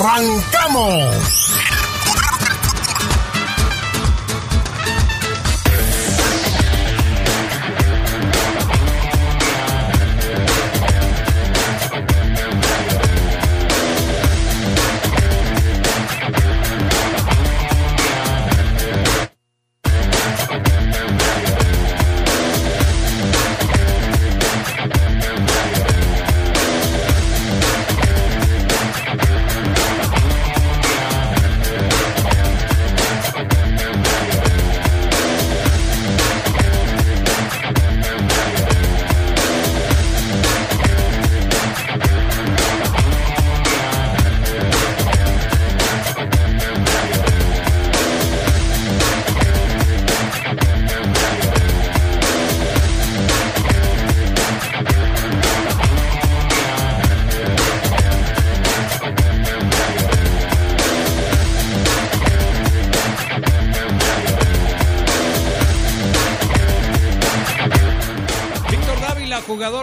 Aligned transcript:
¡Arrancamos! 0.00 1.60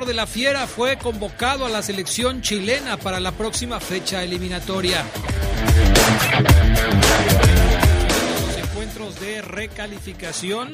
De 0.08 0.14
la 0.14 0.26
Fiera 0.26 0.68
fue 0.68 0.98
convocado 0.98 1.66
a 1.66 1.70
la 1.70 1.82
selección 1.82 2.42
chilena 2.42 2.96
para 2.96 3.20
la 3.20 3.34
próxima 3.34 3.82
fecha 3.82 4.24
eliminatoria. 4.24 5.04
Los 8.48 8.58
encuentros 8.58 9.20
de 9.20 9.42
recalificación, 9.42 10.74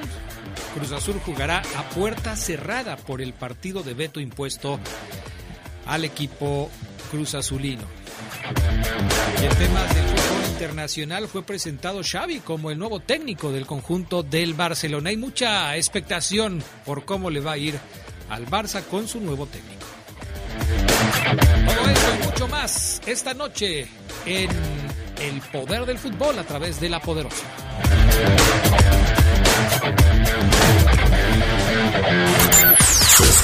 Cruz 0.75 0.91
Azul 0.91 1.19
jugará 1.25 1.63
a 1.75 1.89
puerta 1.89 2.35
cerrada 2.35 2.95
por 2.95 3.21
el 3.21 3.33
partido 3.33 3.81
de 3.81 3.95
veto 3.95 4.19
impuesto 4.19 4.79
al 5.87 6.05
equipo 6.05 6.69
Cruz 7.09 7.33
Azulino. 7.33 7.83
Y 9.41 9.45
en 9.45 9.55
temas 9.55 9.95
del 9.95 10.05
fútbol 10.05 10.51
internacional 10.51 11.27
fue 11.27 11.41
presentado 11.41 12.01
Xavi 12.03 12.39
como 12.39 12.69
el 12.69 12.77
nuevo 12.77 12.99
técnico 12.99 13.51
del 13.51 13.65
conjunto 13.65 14.21
del 14.21 14.53
Barcelona. 14.53 15.09
Hay 15.09 15.17
mucha 15.17 15.75
expectación 15.75 16.63
por 16.85 17.03
cómo 17.03 17.31
le 17.31 17.39
va 17.39 17.53
a 17.53 17.57
ir 17.57 17.79
al 18.33 18.47
Barça 18.47 18.81
con 18.89 19.07
su 19.07 19.19
nuevo 19.19 19.45
técnico. 19.45 19.85
Todo 21.67 21.89
esto 21.89 22.15
y 22.19 22.25
mucho 22.25 22.47
más 22.47 23.01
esta 23.05 23.35
noche 23.35 23.87
en 24.25 24.49
El 25.19 25.39
Poder 25.51 25.85
del 25.85 25.99
Fútbol 25.99 26.39
a 26.39 26.43
través 26.43 26.79
de 26.79 26.89
La 26.89 26.99
Poderosa. 26.99 27.45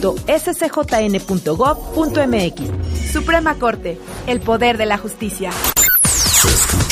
Suprema 3.11 3.55
Corte. 3.55 3.97
El 4.27 4.39
poder 4.39 4.77
de 4.77 4.85
la 4.85 4.97
justicia. 4.97 5.51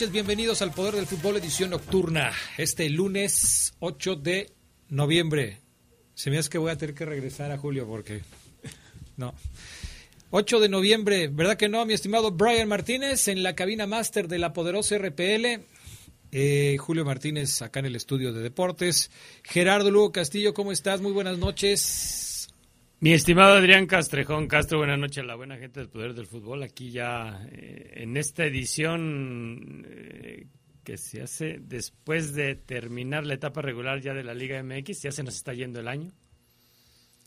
Noches, 0.00 0.12
bienvenidos 0.12 0.62
al 0.62 0.72
Poder 0.72 0.94
del 0.94 1.06
Fútbol 1.06 1.36
edición 1.36 1.68
nocturna. 1.68 2.32
Este 2.56 2.88
lunes 2.88 3.74
8 3.80 4.16
de 4.16 4.50
noviembre. 4.88 5.58
Se 6.14 6.30
me 6.30 6.38
hace 6.38 6.48
que 6.48 6.56
voy 6.56 6.70
a 6.70 6.78
tener 6.78 6.94
que 6.94 7.04
regresar 7.04 7.52
a 7.52 7.58
Julio 7.58 7.86
porque... 7.86 8.22
No. 9.18 9.34
8 10.30 10.58
de 10.60 10.70
noviembre, 10.70 11.28
¿verdad 11.28 11.58
que 11.58 11.68
no, 11.68 11.84
mi 11.84 11.92
estimado 11.92 12.30
Brian 12.30 12.66
Martínez 12.66 13.28
en 13.28 13.42
la 13.42 13.54
cabina 13.54 13.86
máster 13.86 14.26
de 14.26 14.38
la 14.38 14.54
poderosa 14.54 14.96
RPL? 14.96 15.66
Eh, 16.32 16.78
Julio 16.78 17.04
Martínez 17.04 17.60
acá 17.60 17.80
en 17.80 17.86
el 17.86 17.96
estudio 17.96 18.32
de 18.32 18.40
deportes. 18.40 19.10
Gerardo 19.42 19.90
Lugo 19.90 20.12
Castillo, 20.12 20.54
¿cómo 20.54 20.72
estás? 20.72 21.02
Muy 21.02 21.12
buenas 21.12 21.36
noches. 21.36 22.29
Mi 23.02 23.14
estimado 23.14 23.54
Adrián 23.54 23.86
Castrejón 23.86 24.46
Castro, 24.46 24.76
buenas 24.76 24.98
noches 24.98 25.24
a 25.24 25.26
la 25.26 25.34
buena 25.34 25.56
gente 25.56 25.80
del 25.80 25.88
Poder 25.88 26.12
del 26.12 26.26
Fútbol. 26.26 26.62
Aquí 26.62 26.90
ya 26.90 27.48
eh, 27.50 27.94
en 27.94 28.14
esta 28.18 28.44
edición 28.44 29.86
eh, 29.88 30.46
que 30.84 30.98
se 30.98 31.22
hace 31.22 31.60
después 31.62 32.34
de 32.34 32.56
terminar 32.56 33.24
la 33.24 33.32
etapa 33.32 33.62
regular 33.62 34.02
ya 34.02 34.12
de 34.12 34.22
la 34.22 34.34
Liga 34.34 34.62
MX, 34.62 35.00
ya 35.00 35.12
se 35.12 35.22
nos 35.22 35.34
está 35.34 35.54
yendo 35.54 35.80
el 35.80 35.88
año. 35.88 36.12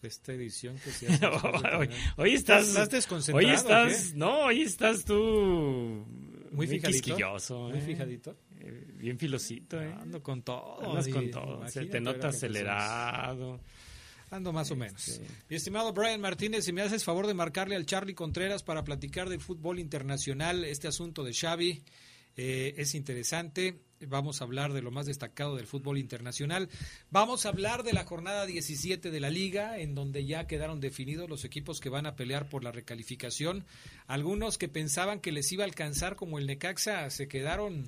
Esta 0.04 0.34
edición 0.34 0.78
que 0.78 0.92
se 0.92 1.08
hace. 1.08 1.26
hoy, 1.76 1.90
hoy, 2.18 2.34
estás, 2.36 2.68
¿Estás 2.68 2.92
desconcentrado? 2.92 3.48
Hoy 3.48 3.56
estás, 3.56 4.14
no, 4.14 4.42
hoy 4.42 4.62
estás 4.62 5.04
tú 5.04 6.06
muy, 6.52 6.68
fijadito. 6.68 7.18
Muy 7.18 7.80
eh. 7.80 7.82
fijadito. 7.82 8.38
bien 8.94 9.18
filosito, 9.18 9.82
¿eh? 9.82 9.92
Ando 10.00 10.22
con 10.22 10.44
todo. 10.44 10.88
Andas 10.88 11.08
con 11.08 11.32
todo. 11.32 11.68
Se 11.68 11.86
te 11.86 12.00
nota 12.00 12.28
acelerado. 12.28 13.60
Ando 14.34 14.52
más 14.52 14.72
o 14.72 14.76
menos. 14.76 15.22
Mi 15.48 15.56
estimado 15.56 15.94
Brian 15.94 16.20
Martínez, 16.20 16.66
si 16.66 16.74
me 16.74 16.82
haces 16.82 17.04
favor 17.04 17.28
de 17.28 17.36
marcarle 17.36 17.76
al 17.76 17.86
Charlie 17.86 18.16
Contreras 18.16 18.64
para 18.64 18.84
platicar 18.84 19.30
del 19.30 19.40
fútbol 19.40 19.78
internacional, 19.78 20.66
este 20.66 20.88
asunto 20.88 21.24
de 21.24 21.36
Xavi 21.36 21.84
eh, 22.36 22.74
es 22.78 22.96
interesante. 22.96 23.78
Vamos 24.08 24.42
a 24.42 24.46
hablar 24.46 24.74
de 24.74 24.82
lo 24.82 24.90
más 24.90 25.06
destacado 25.06 25.56
del 25.56 25.68
fútbol 25.68 26.00
internacional. 26.00 26.68
Vamos 27.12 27.46
a 27.46 27.50
hablar 27.50 27.84
de 27.84 27.94
la 27.94 28.06
jornada 28.06 28.48
17 28.48 29.12
de 29.12 29.20
la 29.20 29.30
liga, 29.30 29.78
en 29.78 29.94
donde 29.94 30.26
ya 30.26 30.48
quedaron 30.48 30.80
definidos 30.80 31.30
los 31.30 31.46
equipos 31.46 31.80
que 31.80 31.90
van 31.90 32.08
a 32.08 32.16
pelear 32.16 32.50
por 32.50 32.64
la 32.64 32.72
recalificación. 32.72 33.68
Algunos 34.08 34.58
que 34.58 34.68
pensaban 34.68 35.20
que 35.20 35.32
les 35.32 35.52
iba 35.52 35.64
a 35.64 35.68
alcanzar 35.68 36.16
como 36.16 36.40
el 36.40 36.48
Necaxa 36.48 37.08
se 37.12 37.28
quedaron 37.28 37.88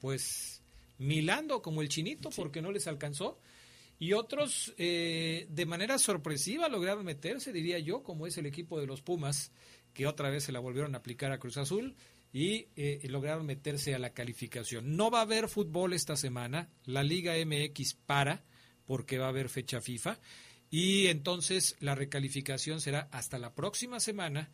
pues 0.00 0.62
milando 0.96 1.60
como 1.60 1.82
el 1.82 1.90
chinito 1.90 2.30
porque 2.30 2.62
no 2.62 2.72
les 2.72 2.86
alcanzó 2.86 3.38
y 3.98 4.12
otros 4.12 4.74
eh, 4.76 5.46
de 5.48 5.66
manera 5.66 5.98
sorpresiva 5.98 6.68
lograron 6.68 7.04
meterse, 7.04 7.52
diría 7.52 7.78
yo, 7.78 8.02
como 8.02 8.26
es 8.26 8.36
el 8.36 8.46
equipo 8.46 8.80
de 8.80 8.86
los 8.86 9.02
Pumas, 9.02 9.52
que 9.92 10.06
otra 10.06 10.30
vez 10.30 10.44
se 10.44 10.52
la 10.52 10.60
volvieron 10.60 10.94
a 10.94 10.98
aplicar 10.98 11.32
a 11.32 11.38
Cruz 11.38 11.56
Azul 11.56 11.96
y 12.32 12.68
eh, 12.76 13.00
lograron 13.08 13.46
meterse 13.46 13.94
a 13.94 13.98
la 13.98 14.10
calificación. 14.10 14.96
No 14.96 15.10
va 15.10 15.20
a 15.20 15.22
haber 15.22 15.48
fútbol 15.48 15.94
esta 15.94 16.16
semana, 16.16 16.68
la 16.84 17.02
Liga 17.02 17.34
MX 17.34 17.94
para 17.94 18.44
porque 18.84 19.18
va 19.18 19.26
a 19.26 19.30
haber 19.30 19.48
fecha 19.48 19.80
FIFA 19.80 20.18
y 20.70 21.06
entonces 21.06 21.76
la 21.80 21.94
recalificación 21.94 22.80
será 22.80 23.08
hasta 23.12 23.38
la 23.38 23.54
próxima 23.54 24.00
semana 24.00 24.50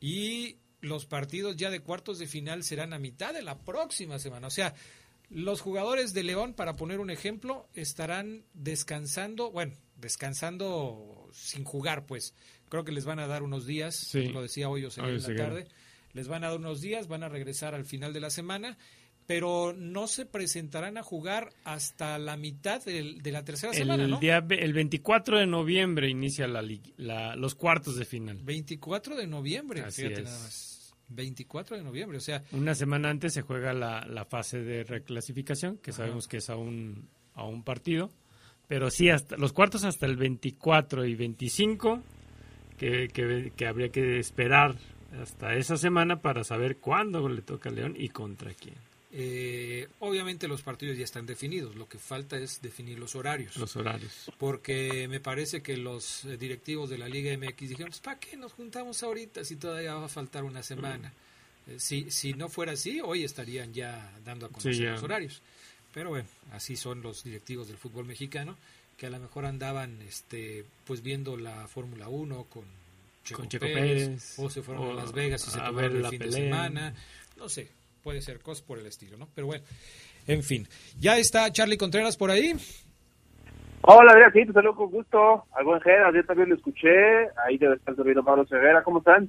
y 0.00 0.56
los 0.80 1.06
partidos 1.06 1.56
ya 1.56 1.70
de 1.70 1.80
cuartos 1.80 2.18
de 2.18 2.26
final 2.26 2.62
serán 2.62 2.92
a 2.92 2.98
mitad 2.98 3.34
de 3.34 3.42
la 3.42 3.58
próxima 3.58 4.18
semana. 4.18 4.46
O 4.46 4.50
sea, 4.50 4.74
los 5.28 5.60
jugadores 5.60 6.14
de 6.14 6.22
León, 6.22 6.54
para 6.54 6.76
poner 6.76 7.00
un 7.00 7.10
ejemplo, 7.10 7.68
estarán 7.74 8.44
descansando, 8.54 9.50
bueno, 9.50 9.74
descansando 9.96 11.28
sin 11.32 11.64
jugar, 11.64 12.06
pues. 12.06 12.34
Creo 12.68 12.84
que 12.84 12.92
les 12.92 13.04
van 13.04 13.18
a 13.18 13.26
dar 13.26 13.42
unos 13.42 13.66
días, 13.66 14.12
lo 14.14 14.42
decía 14.42 14.68
hoy 14.68 14.84
o 14.84 14.90
en 14.96 15.22
la 15.22 15.34
tarde. 15.36 15.68
Les 16.12 16.28
van 16.28 16.44
a 16.44 16.48
dar 16.48 16.58
unos 16.58 16.80
días, 16.80 17.08
van 17.08 17.22
a 17.22 17.28
regresar 17.28 17.74
al 17.74 17.84
final 17.84 18.12
de 18.12 18.20
la 18.20 18.30
semana, 18.30 18.78
pero 19.26 19.74
no 19.76 20.06
se 20.06 20.26
presentarán 20.26 20.96
a 20.96 21.02
jugar 21.02 21.50
hasta 21.64 22.18
la 22.18 22.36
mitad 22.36 22.82
de, 22.84 23.20
la 23.24 23.44
tercera 23.44 23.72
semana, 23.72 24.04
el 24.04 24.18
Día, 24.18 24.44
el 24.48 24.72
24 24.72 25.38
de 25.38 25.46
noviembre 25.46 26.08
inicia 26.08 26.46
la, 26.46 27.36
los 27.36 27.54
cuartos 27.54 27.96
de 27.96 28.04
final. 28.04 28.38
24 28.42 29.16
de 29.16 29.26
noviembre, 29.26 29.90
fíjate 29.90 30.22
nada 30.22 30.38
más. 30.38 30.75
24 31.08 31.76
de 31.76 31.82
noviembre, 31.82 32.18
o 32.18 32.20
sea... 32.20 32.42
Una 32.52 32.74
semana 32.74 33.10
antes 33.10 33.32
se 33.34 33.42
juega 33.42 33.72
la, 33.72 34.04
la 34.06 34.24
fase 34.24 34.62
de 34.62 34.84
reclasificación, 34.84 35.78
que 35.78 35.92
sabemos 35.92 36.28
que 36.28 36.38
es 36.38 36.50
a 36.50 36.56
un, 36.56 37.08
a 37.34 37.44
un 37.44 37.62
partido, 37.62 38.10
pero 38.68 38.90
sí, 38.90 39.10
hasta 39.10 39.36
los 39.36 39.52
cuartos 39.52 39.84
hasta 39.84 40.06
el 40.06 40.16
24 40.16 41.04
y 41.06 41.14
25, 41.14 42.00
que, 42.76 43.08
que, 43.08 43.52
que 43.56 43.66
habría 43.66 43.90
que 43.90 44.18
esperar 44.18 44.76
hasta 45.20 45.54
esa 45.54 45.76
semana 45.76 46.20
para 46.20 46.44
saber 46.44 46.78
cuándo 46.78 47.28
le 47.28 47.42
toca 47.42 47.70
a 47.70 47.72
León 47.72 47.94
y 47.96 48.08
contra 48.08 48.52
quién. 48.54 48.74
Eh, 49.18 49.88
obviamente 50.00 50.46
los 50.46 50.60
partidos 50.60 50.98
ya 50.98 51.04
están 51.04 51.24
definidos, 51.24 51.74
lo 51.74 51.88
que 51.88 51.98
falta 51.98 52.36
es 52.36 52.60
definir 52.60 52.98
los 52.98 53.14
horarios. 53.14 53.56
Los 53.56 53.74
horarios. 53.74 54.30
Porque 54.36 55.08
me 55.08 55.20
parece 55.20 55.62
que 55.62 55.78
los 55.78 56.26
eh, 56.26 56.36
directivos 56.36 56.90
de 56.90 56.98
la 56.98 57.08
Liga 57.08 57.34
MX 57.34 57.56
dijeron, 57.60 57.88
pues, 57.88 58.00
¿para 58.00 58.20
qué 58.20 58.36
nos 58.36 58.52
juntamos 58.52 59.02
ahorita 59.02 59.42
si 59.42 59.56
todavía 59.56 59.94
va 59.94 60.04
a 60.04 60.08
faltar 60.10 60.44
una 60.44 60.62
semana? 60.62 61.14
Eh, 61.66 61.76
si, 61.78 62.10
si 62.10 62.34
no 62.34 62.50
fuera 62.50 62.72
así, 62.72 63.00
hoy 63.00 63.24
estarían 63.24 63.72
ya 63.72 64.12
dando 64.22 64.44
a 64.44 64.48
conocer 64.50 64.78
los 64.90 65.02
horarios. 65.02 65.40
Pero 65.94 66.10
bueno, 66.10 66.28
así 66.52 66.76
son 66.76 67.00
los 67.00 67.24
directivos 67.24 67.68
del 67.68 67.78
fútbol 67.78 68.04
mexicano, 68.04 68.58
que 68.98 69.06
a 69.06 69.10
lo 69.10 69.18
mejor 69.18 69.46
andaban 69.46 70.02
este 70.02 70.66
pues 70.84 71.02
viendo 71.02 71.38
la 71.38 71.66
Fórmula 71.68 72.10
1 72.10 72.44
con 72.50 72.64
Checo, 73.24 73.48
Pérez, 73.58 74.38
o 74.38 74.50
se 74.50 74.60
fueron 74.60 74.90
a 74.90 74.92
Las 74.92 75.12
Vegas 75.12 75.48
y 75.48 75.52
se 75.52 75.58
tomaron 75.58 75.96
el 75.96 76.06
fin 76.08 76.18
de 76.18 76.32
semana, 76.32 76.94
no 77.38 77.48
sé, 77.48 77.70
puede 78.06 78.22
ser 78.22 78.38
cosas 78.38 78.62
por 78.62 78.78
el 78.78 78.86
estilo, 78.86 79.16
¿no? 79.16 79.26
Pero 79.34 79.48
bueno, 79.48 79.64
en 80.28 80.44
fin. 80.44 80.68
¿Ya 81.00 81.18
está 81.18 81.50
Charlie 81.50 81.76
Contreras 81.76 82.16
por 82.16 82.30
ahí? 82.30 82.54
Hola, 83.82 84.12
Adrián, 84.12 84.32
sí, 84.32 84.46
te 84.46 84.52
saludo 84.52 84.76
con 84.76 84.92
gusto. 84.92 85.44
Al 85.52 85.64
buen 85.64 85.80
Jera, 85.80 86.10
ayer 86.10 86.24
también 86.24 86.50
lo 86.50 86.54
escuché. 86.54 86.88
Ahí 87.44 87.58
debe 87.58 87.74
estar 87.74 87.96
dormido 87.96 88.22
Pablo 88.22 88.46
Severa. 88.46 88.84
¿Cómo 88.84 88.98
están? 88.98 89.28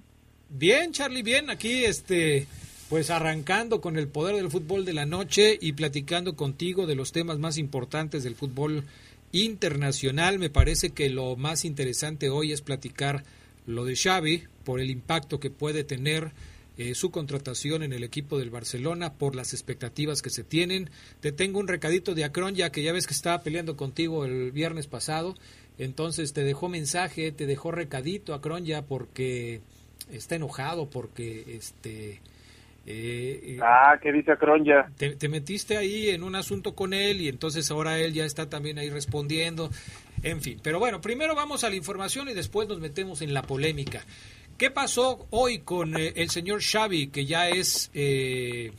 Bien, 0.50 0.92
Charlie, 0.92 1.24
bien. 1.24 1.50
Aquí, 1.50 1.86
este, 1.86 2.46
pues 2.88 3.10
arrancando 3.10 3.82
con 3.82 3.98
el 3.98 4.10
poder 4.10 4.36
del 4.36 4.52
fútbol 4.52 4.86
de 4.86 4.94
la 4.94 5.08
noche 5.08 5.58
y 5.60 5.74
platicando 5.74 6.36
contigo 6.36 6.86
de 6.86 6.94
los 6.94 7.12
temas 7.12 7.40
más 7.40 7.58
importantes 7.58 8.24
del 8.24 8.36
fútbol 8.36 8.84
internacional. 9.32 10.38
Me 10.38 10.52
parece 10.52 10.92
que 10.92 11.10
lo 11.10 11.36
más 11.36 11.66
interesante 11.66 12.30
hoy 12.30 12.52
es 12.52 12.62
platicar 12.62 13.24
lo 13.66 13.86
de 13.86 13.96
Xavi 13.96 14.44
por 14.64 14.80
el 14.80 14.92
impacto 14.92 15.40
que 15.40 15.50
puede 15.50 15.84
tener 15.84 16.32
eh, 16.78 16.94
su 16.94 17.10
contratación 17.10 17.82
en 17.82 17.92
el 17.92 18.04
equipo 18.04 18.38
del 18.38 18.52
Barcelona 18.52 19.14
por 19.14 19.36
las 19.36 19.54
expectativas 19.54 20.22
que 20.22 20.30
se 20.30 20.44
tienen. 20.44 20.90
Te 21.22 21.32
tengo 21.32 21.60
un 21.60 21.68
recadito 21.68 22.14
de 22.14 22.24
Acron, 22.24 22.54
ya 22.54 22.72
que 22.72 22.84
ya 22.84 22.94
ves 22.94 23.08
que 23.08 23.14
estaba 23.14 23.42
peleando 23.42 23.76
contigo 23.76 24.26
el 24.26 24.52
viernes 24.52 24.88
pasado. 24.88 25.36
Entonces 25.80 26.34
te 26.34 26.44
dejó 26.44 26.70
mensaje, 26.70 27.32
te 27.32 27.46
dejó 27.46 27.72
recadito 27.72 28.34
Acron 28.34 28.66
ya 28.66 28.84
porque 28.84 29.62
está 30.12 30.36
enojado, 30.36 30.90
porque 30.90 31.56
este... 31.56 32.22
Eh, 32.90 33.42
eh, 33.44 33.60
ah, 33.62 33.98
¿qué 34.02 34.14
dice 34.14 34.32
Acron 34.32 34.64
ya? 34.64 34.90
Te, 34.98 35.16
te, 35.16 35.28
metiste 35.28 35.76
ahí 35.76 36.10
en 36.10 36.24
un 36.24 36.36
asunto 36.36 36.74
con 36.74 36.94
él 36.94 37.20
y 37.20 37.28
entonces 37.28 37.70
ahora 37.70 38.00
él 38.00 38.14
ya 38.14 38.24
está 38.24 38.50
también 38.50 38.78
ahí 38.78 38.90
respondiendo. 38.90 39.70
En 40.24 40.42
fin, 40.42 40.60
pero 40.64 40.80
bueno, 40.80 41.02
primero 41.02 41.36
vamos 41.36 41.64
a 41.64 41.70
la 41.70 41.76
información 41.76 42.30
y 42.30 42.34
después 42.34 42.68
nos 42.68 42.80
metemos 42.80 43.22
en 43.22 43.34
la 43.34 43.42
polémica. 43.42 44.06
¿Qué 44.58 44.72
pasó 44.72 45.28
hoy 45.30 45.60
con 45.60 45.96
eh, 45.96 46.14
el 46.16 46.30
señor 46.30 46.62
Xavi, 46.64 47.12
que 47.12 47.26
ya 47.26 47.48
es 47.48 47.92
eh, 47.94 48.72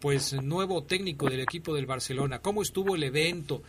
pues 0.00 0.40
nuevo 0.40 0.84
técnico 0.84 1.28
del 1.28 1.40
equipo 1.40 1.74
del 1.74 1.86
Barcelona? 1.86 2.38
¿Cómo 2.38 2.62
estuvo 2.62 2.94
el 2.94 3.02
evento? 3.02 3.62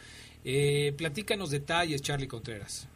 Eh, 0.46 0.94
platícanos 0.96 1.50
detalles, 1.50 2.04
Charlie 2.04 2.28
Contreras. 2.28 2.88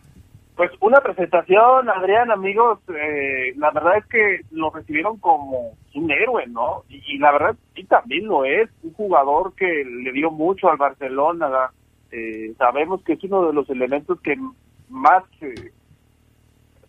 Pues 0.56 0.70
una 0.82 1.02
presentación, 1.02 1.90
Adrián, 1.90 2.30
amigos, 2.30 2.78
eh, 2.96 3.56
la 3.58 3.72
verdad 3.72 3.98
es 3.98 4.06
que 4.06 4.42
lo 4.52 4.70
recibieron 4.70 5.18
como 5.18 5.76
un 5.96 6.12
héroe, 6.12 6.46
¿no? 6.46 6.84
Y, 6.90 7.18
la 7.18 7.32
verdad 7.32 7.56
sí 7.74 7.86
también 7.86 8.28
lo 8.28 8.46
es, 8.46 8.70
un 8.84 8.94
jugador 8.94 9.56
que 9.56 9.84
le 9.84 10.12
dio 10.12 10.30
mucho 10.30 10.70
al 10.70 10.78
Barcelona, 10.78 11.72
sabemos 12.60 13.02
que 13.04 13.14
es 13.14 13.24
uno 13.24 13.48
de 13.48 13.54
los 13.54 13.68
elementos 13.72 14.22
que 14.22 14.36
más 14.90 15.24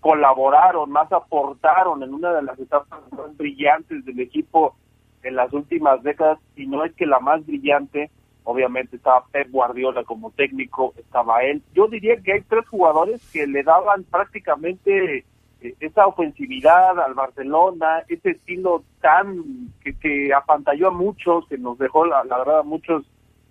colaboraron, 0.04 0.90
más 0.90 1.10
aportaron 1.10 2.02
en 2.02 2.12
una 2.12 2.34
de 2.34 2.42
las 2.42 2.60
etapas 2.60 3.00
más 3.10 3.34
brillantes 3.38 4.04
del 4.04 4.20
equipo 4.20 4.76
en 5.22 5.34
las 5.34 5.50
últimas 5.54 6.02
décadas, 6.02 6.38
y 6.56 6.66
no 6.66 6.84
es 6.84 6.92
que 6.92 7.06
la 7.06 7.20
más 7.20 7.46
brillante, 7.46 8.10
obviamente 8.42 8.96
estaba 8.96 9.24
Pep 9.32 9.50
Guardiola 9.50 10.04
como 10.04 10.30
técnico, 10.32 10.92
estaba 10.98 11.42
él. 11.44 11.62
Yo 11.72 11.88
diría 11.88 12.20
que 12.20 12.34
hay 12.34 12.42
tres 12.42 12.68
jugadores 12.68 13.26
que 13.32 13.46
le 13.46 13.62
daban 13.62 14.04
prácticamente 14.04 15.24
eh, 15.62 15.74
esa 15.80 16.06
ofensividad 16.06 17.00
al 17.00 17.14
Barcelona, 17.14 18.02
ese 18.06 18.32
estilo 18.32 18.84
tan 19.00 19.72
que, 19.82 19.96
que 19.96 20.34
apantalló 20.34 20.88
a 20.88 20.90
muchos, 20.90 21.48
que 21.48 21.56
nos 21.56 21.78
dejó 21.78 22.04
la, 22.04 22.24
verdad 22.24 22.58
a 22.58 22.62
muchos 22.62 23.06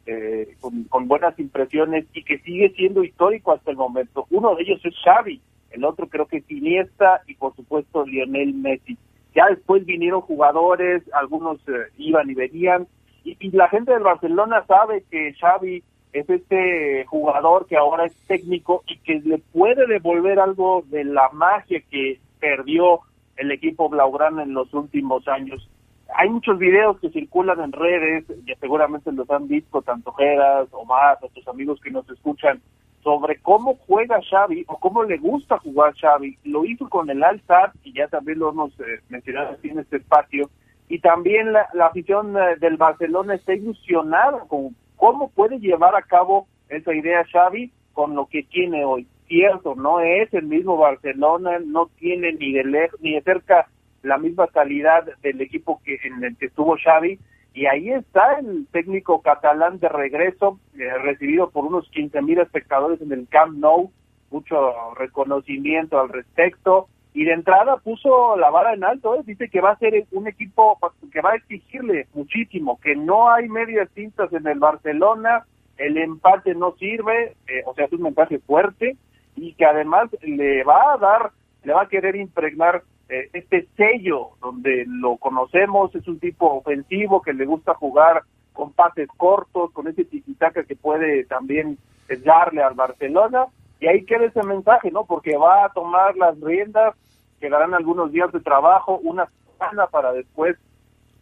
eh, 0.06 0.56
con, 0.62 0.84
con 0.84 1.08
buenas 1.08 1.40
impresiones 1.40 2.06
y 2.14 2.24
que 2.24 2.38
sigue 2.42 2.70
siendo 2.76 3.04
histórico 3.04 3.54
hasta 3.54 3.72
el 3.72 3.78
momento. 3.78 4.28
Uno 4.30 4.54
de 4.54 4.62
ellos 4.62 4.82
es 4.86 4.94
Xavi, 5.04 5.42
el 5.74 5.84
otro 5.84 6.08
creo 6.08 6.28
que 6.28 6.38
es 6.38 6.52
Iniesta 6.52 7.22
y 7.28 7.36
por 7.36 7.56
supuesto 7.56 8.06
Lionel 8.06 8.54
Messi. 8.54 8.98
Ya 9.36 9.48
después 9.48 9.86
vinieron 9.86 10.22
jugadores, 10.22 11.04
algunos 11.14 11.60
eh, 11.68 11.90
iban 11.98 12.30
y 12.30 12.36
venían, 12.36 12.88
y, 13.24 13.52
la 13.52 13.70
gente 13.70 13.94
del 13.94 14.04
Barcelona 14.04 14.66
sabe 14.68 15.04
que 15.10 15.34
Xavi 15.34 15.82
es 16.12 16.30
este 16.30 17.06
jugador 17.06 17.66
que 17.68 17.78
ahora 17.78 18.06
es 18.06 18.16
técnico 18.28 18.84
y 18.86 18.98
que 18.98 19.22
le 19.22 19.40
puede 19.40 19.88
devolver 19.88 20.40
algo 20.40 20.84
de 20.88 21.06
la 21.06 21.30
magia 21.30 21.82
que 21.90 22.20
perdió 22.40 23.00
el 23.38 23.52
equipo 23.52 23.90
Blaugrana 23.90 24.44
en 24.44 24.54
los 24.54 24.74
últimos 24.74 25.28
años. 25.28 25.70
Hay 26.16 26.30
muchos 26.30 26.60
videos 26.60 27.00
que 27.00 27.10
circulan 27.10 27.60
en 27.62 27.72
redes, 27.72 28.26
y 28.46 28.54
seguramente 28.56 29.12
los 29.12 29.30
han 29.32 29.48
visto 29.48 29.82
tanto 29.82 30.12
Geras, 30.12 30.68
Omar, 30.72 31.18
otros 31.22 31.48
amigos 31.48 31.80
que 31.82 31.90
nos 31.90 32.08
escuchan, 32.10 32.62
sobre 33.04 33.40
cómo 33.42 33.76
juega 33.86 34.20
Xavi 34.22 34.64
o 34.68 34.80
cómo 34.80 35.04
le 35.04 35.18
gusta 35.18 35.58
jugar 35.60 35.94
Xavi. 35.96 36.38
Lo 36.46 36.66
hizo 36.66 36.90
con 36.90 37.10
el 37.10 37.24
al 37.24 37.42
y 37.84 37.94
ya 37.94 38.08
también 38.08 38.40
lo 38.40 38.50
hemos 38.50 38.72
eh, 38.80 39.02
mencionado 39.10 39.52
aquí 39.52 39.70
en 39.70 39.80
este 39.80 39.98
espacio. 39.98 40.50
Y 40.88 41.00
también 41.00 41.54
la, 41.54 41.68
la 41.74 41.88
afición 41.88 42.36
eh, 42.38 42.56
del 42.60 42.78
Barcelona 42.78 43.36
está 43.36 43.54
ilusionada 43.54 44.40
con 44.48 44.76
cómo 44.96 45.30
puede 45.30 45.60
llevar 45.60 45.96
a 45.96 46.02
cabo 46.02 46.48
esa 46.70 46.94
idea 46.94 47.26
Xavi 47.32 47.72
con 47.94 48.16
lo 48.16 48.26
que 48.28 48.44
tiene 48.44 48.86
hoy. 48.86 49.08
Cierto, 49.28 49.76
no 49.76 50.00
es 50.00 50.34
el 50.34 50.46
mismo 50.46 50.78
Barcelona, 50.78 51.60
no 51.66 51.90
tiene 52.00 52.34
ni 52.34 52.54
de 52.54 52.64
lejos, 52.64 53.00
ni 53.02 53.14
de 53.14 53.22
cerca 53.22 53.68
la 54.02 54.18
misma 54.18 54.48
calidad 54.48 55.06
del 55.22 55.42
equipo 55.42 55.82
que 55.84 55.98
en 56.04 56.24
el 56.24 56.38
que 56.38 56.48
estuvo 56.48 56.76
Xavi, 56.78 57.20
y 57.54 57.68
ahí 57.68 57.92
está 57.92 58.40
el 58.40 58.68
técnico 58.72 59.22
catalán 59.22 59.80
de 59.80 59.90
regreso, 59.90 60.60
eh, 60.78 60.98
recibido 61.04 61.52
por 61.52 61.66
unos 61.66 61.88
15 61.90 62.22
mil 62.22 62.40
espectadores 62.40 63.02
en 63.02 63.12
el 63.12 63.28
Camp 63.28 63.58
Nou, 63.58 63.92
mucho 64.32 64.96
reconocimiento 64.96 66.00
al 66.00 66.10
respecto, 66.10 66.88
y 67.14 67.26
de 67.26 67.34
entrada 67.34 67.78
puso 67.78 68.36
la 68.38 68.50
vara 68.50 68.74
en 68.74 68.84
alto, 68.84 69.16
¿eh? 69.16 69.22
dice 69.24 69.50
que 69.50 69.62
va 69.62 69.72
a 69.72 69.78
ser 69.78 70.06
un 70.12 70.28
equipo 70.28 70.80
que 71.12 71.22
va 71.22 71.34
a 71.34 71.36
exigirle 71.36 72.08
muchísimo, 72.16 72.80
que 72.82 72.96
no 72.96 73.30
hay 73.30 73.48
medias 73.48 73.88
tintas 73.92 74.34
en 74.34 74.48
el 74.48 74.58
Barcelona, 74.58 75.46
el 75.78 75.98
empate 75.98 76.56
no 76.56 76.72
sirve, 76.78 77.36
eh, 77.48 77.62
o 77.68 77.76
sea, 77.76 77.86
es 77.86 77.94
un 77.94 78.02
mensaje 78.02 78.40
fuerte, 78.40 78.98
y 79.36 79.54
que 79.54 79.66
además 79.66 80.10
le 80.22 80.64
va 80.64 80.94
a 80.94 80.98
dar, 80.98 81.32
le 81.64 81.74
va 81.74 81.84
a 81.84 81.90
querer 81.90 82.16
impregnar 82.16 82.82
eh, 83.14 83.30
este 83.34 83.68
sello 83.78 84.30
donde 84.42 84.86
lo 84.88 85.18
conocemos, 85.18 85.94
es 85.94 86.08
un 86.08 86.20
tipo 86.20 86.48
ofensivo 86.48 87.22
que 87.22 87.34
le 87.34 87.46
gusta 87.46 87.76
jugar 87.76 88.24
con 88.54 88.72
pases 88.74 89.08
cortos, 89.18 89.72
con 89.72 89.88
ese 89.88 90.06
tiquitaca 90.06 90.64
que 90.64 90.76
puede 90.76 91.26
también 91.26 91.78
darle 92.26 92.64
al 92.64 92.74
Barcelona, 92.74 93.46
y 93.80 93.88
ahí 93.88 94.04
queda 94.06 94.26
ese 94.26 94.42
mensaje, 94.44 94.92
¿no? 94.92 95.06
Porque 95.06 95.38
va 95.38 95.66
a 95.66 95.70
tomar 95.70 96.16
las 96.16 96.40
riendas, 96.40 96.96
quedarán 97.40 97.74
algunos 97.74 98.12
días 98.12 98.32
de 98.32 98.40
trabajo, 98.40 99.00
una 99.04 99.28
semana 99.58 99.88
para 99.88 100.12
después 100.12 100.58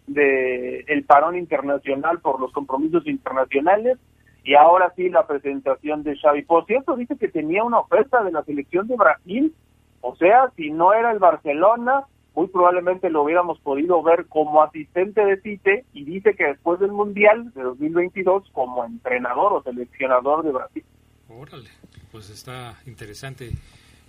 de 0.07 0.81
el 0.87 1.03
parón 1.03 1.37
internacional 1.37 2.19
por 2.19 2.39
los 2.39 2.51
compromisos 2.51 3.05
internacionales, 3.07 3.97
y 4.43 4.55
ahora 4.55 4.93
sí 4.95 5.09
la 5.09 5.27
presentación 5.27 6.03
de 6.03 6.17
Xavi. 6.17 6.43
Por 6.43 6.65
cierto, 6.65 6.95
dice 6.95 7.17
que 7.17 7.27
tenía 7.27 7.63
una 7.63 7.79
oferta 7.79 8.23
de 8.23 8.31
la 8.31 8.43
selección 8.43 8.87
de 8.87 8.95
Brasil 8.95 9.53
o 10.01 10.15
sea, 10.15 10.51
si 10.55 10.71
no 10.71 10.93
era 10.93 11.11
el 11.11 11.19
Barcelona, 11.19 12.05
muy 12.33 12.47
probablemente 12.47 13.09
lo 13.09 13.23
hubiéramos 13.23 13.59
podido 13.59 14.01
ver 14.01 14.25
como 14.27 14.63
asistente 14.63 15.23
de 15.23 15.37
Tite 15.37 15.85
y 15.93 16.05
dice 16.05 16.35
que 16.35 16.45
después 16.45 16.79
del 16.79 16.91
Mundial 16.91 17.51
de 17.53 17.63
2022 17.63 18.49
como 18.53 18.85
entrenador 18.85 19.53
o 19.53 19.63
seleccionador 19.63 20.43
de 20.43 20.51
Brasil. 20.51 20.83
Órale, 21.29 21.69
pues 22.11 22.29
está 22.29 22.75
interesante 22.85 23.51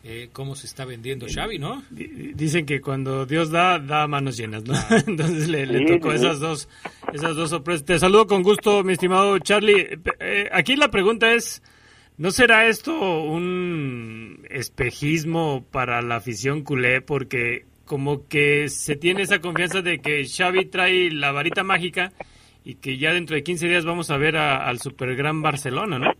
eh, 0.04 0.30
cómo 0.32 0.54
se 0.54 0.66
está 0.66 0.84
vendiendo 0.84 1.26
Xavi, 1.28 1.58
¿no? 1.58 1.82
Dicen 1.90 2.64
que 2.66 2.80
cuando 2.80 3.26
Dios 3.26 3.50
da, 3.50 3.78
da 3.78 4.06
manos 4.06 4.36
llenas, 4.36 4.64
¿no? 4.64 4.74
Entonces 5.06 5.48
le, 5.48 5.86
tocó 5.86 6.12
esas 6.12 6.40
dos 6.40 6.68
esas 7.12 7.36
dos 7.36 7.50
sorpresas. 7.50 7.84
Te 7.84 7.98
saludo 7.98 8.26
con 8.26 8.42
gusto, 8.42 8.82
mi 8.84 8.94
estimado 8.94 9.38
Charlie. 9.38 9.98
Eh, 10.20 10.48
aquí 10.52 10.76
la 10.76 10.88
pregunta 10.88 11.32
es... 11.32 11.62
¿No 12.18 12.30
será 12.30 12.66
esto 12.66 12.92
un 13.22 14.46
espejismo 14.50 15.64
para 15.70 16.02
la 16.02 16.16
afición 16.16 16.62
culé? 16.62 17.00
Porque 17.00 17.64
como 17.86 18.28
que 18.28 18.68
se 18.68 18.96
tiene 18.96 19.22
esa 19.22 19.40
confianza 19.40 19.80
de 19.80 19.98
que 19.98 20.24
Xavi 20.24 20.66
trae 20.66 21.10
la 21.10 21.32
varita 21.32 21.62
mágica 21.62 22.12
y 22.64 22.76
que 22.76 22.98
ya 22.98 23.12
dentro 23.12 23.34
de 23.34 23.42
15 23.42 23.66
días 23.66 23.86
vamos 23.86 24.10
a 24.10 24.18
ver 24.18 24.36
al 24.36 24.78
super 24.78 25.16
gran 25.16 25.42
Barcelona, 25.42 25.98
¿no? 25.98 26.12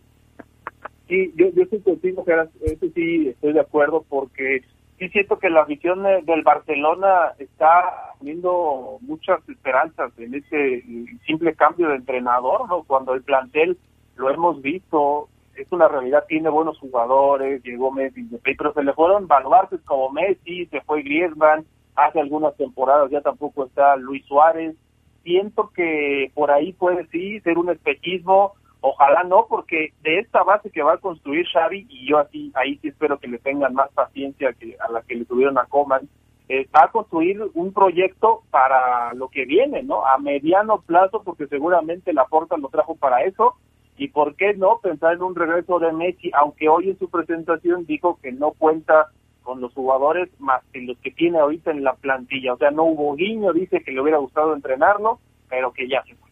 Sí, 1.07 1.31
yo, 1.35 1.49
yo 1.55 1.63
estoy 1.63 1.81
contigo, 1.81 2.25
eso 2.61 2.85
sí 2.95 3.27
estoy 3.29 3.53
de 3.53 3.59
acuerdo 3.59 4.03
porque 4.09 4.63
sí 4.97 5.09
siento 5.09 5.37
que 5.37 5.49
la 5.49 5.61
afición 5.61 6.03
del 6.25 6.41
Barcelona 6.41 7.33
está 7.37 8.13
teniendo 8.19 8.97
muchas 9.01 9.47
esperanzas 9.47 10.11
en 10.17 10.33
ese 10.33 10.83
simple 11.25 11.53
cambio 11.53 11.89
de 11.89 11.97
entrenador, 11.97 12.67
¿no? 12.67 12.83
Cuando 12.83 13.13
el 13.13 13.21
plantel 13.21 13.77
lo 14.15 14.31
hemos 14.31 14.61
visto 14.61 15.29
es 15.55 15.71
una 15.71 15.87
realidad, 15.87 16.25
tiene 16.27 16.49
buenos 16.49 16.79
jugadores, 16.79 17.63
llegó 17.63 17.91
Messi, 17.91 18.27
pero 18.43 18.73
se 18.73 18.83
le 18.83 18.93
fueron 18.93 19.27
baluartes 19.27 19.81
como 19.81 20.09
Messi, 20.09 20.65
se 20.67 20.81
fue 20.81 21.03
Griezmann, 21.03 21.65
hace 21.95 22.19
algunas 22.19 22.55
temporadas 22.57 23.11
ya 23.11 23.21
tampoco 23.21 23.65
está 23.65 23.95
Luis 23.97 24.25
Suárez, 24.25 24.75
siento 25.23 25.71
que 25.73 26.31
por 26.33 26.51
ahí 26.51 26.73
puede 26.73 27.07
sí 27.07 27.39
ser 27.41 27.57
un 27.57 27.69
espejismo, 27.69 28.53
ojalá 28.81 29.23
no, 29.23 29.45
porque 29.47 29.93
de 30.01 30.19
esta 30.19 30.43
base 30.43 30.69
que 30.69 30.83
va 30.83 30.93
a 30.93 30.97
construir 30.97 31.47
Xavi, 31.47 31.85
y 31.89 32.09
yo 32.09 32.17
así, 32.17 32.51
ahí 32.55 32.77
sí 32.79 32.89
espero 32.89 33.19
que 33.19 33.27
le 33.27 33.39
tengan 33.39 33.73
más 33.73 33.91
paciencia 33.91 34.53
que 34.53 34.75
a 34.79 34.91
la 34.91 35.01
que 35.03 35.15
le 35.15 35.25
tuvieron 35.25 35.57
a 35.57 35.65
Coman, 35.65 36.09
eh, 36.49 36.67
va 36.75 36.85
a 36.85 36.91
construir 36.91 37.41
un 37.53 37.71
proyecto 37.71 38.43
para 38.51 39.13
lo 39.13 39.29
que 39.29 39.45
viene, 39.45 39.81
¿no? 39.81 40.05
A 40.05 40.17
mediano 40.17 40.81
plazo, 40.81 41.23
porque 41.23 41.47
seguramente 41.47 42.11
la 42.11 42.25
Porta 42.25 42.57
lo 42.57 42.67
trajo 42.67 42.95
para 42.95 43.23
eso, 43.23 43.55
y 43.97 44.07
por 44.07 44.35
qué 44.35 44.53
no 44.55 44.79
pensar 44.81 45.13
en 45.13 45.21
un 45.21 45.35
regreso 45.35 45.79
de 45.79 45.91
Messi, 45.91 46.31
aunque 46.33 46.67
hoy 46.67 46.89
en 46.89 46.99
su 46.99 47.09
presentación 47.09 47.85
dijo 47.85 48.19
que 48.21 48.31
no 48.31 48.51
cuenta 48.51 49.11
con 49.43 49.61
los 49.61 49.73
jugadores 49.73 50.29
más 50.39 50.63
que 50.71 50.81
los 50.81 50.97
que 50.99 51.11
tiene 51.11 51.37
ahorita 51.37 51.71
en 51.71 51.83
la 51.83 51.93
plantilla. 51.95 52.53
O 52.53 52.57
sea, 52.57 52.71
no 52.71 52.83
hubo 52.83 53.15
guiño, 53.15 53.53
dice 53.53 53.83
que 53.83 53.91
le 53.91 54.01
hubiera 54.01 54.17
gustado 54.17 54.55
entrenarlo, 54.55 55.19
pero 55.49 55.71
que 55.73 55.87
ya 55.87 56.01
se 56.03 56.15
fue. 56.15 56.29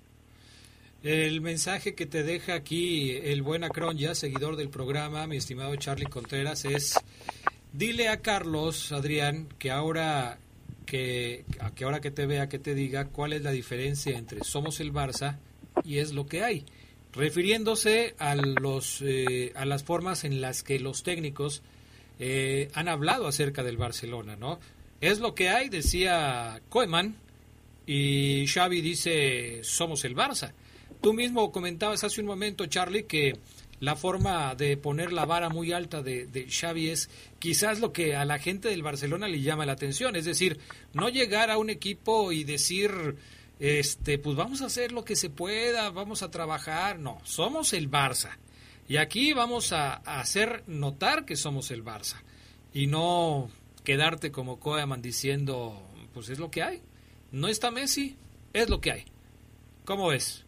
El 1.03 1.41
mensaje 1.41 1.93
que 1.93 2.05
te 2.05 2.23
deja 2.23 2.53
aquí 2.53 3.11
el 3.11 3.41
buen 3.41 3.63
Acron, 3.63 3.97
ya 3.97 4.15
seguidor 4.15 4.55
del 4.55 4.69
programa, 4.69 5.27
mi 5.27 5.37
estimado 5.37 5.75
Charlie 5.75 6.05
Contreras, 6.05 6.63
es 6.65 6.95
dile 7.73 8.07
a 8.07 8.21
Carlos, 8.21 8.91
Adrián, 8.91 9.47
que 9.59 9.71
ahora 9.71 10.37
que, 10.85 11.43
que 11.75 11.85
ahora 11.85 12.01
que 12.01 12.11
te 12.11 12.25
vea, 12.25 12.49
que 12.49 12.59
te 12.59 12.75
diga 12.75 13.05
cuál 13.05 13.33
es 13.33 13.43
la 13.43 13.51
diferencia 13.51 14.17
entre 14.17 14.43
somos 14.43 14.79
el 14.79 14.93
Barça 14.93 15.39
y 15.83 15.97
es 15.99 16.13
lo 16.13 16.25
que 16.25 16.43
hay 16.43 16.65
refiriéndose 17.13 18.15
a, 18.19 18.35
los, 18.35 19.01
eh, 19.01 19.51
a 19.55 19.65
las 19.65 19.83
formas 19.83 20.23
en 20.23 20.41
las 20.41 20.63
que 20.63 20.79
los 20.79 21.03
técnicos 21.03 21.61
eh, 22.19 22.69
han 22.73 22.87
hablado 22.87 23.27
acerca 23.27 23.63
del 23.63 23.77
Barcelona, 23.77 24.35
¿no? 24.35 24.59
Es 25.01 25.19
lo 25.19 25.33
que 25.33 25.49
hay, 25.49 25.69
decía 25.69 26.61
Koeman, 26.69 27.15
y 27.87 28.45
Xavi 28.47 28.81
dice, 28.81 29.63
somos 29.63 30.05
el 30.05 30.15
Barça. 30.15 30.53
Tú 31.01 31.13
mismo 31.13 31.51
comentabas 31.51 32.03
hace 32.03 32.21
un 32.21 32.27
momento, 32.27 32.67
Charlie, 32.67 33.03
que 33.03 33.33
la 33.79 33.95
forma 33.95 34.53
de 34.53 34.77
poner 34.77 35.11
la 35.11 35.25
vara 35.25 35.49
muy 35.49 35.71
alta 35.71 36.03
de, 36.03 36.27
de, 36.27 36.45
Xavi 36.47 36.89
es 36.89 37.09
quizás 37.39 37.79
lo 37.79 37.91
que 37.91 38.15
a 38.15 38.23
la 38.25 38.37
gente 38.37 38.69
del 38.69 38.83
Barcelona 38.83 39.27
le 39.27 39.41
llama 39.41 39.65
la 39.65 39.73
atención, 39.73 40.15
es 40.15 40.25
decir, 40.25 40.59
no 40.93 41.09
llegar 41.09 41.49
a 41.49 41.57
un 41.57 41.71
equipo 41.71 42.31
y 42.31 42.43
decir 42.43 43.15
este, 43.61 44.17
pues 44.17 44.35
vamos 44.35 44.63
a 44.63 44.65
hacer 44.65 44.91
lo 44.91 45.05
que 45.05 45.15
se 45.15 45.29
pueda, 45.29 45.91
vamos 45.91 46.23
a 46.23 46.31
trabajar. 46.31 46.97
No, 46.97 47.19
somos 47.21 47.73
el 47.73 47.91
Barça. 47.91 48.39
Y 48.87 48.97
aquí 48.97 49.33
vamos 49.33 49.71
a, 49.71 49.97
hacer 49.97 50.63
notar 50.65 51.25
que 51.25 51.35
somos 51.35 51.69
el 51.69 51.85
Barça. 51.85 52.15
Y 52.73 52.87
no 52.87 53.49
quedarte 53.83 54.31
como 54.31 54.59
Koeman 54.59 55.03
diciendo, 55.03 55.79
pues 56.11 56.29
es 56.29 56.39
lo 56.39 56.49
que 56.49 56.63
hay. 56.63 56.81
No 57.31 57.47
está 57.47 57.69
Messi, 57.69 58.17
es 58.51 58.67
lo 58.67 58.81
que 58.81 58.93
hay. 58.93 59.05
¿Cómo 59.85 60.11
es? 60.11 60.43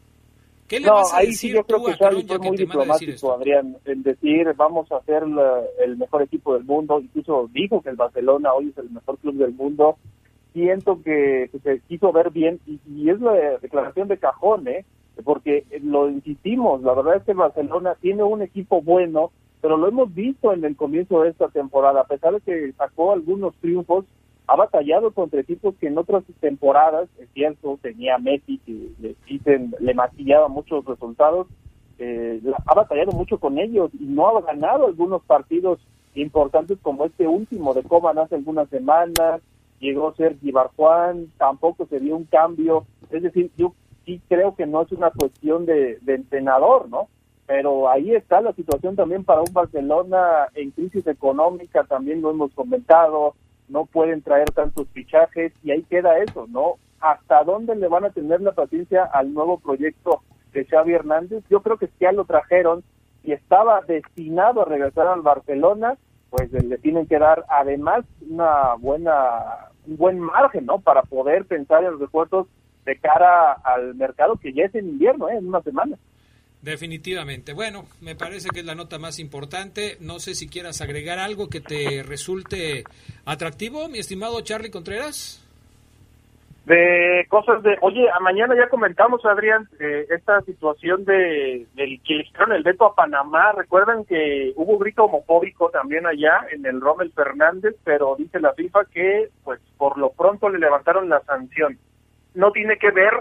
¿Qué 0.67 0.79
le 0.79 0.89
vas 0.89 1.13
a 1.13 1.17
ahí 1.17 1.27
decir 1.27 1.51
sí 1.51 1.55
yo 1.55 1.63
creo 1.65 1.84
que 1.84 1.93
Xavi 1.93 2.24
fue 2.24 2.39
muy 2.39 2.58
diplomático, 2.58 3.32
Adrián, 3.32 3.77
en 3.86 4.01
decir 4.01 4.51
vamos 4.55 4.91
a 4.91 5.00
ser 5.03 5.22
el 5.86 5.98
mejor 5.98 6.24
equipo 6.24 6.55
del 6.55 6.63
mundo. 6.63 7.00
Incluso 7.00 7.48
dijo 7.53 7.79
que 7.84 7.89
el 7.89 7.96
Barcelona 7.96 8.53
hoy 8.53 8.70
es 8.70 8.77
el 8.79 8.89
mejor 8.89 9.20
club 9.20 9.36
del 9.36 9.53
mundo 9.53 10.00
siento 10.53 11.01
que, 11.03 11.50
se 11.63 11.79
quiso 11.81 12.12
ver 12.12 12.29
bien 12.29 12.60
y, 12.65 13.10
es 13.10 13.19
la 13.19 13.33
declaración 13.60 14.07
de 14.07 14.17
cajón, 14.17 14.67
¿eh? 14.67 14.86
porque 15.24 15.65
lo 15.81 16.10
insistimos, 16.10 16.81
la 16.81 16.93
verdad 16.93 17.17
es 17.17 17.24
que 17.24 17.33
Barcelona 17.33 17.95
tiene 18.01 18.24
un 18.24 18.41
equipo 18.41 18.81
bueno, 18.81 19.31
pero 19.62 19.77
lo 19.77 19.88
hemos 19.88 20.13
visto 20.13 20.53
en 20.53 20.63
el 20.65 20.75
comienzo 20.75 21.22
de 21.22 21.29
esta 21.29 21.50
temporada, 21.50 22.01
a 22.01 22.07
pesar 22.07 22.33
de 22.33 22.41
que 22.41 22.74
sacó 22.74 23.12
algunos 23.12 23.55
triunfos, 23.55 24.05
ha 24.48 24.55
batallado 24.55 25.12
contra 25.12 25.39
equipos 25.39 25.75
que 25.79 25.88
en 25.88 25.98
otras 25.98 26.24
temporadas, 26.39 27.07
es 27.19 27.29
cierto, 27.33 27.79
tenía 27.81 28.17
Messi 28.17 28.60
que 28.60 29.15
le, 29.79 29.93
maquillaba 29.93 30.48
muchos 30.50 30.83
resultados, 30.86 31.48
eh, 32.00 32.41
ha 32.65 32.74
batallado 32.74 33.12
mucho 33.12 33.38
con 33.38 33.57
ellos 33.57 33.91
y 33.98 34.03
no 34.03 34.27
ha 34.27 34.41
ganado 34.41 34.88
algunos 34.88 35.24
partidos 35.24 35.79
importantes 36.15 36.77
como 36.81 37.05
este 37.05 37.27
último 37.27 37.74
de 37.74 37.83
Coman 37.83 38.17
hace 38.17 38.36
algunas 38.36 38.67
semanas, 38.69 39.41
llegó 39.83 40.13
Sergi 40.15 40.51
Barjuan, 40.51 41.27
tampoco 41.37 41.85
se 41.85 41.99
dio 41.99 42.15
un 42.15 42.25
cambio. 42.25 42.85
Es 43.11 43.21
decir, 43.21 43.51
yo 43.57 43.73
sí 44.05 44.21
creo 44.27 44.55
que 44.55 44.65
no 44.65 44.81
es 44.81 44.91
una 44.91 45.11
cuestión 45.11 45.65
de, 45.65 45.99
de 46.01 46.15
entrenador, 46.15 46.89
¿no? 46.89 47.09
Pero 47.45 47.89
ahí 47.89 48.15
está 48.15 48.41
la 48.41 48.53
situación 48.53 48.95
también 48.95 49.23
para 49.25 49.41
un 49.41 49.53
Barcelona 49.53 50.47
en 50.55 50.71
crisis 50.71 51.05
económica, 51.07 51.83
también 51.83 52.21
lo 52.21 52.31
hemos 52.31 52.53
comentado, 52.53 53.35
no 53.67 53.85
pueden 53.85 54.21
traer 54.21 54.49
tantos 54.51 54.87
fichajes 54.93 55.51
y 55.63 55.71
ahí 55.71 55.83
queda 55.83 56.19
eso, 56.19 56.47
¿no? 56.49 56.75
¿Hasta 57.01 57.43
dónde 57.43 57.75
le 57.75 57.89
van 57.89 58.05
a 58.05 58.11
tener 58.11 58.39
la 58.41 58.53
paciencia 58.53 59.03
al 59.03 59.33
nuevo 59.33 59.59
proyecto 59.59 60.21
de 60.53 60.63
Xavi 60.65 60.93
Hernández? 60.93 61.43
Yo 61.49 61.61
creo 61.61 61.77
que 61.77 61.89
ya 61.99 62.13
lo 62.13 62.23
trajeron 62.23 62.83
y 63.23 63.33
estaba 63.33 63.81
destinado 63.81 64.61
a 64.61 64.65
regresar 64.65 65.07
al 65.07 65.21
Barcelona, 65.21 65.97
pues 66.29 66.51
le 66.51 66.77
tienen 66.77 67.07
que 67.07 67.19
dar 67.19 67.45
además 67.49 68.05
una 68.29 68.75
buena 68.75 69.69
un 69.87 69.97
buen 69.97 70.19
margen, 70.19 70.65
¿no? 70.65 70.79
Para 70.79 71.03
poder 71.03 71.45
pensar 71.45 71.83
en 71.83 71.91
los 71.91 71.99
refuerzos 71.99 72.47
de 72.85 72.97
cara 72.97 73.53
al 73.53 73.95
mercado 73.95 74.35
que 74.35 74.53
ya 74.53 74.65
es 74.65 74.75
en 74.75 74.89
invierno, 74.89 75.29
¿eh? 75.29 75.37
en 75.37 75.47
una 75.47 75.61
semana. 75.61 75.97
Definitivamente. 76.61 77.51
Bueno, 77.51 77.85
me 77.99 78.15
parece 78.15 78.47
que 78.49 78.61
es 78.61 78.65
la 78.65 78.73
nota 78.73 78.97
más 78.97 79.19
importante. 79.19 79.97
No 79.99 80.19
sé 80.19 80.33
si 80.33 80.47
quieras 80.47 80.79
agregar 80.79 81.19
algo 81.19 81.49
que 81.49 81.59
te 81.59 82.03
resulte 82.03 82.85
atractivo, 83.25 83.89
mi 83.89 83.99
estimado 83.99 84.39
Charlie 84.41 84.71
Contreras. 84.71 85.42
De 86.65 87.25
cosas 87.27 87.62
de, 87.62 87.77
oye, 87.82 88.10
a 88.10 88.22
mañana 88.22 88.55
ya 88.55 88.70
comentamos, 88.70 89.25
Adrián, 89.25 89.67
eh, 89.82 90.08
esta 90.10 90.41
situación 90.43 91.03
de 91.03 91.67
del 91.75 92.01
que 92.03 92.15
le 92.15 92.24
quitaron 92.24 92.53
el 92.53 92.63
veto 92.63 92.86
a 92.86 92.96
Panamá. 92.96 93.51
Recuerdan 93.51 94.05
que 94.05 94.53
hubo 94.55 94.77
grito 94.77 95.03
homofóbico 95.03 95.70
también 95.72 96.05
allá 96.05 96.46
en 96.51 96.65
el 96.65 96.79
Rommel 96.79 97.12
Fernández, 97.12 97.75
pero 97.84 98.15
dice 98.17 98.39
la 98.39 98.53
FIFA 98.53 98.86
que, 98.86 99.27
pues, 99.43 99.60
por 99.77 99.98
lo 99.98 100.12
pronto 100.12 100.48
le 100.48 100.60
levantaron 100.60 101.10
la 101.10 101.20
sanción. 101.24 101.77
No 102.34 102.51
tiene 102.51 102.77
que 102.77 102.91
ver 102.91 103.13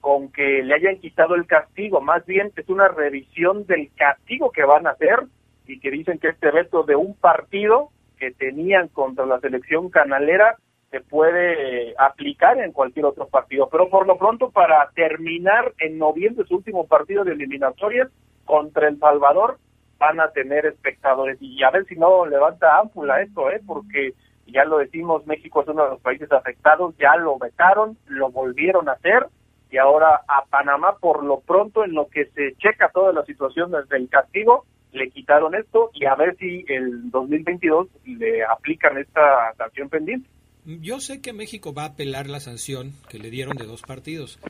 con 0.00 0.30
que 0.30 0.62
le 0.62 0.74
hayan 0.74 0.98
quitado 0.98 1.34
el 1.34 1.46
castigo, 1.46 2.00
más 2.00 2.24
bien 2.24 2.52
es 2.54 2.68
una 2.68 2.86
revisión 2.86 3.66
del 3.66 3.90
castigo 3.96 4.52
que 4.52 4.62
van 4.62 4.86
a 4.86 4.90
hacer 4.90 5.24
y 5.66 5.80
que 5.80 5.90
dicen 5.90 6.20
que 6.20 6.28
este 6.28 6.52
veto 6.52 6.84
de 6.84 6.94
un 6.94 7.16
partido 7.16 7.88
que 8.16 8.30
tenían 8.30 8.86
contra 8.86 9.26
la 9.26 9.40
selección 9.40 9.90
canalera 9.90 10.56
se 10.96 11.02
puede 11.02 11.90
eh, 11.90 11.94
aplicar 11.98 12.58
en 12.58 12.72
cualquier 12.72 13.04
otro 13.04 13.28
partido. 13.28 13.68
Pero 13.70 13.90
por 13.90 14.06
lo 14.06 14.16
pronto, 14.16 14.50
para 14.50 14.90
terminar 14.94 15.74
en 15.78 15.98
noviembre 15.98 16.46
su 16.46 16.56
último 16.56 16.86
partido 16.86 17.22
de 17.24 17.32
eliminatorias 17.32 18.08
contra 18.46 18.88
El 18.88 18.98
Salvador, 18.98 19.58
van 19.98 20.20
a 20.20 20.30
tener 20.30 20.64
espectadores. 20.64 21.36
Y 21.40 21.62
a 21.62 21.70
ver 21.70 21.84
si 21.86 21.96
no 21.96 22.24
levanta 22.24 22.78
ámpula 22.78 23.20
esto, 23.20 23.50
¿eh? 23.50 23.60
porque 23.66 24.14
ya 24.46 24.64
lo 24.64 24.78
decimos, 24.78 25.26
México 25.26 25.62
es 25.62 25.68
uno 25.68 25.84
de 25.84 25.90
los 25.90 26.00
países 26.00 26.32
afectados, 26.32 26.96
ya 26.98 27.16
lo 27.16 27.38
vetaron, 27.38 27.98
lo 28.06 28.30
volvieron 28.30 28.88
a 28.88 28.92
hacer 28.92 29.26
y 29.70 29.78
ahora 29.78 30.20
a 30.28 30.44
Panamá 30.44 30.96
por 31.00 31.24
lo 31.24 31.40
pronto 31.40 31.84
en 31.84 31.92
lo 31.92 32.06
que 32.08 32.26
se 32.26 32.54
checa 32.54 32.90
toda 32.94 33.12
la 33.12 33.24
situación 33.24 33.72
desde 33.72 33.96
el 33.96 34.08
castigo 34.08 34.64
le 34.92 35.10
quitaron 35.10 35.54
esto 35.56 35.90
y 35.92 36.06
a 36.06 36.14
ver 36.14 36.36
si 36.36 36.64
el 36.68 37.10
2022 37.10 37.88
le 38.04 38.44
aplican 38.44 38.96
esta 38.96 39.52
sanción 39.58 39.88
pendiente. 39.88 40.28
Yo 40.66 41.00
sé 41.00 41.20
que 41.20 41.32
México 41.32 41.72
va 41.72 41.84
a 41.84 41.86
apelar 41.86 42.28
la 42.28 42.40
sanción 42.40 42.92
que 43.08 43.20
le 43.20 43.30
dieron 43.30 43.56
de 43.56 43.66
dos 43.66 43.82
partidos, 43.82 44.40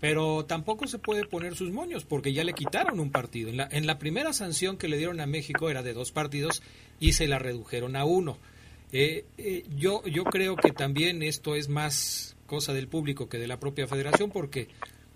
pero 0.00 0.44
tampoco 0.44 0.86
se 0.86 1.00
puede 1.00 1.26
poner 1.26 1.56
sus 1.56 1.72
moños 1.72 2.04
porque 2.04 2.32
ya 2.32 2.44
le 2.44 2.52
quitaron 2.52 3.00
un 3.00 3.10
partido. 3.10 3.50
En 3.50 3.56
la, 3.56 3.68
en 3.70 3.86
la 3.86 3.98
primera 3.98 4.32
sanción 4.32 4.76
que 4.76 4.86
le 4.86 4.98
dieron 4.98 5.20
a 5.20 5.26
México 5.26 5.70
era 5.70 5.82
de 5.82 5.92
dos 5.92 6.12
partidos 6.12 6.62
y 7.00 7.14
se 7.14 7.26
la 7.26 7.40
redujeron 7.40 7.96
a 7.96 8.04
uno. 8.04 8.38
Eh, 8.92 9.24
eh, 9.38 9.64
yo, 9.76 10.04
yo 10.06 10.22
creo 10.22 10.54
que 10.54 10.70
también 10.70 11.24
esto 11.24 11.56
es 11.56 11.68
más 11.68 12.36
cosa 12.46 12.72
del 12.72 12.86
público 12.86 13.28
que 13.28 13.38
de 13.38 13.48
la 13.48 13.58
propia 13.58 13.88
federación, 13.88 14.30
porque 14.30 14.68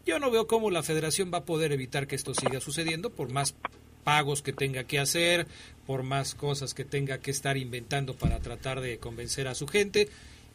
yo 0.04 0.18
no 0.18 0.32
veo 0.32 0.48
cómo 0.48 0.72
la 0.72 0.82
federación 0.82 1.30
va 1.32 1.38
a 1.38 1.44
poder 1.44 1.70
evitar 1.70 2.08
que 2.08 2.16
esto 2.16 2.34
siga 2.34 2.58
sucediendo 2.58 3.10
por 3.10 3.30
más 3.30 3.54
pagos 4.02 4.42
que 4.42 4.52
tenga 4.52 4.84
que 4.84 4.98
hacer, 4.98 5.46
por 5.86 6.02
más 6.02 6.34
cosas 6.34 6.74
que 6.74 6.84
tenga 6.84 7.18
que 7.18 7.30
estar 7.30 7.56
inventando 7.56 8.16
para 8.16 8.40
tratar 8.40 8.80
de 8.80 8.98
convencer 8.98 9.46
a 9.46 9.54
su 9.54 9.68
gente. 9.68 10.08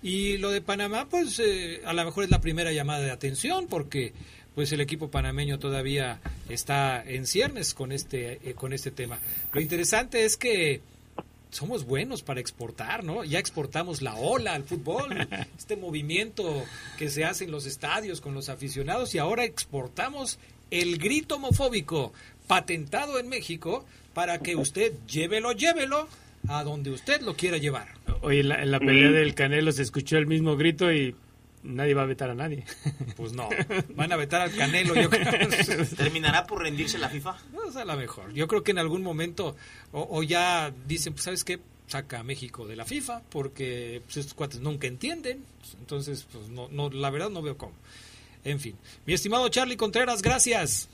Y 0.04 0.38
lo 0.38 0.52
de 0.52 0.62
Panamá, 0.62 1.08
pues 1.10 1.40
eh, 1.40 1.82
a 1.86 1.94
lo 1.94 2.04
mejor 2.04 2.26
es 2.26 2.30
la 2.30 2.42
primera 2.42 2.74
llamada 2.74 3.00
de 3.00 3.12
atención, 3.12 3.68
porque 3.68 4.12
pues 4.54 4.72
el 4.74 4.82
equipo 4.82 5.10
panameño 5.10 5.60
todavía 5.60 6.20
está 6.50 7.02
en 7.04 7.26
ciernes 7.26 7.74
con 7.74 7.94
este, 7.94 8.40
eh, 8.44 8.54
con 8.54 8.74
este 8.74 8.92
tema. 8.92 9.18
Lo 9.54 9.62
interesante 9.62 10.26
es 10.26 10.36
que 10.36 10.82
somos 11.52 11.86
buenos 11.86 12.22
para 12.22 12.42
exportar, 12.42 13.06
¿no? 13.06 13.24
Ya 13.24 13.40
exportamos 13.40 14.02
la 14.02 14.16
ola 14.16 14.54
al 14.54 14.64
fútbol, 14.64 15.28
este 15.58 15.78
movimiento 15.78 16.66
que 16.98 17.10
se 17.10 17.24
hace 17.24 17.46
en 17.46 17.52
los 17.52 17.66
estadios 17.66 18.20
con 18.20 18.34
los 18.34 18.50
aficionados 18.50 19.16
y 19.16 19.20
ahora 19.20 19.46
exportamos 19.46 20.38
el 20.70 20.98
grito 20.98 21.36
homofóbico 21.36 22.12
patentado 22.48 23.20
en 23.20 23.30
México 23.30 23.86
para 24.14 24.40
que 24.40 24.58
usted 24.58 24.94
llévelo, 25.08 25.54
llévelo 25.54 26.10
a 26.48 26.64
donde 26.64 26.92
usted 26.92 27.22
lo 27.22 27.36
quiera 27.36 27.58
llevar. 27.58 27.88
Oye, 28.22 28.42
en 28.42 28.50
la, 28.50 28.62
en 28.62 28.72
la 28.72 28.80
pelea 28.80 29.12
del 29.12 29.34
Canelo 29.34 29.72
se 29.72 29.82
escuchó 29.82 30.18
el 30.18 30.28
mismo 30.28 30.56
grito 30.56 30.92
y 30.92 31.16
nadie 31.64 31.94
va 31.94 32.04
a 32.04 32.06
vetar 32.06 32.30
a 32.30 32.36
nadie. 32.36 32.66
Pues 33.16 33.34
no, 33.34 33.48
van 33.96 34.12
a 34.12 34.16
vetar 34.16 34.42
al 34.42 34.56
Canelo, 34.56 34.96
yo 34.96 35.10
creo. 35.10 35.26
¿Terminará 35.98 36.46
por 36.46 36.62
rendirse 36.62 36.98
la 36.98 37.10
FIFA? 37.10 37.38
No, 37.54 37.70
es 37.70 37.76
a 37.76 37.86
la 37.86 37.96
mejor. 37.96 38.34
Yo 38.34 38.48
creo 38.48 38.64
que 38.64 38.72
en 38.72 38.80
algún 38.80 39.04
momento, 39.04 39.56
o, 39.92 40.08
o 40.10 40.24
ya 40.24 40.74
dicen, 40.88 41.14
pues, 41.14 41.24
¿sabes 41.24 41.44
qué? 41.44 41.60
Saca 41.88 42.20
a 42.20 42.24
México 42.24 42.66
de 42.66 42.76
la 42.76 42.86
FIFA, 42.86 43.22
porque 43.30 44.02
pues, 44.06 44.18
estos 44.18 44.34
cuates 44.34 44.62
nunca 44.62 44.88
entienden. 44.88 45.46
Entonces, 45.80 46.26
pues, 46.32 46.50
no, 46.50 46.68
no, 46.72 46.90
la 46.90 47.10
verdad 47.12 47.30
no 47.30 47.42
veo 47.42 47.58
cómo. 47.58 47.74
En 48.44 48.60
fin. 48.60 48.76
Mi 49.06 49.14
estimado 49.14 49.48
Charlie 49.50 49.78
Contreras, 49.78 50.22
gracias. 50.22 50.90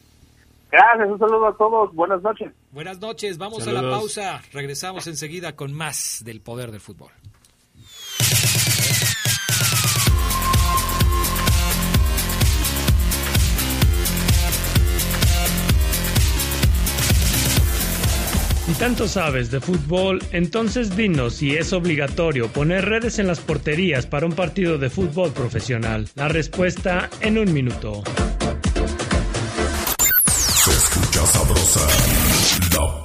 Gracias, 0.71 1.09
un 1.09 1.19
saludo 1.19 1.47
a 1.47 1.57
todos. 1.57 1.93
Buenas 1.95 2.21
noches. 2.21 2.51
Buenas 2.71 2.99
noches, 2.99 3.37
vamos 3.37 3.67
a 3.67 3.71
la 3.71 3.81
pausa. 3.81 4.41
Regresamos 4.53 5.07
enseguida 5.07 5.55
con 5.55 5.73
más 5.73 6.21
del 6.23 6.41
poder 6.41 6.71
del 6.71 6.81
fútbol. 6.81 7.11
Si 18.69 18.75
tanto 18.75 19.07
sabes 19.07 19.49
de 19.49 19.59
fútbol, 19.59 20.19
entonces 20.31 20.95
dinos 20.95 21.33
si 21.33 21.55
es 21.55 21.73
obligatorio 21.73 22.49
poner 22.49 22.85
redes 22.85 23.17
en 23.17 23.25
las 23.25 23.39
porterías 23.39 24.05
para 24.05 24.27
un 24.27 24.33
partido 24.33 24.77
de 24.77 24.91
fútbol 24.91 25.31
profesional. 25.31 26.07
La 26.13 26.27
respuesta 26.27 27.09
en 27.21 27.39
un 27.39 27.51
minuto. 27.51 28.03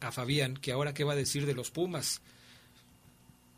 a 0.00 0.10
Fabián 0.10 0.56
que 0.56 0.72
ahora 0.72 0.94
qué 0.94 1.04
va 1.04 1.12
a 1.12 1.16
decir 1.16 1.44
de 1.44 1.52
los 1.52 1.70
Pumas 1.70 2.22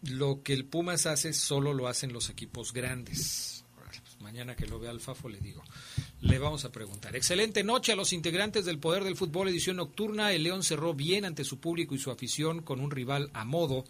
lo 0.03 0.43
que 0.43 0.53
el 0.53 0.65
Pumas 0.65 1.07
hace 1.07 1.33
solo 1.33 1.75
lo 1.75 1.89
hacen 1.89 2.13
los 2.13 2.31
equipos 2.31 2.73
grandes. 2.73 3.65
Pues 3.75 4.21
mañana 4.21 4.57
que 4.57 4.67
lo 4.67 4.79
vea 4.79 4.91
el 4.91 5.01
Fafo 5.01 5.29
le 5.29 5.41
digo. 5.41 5.63
Le 6.21 6.39
vamos 6.39 6.65
a 6.65 6.73
preguntar. 6.73 7.17
Excelente 7.17 7.65
noche 7.65 7.93
a 7.93 7.97
los 7.97 8.13
integrantes 8.13 8.65
del 8.65 8.79
Poder 8.79 9.05
del 9.05 9.17
Fútbol 9.17 9.49
edición 9.49 9.77
nocturna. 9.77 10.33
El 10.33 10.45
León 10.45 10.63
cerró 10.63 10.95
bien 10.95 11.25
ante 11.25 11.45
su 11.45 11.61
público 11.61 11.95
y 11.95 11.99
su 11.99 12.11
afición 12.11 12.63
con 12.63 12.81
un 12.81 12.91
rival 12.91 13.31
a 13.33 13.45
modo. 13.45 13.85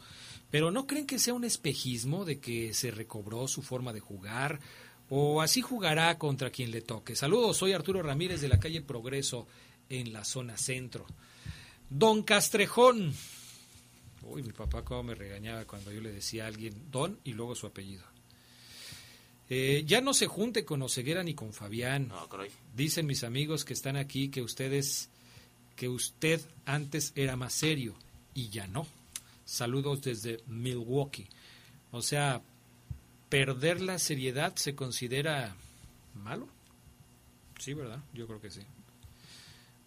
Pero 0.50 0.70
¿no 0.70 0.86
creen 0.86 1.06
que 1.06 1.18
sea 1.18 1.34
un 1.34 1.44
espejismo 1.44 2.24
de 2.24 2.40
que 2.40 2.74
se 2.74 2.90
recobró 2.90 3.46
su 3.46 3.62
forma 3.62 3.92
de 3.92 4.00
jugar? 4.00 4.60
¿O 5.08 5.42
así 5.42 5.60
jugará 5.60 6.18
contra 6.18 6.50
quien 6.50 6.70
le 6.70 6.82
toque? 6.82 7.16
Saludos, 7.16 7.56
soy 7.56 7.72
Arturo 7.72 8.02
Ramírez 8.02 8.40
de 8.40 8.48
la 8.48 8.60
calle 8.60 8.80
Progreso 8.80 9.46
en 9.88 10.12
la 10.12 10.24
zona 10.24 10.56
centro. 10.56 11.06
Don 11.88 12.22
Castrejón, 12.22 13.12
Uy, 14.30 14.44
mi 14.44 14.52
papá 14.52 14.84
cómo 14.84 15.02
me 15.02 15.14
regañaba 15.16 15.64
cuando 15.64 15.90
yo 15.90 16.00
le 16.00 16.12
decía 16.12 16.44
a 16.44 16.46
alguien 16.46 16.90
don 16.90 17.18
y 17.24 17.32
luego 17.32 17.56
su 17.56 17.66
apellido. 17.66 18.04
Eh, 19.48 19.82
ya 19.84 20.00
no 20.00 20.14
se 20.14 20.28
junte 20.28 20.64
con 20.64 20.80
Oseguera 20.82 21.24
ni 21.24 21.34
con 21.34 21.52
Fabián. 21.52 22.12
Dicen 22.76 23.06
mis 23.06 23.24
amigos 23.24 23.64
que 23.64 23.72
están 23.72 23.96
aquí 23.96 24.28
que 24.28 24.42
ustedes, 24.42 25.10
que 25.74 25.88
usted 25.88 26.40
antes 26.64 27.12
era 27.16 27.34
más 27.34 27.54
serio 27.54 27.96
y 28.32 28.50
ya 28.50 28.68
no. 28.68 28.86
Saludos 29.44 30.02
desde 30.02 30.38
Milwaukee. 30.46 31.28
O 31.90 32.00
sea, 32.00 32.40
perder 33.28 33.80
la 33.80 33.98
seriedad 33.98 34.54
se 34.54 34.76
considera 34.76 35.56
malo. 36.14 36.48
Sí, 37.58 37.74
¿verdad? 37.74 38.04
Yo 38.14 38.28
creo 38.28 38.40
que 38.40 38.52
sí. 38.52 38.60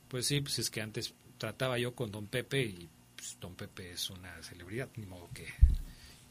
Pues 0.10 0.28
sí, 0.28 0.42
pues 0.42 0.60
es 0.60 0.70
que 0.70 0.82
antes 0.82 1.14
trataba 1.38 1.80
yo 1.80 1.96
con 1.96 2.12
don 2.12 2.28
Pepe 2.28 2.64
y 2.66 2.90
pues, 3.34 3.40
don 3.40 3.56
Pepe 3.56 3.92
es 3.92 4.10
una 4.10 4.42
celebridad, 4.44 4.90
ni 4.96 5.06
modo 5.06 5.30
que... 5.34 5.48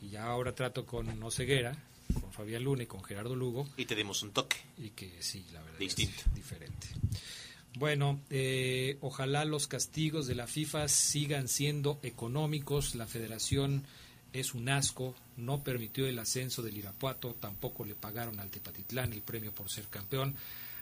Y 0.01 0.11
ya 0.11 0.25
ahora 0.25 0.53
trato 0.55 0.85
con 0.85 1.23
Oseguera, 1.23 1.77
con 2.21 2.33
Fabián 2.33 2.65
Luna 2.65 2.83
y 2.83 2.87
con 2.87 3.05
Gerardo 3.05 3.37
Lugo. 3.37 3.69
Y 3.77 3.85
te 3.85 3.95
dimos 3.95 4.23
un 4.23 4.33
toque. 4.33 4.57
Y 4.79 4.91
que 4.91 5.23
sí, 5.23 5.45
la 5.53 5.63
verdad 5.63 5.79
Distinto. 5.79 6.23
es 6.27 6.35
diferente. 6.35 6.89
Bueno, 7.79 8.21
eh, 8.29 8.99
ojalá 9.01 9.45
los 9.45 9.69
castigos 9.69 10.27
de 10.27 10.35
la 10.35 10.49
FIFA 10.49 10.89
sigan 10.89 11.47
siendo 11.47 12.01
económicos. 12.03 12.97
La 12.97 13.07
federación 13.07 13.85
es 14.33 14.55
un 14.55 14.69
asco, 14.69 15.15
no 15.37 15.63
permitió 15.63 16.07
el 16.07 16.19
ascenso 16.19 16.63
del 16.63 16.79
Irapuato, 16.79 17.37
tampoco 17.39 17.85
le 17.85 17.95
pagaron 17.95 18.41
al 18.41 18.51
Tepatitlán 18.51 19.13
el 19.13 19.23
premio 19.23 19.55
por 19.55 19.71
ser 19.71 19.87
campeón. 19.87 20.35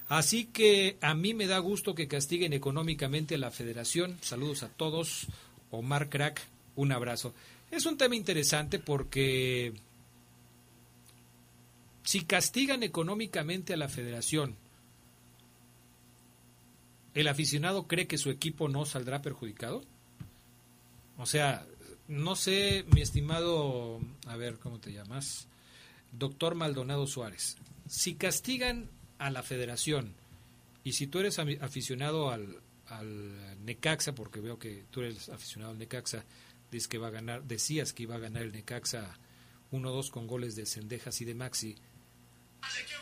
Así 0.09 0.46
que 0.46 0.96
a 1.02 1.14
mí 1.14 1.35
me 1.35 1.46
da 1.46 1.59
gusto 1.59 1.94
que 1.94 2.09
castiguen 2.09 2.54
económicamente 2.54 3.35
a 3.35 3.38
la 3.38 3.50
federación. 3.50 4.18
Saludos 4.22 4.62
a 4.62 4.68
todos. 4.70 5.28
Omar 5.70 6.09
Crack, 6.09 6.40
un 6.76 6.92
abrazo. 6.92 7.35
Es 7.70 7.87
un 7.87 7.96
tema 7.96 8.16
interesante 8.16 8.78
porque 8.78 9.72
si 12.02 12.24
castigan 12.24 12.83
económicamente 12.83 13.74
a 13.74 13.76
la 13.76 13.88
federación, 13.88 14.56
¿el 17.14 17.28
aficionado 17.28 17.87
cree 17.87 18.06
que 18.06 18.18
su 18.18 18.30
equipo 18.30 18.68
no 18.68 18.85
saldrá 18.85 19.22
perjudicado? 19.22 19.83
O 21.16 21.26
sea, 21.26 21.66
no 22.09 22.35
sé, 22.35 22.85
mi 22.92 23.02
estimado, 23.02 24.00
a 24.26 24.37
ver, 24.37 24.59
¿cómo 24.59 24.80
te 24.80 24.92
llamas? 24.92 25.46
Doctor 26.12 26.54
Maldonado 26.54 27.06
Suárez. 27.06 27.56
Si 27.87 28.14
castigan 28.14 28.90
a 29.18 29.30
la 29.30 29.42
federación 29.42 30.14
y 30.83 30.94
si 30.94 31.06
tú 31.06 31.20
eres 31.20 31.38
aficionado 31.38 32.30
al, 32.30 32.56
al 32.90 33.64
Necaxa, 33.64 34.14
porque 34.14 34.40
veo 34.40 34.59
que 34.59 34.85
tú 34.90 35.00
eres 35.00 35.29
aficionado 35.29 35.72
al 35.72 35.79
Necaxa, 35.79 36.24
dices 36.70 36.88
que 36.88 36.98
va 36.98 37.09
a 37.09 37.11
ganar, 37.11 37.44
decías 37.44 37.92
que 37.92 38.05
iba 38.05 38.16
a 38.16 38.18
ganar 38.18 38.42
el 38.42 38.53
Necaxa 38.53 39.18
1-2 39.72 40.11
con 40.11 40.26
goles 40.26 40.57
de 40.57 40.66
Cendejas 40.66 41.20
y 41.20 41.24
de 41.24 41.35
Maxi. 41.35 41.76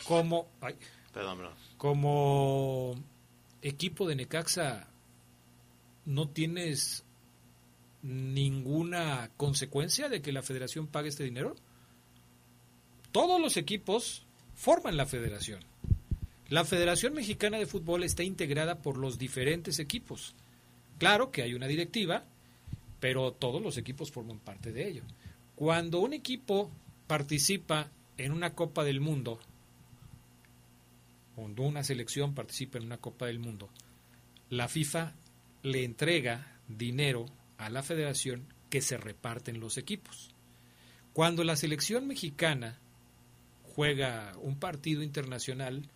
Como, 0.05 0.49
como 1.77 2.95
equipo 3.61 4.07
de 4.07 4.15
Necaxa, 4.15 4.87
¿no 6.05 6.29
tienes 6.29 7.03
ninguna 8.01 9.31
consecuencia 9.35 10.07
de 10.09 10.21
que 10.21 10.31
la 10.31 10.43
federación 10.43 10.87
pague 10.87 11.09
este 11.09 11.23
dinero? 11.23 11.55
Todos 13.11 13.41
los 13.41 13.57
equipos 13.57 14.25
forman 14.55 14.97
la 14.97 15.05
federación. 15.05 15.68
La 16.49 16.65
Federación 16.65 17.13
Mexicana 17.13 17.59
de 17.59 17.67
Fútbol 17.67 18.03
está 18.03 18.23
integrada 18.23 18.81
por 18.81 18.97
los 18.97 19.19
diferentes 19.19 19.77
equipos. 19.77 20.33
Claro 20.97 21.29
que 21.29 21.43
hay 21.43 21.53
una 21.53 21.67
directiva, 21.67 22.25
pero 22.99 23.33
todos 23.33 23.61
los 23.61 23.77
equipos 23.77 24.11
forman 24.11 24.39
parte 24.39 24.71
de 24.73 24.87
ello. 24.87 25.03
Cuando 25.55 25.99
un 25.99 26.13
equipo 26.13 26.71
participa 27.05 27.91
en 28.17 28.31
una 28.31 28.55
Copa 28.55 28.83
del 28.83 28.99
Mundo, 28.99 29.39
cuando 31.35 31.61
una 31.61 31.83
selección 31.83 32.33
participa 32.33 32.79
en 32.79 32.85
una 32.85 32.97
Copa 32.97 33.27
del 33.27 33.37
Mundo, 33.37 33.69
la 34.49 34.67
FIFA 34.67 35.13
le 35.61 35.83
entrega 35.83 36.59
dinero 36.67 37.27
a 37.59 37.69
la 37.69 37.83
federación 37.83 38.47
que 38.71 38.81
se 38.81 38.97
reparten 38.97 39.59
los 39.59 39.77
equipos. 39.77 40.31
Cuando 41.13 41.43
la 41.43 41.55
selección 41.55 42.07
mexicana 42.07 42.79
juega 43.75 44.33
un 44.41 44.57
partido 44.57 45.03
internacional, 45.03 45.87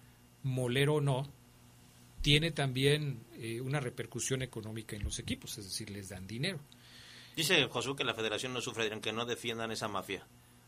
molero 0.44 0.96
o 0.96 1.02
no, 1.02 1.28
tiene 2.22 2.52
también 2.52 3.24
eh, 3.38 3.60
una 3.62 3.80
repercusión 3.80 4.42
económica 4.42 4.96
en 4.96 5.04
los 5.04 5.20
equipos, 5.20 5.58
es 5.58 5.66
decir, 5.66 5.90
les 5.90 6.10
dan 6.10 6.28
dinero. 6.28 6.60
Dice 7.36 7.68
Josué 7.68 7.96
que 7.96 8.04
la 8.04 8.14
federación 8.14 8.54
no 8.54 8.62
sufre, 8.62 8.90
que 9.02 9.12
no 9.12 9.26
defiendan 9.26 9.72
esa 9.72 9.88
mafia. 9.88 10.26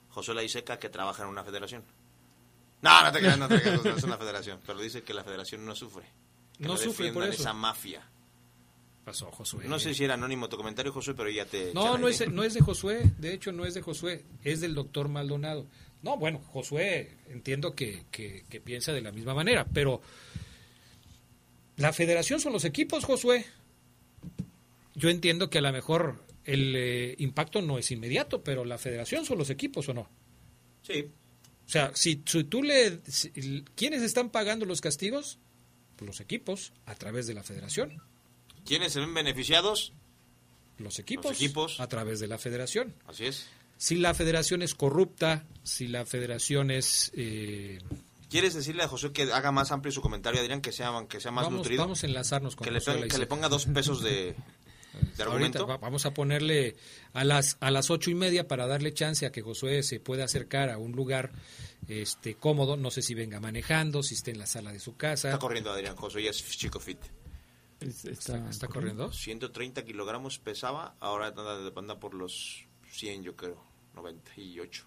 Josué 0.10 0.36
la 0.36 0.44
Iseca 0.44 0.80
que 0.80 0.90
trabaja 0.90 1.24
en 1.24 1.30
una 1.30 1.44
federación. 1.44 1.84
No, 2.82 3.04
no 3.04 3.12
te 3.12 3.20
creas, 3.20 3.38
no 3.38 3.48
te 3.48 3.62
creas, 3.62 3.84
no 3.84 3.96
es 3.96 4.04
una 4.04 4.18
federación, 4.18 4.60
pero 4.66 4.80
dice 4.80 5.04
que 5.04 5.14
la 5.14 5.24
federación 5.24 5.66
no 5.66 5.76
sufre. 5.76 6.06
no, 6.60 6.78
sufre 6.78 7.12
por 7.12 7.24
eso. 7.24 7.42
esa 7.42 7.54
mafia. 7.54 8.04
Pasó, 9.06 9.32
Josué. 9.32 9.66
No 9.68 9.78
sé 9.78 9.94
si 9.94 10.04
era 10.04 10.16
anónimo 10.16 10.50
tu 10.50 10.58
comentario, 10.58 10.92
Josué, 10.92 11.14
pero 11.14 11.30
ya 11.30 11.46
te... 11.46 11.74
No, 11.76 11.98
no 11.98 12.08
es, 12.08 12.28
no 12.28 12.44
es 12.44 12.56
de 12.56 12.62
Josué, 12.62 13.12
de 13.20 13.34
hecho 13.34 13.52
no 13.52 13.64
es 13.64 13.76
de 13.76 13.82
Josué, 13.84 14.26
es 14.44 14.62
del 14.62 14.74
doctor 14.74 15.10
Maldonado. 15.10 15.68
No, 16.06 16.18
bueno, 16.18 16.40
Josué 16.54 17.18
entiendo 17.30 17.74
que, 17.74 18.04
piensa 18.64 18.94
de 18.94 19.02
la 19.02 19.12
misma 19.12 19.34
manera, 19.34 19.66
pero 19.66 20.04
la 21.78 21.92
federación 21.94 22.40
son 22.40 22.54
los 22.54 22.64
equipos, 22.64 23.04
Josué. 23.06 23.44
Yo 24.94 25.10
entiendo 25.10 25.50
que 25.50 25.58
a 25.58 25.62
lo 25.62 25.72
mejor 25.72 26.24
el 26.44 26.76
eh, 26.76 27.16
impacto 27.18 27.64
no 27.64 27.80
es 27.80 27.90
inmediato, 27.90 28.44
pero 28.44 28.66
la 28.66 28.78
federación 28.78 29.26
son 29.26 29.40
los 29.40 29.50
equipos 29.50 29.90
o 29.90 29.96
no. 29.96 30.08
Sí. 30.84 31.10
O 31.66 31.70
sea, 31.70 31.90
si, 31.96 32.18
tú 32.18 32.62
le... 32.62 33.00
¿Quiénes 33.74 34.04
están 34.04 34.30
pagando 34.30 34.68
los 34.68 34.82
castigos? 34.82 35.40
Pues 35.96 36.06
los 36.06 36.20
equipos, 36.20 36.72
a 36.86 36.94
través 36.94 37.26
de 37.26 37.34
la 37.34 37.42
federación. 37.42 38.00
¿Quiénes 38.64 38.94
se 38.94 39.00
ven 39.00 39.16
beneficiados? 39.16 39.92
Los 40.78 41.00
equipos, 41.00 41.32
los 41.32 41.42
equipos. 41.42 41.80
A 41.80 41.88
través 41.88 42.20
de 42.20 42.28
la 42.28 42.38
federación. 42.38 42.94
Así 43.08 43.26
es 43.26 43.48
si 43.78 43.96
la 43.98 44.14
federación 44.14 44.62
es 44.62 44.76
corrupta, 44.76 45.46
si 45.64 45.88
la 45.88 46.06
federación 46.06 46.72
es... 46.72 47.12
Eh, 47.16 47.80
¿Quieres 48.30 48.54
decirle 48.54 48.84
a 48.84 48.88
José 48.88 49.12
que 49.12 49.24
haga 49.32 49.52
más 49.52 49.72
amplio 49.72 49.92
su 49.92 50.02
comentario, 50.02 50.42
Adrián, 50.42 50.62
que 50.62 50.72
sea, 50.72 50.92
que 51.08 51.20
sea 51.22 51.32
más 51.32 51.50
nutrido? 51.52 51.84
Vamos 51.84 52.04
a 52.04 52.08
enlazarnos 52.08 52.56
con 52.56 52.66
que 52.66 52.72
le, 52.72 52.82
que 53.08 53.18
le 53.18 53.28
ponga 53.28 53.48
dos 53.50 53.66
pesos 53.68 54.02
de, 54.02 54.36
de 55.18 55.24
argumento. 55.24 55.66
va- 55.68 55.78
vamos 55.78 56.06
a 56.06 56.14
ponerle 56.14 56.76
a 57.14 57.24
las 57.24 57.56
a 57.62 57.72
las 57.72 57.90
ocho 57.92 58.10
y 58.10 58.16
media 58.16 58.48
para 58.48 58.68
darle 58.68 58.94
chance 58.94 59.26
a 59.26 59.32
que 59.32 59.42
Josué 59.42 59.84
se 59.84 60.00
pueda 60.00 60.26
acercar 60.26 60.70
a 60.70 60.78
un 60.80 60.94
lugar 60.94 61.32
este 61.88 62.36
cómodo. 62.36 62.76
No 62.78 62.92
sé 62.92 63.02
si 63.04 63.14
venga 63.14 63.40
manejando, 63.40 64.04
si 64.04 64.16
esté 64.16 64.32
en 64.32 64.40
la 64.40 64.48
sala 64.48 64.74
de 64.74 64.80
su 64.80 64.98
casa. 64.98 65.30
Está 65.30 65.40
corriendo 65.40 65.72
Adrián 65.72 65.96
Josué, 65.96 66.24
ya 66.24 66.32
es 66.32 66.44
chico 66.58 66.80
fit. 66.80 66.98
está, 67.80 68.50
está 68.50 68.68
corriendo. 68.68 69.14
130 69.14 69.86
kilogramos 69.86 70.40
pesaba, 70.40 70.96
ahora 71.00 71.28
anda, 71.28 71.72
anda 71.76 72.00
por 72.00 72.14
los 72.16 72.65
100, 72.98 73.24
yo 73.24 73.36
creo, 73.36 73.62
98. 73.96 74.86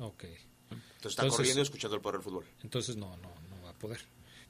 Ok. 0.00 0.24
Entonces 0.70 1.10
está 1.18 1.28
corriendo 1.28 1.60
y 1.60 1.62
escuchando 1.62 1.96
el 1.96 2.02
poder 2.02 2.16
del 2.20 2.24
fútbol. 2.24 2.44
Entonces 2.62 2.96
no, 2.96 3.16
no, 3.18 3.28
no 3.50 3.62
va 3.64 3.70
a 3.70 3.74
poder. 3.74 4.00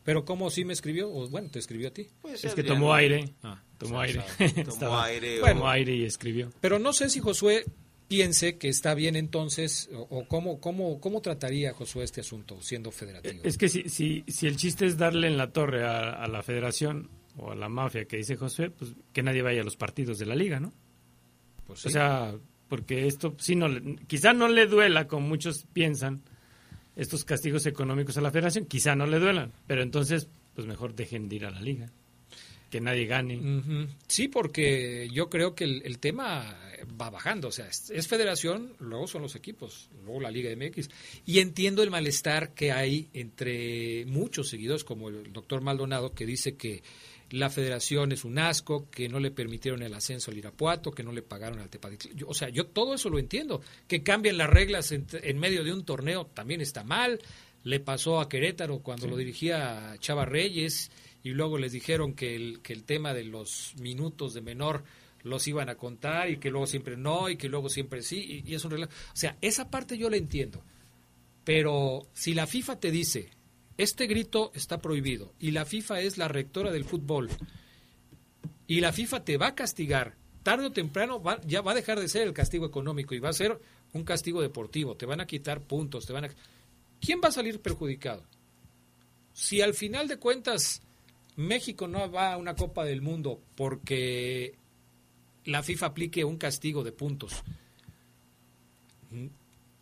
Pero 0.05 0.25
¿cómo 0.25 0.51
sí 0.51 0.65
me 0.65 0.73
escribió? 0.73 1.11
O, 1.11 1.29
bueno, 1.29 1.51
te 1.51 1.59
escribió 1.59 1.89
a 1.89 1.91
ti. 1.93 2.09
Pues, 2.23 2.45
Es 2.45 2.55
que 2.55 2.63
tomó 2.63 2.95
aire. 2.95 3.35
Ah, 3.43 3.63
tomó 3.77 3.99
o 3.99 4.01
aire. 4.01 4.23
sea, 4.37 4.49
tomó 4.55 4.69
Estaba- 4.73 5.05
aire 5.05 5.43
o- 5.43 5.47
Tomó 5.47 5.69
aire 5.69 5.95
y 5.95 6.05
escribió. 6.05 6.51
Pero 6.61 6.79
no 6.79 6.93
sé 6.93 7.11
si 7.11 7.21
Josué 7.21 7.65
piense 8.09 8.57
que 8.57 8.69
está 8.69 8.95
bien 8.95 9.17
entonces, 9.17 9.91
o, 9.93 10.01
o 10.11 10.27
cómo, 10.27 10.61
cómo, 10.61 10.99
cómo 11.01 11.21
trataría 11.21 11.75
Josué 11.75 12.05
este 12.05 12.23
asunto 12.23 12.61
siendo 12.63 12.91
federativo. 12.91 13.43
Es 13.45 13.59
que 13.59 13.69
si, 13.69 13.89
si, 13.91 14.25
si 14.27 14.47
el 14.47 14.57
chiste 14.57 14.87
es 14.87 14.97
darle 14.97 15.27
en 15.27 15.37
la 15.37 15.53
torre 15.53 15.85
a, 15.85 16.13
a 16.15 16.27
la 16.27 16.43
federación 16.43 17.11
o 17.37 17.51
a 17.53 17.55
la 17.55 17.69
mafia 17.69 18.07
que 18.07 18.17
dice 18.17 18.37
Josué, 18.37 18.71
pues 18.71 18.93
que 19.13 19.23
nadie 19.23 19.43
vaya 19.43 19.61
a 19.61 19.65
los 19.65 19.77
partidos 19.77 20.19
de 20.19 20.25
la 20.27 20.35
liga, 20.35 20.59
¿no? 20.59 20.73
Pues 21.69 21.87
O 21.87 21.91
sea, 21.91 22.35
porque 22.69 23.07
esto 23.07 23.37
sí 23.39 23.55
no 23.55 23.69
le- 23.69 23.97
quizá 24.09 24.33
no 24.33 24.49
le 24.49 24.67
duela 24.67 25.07
como 25.07 25.29
muchos 25.29 25.65
piensan 25.73 26.23
estos 26.97 27.25
castigos 27.25 27.65
económicos 27.67 28.19
a 28.19 28.21
la 28.21 28.33
federación, 28.33 28.65
quizá 28.67 28.97
no 28.97 29.07
le 29.07 29.21
duelan, 29.21 29.53
pero 29.69 29.83
entonces 29.83 30.29
pues 30.55 30.67
mejor 30.67 30.97
dejen 30.97 31.29
de 31.29 31.37
ir 31.37 31.47
a 31.47 31.51
la 31.53 31.61
liga, 31.61 31.93
que 32.71 32.81
nadie 32.81 33.07
gane. 33.07 33.39
Sí, 34.09 34.27
porque 34.27 35.09
yo 35.13 35.31
creo 35.31 35.55
que 35.55 35.63
el, 35.63 35.83
el 35.85 36.01
tema 36.01 36.59
va 37.01 37.11
bajando. 37.11 37.47
O 37.49 37.53
sea, 37.53 37.69
es, 37.69 37.91
es 37.91 38.09
federación, 38.09 38.75
luego 38.81 39.07
son 39.07 39.23
los 39.23 39.37
equipos, 39.37 39.89
luego 40.05 40.21
la 40.21 40.31
Liga 40.33 40.51
MX. 40.55 40.89
Y 41.25 41.39
entiendo 41.39 41.85
el 41.85 41.91
malestar 41.91 42.55
que 42.55 42.73
hay 42.73 43.09
entre 43.15 44.05
muchos 44.07 44.49
seguidores, 44.49 44.83
como 44.83 45.09
el 45.11 45.33
doctor 45.33 45.61
Maldonado, 45.63 46.13
que 46.13 46.27
dice 46.27 46.57
que 46.57 46.83
la 47.31 47.51
federación 47.51 48.13
es 48.13 48.25
un 48.25 48.39
asco, 48.39 48.89
que 48.91 49.09
no 49.09 49.21
le 49.21 49.31
permitieron 49.31 49.83
el 49.83 49.93
ascenso 49.95 50.31
al 50.31 50.39
Irapuato, 50.39 50.91
que 50.93 51.03
no 51.03 51.13
le 51.13 51.23
pagaron 51.23 51.59
al 51.59 51.69
Tepatitlán. 51.69 52.17
Yo- 52.17 52.29
O 52.29 52.35
sea, 52.35 52.49
yo 52.49 52.67
todo 52.67 52.95
eso 52.95 53.11
lo 53.11 53.19
entiendo. 53.19 53.61
Que 53.87 54.03
cambien 54.03 54.39
las 54.39 54.49
reglas 54.49 54.93
en, 54.93 55.07
en 55.13 55.39
medio 55.39 55.63
de 55.65 55.73
un 55.73 55.85
torneo 55.85 56.27
también 56.27 56.61
está 56.61 56.85
mal. 56.85 57.21
Le 57.65 57.81
pasó 57.81 58.21
a 58.21 58.29
Querétaro 58.29 58.79
cuando 58.81 59.05
Sí. 59.07 59.11
lo 59.11 59.17
dirigía 59.17 59.95
Chava 59.99 60.25
Reyes 60.25 60.91
y 61.23 61.31
luego 61.31 61.59
les 61.59 61.73
dijeron 61.73 62.15
que 62.15 62.35
el, 62.35 62.61
que 62.63 62.73
el 62.73 62.85
tema 62.85 63.13
de 63.13 63.25
los 63.25 63.75
minutos 63.79 64.33
de 64.33 64.41
menor 64.41 64.85
los 65.25 65.47
iban 65.49 65.69
a 65.69 65.75
contar 65.75 66.31
y 66.31 66.39
que 66.39 66.49
luego 66.51 66.67
siempre 66.67 66.97
no 66.97 67.29
y 67.29 67.37
que 67.37 67.49
luego 67.49 67.69
siempre 67.69 68.01
sí 68.03 68.43
y, 68.47 68.51
y 68.51 68.55
es 68.55 68.65
un 68.65 68.71
relajo. 68.71 68.93
O 69.13 69.17
sea, 69.17 69.37
esa 69.43 69.69
parte 69.69 69.99
yo 69.99 70.09
la 70.09 70.17
entiendo. 70.17 70.63
Pero 71.45 72.03
si 72.13 72.35
la 72.35 72.47
FIFA 72.47 72.79
te 72.79 72.91
dice, 72.91 73.31
este 73.79 74.07
grito 74.09 74.51
está 74.55 74.79
prohibido 74.79 75.33
y 75.39 75.53
la 75.53 75.65
FIFA 75.65 76.01
es 76.01 76.19
la 76.19 76.29
rectora 76.29 76.73
del 76.73 76.85
fútbol. 76.85 77.31
Y 78.67 78.81
la 78.81 78.93
FIFA 78.93 79.25
te 79.25 79.39
va 79.39 79.47
a 79.47 79.55
castigar, 79.55 80.17
tarde 80.43 80.67
o 80.67 80.73
temprano 80.73 81.23
ya 81.47 81.63
va 81.63 81.73
a 81.73 81.77
dejar 81.77 81.99
de 81.99 82.09
ser 82.09 82.27
el 82.27 82.35
castigo 82.35 82.67
económico 82.67 83.15
y 83.15 83.21
va 83.21 83.31
a 83.31 83.33
ser 83.33 83.59
un 83.95 84.05
castigo 84.05 84.43
deportivo, 84.43 84.97
te 84.97 85.07
van 85.07 85.21
a 85.21 85.27
quitar 85.27 85.63
puntos, 85.63 86.05
te 86.05 86.13
van 86.13 86.27
a... 86.27 86.31
¿Quién 87.01 87.21
va 87.25 87.29
a 87.29 87.33
salir 87.33 87.61
perjudicado? 87.61 88.25
Si 89.33 89.63
al 89.63 89.73
final 89.73 90.09
de 90.09 90.19
cuentas 90.19 90.83
México 91.37 91.87
no 91.87 92.11
va 92.11 92.33
a 92.33 92.37
una 92.37 92.57
Copa 92.57 92.85
del 92.85 93.01
Mundo 93.01 93.41
porque 93.55 94.57
la 95.45 95.63
FIFA 95.63 95.87
aplique 95.87 96.25
un 96.25 96.37
castigo 96.37 96.83
de 96.83 96.93
puntos, 96.93 97.45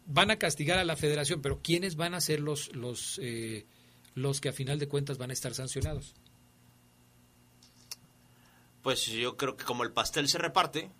van 0.06 0.30
a 0.30 0.38
castigar 0.38 0.78
a 0.78 0.84
la 0.84 0.96
federación, 0.96 1.40
pero 1.40 1.60
¿quiénes 1.62 1.96
van 1.96 2.14
a 2.14 2.20
ser 2.20 2.40
los, 2.40 2.74
los, 2.76 3.18
eh, 3.22 3.64
los 4.16 4.40
que 4.40 4.48
a 4.48 4.52
final 4.52 4.80
de 4.80 4.88
cuentas 4.88 5.16
van 5.18 5.30
a 5.30 5.32
estar 5.34 5.54
sancionados? 5.54 6.14
Pues 8.82 9.06
yo 9.06 9.36
creo 9.36 9.56
que 9.56 9.64
como 9.64 9.82
el 9.84 9.92
pastel 9.92 10.28
se 10.28 10.38
reparte, 10.38 10.90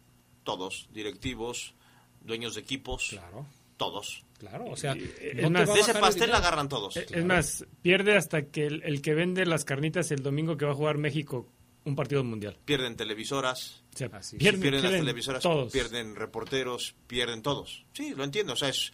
todos, 0.44 0.88
directivos, 0.92 1.74
dueños 2.20 2.54
de 2.54 2.60
equipos, 2.60 3.08
claro. 3.10 3.46
todos. 3.76 4.22
Claro, 4.38 4.66
o 4.70 4.76
sea, 4.76 4.94
no 4.94 5.00
te 5.02 5.48
más- 5.50 5.72
de 5.72 5.80
ese 5.80 5.94
pastel 5.94 6.22
dinero. 6.26 6.36
agarran 6.38 6.68
todos. 6.68 6.96
Eh, 6.96 7.06
Es 7.10 7.24
más, 7.24 7.64
pierde 7.82 8.16
hasta 8.16 8.42
que 8.46 8.66
el, 8.66 8.82
el 8.82 9.00
que 9.02 9.14
vende 9.14 9.46
las 9.46 9.64
carnitas 9.64 10.10
el 10.10 10.22
domingo 10.22 10.56
que 10.56 10.66
va 10.66 10.72
a 10.72 10.74
jugar 10.74 10.98
México 10.98 11.48
un 11.84 11.94
partido 11.94 12.22
mundial. 12.24 12.58
Pierden 12.64 12.96
televisoras, 12.96 13.82
O 13.94 13.96
sea, 13.96 14.08
Así. 14.12 14.36
pierden, 14.36 14.60
pierden 14.60 14.82
las 14.82 14.90
pierden 14.90 15.00
televisoras, 15.06 15.42
todos. 15.42 15.72
pierden 15.72 16.16
reporteros, 16.16 16.96
pierden 17.06 17.40
todos. 17.42 17.84
Sí, 17.92 18.10
lo 18.14 18.24
entiendo, 18.24 18.54
o 18.54 18.56
sea, 18.56 18.68
es 18.68 18.92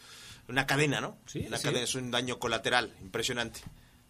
una 0.49 0.67
cadena, 0.67 1.01
¿no? 1.01 1.17
Sí, 1.27 1.41
una 1.49 1.57
sí. 1.57 1.65
cadena 1.65 1.85
es 1.85 1.95
un 1.95 2.11
daño 2.11 2.39
colateral 2.39 2.95
impresionante. 3.01 3.61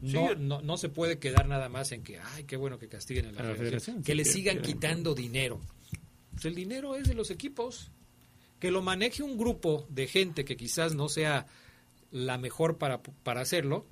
Sí, 0.05 0.13
No, 0.13 0.35
no, 0.35 0.61
no 0.63 0.77
se 0.77 0.89
puede 0.89 1.19
quedar 1.19 1.47
nada 1.49 1.69
más 1.69 1.93
en 1.93 2.03
que, 2.03 2.19
ay, 2.19 2.45
qué 2.45 2.57
bueno 2.57 2.79
que 2.79 2.89
castiguen 2.89 3.27
a 3.27 3.33
la, 3.33 3.41
A 3.41 3.45
la 3.45 3.55
federación. 3.55 4.03
Que 4.03 4.13
sí, 4.13 4.17
le 4.19 4.25
sigan 4.25 4.57
que- 4.57 4.63
quitando 4.73 5.15
dinero. 5.15 5.61
Pues 6.33 6.45
el 6.47 6.55
dinero 6.55 6.97
es 6.97 7.07
de 7.09 7.15
los 7.15 7.31
equipos. 7.31 7.91
Que 8.59 8.71
lo 8.71 8.83
maneje 8.83 9.23
un 9.23 9.37
grupo 9.39 9.87
de 9.89 10.07
gente 10.07 10.45
que 10.45 10.57
quizás 10.57 10.95
no 10.95 11.09
sea 11.09 11.47
la 12.11 12.37
mejor 12.39 12.79
para, 12.79 13.03
para 13.03 13.41
hacerlo, 13.41 13.87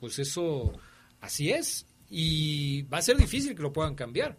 pues 0.00 0.18
eso 0.18 0.72
así 1.20 1.50
es. 1.50 1.86
Y 2.10 2.82
va 2.82 2.98
a 2.98 3.02
ser 3.02 3.16
difícil 3.16 3.54
que 3.54 3.62
lo 3.62 3.72
puedan 3.72 3.94
cambiar. 3.94 4.36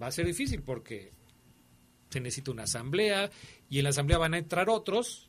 Va 0.00 0.06
a 0.08 0.12
ser 0.12 0.26
difícil 0.26 0.62
porque 0.62 1.12
se 2.10 2.20
necesita 2.20 2.50
una 2.50 2.64
asamblea 2.64 3.30
y 3.68 3.78
en 3.78 3.84
la 3.84 3.90
asamblea 3.90 4.18
van 4.18 4.34
a 4.34 4.38
entrar 4.38 4.68
otros 4.70 5.28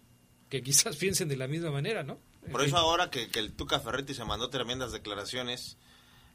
que 0.49 0.61
quizás 0.61 0.95
piensen 0.97 1.27
de 1.29 1.37
la 1.37 1.47
misma 1.47 1.71
manera, 1.71 2.03
¿no? 2.03 2.19
Por 2.51 2.63
eso 2.63 2.77
ahora 2.77 3.09
que, 3.09 3.29
que 3.29 3.39
el 3.39 3.53
Tuca 3.53 3.79
Ferretti 3.79 4.13
se 4.13 4.25
mandó 4.25 4.49
tremendas 4.49 4.91
declaraciones 4.91 5.77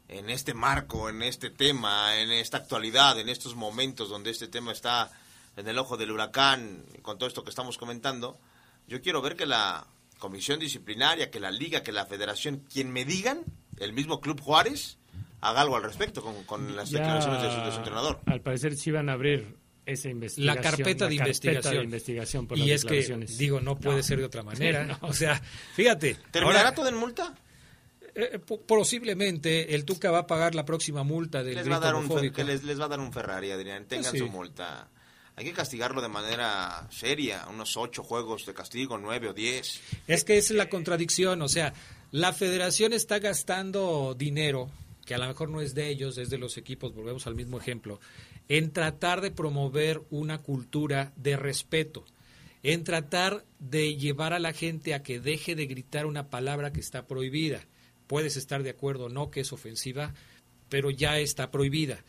en 0.09 0.31
este 0.31 0.55
marco, 0.55 1.09
en 1.09 1.23
este 1.23 1.51
tema, 1.51 2.19
en 2.19 2.31
esta 2.33 2.57
actualidad, 2.57 3.19
en 3.19 3.29
estos 3.29 3.55
momentos 3.55 4.09
donde 4.09 4.31
este 4.31 4.49
tema 4.49 4.73
está 4.73 5.11
en 5.57 5.69
el 5.69 5.79
ojo 5.79 5.97
del 5.97 6.13
huracán, 6.13 6.85
con 7.03 7.19
todo 7.19 7.29
esto 7.29 7.45
que 7.45 7.51
estamos 7.51 7.79
comentando, 7.79 8.39
yo 8.87 9.03
quiero 9.03 9.21
ver 9.21 9.37
que 9.37 9.45
la 9.45 9.87
comisión 10.19 10.59
disciplinaria, 10.59 11.31
que 11.31 11.41
la 11.41 11.51
liga, 11.51 11.83
que 11.83 11.93
la 11.93 12.07
federación, 12.07 12.65
quien 12.73 12.91
me 12.91 13.05
digan, 13.05 13.43
el 13.79 13.93
mismo 13.93 14.21
Club 14.21 14.41
Juárez, 14.41 14.99
haga 15.41 15.61
algo 15.61 15.77
al 15.77 15.83
respecto 15.83 16.23
con, 16.23 16.45
con 16.45 16.75
las 16.75 16.91
Ya, 16.91 16.99
declaraciones 17.01 17.43
de 17.43 17.51
su, 17.51 17.61
de 17.61 17.71
su 17.73 17.79
entrenador. 17.79 18.21
Al 18.27 18.41
parecer 18.41 18.77
sí 18.77 18.91
van 18.91 19.09
a 19.09 19.13
abrir 19.13 19.57
esa 19.89 20.09
investigación. 20.09 20.55
la 20.57 20.61
carpeta 20.63 21.07
de 21.09 21.15
investigación. 21.17 21.75
de 21.79 21.85
investigación 21.85 22.47
por 22.47 22.59
y 22.59 22.67
las 22.67 22.71
es 22.71 22.85
que, 22.85 23.27
digo, 23.39 23.61
no 23.61 23.79
puede 23.79 23.99
No. 23.99 24.03
ser 24.03 24.19
de 24.19 24.25
otra 24.25 24.43
manera. 24.43 24.85
No. 25.03 25.09
O 25.09 25.13
sea, 25.13 25.41
fíjate. 25.75 26.17
¿Terminará 26.31 26.61
ahora, 26.61 26.75
todo 26.75 26.89
en 26.89 26.97
multa? 26.97 27.35
eh, 28.15 28.39
po- 28.39 28.61
posiblemente 28.63 29.75
el 29.75 29.85
Tuca 29.85 30.11
va 30.11 30.21
a 30.21 30.27
pagar 30.27 30.55
la 30.55 30.65
próxima 30.65 31.05
multa 31.05 31.43
del 31.45 31.55
Les 31.55 31.71
va 31.71 31.77
a 31.77 31.81
dar 31.81 31.95
un, 31.95 32.09
que 32.33 32.43
les, 32.45 32.65
les 32.65 32.81
va 32.81 32.87
a 32.87 32.89
dar 32.89 33.01
un 33.01 33.13
Ferrari, 33.13 33.51
Adrián. 33.51 33.85
Tengan 33.87 34.11
Pues 34.11 34.21
sí. 34.23 34.27
su 34.27 34.29
multa. 34.33 34.89
Hay 35.37 35.45
que 35.45 35.53
castigarlo 35.53 36.03
de 36.03 36.09
manera 36.09 36.89
seria. 36.91 37.47
Unos 37.49 37.77
ocho 37.77 38.03
juegos 38.03 38.45
de 38.45 38.55
castigo, 38.55 38.99
nueve 38.99 39.29
o 39.29 39.35
diez. 39.35 39.81
Es 40.09 40.25
que 40.25 40.37
esa 40.37 40.53
es 40.53 40.57
la 40.59 40.69
contradicción, 40.69 41.43
o 41.43 41.49
sea, 41.49 41.73
la 42.11 42.33
federación 42.33 42.93
está 42.93 43.21
gastando 43.21 44.17
dinero, 44.19 44.69
que 45.07 45.15
a 45.15 45.19
lo 45.19 45.29
mejor 45.29 45.49
no 45.49 45.61
es 45.61 45.75
de 45.77 45.89
ellos, 45.91 46.19
es 46.19 46.29
de 46.29 46.39
los 46.39 46.57
equipos, 46.57 46.93
volvemos 46.93 47.27
al 47.29 47.37
mismo 47.37 47.57
ejemplo, 47.61 48.01
en 48.49 48.73
tratar 48.73 49.21
de 49.21 49.31
promover 49.31 50.03
una 50.11 50.39
cultura 50.39 51.13
de 51.17 51.37
respeto, 51.37 52.05
en 52.63 52.85
tratar 52.85 53.45
de 53.59 53.97
llevar 53.97 54.33
a 54.33 54.39
la 54.39 54.53
gente 54.53 54.95
a 54.95 55.03
que 55.03 55.21
deje 55.21 55.55
de 55.55 55.67
gritar 55.67 56.07
una 56.07 56.29
palabra 56.29 56.73
que 56.73 56.81
está 56.81 57.07
prohibida. 57.07 57.67
Puedes 58.07 58.37
estar 58.37 58.63
de 58.63 58.71
acuerdo 58.71 59.09
no 59.09 59.31
que 59.31 59.41
es 59.41 59.53
ofensiva, 59.53 60.15
pero 60.69 60.91
ya 60.91 61.19
está 61.19 61.51
prohibida 61.51 62.03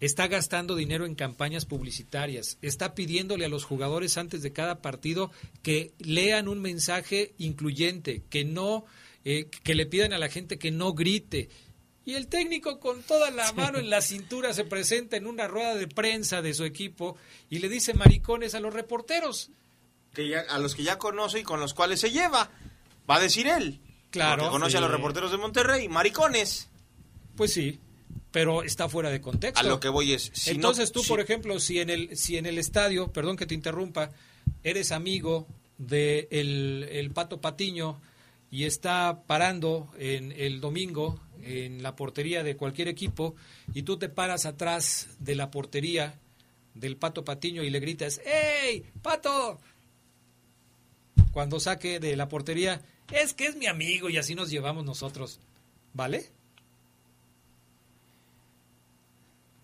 está 0.00 0.28
gastando 0.28 0.76
dinero 0.76 1.06
en 1.06 1.14
campañas 1.14 1.64
publicitarias, 1.64 2.58
está 2.62 2.94
pidiéndole 2.94 3.44
a 3.44 3.48
los 3.48 3.64
jugadores 3.64 4.16
antes 4.16 4.42
de 4.42 4.52
cada 4.52 4.80
partido 4.80 5.30
que 5.62 5.92
lean 5.98 6.48
un 6.48 6.60
mensaje 6.60 7.34
incluyente, 7.38 8.22
que 8.30 8.44
no, 8.44 8.84
eh, 9.24 9.48
que 9.64 9.74
le 9.74 9.86
pidan 9.86 10.12
a 10.12 10.18
la 10.18 10.28
gente 10.28 10.58
que 10.58 10.70
no 10.70 10.92
grite. 10.92 11.48
Y 12.08 12.14
el 12.14 12.26
técnico 12.28 12.80
con 12.80 13.02
toda 13.02 13.30
la 13.30 13.52
mano 13.52 13.78
en 13.78 13.90
la 13.90 14.00
cintura 14.00 14.54
se 14.54 14.64
presenta 14.64 15.18
en 15.18 15.26
una 15.26 15.46
rueda 15.46 15.74
de 15.74 15.86
prensa 15.88 16.40
de 16.40 16.54
su 16.54 16.64
equipo 16.64 17.18
y 17.50 17.58
le 17.58 17.68
dice 17.68 17.92
maricones 17.92 18.54
a 18.54 18.60
los 18.60 18.72
reporteros. 18.72 19.50
Que 20.14 20.26
ya, 20.26 20.40
a 20.48 20.58
los 20.58 20.74
que 20.74 20.84
ya 20.84 20.96
conoce 20.96 21.40
y 21.40 21.42
con 21.42 21.60
los 21.60 21.74
cuales 21.74 22.00
se 22.00 22.10
lleva. 22.10 22.50
Va 23.08 23.16
a 23.16 23.20
decir 23.20 23.46
él. 23.46 23.80
Claro, 24.10 24.44
Porque 24.44 24.52
conoce 24.52 24.70
sí. 24.70 24.76
a 24.78 24.80
los 24.80 24.90
reporteros 24.90 25.30
de 25.30 25.36
Monterrey. 25.36 25.86
Maricones. 25.88 26.70
Pues 27.36 27.52
sí, 27.52 27.78
pero 28.30 28.62
está 28.62 28.88
fuera 28.88 29.10
de 29.10 29.20
contexto. 29.20 29.60
A 29.60 29.62
lo 29.64 29.78
que 29.78 29.90
voy 29.90 30.14
es. 30.14 30.30
Si 30.32 30.48
Entonces 30.52 30.88
no- 30.88 30.92
tú, 30.94 31.02
si- 31.02 31.08
por 31.10 31.20
ejemplo, 31.20 31.60
si 31.60 31.78
en 31.78 31.90
el 31.90 32.16
si 32.16 32.38
en 32.38 32.46
el 32.46 32.56
estadio, 32.56 33.12
perdón 33.12 33.36
que 33.36 33.44
te 33.44 33.52
interrumpa, 33.54 34.12
eres 34.62 34.92
amigo 34.92 35.46
de 35.76 36.26
el, 36.30 36.88
el 36.90 37.10
Pato 37.10 37.38
Patiño 37.42 38.00
y 38.50 38.64
está 38.64 39.24
parando 39.26 39.92
en 39.98 40.32
el 40.32 40.62
domingo 40.62 41.20
en 41.48 41.82
la 41.82 41.96
portería 41.96 42.42
de 42.42 42.56
cualquier 42.56 42.88
equipo 42.88 43.34
y 43.74 43.82
tú 43.82 43.98
te 43.98 44.08
paras 44.08 44.46
atrás 44.46 45.08
de 45.18 45.34
la 45.34 45.50
portería 45.50 46.14
del 46.74 46.96
Pato 46.96 47.24
Patiño 47.24 47.62
y 47.62 47.70
le 47.70 47.80
gritas, 47.80 48.20
¡Ey, 48.24 48.84
Pato! 49.02 49.58
Cuando 51.32 51.60
saque 51.60 52.00
de 52.00 52.16
la 52.16 52.28
portería, 52.28 52.82
es 53.12 53.32
que 53.34 53.46
es 53.46 53.56
mi 53.56 53.66
amigo 53.66 54.10
y 54.10 54.16
así 54.18 54.34
nos 54.34 54.50
llevamos 54.50 54.84
nosotros. 54.84 55.40
¿Vale? 55.94 56.26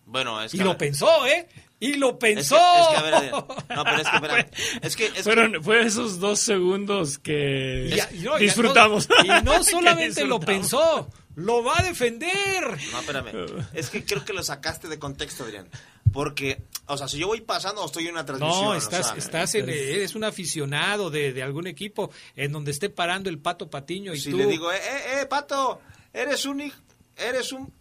Bueno, 0.07 0.41
es 0.43 0.55
y 0.55 0.59
que- 0.59 0.65
lo 0.65 0.77
pensó, 0.77 1.27
¿eh? 1.27 1.49
Y 1.81 1.95
lo 1.97 2.19
pensó. 2.19 2.57
Es 2.57 2.63
que, 2.63 2.81
es 2.81 2.89
que, 2.89 2.97
a 2.97 3.03
ver, 3.21 3.33
no, 3.33 3.85
pero 3.85 3.97
es 3.99 4.09
que, 4.09 4.17
espérame, 4.17 4.47
es 4.83 4.97
que, 4.97 5.07
es 5.07 5.13
que- 5.15 5.23
Fueron, 5.23 5.63
fue 5.63 5.83
esos 5.85 6.21
dos 6.21 6.39
segundos 6.41 7.19
que 7.19 7.89
Y 7.93 7.97
ya- 7.97 8.09
y 8.13 8.19
no, 8.21 8.39
y 8.39 8.43
disfrutamos. 8.45 9.09
no- 9.09 9.25
Y 9.25 9.43
no 9.43 9.63
solamente 9.65 10.25
lo 10.25 10.41
pensó, 10.41 11.11
lo 11.37 11.63
va 11.65 11.79
a 11.79 11.83
defender. 11.83 12.63
No, 12.93 13.01
espérame. 13.01 13.67
Es 13.73 13.91
que 13.91 14.05
creo 14.05 14.25
que 14.25 14.33
lo 14.33 14.43
sacaste 14.43 14.89
de 14.89 14.99
contexto, 14.99 15.45
Adrián. 15.45 15.69
Porque, 16.13 16.63
o 16.87 16.97
sea, 16.97 17.09
si 17.09 17.19
yo 17.19 17.27
voy 17.27 17.41
pasando 17.41 17.83
o 17.83 17.87
estoy 17.87 18.07
en 18.07 18.13
una 18.13 18.25
transmisión. 18.25 18.65
No, 18.65 18.71
o 18.71 18.75
estás, 18.75 19.07
sea, 19.09 19.17
estás 19.17 19.55
en, 19.57 19.69
eres 19.69 20.15
un 20.15 20.23
aficionado 20.23 21.11
de, 21.11 21.33
de 21.33 21.43
algún 21.43 21.67
equipo 21.67 22.11
en 22.37 22.53
donde 22.53 22.71
esté 22.71 22.89
parando 22.89 23.31
el 23.31 23.39
Pato 23.41 23.69
Patiño 23.69 24.15
y 24.15 24.21
Si 24.21 24.31
tú. 24.31 24.37
le 24.37 24.47
digo, 24.47 24.71
eh, 24.73 24.77
eh, 24.77 25.21
eh, 25.23 25.27
Pato, 25.27 25.81
eres 26.13 26.45
un 26.45 26.73
eres 27.17 27.53
un... 27.53 27.73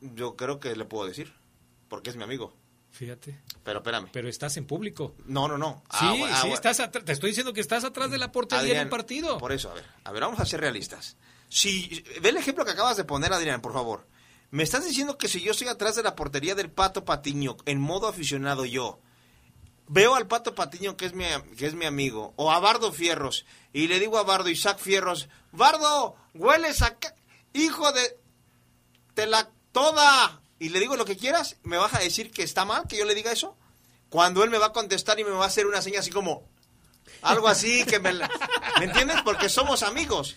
Yo 0.00 0.34
creo 0.36 0.60
que 0.60 0.74
le 0.76 0.84
puedo 0.86 1.06
decir, 1.06 1.32
porque 1.88 2.08
es 2.10 2.16
mi 2.16 2.22
amigo. 2.24 2.56
Fíjate. 2.90 3.40
Pero 3.64 3.80
espérame. 3.80 4.08
Pero 4.12 4.28
estás 4.28 4.56
en 4.56 4.66
público. 4.66 5.14
No, 5.26 5.48
no, 5.48 5.58
no. 5.58 5.82
Sí, 5.90 5.96
Ah, 6.00 6.10
ah, 6.12 6.36
sí, 6.36 6.48
bueno. 6.48 6.54
estás 6.54 6.90
te 7.04 7.12
estoy 7.12 7.30
diciendo 7.30 7.52
que 7.52 7.60
estás 7.60 7.84
atrás 7.84 8.10
de 8.10 8.18
la 8.18 8.30
portería 8.30 8.62
en 8.62 8.66
Adrián, 8.70 8.86
un 8.86 8.90
partido. 8.90 9.38
Por 9.38 9.52
eso, 9.52 9.70
a 9.70 9.74
ver, 9.74 9.84
a 10.04 10.12
ver, 10.12 10.22
vamos 10.22 10.38
a 10.40 10.46
ser 10.46 10.60
realistas. 10.60 11.16
Si, 11.54 12.04
ve 12.20 12.30
el 12.30 12.36
ejemplo 12.36 12.64
que 12.64 12.72
acabas 12.72 12.96
de 12.96 13.04
poner, 13.04 13.32
Adrián, 13.32 13.60
por 13.60 13.72
favor. 13.72 14.08
Me 14.50 14.64
estás 14.64 14.84
diciendo 14.84 15.16
que 15.18 15.28
si 15.28 15.40
yo 15.40 15.52
estoy 15.52 15.68
atrás 15.68 15.94
de 15.94 16.02
la 16.02 16.16
portería 16.16 16.56
del 16.56 16.68
Pato 16.68 17.04
Patiño, 17.04 17.56
en 17.64 17.80
modo 17.80 18.08
aficionado 18.08 18.64
yo, 18.64 18.98
veo 19.86 20.16
al 20.16 20.26
Pato 20.26 20.56
Patiño 20.56 20.96
que 20.96 21.06
es 21.06 21.12
mi, 21.14 21.24
que 21.56 21.66
es 21.66 21.74
mi 21.74 21.84
amigo, 21.86 22.34
o 22.34 22.50
a 22.50 22.58
Bardo 22.58 22.90
Fierros, 22.92 23.46
y 23.72 23.86
le 23.86 24.00
digo 24.00 24.18
a 24.18 24.24
Bardo, 24.24 24.48
Isaac 24.48 24.78
Fierros, 24.80 25.28
Bardo, 25.52 26.16
hueles 26.34 26.82
a... 26.82 26.96
Hijo 27.52 27.92
de... 27.92 28.18
Te 29.14 29.26
la 29.28 29.48
toda. 29.70 30.40
Y 30.58 30.70
le 30.70 30.80
digo 30.80 30.96
lo 30.96 31.04
que 31.04 31.16
quieras, 31.16 31.56
¿me 31.62 31.76
vas 31.76 31.94
a 31.94 32.00
decir 32.00 32.32
que 32.32 32.42
está 32.42 32.64
mal 32.64 32.88
que 32.88 32.96
yo 32.98 33.04
le 33.04 33.14
diga 33.14 33.30
eso? 33.30 33.56
Cuando 34.08 34.42
él 34.42 34.50
me 34.50 34.58
va 34.58 34.66
a 34.66 34.72
contestar 34.72 35.20
y 35.20 35.24
me 35.24 35.30
va 35.30 35.44
a 35.44 35.46
hacer 35.46 35.66
una 35.68 35.82
seña 35.82 36.00
así 36.00 36.10
como... 36.10 36.48
Algo 37.22 37.46
así 37.46 37.84
que 37.84 38.00
me... 38.00 38.12
la- 38.12 38.28
¿Me 38.80 38.86
entiendes? 38.86 39.18
Porque 39.22 39.48
somos 39.48 39.84
amigos. 39.84 40.34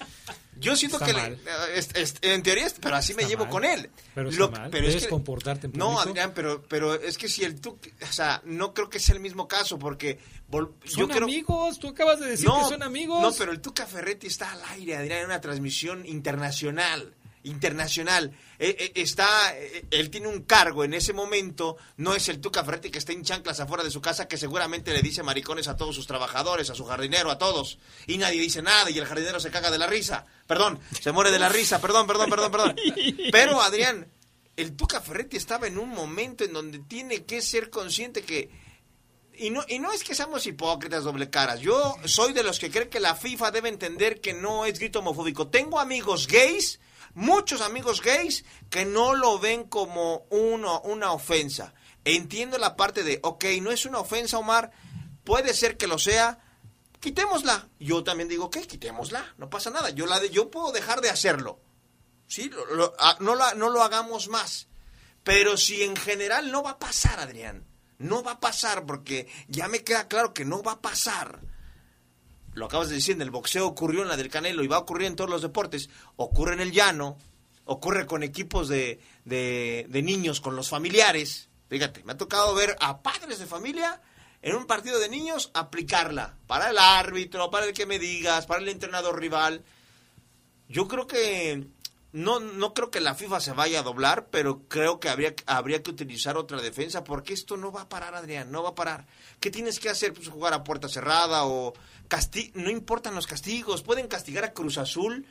Yo 0.60 0.76
siento 0.76 0.98
Está 0.98 1.06
que... 1.08 1.14
le- 1.14 1.22
mal. 1.22 1.40
es- 1.76 1.90
es- 1.96 2.16
en 2.22 2.44
teoría, 2.44 2.68
pero 2.82 2.96
así 2.96 3.14
me 3.14 3.24
llevo 3.26 3.44
mal. 3.46 3.52
con 3.52 3.66
él. 3.66 3.90
Pero 4.16 4.30
está 4.30 4.40
Lo- 4.40 4.52
mal. 4.52 4.70
pero 4.72 4.88
es 4.88 5.04
que- 5.04 5.10
comportarte 5.10 5.68
en 5.68 5.74
No. 5.74 6.00
Adrián, 6.00 6.32
pero, 6.36 6.64
pero 6.68 6.96
es 6.96 7.18
que 7.18 7.28
si 7.28 7.44
el 7.44 7.60
tú... 7.62 7.78
O 8.08 8.12
sea, 8.12 8.42
no 8.46 8.74
creo 8.74 8.90
que 8.90 9.00
sea 9.00 9.16
el 9.16 9.22
mismo 9.22 9.48
caso 9.48 9.78
porque... 9.80 10.20
vol- 10.50 10.72
Son 10.86 11.02
yo 11.02 11.08
creo, 11.08 11.24
amigos, 11.26 11.80
tú 11.80 11.90
acabas 11.90 12.20
de 12.20 12.28
decir 12.30 12.48
no, 12.48 12.60
que 12.64 12.70
son 12.74 12.84
amigos. 12.84 13.22
No, 13.22 13.32
pero 13.34 13.52
el 13.52 13.60
Tuca 13.62 13.86
Ferretti 13.86 14.28
está 14.28 14.52
al 14.52 14.62
aire, 14.72 14.96
Adrián, 14.98 15.20
en 15.20 15.26
una 15.26 15.42
transmisión 15.42 16.06
internacional. 16.06 17.14
Internacional. 17.48 18.32
Eh, 18.60 18.76
eh, 18.80 18.92
está, 18.96 19.56
eh, 19.58 19.86
él 19.92 20.10
tiene 20.10 20.28
un 20.28 20.44
cargo 20.44 20.84
en 20.84 20.94
ese 20.94 21.14
momento. 21.14 21.78
No 21.98 22.16
es 22.16 22.30
el 22.30 22.40
Tuca 22.40 22.64
Ferretti 22.64 22.90
que 22.90 23.00
está 23.00 23.14
en 23.14 23.24
chanclas 23.24 23.60
afuera 23.60 23.84
de 23.84 23.92
su 23.92 24.02
casa, 24.02 24.28
que 24.28 24.38
seguramente 24.38 24.94
le 24.94 25.02
dice 25.02 25.24
maricones 25.24 25.68
a 25.68 25.76
todos 25.78 25.96
sus 25.96 26.08
trabajadores, 26.08 26.70
a 26.70 26.76
su 26.76 26.86
jardinero, 26.86 27.32
a 27.32 27.38
todos. 27.38 27.80
Y 28.06 28.18
nadie 28.18 28.42
dice 28.42 28.62
nada 28.62 28.90
y 28.90 28.98
el 28.98 29.06
jardinero 29.06 29.40
se 29.40 29.52
caga 29.52 29.72
de 29.72 29.78
la 29.78 29.88
risa. 29.88 30.26
Perdón, 30.46 30.80
se 31.00 31.12
muere 31.12 31.32
de 31.32 31.40
la 31.40 31.50
risa. 31.50 31.80
Perdón, 31.82 32.08
perdón, 32.08 32.30
perdón, 32.30 32.52
perdón. 32.52 32.76
Pero, 33.32 33.62
Adrián, 33.62 34.08
el 34.56 34.76
Tuca 34.76 35.02
Ferretti 35.02 35.38
estaba 35.38 35.68
en 35.68 35.78
un 35.78 35.90
momento 35.90 36.44
en 36.44 36.54
donde 36.54 36.80
tiene 36.80 37.26
que 37.26 37.42
ser 37.42 37.70
consciente 37.70 38.24
que 38.24 38.50
y 39.38 39.52
no, 39.52 39.64
y 39.68 39.78
no 39.78 39.92
es 39.92 40.04
que 40.04 40.16
seamos 40.16 40.48
hipócritas, 40.48 41.04
doble 41.04 41.30
caras. 41.30 41.60
Yo 41.60 41.96
soy 42.06 42.34
de 42.34 42.44
los 42.44 42.58
que 42.58 42.72
creen 42.72 42.90
que 42.90 43.00
la 43.00 43.16
FIFA 43.16 43.52
debe 43.52 43.70
entender 43.70 44.20
que 44.20 44.34
no 44.34 44.66
es 44.66 44.80
grito 44.80 45.00
homofóbico. 45.00 45.48
Tengo 45.48 45.80
amigos 45.80 46.28
gays, 46.28 46.80
muchos 47.18 47.62
amigos 47.62 48.02
gays, 48.02 48.46
que 48.70 48.86
no 48.86 49.16
lo 49.16 49.40
ven 49.40 49.64
como 49.64 50.28
uno, 50.30 50.82
una 50.82 51.12
ofensa. 51.12 51.74
Entiendo 52.06 52.58
la 52.60 52.76
parte 52.76 53.02
de, 53.04 53.20
ok, 53.24 53.44
no 53.62 53.72
es 53.72 53.86
una 53.86 54.00
ofensa, 54.00 54.38
Omar, 54.38 54.72
puede 55.24 55.54
ser 55.56 55.78
que 55.78 55.88
lo 55.88 55.98
sea, 55.98 56.40
quitémosla. 57.00 57.70
Yo 57.80 58.04
también 58.04 58.30
digo, 58.30 58.46
ok, 58.46 58.58
quitémosla, 58.60 59.34
no 59.38 59.50
pasa 59.50 59.72
nada. 59.72 59.90
Yo, 59.90 60.06
la 60.06 60.20
de, 60.20 60.30
yo 60.30 60.52
puedo 60.52 60.72
dejar 60.72 61.02
de 61.02 61.10
hacerlo. 61.10 61.60
¿Sí? 62.28 62.50
Lo- 62.50 62.66
lo- 62.76 62.94
ah, 63.00 63.18
no, 63.20 63.36
la- 63.36 63.56
no 63.56 63.70
lo 63.70 63.82
hagamos 63.82 64.28
más. 64.28 64.68
Pero 65.24 65.58
si 65.58 65.84
en 65.84 65.96
general 65.96 66.52
no 66.52 66.62
va 66.64 66.72
a 66.72 66.80
pasar, 66.80 67.20
Adrián, 67.20 67.66
no 67.98 68.22
va 68.24 68.34
a 68.34 68.40
pasar 68.40 68.86
porque 68.86 69.28
ya 69.48 69.68
me 69.68 69.84
queda 69.84 70.08
claro 70.08 70.34
que 70.34 70.46
no 70.46 70.62
va 70.62 70.74
a 70.74 70.82
pasar. 70.82 71.42
Lo 72.58 72.66
acabas 72.66 72.90
de 72.90 72.96
decir, 72.96 73.16
en 73.16 73.22
el 73.22 73.30
boxeo 73.30 73.68
ocurrió 73.68 74.02
en 74.02 74.08
la 74.08 74.18
del 74.18 74.30
Canelo 74.30 74.64
y 74.64 74.68
va 74.68 74.78
a 74.78 74.80
ocurrir 74.80 75.08
en 75.08 75.16
todos 75.16 75.30
los 75.30 75.44
deportes. 75.44 75.90
Ocurre 76.16 76.54
en 76.54 76.60
el 76.60 76.72
llano, 76.72 77.18
ocurre 77.66 78.08
con 78.08 78.24
equipos 78.24 78.68
de, 78.68 79.00
de, 79.26 79.86
de 79.90 80.02
niños, 80.02 80.42
con 80.42 80.56
los 80.56 80.68
familiares. 80.68 81.50
Fíjate, 81.70 82.04
me 82.04 82.14
ha 82.14 82.18
tocado 82.18 82.56
ver 82.56 82.76
a 82.80 83.04
padres 83.04 83.38
de 83.38 83.46
familia 83.46 84.02
en 84.42 84.56
un 84.56 84.66
partido 84.66 85.00
de 85.00 85.08
niños 85.08 85.52
aplicarla 85.54 86.36
para 86.48 86.72
el 86.72 86.80
árbitro, 86.80 87.52
para 87.52 87.66
el 87.66 87.74
que 87.74 87.86
me 87.86 88.00
digas, 88.00 88.48
para 88.48 88.62
el 88.62 88.70
entrenador 88.70 89.20
rival. 89.20 89.64
Yo 90.68 90.88
creo 90.88 91.06
que 91.06 91.68
no, 92.18 92.40
no 92.40 92.74
creo 92.74 92.90
que 92.90 93.00
la 93.00 93.14
FIFA 93.14 93.40
se 93.40 93.52
vaya 93.52 93.82
a 93.82 93.84
doblar, 93.84 94.30
pero 94.32 94.64
creo 94.68 95.00
que 95.00 95.08
habría, 95.08 95.36
habría 95.46 95.84
que 95.84 95.92
utilizar 95.92 96.36
otra 96.36 96.60
defensa 96.60 97.04
porque 97.04 97.34
esto 97.34 97.58
no 97.58 97.72
va 97.72 97.84
a 97.84 97.90
parar, 97.90 98.16
Adrián, 98.16 98.52
no 98.52 98.64
va 98.64 98.70
a 98.70 98.76
parar. 98.76 99.06
¿Qué 99.40 99.52
tienes 99.52 99.80
que 99.80 99.90
hacer? 99.90 100.14
Pues 100.14 100.28
jugar 100.28 100.54
a 100.54 100.64
puerta 100.64 100.90
cerrada 100.90 101.46
o 101.46 101.74
casti 102.08 102.52
no 102.56 102.72
importan 102.72 103.14
los 103.14 103.28
castigos, 103.28 103.84
pueden 103.84 104.08
castigar 104.08 104.44
a 104.46 104.54
Cruz 104.54 104.80
Azul 104.80 105.28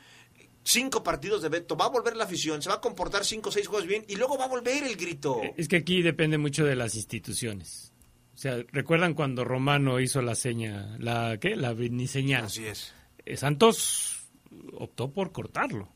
cinco 0.63 1.03
partidos 1.03 1.43
de 1.43 1.49
veto, 1.49 1.77
va 1.77 1.87
a 1.87 1.91
volver 1.91 2.15
la 2.15 2.23
afición, 2.23 2.63
se 2.63 2.69
va 2.69 2.77
a 2.77 2.81
comportar 2.81 3.25
cinco 3.25 3.49
o 3.49 3.53
seis 3.53 3.67
juegos 3.67 3.89
bien 3.89 4.05
y 4.07 4.15
luego 4.15 4.39
va 4.39 4.45
a 4.45 4.49
volver 4.49 4.85
el 4.85 4.95
grito. 4.95 5.41
Es 5.57 5.67
que 5.67 5.77
aquí 5.79 6.03
depende 6.03 6.39
mucho 6.39 6.65
de 6.65 6.77
las 6.77 6.95
instituciones. 6.95 7.93
O 8.37 8.39
sea, 8.39 8.59
¿recuerdan 8.71 9.15
cuando 9.15 9.45
Romano 9.45 9.99
hizo 9.99 10.23
la 10.23 10.37
seña, 10.37 10.97
la 11.01 11.39
qué? 11.41 11.57
La 11.57 11.75
señal? 12.07 12.45
Así 12.45 12.65
es. 12.65 12.93
Santos 13.35 14.29
optó 14.75 15.11
por 15.11 15.33
cortarlo. 15.33 15.96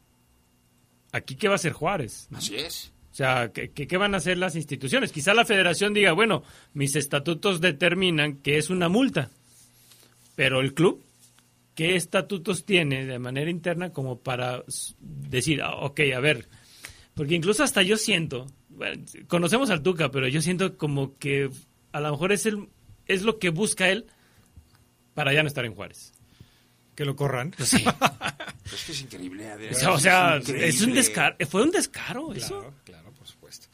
Aquí 1.13 1.37
qué 1.37 1.49
va 1.49 1.55
a 1.55 1.57
hacer 1.57 1.73
Juárez. 1.73 2.29
¿no? 2.31 2.39
Así 2.39 2.57
es. 2.57 2.93
O 3.11 3.15
sea, 3.15 3.51
¿qué, 3.53 3.71
qué, 3.73 3.87
qué 3.87 3.97
van 3.97 4.15
a 4.15 4.19
hacer 4.19 4.39
las 4.39 4.55
instituciones? 4.55 5.11
Quizá 5.11 5.35
la 5.35 5.45
federación 5.45 5.93
diga, 5.93 6.13
bueno, 6.13 6.45
mis 6.75 6.95
estatutos 6.95 7.61
determinan 7.61 8.37
que 8.37 8.57
es 8.57 8.71
una 8.71 8.89
multa, 8.89 9.31
pero 10.37 10.61
el 10.61 10.75
club, 10.75 11.05
¿qué 11.75 11.97
estatutos 11.97 12.65
tiene 12.65 13.05
de 13.07 13.19
manera 13.19 13.51
interna 13.51 13.91
como 13.91 14.21
para 14.21 14.63
decir, 15.01 15.61
ah, 15.61 15.75
ok, 15.81 16.01
a 16.15 16.21
ver, 16.21 16.49
porque 17.15 17.35
incluso 17.35 17.65
hasta 17.65 17.83
yo 17.83 17.97
siento, 17.97 18.47
bueno, 18.69 19.05
conocemos 19.27 19.71
al 19.71 19.83
Tuca, 19.83 20.11
pero 20.11 20.29
yo 20.29 20.41
siento 20.41 20.79
como 20.79 21.19
que 21.19 21.51
a 21.93 22.01
lo 22.01 22.13
mejor 22.13 22.33
es, 22.33 22.47
el, 22.47 22.69
es 23.07 23.23
lo 23.23 23.39
que 23.39 23.51
busca 23.51 23.91
él 23.91 24.07
para 25.15 25.33
ya 25.33 25.43
no 25.43 25.49
estar 25.49 25.65
en 25.65 25.75
Juárez. 25.75 26.15
Que 26.95 27.05
lo 27.05 27.17
corran. 27.17 27.51
Pues 27.57 27.71
sí. 27.71 27.85
Es 28.73 28.85
que 28.85 28.93
es 28.93 29.01
increíble, 29.01 29.51
Adrián. 29.51 29.75
O 29.89 29.99
sea, 29.99 30.37
Es 30.37 30.49
es, 30.49 30.81
un 30.83 30.95
descaro, 30.95 31.37
fue 31.49 31.63
un 31.63 31.71
descaro 31.71 32.33
eso. 32.33 32.61
Claro, 32.61 32.75
claro, 32.85 33.13
por 33.13 33.27
supuesto. 33.27 33.67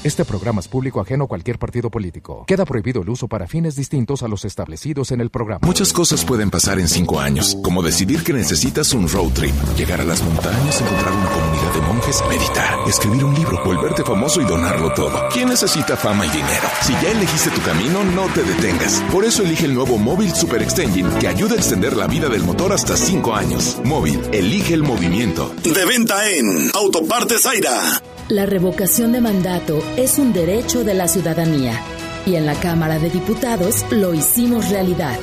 Este 0.03 0.25
programa 0.25 0.61
es 0.61 0.69
público 0.69 0.99
ajeno 0.99 1.25
a 1.25 1.29
cualquier 1.29 1.59
partido 1.59 1.91
político. 1.91 2.45
Queda 2.47 2.65
prohibido 2.65 3.03
el 3.03 3.11
uso 3.11 3.29
para 3.29 3.47
fines 3.47 3.77
distintos 3.77 4.23
a 4.23 4.29
los 4.29 4.47
establecidos 4.47 5.13
en 5.13 5.21
el 5.21 5.29
programa. 5.29 5.61
Muchas 5.67 5.93
cosas 5.93 6.25
pueden 6.25 6.51
pasar 6.51 6.79
en 6.79 6.89
cinco 6.89 7.21
años, 7.21 7.59
como 7.63 7.83
decidir 7.83 8.25
que 8.25 8.33
necesitas 8.33 8.95
un 8.95 9.07
road 9.11 9.31
trip, 9.35 9.55
llegar 9.77 10.01
a 10.01 10.05
las 10.05 10.23
montañas, 10.23 10.81
encontrar 10.81 11.13
una 11.13 11.29
comunidad 11.29 11.75
de 11.75 11.81
monjes, 11.83 12.23
meditar, 12.31 12.89
escribir 12.89 13.25
un 13.27 13.35
libro, 13.35 13.63
volverte 13.63 14.03
famoso 14.03 14.41
y 14.41 14.47
donarlo 14.47 14.91
todo. 14.95 15.29
¿Quién 15.35 15.51
necesita 15.51 15.99
fama 15.99 16.25
y 16.25 16.31
dinero? 16.31 16.67
Si 16.81 16.95
ya 16.95 17.11
elegiste 17.11 17.51
tu 17.51 17.61
camino, 17.61 18.03
no 18.03 18.25
te 18.33 18.43
detengas. 18.43 19.03
Por 19.13 19.27
eso 19.27 19.43
elige 19.43 19.67
el 19.67 19.75
nuevo 19.75 19.99
Móvil 19.99 20.35
Super 20.35 20.63
Extension 20.63 21.13
que 21.19 21.29
ayuda 21.29 21.57
a 21.57 21.59
extender 21.59 21.95
la 21.95 22.07
vida 22.07 22.31
del 22.31 22.43
motor 22.43 22.73
hasta 22.73 22.97
cinco 22.97 23.35
años. 23.35 23.77
Móvil, 23.85 24.19
elige 24.33 24.73
el 24.73 24.83
movimiento. 24.83 25.55
De 25.63 25.85
venta 25.85 26.27
en 26.31 26.71
Autopartes 26.75 27.43
Zaira. 27.43 28.01
La 28.31 28.47
revocación 28.47 29.11
de 29.11 29.21
mandato 29.21 29.83
es 29.97 30.19
un 30.19 30.33
derecho 30.33 30.85
de 30.85 30.95
la 30.95 31.09
ciudadanía 31.09 31.81
y 32.27 32.37
en 32.37 32.47
la 32.47 32.55
Cámara 32.55 32.99
de 32.99 33.11
Diputados 33.11 33.85
lo 33.91 34.15
hicimos 34.15 34.69
realidad. 34.69 35.19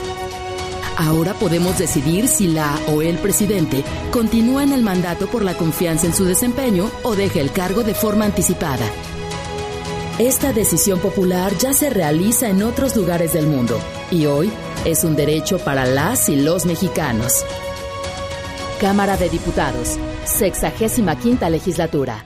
Ahora 0.97 1.33
podemos 1.33 1.77
decidir 1.77 2.27
si 2.27 2.47
la 2.47 2.77
o 2.87 3.01
el 3.01 3.17
presidente 3.17 3.83
continúa 4.11 4.63
en 4.63 4.73
el 4.73 4.81
mandato 4.81 5.27
por 5.27 5.43
la 5.43 5.53
confianza 5.53 6.07
en 6.07 6.13
su 6.13 6.25
desempeño 6.25 6.89
o 7.03 7.15
deja 7.15 7.39
el 7.39 7.51
cargo 7.51 7.83
de 7.83 7.93
forma 7.93 8.25
anticipada. 8.25 8.85
Esta 10.17 10.51
decisión 10.51 10.99
popular 10.99 11.55
ya 11.59 11.73
se 11.73 11.91
realiza 11.91 12.49
en 12.49 12.63
otros 12.63 12.95
lugares 12.95 13.33
del 13.33 13.45
mundo 13.45 13.79
y 14.09 14.25
hoy 14.25 14.51
es 14.85 15.03
un 15.03 15.15
derecho 15.15 15.59
para 15.59 15.85
las 15.85 16.29
y 16.29 16.35
los 16.35 16.65
mexicanos. 16.65 17.45
Cámara 18.81 19.17
de 19.17 19.29
Diputados, 19.29 19.97
65 20.25 21.49
legislatura. 21.49 22.25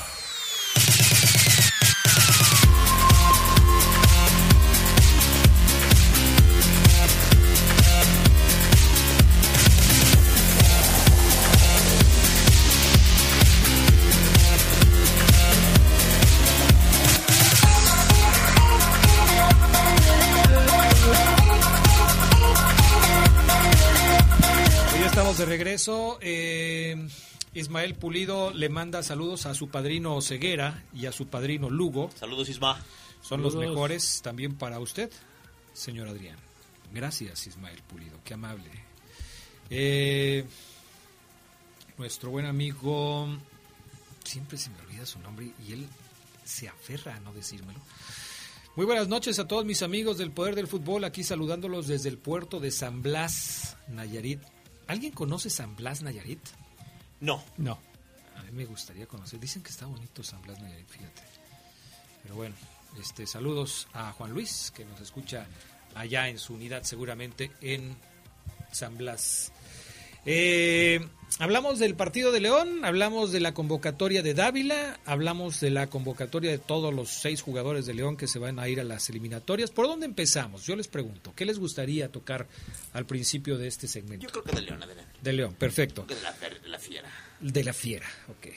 De 25.41 25.45
regreso. 25.47 26.19
Eh, 26.21 27.07
Ismael 27.55 27.95
Pulido 27.95 28.51
le 28.51 28.69
manda 28.69 29.01
saludos 29.01 29.47
a 29.47 29.55
su 29.55 29.69
padrino 29.69 30.21
Ceguera 30.21 30.83
y 30.93 31.07
a 31.07 31.11
su 31.11 31.27
padrino 31.27 31.67
Lugo. 31.67 32.11
Saludos, 32.15 32.47
Isma. 32.49 32.79
Son 33.23 33.41
los 33.41 33.55
mejores 33.55 34.21
también 34.21 34.55
para 34.55 34.79
usted, 34.79 35.11
señor 35.73 36.09
Adrián. 36.09 36.37
Gracias, 36.93 37.47
Ismael 37.47 37.81
Pulido. 37.89 38.19
Qué 38.23 38.35
amable. 38.35 38.69
Eh, 39.71 40.45
nuestro 41.97 42.29
buen 42.29 42.45
amigo, 42.45 43.27
siempre 44.23 44.59
se 44.59 44.69
me 44.69 44.79
olvida 44.81 45.07
su 45.07 45.17
nombre 45.19 45.51
y 45.67 45.73
él 45.73 45.87
se 46.43 46.67
aferra 46.69 47.15
a 47.15 47.19
no 47.19 47.33
decírmelo. 47.33 47.79
Muy 48.75 48.85
buenas 48.85 49.07
noches 49.07 49.39
a 49.39 49.47
todos 49.47 49.65
mis 49.65 49.81
amigos 49.81 50.19
del 50.19 50.31
Poder 50.31 50.53
del 50.53 50.67
Fútbol, 50.67 51.03
aquí 51.03 51.23
saludándolos 51.23 51.87
desde 51.87 52.09
el 52.09 52.19
puerto 52.19 52.59
de 52.59 52.69
San 52.69 53.01
Blas, 53.01 53.75
Nayarit. 53.87 54.39
¿Alguien 54.91 55.13
conoce 55.13 55.49
San 55.49 55.73
Blas, 55.77 56.01
Nayarit? 56.01 56.41
No. 57.21 57.41
No. 57.55 57.79
A 58.35 58.43
mí 58.43 58.51
me 58.51 58.65
gustaría 58.65 59.07
conocer. 59.07 59.39
Dicen 59.39 59.63
que 59.63 59.69
está 59.69 59.85
bonito 59.85 60.21
San 60.21 60.41
Blas, 60.41 60.59
Nayarit, 60.59 60.85
fíjate. 60.85 61.21
Pero 62.21 62.35
bueno, 62.35 62.55
este, 62.99 63.25
saludos 63.25 63.87
a 63.93 64.11
Juan 64.11 64.31
Luis, 64.31 64.73
que 64.75 64.83
nos 64.83 64.99
escucha 64.99 65.47
allá 65.95 66.27
en 66.27 66.37
su 66.37 66.55
unidad 66.55 66.83
seguramente 66.83 67.53
en 67.61 67.95
San 68.73 68.97
Blas. 68.97 69.53
Eh, 70.25 70.99
hablamos 71.39 71.79
del 71.79 71.95
partido 71.95 72.31
de 72.31 72.39
León, 72.39 72.83
hablamos 72.85 73.31
de 73.31 73.39
la 73.39 73.53
convocatoria 73.53 74.21
de 74.21 74.33
Dávila, 74.33 74.99
hablamos 75.05 75.59
de 75.59 75.69
la 75.71 75.87
convocatoria 75.87 76.51
de 76.51 76.57
todos 76.57 76.93
los 76.93 77.09
seis 77.09 77.41
jugadores 77.41 77.85
de 77.85 77.93
León 77.93 78.17
que 78.17 78.27
se 78.27 78.39
van 78.39 78.59
a 78.59 78.67
ir 78.69 78.79
a 78.79 78.83
las 78.83 79.09
eliminatorias. 79.09 79.71
¿Por 79.71 79.87
dónde 79.87 80.05
empezamos? 80.05 80.65
Yo 80.65 80.75
les 80.75 80.87
pregunto, 80.87 81.33
¿qué 81.35 81.45
les 81.45 81.59
gustaría 81.59 82.11
tocar 82.11 82.47
al 82.93 83.05
principio 83.05 83.57
de 83.57 83.67
este 83.67 83.87
segmento? 83.87 84.25
Yo 84.25 84.31
creo 84.31 84.43
que 84.43 84.55
de 84.55 84.61
León, 84.61 84.83
adelante. 84.83 85.11
De 85.21 85.33
León, 85.33 85.55
perfecto. 85.57 86.03
De 86.07 86.15
la, 86.21 86.31
de 86.33 86.69
la 86.69 86.79
fiera. 86.79 87.09
De 87.39 87.63
la 87.63 87.73
fiera, 87.73 88.05
ok. 88.29 88.47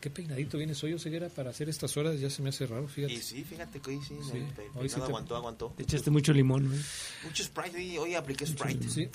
Qué 0.00 0.10
peinadito 0.10 0.58
vienes 0.58 0.84
hoy, 0.84 0.98
Ceguera, 0.98 1.30
para 1.30 1.48
hacer 1.48 1.70
estas 1.70 1.96
horas, 1.96 2.20
ya 2.20 2.28
se 2.28 2.42
me 2.42 2.50
hace 2.50 2.66
raro, 2.66 2.86
fíjate. 2.88 3.14
Y 3.14 3.22
sí, 3.22 3.42
fíjate 3.42 3.80
que 3.80 3.90
hoy 3.92 4.00
sí, 4.06 4.14
Sí, 4.30 4.42
hoy 4.74 4.88
te- 4.90 5.00
aguantó, 5.00 5.34
aguantó. 5.34 5.72
Te 5.78 5.82
echaste 5.84 6.10
mucho 6.10 6.34
limón, 6.34 6.68
¿no? 6.68 6.76
Mucho 7.24 7.42
Sprite, 7.44 7.76
hoy, 7.78 7.98
hoy 7.98 8.14
apliqué 8.14 8.46
Sprite. 8.46 8.88
Sí. 8.88 9.08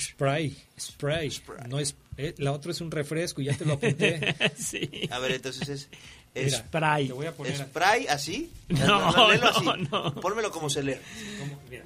Spray, 0.00 0.56
spray. 0.78 1.30
No 1.68 1.78
es, 1.78 1.94
eh, 2.16 2.34
la 2.38 2.52
otra 2.52 2.72
es 2.72 2.80
un 2.80 2.90
refresco 2.90 3.40
y 3.40 3.46
ya 3.46 3.56
te 3.56 3.64
lo 3.64 3.74
apunté. 3.74 4.34
sí. 4.56 5.08
A 5.10 5.18
ver, 5.18 5.32
entonces 5.32 5.68
es... 5.68 5.88
Mira, 6.34 6.58
Spray. 6.58 7.06
Te 7.06 7.12
voy 7.12 7.26
a 7.26 7.32
poner. 7.32 7.56
¿Spray 7.56 8.06
así? 8.08 8.50
No, 8.68 9.28
léelo 9.30 9.44
no, 9.62 9.70
así. 9.72 9.88
no. 9.90 10.14
Pónmelo 10.16 10.50
como 10.50 10.68
se 10.68 10.82
lee. 10.82 10.96
¿Cómo? 11.38 11.60
Mira, 11.70 11.84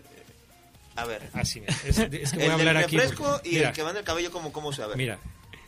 A 0.97 1.05
ver. 1.05 1.29
así, 1.35 1.61
mira. 1.61 1.75
Es, 1.85 1.99
es 1.99 2.31
que 2.33 2.37
voy 2.39 2.45
el 2.47 2.51
a 2.51 2.55
hablar 2.55 2.77
del 2.77 2.85
aquí. 2.85 2.97
refresco 2.97 3.25
porque- 3.25 3.49
y 3.51 3.53
mira, 3.57 3.69
el 3.69 3.75
que 3.75 3.83
va 3.83 3.91
en 3.91 3.97
el 3.99 4.05
cabello, 4.05 4.31
como 4.33 4.51
cómo 4.53 4.73
se 4.73 4.87
ve? 4.87 4.97
Mira, 4.97 5.19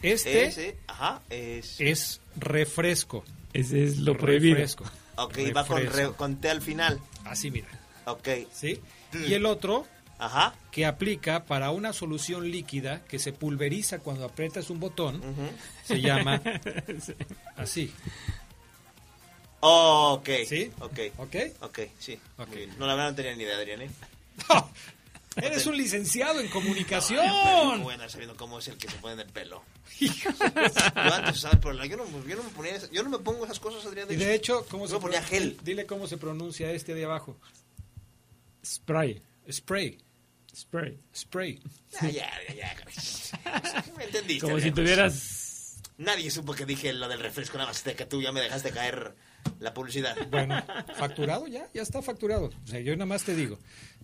este 0.00 0.46
Ese, 0.46 0.76
ajá, 0.86 1.20
es... 1.28 1.78
es 1.78 2.20
refresco. 2.36 3.22
Ese 3.52 3.84
es 3.84 3.98
lo 3.98 4.16
prohibido. 4.16 4.54
Refresco. 4.54 4.84
Ok, 5.16 5.38
va 5.54 5.66
con, 5.66 5.76
Refresco. 5.82 6.10
re- 6.12 6.16
con 6.16 6.36
T 6.40 6.48
al 6.48 6.62
final. 6.62 6.98
Así, 7.26 7.50
mira. 7.50 7.68
Ok. 8.06 8.28
¿Sí? 8.52 8.80
Y 9.12 9.34
el 9.34 9.46
otro 9.46 9.86
Ajá. 10.18 10.54
que 10.70 10.86
aplica 10.86 11.44
para 11.44 11.70
una 11.70 11.92
solución 11.92 12.50
líquida 12.50 13.02
que 13.06 13.18
se 13.18 13.32
pulveriza 13.32 13.98
cuando 14.00 14.24
aprietas 14.24 14.70
un 14.70 14.80
botón, 14.80 15.22
se 15.84 16.00
llama 16.00 16.40
así. 17.56 17.92
Oh, 19.60 20.14
ok. 20.18 20.28
¿Sí? 20.48 20.70
Ok. 20.80 20.98
¿Ok? 21.18 21.36
Ok, 21.60 21.78
sí. 21.98 22.18
Ok. 22.38 22.48
Muy 22.48 22.56
bien. 22.56 22.74
No, 22.78 22.86
la 22.86 22.94
verdad 22.94 23.10
no 23.10 23.16
tenía 23.16 23.36
ni 23.36 23.42
idea, 23.44 23.56
Adrián, 23.56 23.82
¿eh? 23.82 23.90
Eres 25.36 25.64
un 25.66 25.76
licenciado 25.76 26.40
en 26.40 26.48
comunicación. 26.48 27.24
Muy 27.68 27.78
buena 27.80 28.08
sabiendo 28.08 28.36
cómo 28.36 28.58
es 28.58 28.68
el 28.68 28.76
que 28.78 28.88
se 28.88 28.96
pone 28.96 29.14
en 29.14 29.20
el 29.20 29.26
pelo. 29.28 29.62
yo. 30.00 30.10
Pero 30.38 31.72
la- 31.74 31.86
yo, 31.86 31.96
no, 31.96 32.04
yo 32.26 32.36
no 32.36 32.42
me 32.42 32.48
ponía 32.50 32.78
yo 32.90 33.02
no 33.04 33.10
me 33.10 33.18
pongo 33.18 33.44
esas 33.44 33.60
cosas, 33.60 33.84
Adrián. 33.86 34.08
Y 34.10 34.16
de 34.16 34.34
hecho, 34.34 34.66
¿cómo 34.70 34.84
yo 34.84 34.88
se 34.88 34.94
me 34.94 35.00
ponía 35.00 35.22
gel. 35.22 35.56
Dile 35.62 35.86
cómo 35.86 36.06
se 36.08 36.16
pronuncia 36.16 36.70
este 36.72 36.94
de 36.94 37.04
abajo. 37.04 37.36
Spray. 38.64 39.22
Spray. 39.50 39.98
Spray. 40.54 40.98
Spray. 41.14 41.60
Ah, 42.00 42.08
ya, 42.08 42.30
ya, 42.48 42.54
ya. 42.54 43.84
Me 43.96 44.04
entendiste. 44.04 44.46
Como 44.46 44.60
si 44.60 44.70
tuvieras... 44.70 45.80
Nadie 45.98 46.30
supo 46.30 46.54
que 46.54 46.64
dije 46.64 46.92
lo 46.94 47.08
del 47.08 47.20
refresco, 47.20 47.58
nada 47.58 47.68
más 47.68 47.84
de 47.84 47.94
que 47.94 48.06
tú 48.06 48.22
ya 48.22 48.32
me 48.32 48.40
dejaste 48.40 48.70
caer 48.70 49.14
la 49.58 49.74
publicidad. 49.74 50.16
Bueno, 50.30 50.62
facturado 50.96 51.46
ya, 51.46 51.68
ya 51.74 51.82
está 51.82 52.00
facturado. 52.00 52.46
O 52.46 52.66
sea, 52.66 52.80
yo 52.80 52.94
nada 52.96 53.04
más 53.04 53.24
te 53.24 53.36
digo, 53.36 53.58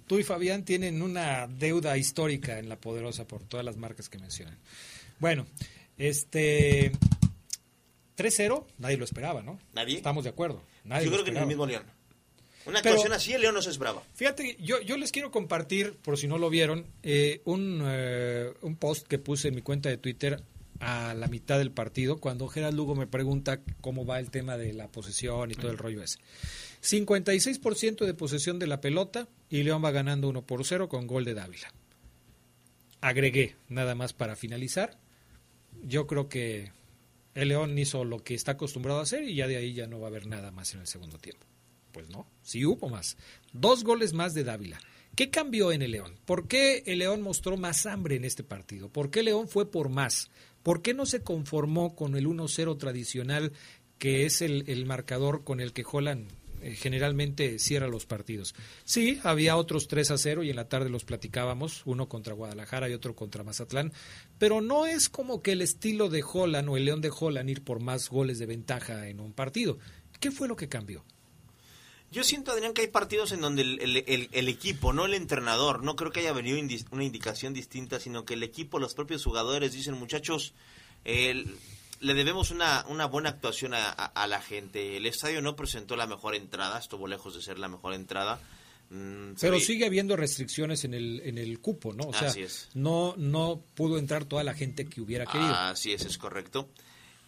tú 0.07 0.19
y 0.19 0.23
Fabián 0.23 0.63
tienen 0.67 1.01
una 1.01 1.47
deuda 1.47 1.97
histórica 1.97 2.59
en 2.59 2.69
La 2.69 2.77
Poderosa 2.77 3.27
por 3.27 3.43
todas 3.45 3.65
las 3.65 3.79
marcas 3.79 4.11
que 4.11 4.19
mencionan. 4.19 4.59
Bueno, 5.21 5.47
este 5.97 6.93
3-0, 8.19 8.67
nadie 8.77 8.99
lo 8.99 9.05
esperaba, 9.07 9.43
¿no? 9.43 9.59
¿Nadie? 9.73 9.97
Estamos 9.97 10.25
de 10.25 10.31
acuerdo. 10.31 10.63
Nadie 10.85 11.07
yo 11.07 11.13
creo 11.13 11.25
que 11.25 11.33
ni 11.33 11.39
el 11.39 11.47
mismo 11.47 11.65
León. 11.65 11.85
Una 12.67 12.83
Pero- 12.83 12.95
actuación 12.97 13.13
así, 13.13 13.33
el 13.33 13.43
León 13.43 13.55
no 13.55 13.63
se 13.63 13.71
esperaba. 13.71 14.03
Fíjate, 14.15 14.57
yo, 14.61 14.81
yo 14.81 14.97
les 14.97 15.13
quiero 15.13 15.31
compartir, 15.31 15.95
por 15.97 16.19
si 16.19 16.27
no 16.27 16.37
lo 16.39 16.51
vieron, 16.51 16.87
eh, 17.03 17.41
un, 17.45 17.81
eh, 17.85 18.53
un 18.63 18.77
post 18.77 19.07
que 19.07 19.19
puse 19.19 19.49
en 19.49 19.55
mi 19.55 19.63
cuenta 19.63 19.89
de 19.89 19.97
Twitter 19.99 20.43
a 20.81 21.15
la 21.15 21.29
mitad 21.29 21.59
del 21.59 21.71
partido, 21.71 22.19
cuando 22.19 22.49
Gerard 22.49 22.75
Lugo 22.75 22.95
me 22.95 23.07
pregunta 23.07 23.61
cómo 23.81 24.05
va 24.05 24.19
el 24.19 24.31
tema 24.31 24.57
de 24.59 24.75
la 24.75 24.89
posesión 24.89 25.51
y 25.51 25.55
todo 25.55 25.71
el 25.71 25.79
rollo 25.79 26.03
ese. 26.03 26.19
56% 26.83 28.05
de 28.05 28.15
posesión 28.15 28.59
de 28.59 28.67
la 28.67 28.81
pelota 28.81 29.29
y 29.49 29.63
León 29.63 29.83
va 29.85 29.91
ganando 29.91 30.29
1 30.29 30.43
por 30.47 30.65
0 30.65 30.89
con 30.89 31.07
gol 31.07 31.25
de 31.25 31.35
Dávila. 31.35 31.73
Agregué, 33.01 33.57
nada 33.69 33.95
más 33.95 34.13
para 34.13 34.37
finalizar. 34.37 34.99
Yo 35.83 36.07
creo 36.07 36.29
que 36.29 36.73
el 37.35 37.49
León 37.49 37.79
hizo 37.79 38.05
lo 38.05 38.23
que 38.23 38.35
está 38.35 38.53
acostumbrado 38.53 39.01
a 39.01 39.03
hacer 39.05 39.25
y 39.25 39.35
ya 39.35 39.47
de 39.47 39.57
ahí 39.57 39.73
ya 39.73 39.87
no 39.87 40.01
va 40.01 40.07
a 40.09 40.11
haber 40.11 40.27
nada 40.27 40.51
más 40.51 40.75
en 40.75 40.81
el 40.81 40.87
segundo 40.87 41.19
tiempo. 41.19 41.47
Pues 41.97 42.11
no, 42.11 42.27
sí 42.43 42.67
hubo 42.67 42.91
más. 42.91 43.17
Dos 43.55 43.83
goles 43.83 44.13
más 44.13 44.35
de 44.35 44.45
Dávila. 44.45 44.79
¿Qué 45.15 45.31
cambió 45.31 45.73
en 45.73 45.81
el 45.81 45.93
León? 45.93 46.19
¿Por 46.27 46.47
qué 46.47 46.83
el 46.85 46.99
León 46.99 47.23
mostró 47.23 47.57
más 47.57 47.87
hambre 47.87 48.17
en 48.17 48.27
este 48.27 48.45
partido? 48.45 48.91
¿Por 48.91 49.11
qué 49.11 49.23
León 49.23 49.49
fue 49.49 49.71
por 49.71 49.89
más? 49.89 50.31
¿Por 50.63 50.83
qué 50.83 50.93
no 50.93 51.07
se 51.07 51.23
conformó 51.23 51.97
con 51.97 52.15
el 52.15 52.27
1-0 52.27 52.77
tradicional 52.77 53.55
que 53.97 54.27
es 54.27 54.43
el, 54.43 54.85
marcador 54.85 55.43
con 55.43 55.59
el 55.59 55.73
que 55.73 55.87
Holland 55.91 56.29
eh, 56.61 56.75
generalmente 56.75 57.59
cierra 57.59 57.89
los 57.89 58.05
partidos. 58.05 58.55
Sí, 58.85 59.19
había 59.23 59.57
otros 59.57 59.89
3 59.89 60.11
a 60.11 60.19
0 60.19 60.43
y 60.43 60.51
en 60.51 60.57
la 60.57 60.69
tarde 60.69 60.91
los 60.91 61.07
platicábamos, 61.07 61.81
uno 61.87 62.11
contra 62.11 62.35
Guadalajara 62.35 62.91
y 62.91 62.93
otro 62.93 63.17
contra 63.17 63.43
Mazatlán, 63.43 63.95
pero 64.37 64.61
no 64.61 64.85
es 64.85 65.09
como 65.09 65.41
que 65.41 65.53
el 65.53 65.63
estilo 65.63 66.11
de 66.11 66.23
Holland 66.31 66.69
o 66.69 66.77
el 66.77 66.85
León 66.85 67.01
de 67.01 67.11
Holland 67.19 67.49
ir 67.49 67.65
por 67.65 67.81
más 67.81 68.11
goles 68.11 68.39
de 68.39 68.45
ventaja 68.45 69.09
en 69.09 69.21
un 69.21 69.33
partido. 69.33 69.79
¿Qué 70.21 70.31
fue 70.31 70.47
lo 70.47 70.57
que 70.57 70.69
cambió? 70.69 71.03
Yo 72.17 72.25
siento, 72.25 72.51
Adrián, 72.51 72.73
que 72.73 72.81
hay 72.81 72.89
partidos 72.89 73.33
en 73.33 73.43
donde 73.43 73.61
el, 73.61 74.49
equipo, 74.49 74.95
no 74.95 75.05
el 75.05 75.13
entrenador, 75.13 75.85
no 75.85 75.97
creo 75.97 76.13
que 76.13 76.21
haya 76.21 76.33
venido 76.33 76.59
una 76.91 77.05
indicación 77.05 77.53
distinta, 77.53 78.01
sino 78.01 78.25
que 78.25 78.33
el 78.33 78.43
equipo, 78.43 78.79
los 78.79 78.95
propios 78.95 79.23
jugadores 79.23 79.75
dicen, 79.75 79.99
muchachos, 79.99 80.55
le 81.05 81.45
debemos 82.01 82.51
una, 82.51 82.87
una 82.89 83.05
buena 83.05 83.29
actuación 83.29 83.75
a, 83.75 84.27
la 84.29 84.41
gente. 84.41 84.97
El 84.97 85.05
estadio 85.05 85.43
no 85.43 85.57
presentó 85.57 85.95
la 85.95 86.07
mejor 86.07 86.35
entrada, 86.35 86.79
estuvo 86.79 87.07
lejos 87.07 87.35
de 87.35 87.43
ser 87.43 87.59
la 87.59 87.69
mejor 87.69 87.93
entrada. 87.93 88.41
Mm, 88.89 89.33
Pero 89.39 89.61
sigue 89.61 89.85
habiendo 89.85 90.17
restricciones 90.17 90.87
en 90.87 90.95
el, 90.95 91.21
en 91.23 91.37
el 91.37 91.61
cupo, 91.61 91.93
¿no? 91.93 92.05
O 92.05 92.15
sea, 92.15 92.33
No, 92.73 93.15
no 93.19 93.63
pudo 93.75 93.99
entrar 93.99 94.25
toda 94.25 94.43
la 94.43 94.55
gente 94.55 94.87
que 94.87 95.03
hubiera 95.03 95.27
querido. 95.27 95.55
Así 95.55 95.93
es, 95.93 96.07
es 96.07 96.17
correcto. 96.17 96.71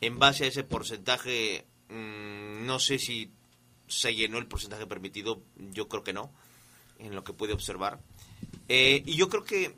En 0.01 0.19
base 0.19 0.45
a 0.45 0.47
ese 0.47 0.65
porcentaje, 0.65 1.67
mm, 1.91 2.65
no 2.65 2.79
sé 2.79 2.99
si 2.99 3.33
se 3.89 4.15
llenó 4.15 4.39
el 4.39 4.47
porcentaje 4.47 4.87
permitido, 4.87 5.43
yo 5.57 5.89
creo 5.89 6.05
que 6.05 6.13
no, 6.13 6.33
en 6.99 7.15
lo 7.15 7.25
que 7.25 7.33
puede 7.33 7.53
observar. 7.53 8.01
Eh, 8.69 9.03
y 9.07 9.17
yo 9.17 9.29
creo 9.29 9.45
que 9.45 9.77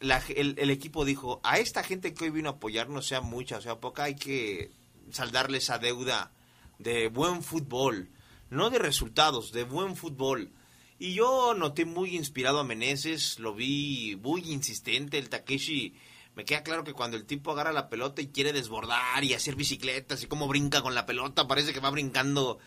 el, 0.00 0.70
equipo 0.70 1.04
dijo, 1.04 1.40
a 1.44 1.58
esta 1.58 1.82
gente 1.82 2.14
que 2.14 2.24
hoy 2.24 2.30
vino 2.30 2.48
a 2.48 2.52
apoyarnos, 2.52 3.06
sea 3.06 3.20
mucha 3.20 3.58
o 3.58 3.60
sea 3.60 3.80
poca, 3.80 4.04
hay 4.04 4.16
que 4.16 4.70
saldarle 5.10 5.58
esa 5.58 5.78
deuda 5.78 6.32
de 6.78 7.08
buen 7.08 7.42
fútbol, 7.42 8.10
no 8.50 8.70
de 8.70 8.78
resultados, 8.78 9.52
de 9.52 9.64
buen 9.64 9.96
fútbol. 9.96 10.50
Y 10.98 11.14
yo 11.14 11.54
noté 11.54 11.84
muy 11.84 12.16
inspirado 12.16 12.60
a 12.60 12.64
Meneses, 12.64 13.38
lo 13.38 13.54
vi 13.54 14.16
muy 14.22 14.42
insistente, 14.52 15.18
el 15.18 15.28
Takeshi, 15.28 15.94
me 16.34 16.44
queda 16.44 16.62
claro 16.62 16.82
que 16.84 16.94
cuando 16.94 17.16
el 17.16 17.26
tipo 17.26 17.52
agarra 17.52 17.72
la 17.72 17.90
pelota 17.90 18.22
y 18.22 18.28
quiere 18.28 18.52
desbordar 18.52 19.22
y 19.22 19.34
hacer 19.34 19.54
bicicletas 19.54 20.22
y 20.22 20.26
cómo 20.26 20.48
brinca 20.48 20.80
con 20.80 20.94
la 20.94 21.04
pelota, 21.04 21.46
parece 21.46 21.72
que 21.72 21.80
va 21.80 21.90
brincando 21.90 22.58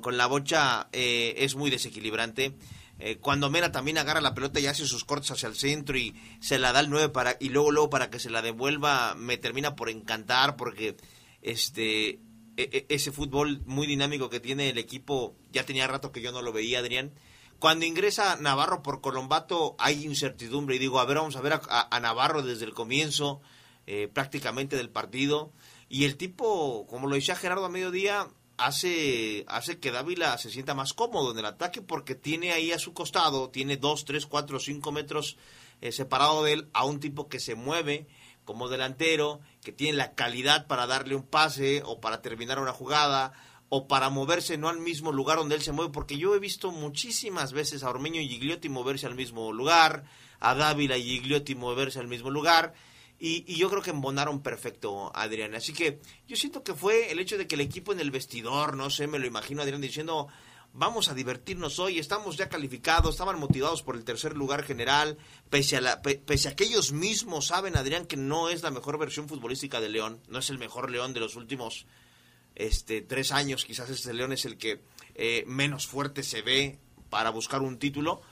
con, 0.00 0.16
la 0.16 0.26
bocha, 0.26 0.88
eh, 0.92 1.34
es 1.38 1.56
muy 1.56 1.70
desequilibrante. 1.70 2.56
Eh, 2.98 3.16
cuando 3.16 3.50
Mera 3.50 3.72
también 3.72 3.98
agarra 3.98 4.20
la 4.20 4.34
pelota 4.34 4.60
y 4.60 4.66
hace 4.66 4.84
sus 4.84 5.04
cortes 5.04 5.30
hacia 5.30 5.48
el 5.48 5.56
centro 5.56 5.96
y 5.96 6.14
se 6.40 6.58
la 6.58 6.72
da 6.72 6.80
al 6.80 6.90
9 6.90 7.08
para, 7.08 7.36
y 7.40 7.48
luego, 7.48 7.70
luego 7.70 7.90
para 7.90 8.10
que 8.10 8.18
se 8.18 8.28
la 8.28 8.42
devuelva, 8.42 9.14
me 9.14 9.38
termina 9.38 9.74
por 9.74 9.88
encantar 9.88 10.56
porque 10.56 10.96
este 11.40 12.20
e, 12.56 12.68
e, 12.72 12.86
ese 12.90 13.10
fútbol 13.10 13.62
muy 13.64 13.86
dinámico 13.86 14.28
que 14.28 14.38
tiene 14.38 14.68
el 14.68 14.76
equipo, 14.76 15.34
ya 15.50 15.64
tenía 15.64 15.86
rato 15.86 16.12
que 16.12 16.20
yo 16.20 16.30
no 16.30 16.42
lo 16.42 16.52
veía, 16.52 16.80
Adrián. 16.80 17.12
Cuando 17.58 17.86
ingresa 17.86 18.36
Navarro 18.36 18.82
por 18.82 19.00
Colombato 19.00 19.76
hay 19.78 20.04
incertidumbre 20.04 20.76
y 20.76 20.78
digo, 20.78 21.00
a 21.00 21.04
ver, 21.04 21.18
vamos 21.18 21.36
a 21.36 21.40
ver 21.40 21.60
a, 21.68 22.00
Navarro 22.00 22.42
desde 22.42 22.64
el 22.64 22.74
comienzo 22.74 23.40
eh, 23.86 24.08
prácticamente 24.12 24.76
del 24.76 24.90
partido. 24.90 25.52
Y 25.88 26.04
el 26.04 26.16
tipo, 26.16 26.86
como 26.86 27.06
lo 27.06 27.16
decía 27.16 27.34
Gerardo 27.34 27.64
a 27.64 27.70
mediodía, 27.70 28.28
hace, 28.60 29.44
hace 29.48 29.78
que 29.78 29.90
Dávila 29.90 30.36
se 30.38 30.50
sienta 30.50 30.74
más 30.74 30.92
cómodo 30.92 31.32
en 31.32 31.38
el 31.38 31.46
ataque 31.46 31.80
porque 31.82 32.14
tiene 32.14 32.52
ahí 32.52 32.72
a 32.72 32.78
su 32.78 32.92
costado, 32.92 33.48
tiene 33.48 33.76
2, 33.76 34.04
3, 34.04 34.26
4, 34.26 34.60
5 34.60 34.92
metros 34.92 35.36
eh, 35.80 35.92
separado 35.92 36.44
de 36.44 36.52
él 36.52 36.68
a 36.74 36.84
un 36.84 37.00
tipo 37.00 37.28
que 37.28 37.40
se 37.40 37.54
mueve 37.54 38.06
como 38.44 38.68
delantero, 38.68 39.40
que 39.62 39.72
tiene 39.72 39.96
la 39.96 40.14
calidad 40.14 40.66
para 40.66 40.86
darle 40.86 41.14
un 41.14 41.22
pase 41.22 41.82
o 41.84 42.00
para 42.00 42.20
terminar 42.20 42.58
una 42.58 42.72
jugada 42.72 43.32
o 43.70 43.86
para 43.86 44.10
moverse 44.10 44.58
no 44.58 44.68
al 44.68 44.80
mismo 44.80 45.12
lugar 45.12 45.38
donde 45.38 45.54
él 45.54 45.62
se 45.62 45.72
mueve, 45.72 45.92
porque 45.92 46.18
yo 46.18 46.34
he 46.34 46.40
visto 46.40 46.70
muchísimas 46.72 47.52
veces 47.52 47.82
a 47.82 47.90
Ormeño 47.90 48.20
y 48.20 48.28
Gigliotti 48.28 48.68
moverse 48.68 49.06
al 49.06 49.14
mismo 49.14 49.52
lugar, 49.52 50.04
a 50.40 50.54
Dávila 50.54 50.96
y 50.96 51.04
Gigliotti 51.04 51.54
moverse 51.54 52.00
al 52.00 52.08
mismo 52.08 52.30
lugar, 52.30 52.74
y, 53.20 53.54
yo 53.54 53.68
creo 53.68 53.82
que 53.82 53.90
embonaron 53.90 54.42
perfecto 54.42 55.12
Adrián. 55.14 55.54
Así 55.54 55.74
que 55.74 56.00
yo 56.26 56.36
siento 56.36 56.64
que 56.64 56.74
fue 56.74 57.12
el 57.12 57.18
hecho 57.18 57.36
de 57.36 57.46
que 57.46 57.54
el 57.54 57.60
equipo 57.60 57.92
en 57.92 58.00
el 58.00 58.10
vestidor, 58.10 58.76
no 58.76 58.88
sé, 58.88 59.06
me 59.06 59.18
lo 59.18 59.26
imagino 59.26 59.60
Adrián 59.60 59.82
diciendo, 59.82 60.28
vamos 60.72 61.08
a 61.08 61.14
divertirnos 61.14 61.78
hoy, 61.78 61.98
estamos 61.98 62.38
ya 62.38 62.48
calificados, 62.48 63.10
estaban 63.10 63.38
motivados 63.38 63.82
por 63.82 63.94
el 63.94 64.04
tercer 64.04 64.36
lugar 64.38 64.62
general, 64.62 65.18
pese 65.50 65.76
a, 65.76 66.00
pese 66.00 66.48
a 66.48 66.56
que 66.56 66.64
ellos 66.64 66.92
mismos 66.92 67.48
saben, 67.48 67.76
Adrián, 67.76 68.06
que 68.06 68.16
no 68.16 68.48
es 68.48 68.62
la 68.62 68.70
mejor 68.70 68.98
versión 68.98 69.28
futbolística 69.28 69.80
de 69.80 69.90
León, 69.90 70.22
no 70.28 70.38
es 70.38 70.48
el 70.48 70.58
mejor 70.58 70.90
León 70.90 71.12
de 71.12 71.20
los 71.20 71.36
últimos 71.36 71.86
este, 72.54 73.02
tres 73.02 73.32
años, 73.32 73.66
quizás 73.66 73.90
este 73.90 74.14
León 74.14 74.32
es 74.32 74.46
el 74.46 74.56
que 74.56 74.80
eh, 75.14 75.44
menos 75.46 75.86
fuerte 75.86 76.22
se 76.22 76.40
ve 76.40 76.78
para 77.10 77.28
buscar 77.28 77.60
un 77.60 77.78
título, 77.78 78.22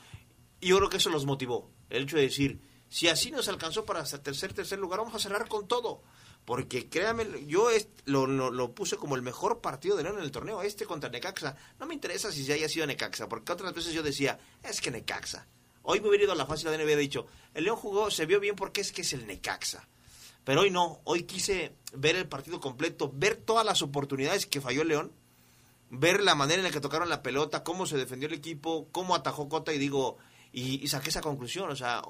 y 0.60 0.68
yo 0.68 0.78
creo 0.78 0.88
que 0.88 0.96
eso 0.96 1.10
los 1.10 1.26
motivó, 1.26 1.70
el 1.90 2.04
hecho 2.04 2.16
de 2.16 2.22
decir, 2.22 2.60
si 2.88 3.08
así 3.08 3.30
nos 3.30 3.48
alcanzó 3.48 3.84
para 3.84 4.00
hasta 4.00 4.22
tercer, 4.22 4.52
tercer 4.54 4.78
lugar, 4.78 5.00
vamos 5.00 5.14
a 5.14 5.18
cerrar 5.18 5.48
con 5.48 5.68
todo. 5.68 6.02
Porque 6.44 6.88
créanme, 6.88 7.46
yo 7.46 7.68
lo, 8.06 8.26
lo, 8.26 8.74
puse 8.74 8.96
como 8.96 9.16
el 9.16 9.22
mejor 9.22 9.60
partido 9.60 9.96
de 9.96 10.02
León 10.02 10.16
en 10.16 10.24
el 10.24 10.30
torneo, 10.30 10.62
este 10.62 10.86
contra 10.86 11.10
Necaxa. 11.10 11.56
No 11.78 11.84
me 11.84 11.92
interesa 11.92 12.32
si 12.32 12.44
ya 12.44 12.54
haya 12.54 12.70
sido 12.70 12.86
Necaxa, 12.86 13.28
porque 13.28 13.52
otras 13.52 13.74
veces 13.74 13.92
yo 13.92 14.02
decía, 14.02 14.38
es 14.62 14.80
que 14.80 14.90
Necaxa. 14.90 15.46
Hoy 15.82 16.00
me 16.00 16.08
hubiera 16.08 16.24
ido 16.24 16.32
a 16.32 16.36
la 16.36 16.46
fácil 16.46 16.70
de 16.70 16.82
había 16.82 16.96
dicho, 16.96 17.26
el 17.52 17.64
León 17.64 17.76
jugó, 17.76 18.10
se 18.10 18.24
vio 18.24 18.40
bien 18.40 18.56
porque 18.56 18.80
es 18.80 18.92
que 18.92 19.02
es 19.02 19.12
el 19.12 19.26
Necaxa. 19.26 19.86
Pero 20.44 20.62
hoy 20.62 20.70
no, 20.70 21.02
hoy 21.04 21.24
quise 21.24 21.74
ver 21.92 22.16
el 22.16 22.26
partido 22.26 22.60
completo, 22.60 23.12
ver 23.14 23.36
todas 23.36 23.66
las 23.66 23.82
oportunidades 23.82 24.46
que 24.46 24.62
falló 24.62 24.80
el 24.80 24.88
León, 24.88 25.12
ver 25.90 26.22
la 26.22 26.34
manera 26.34 26.60
en 26.60 26.64
la 26.64 26.70
que 26.70 26.80
tocaron 26.80 27.10
la 27.10 27.22
pelota, 27.22 27.62
cómo 27.62 27.86
se 27.86 27.98
defendió 27.98 28.26
el 28.26 28.34
equipo, 28.34 28.88
cómo 28.90 29.14
atajó 29.14 29.50
Cota 29.50 29.74
y 29.74 29.78
digo, 29.78 30.16
y 30.50 30.88
saqué 30.88 31.10
esa 31.10 31.20
conclusión, 31.20 31.70
o 31.70 31.76
sea, 31.76 32.02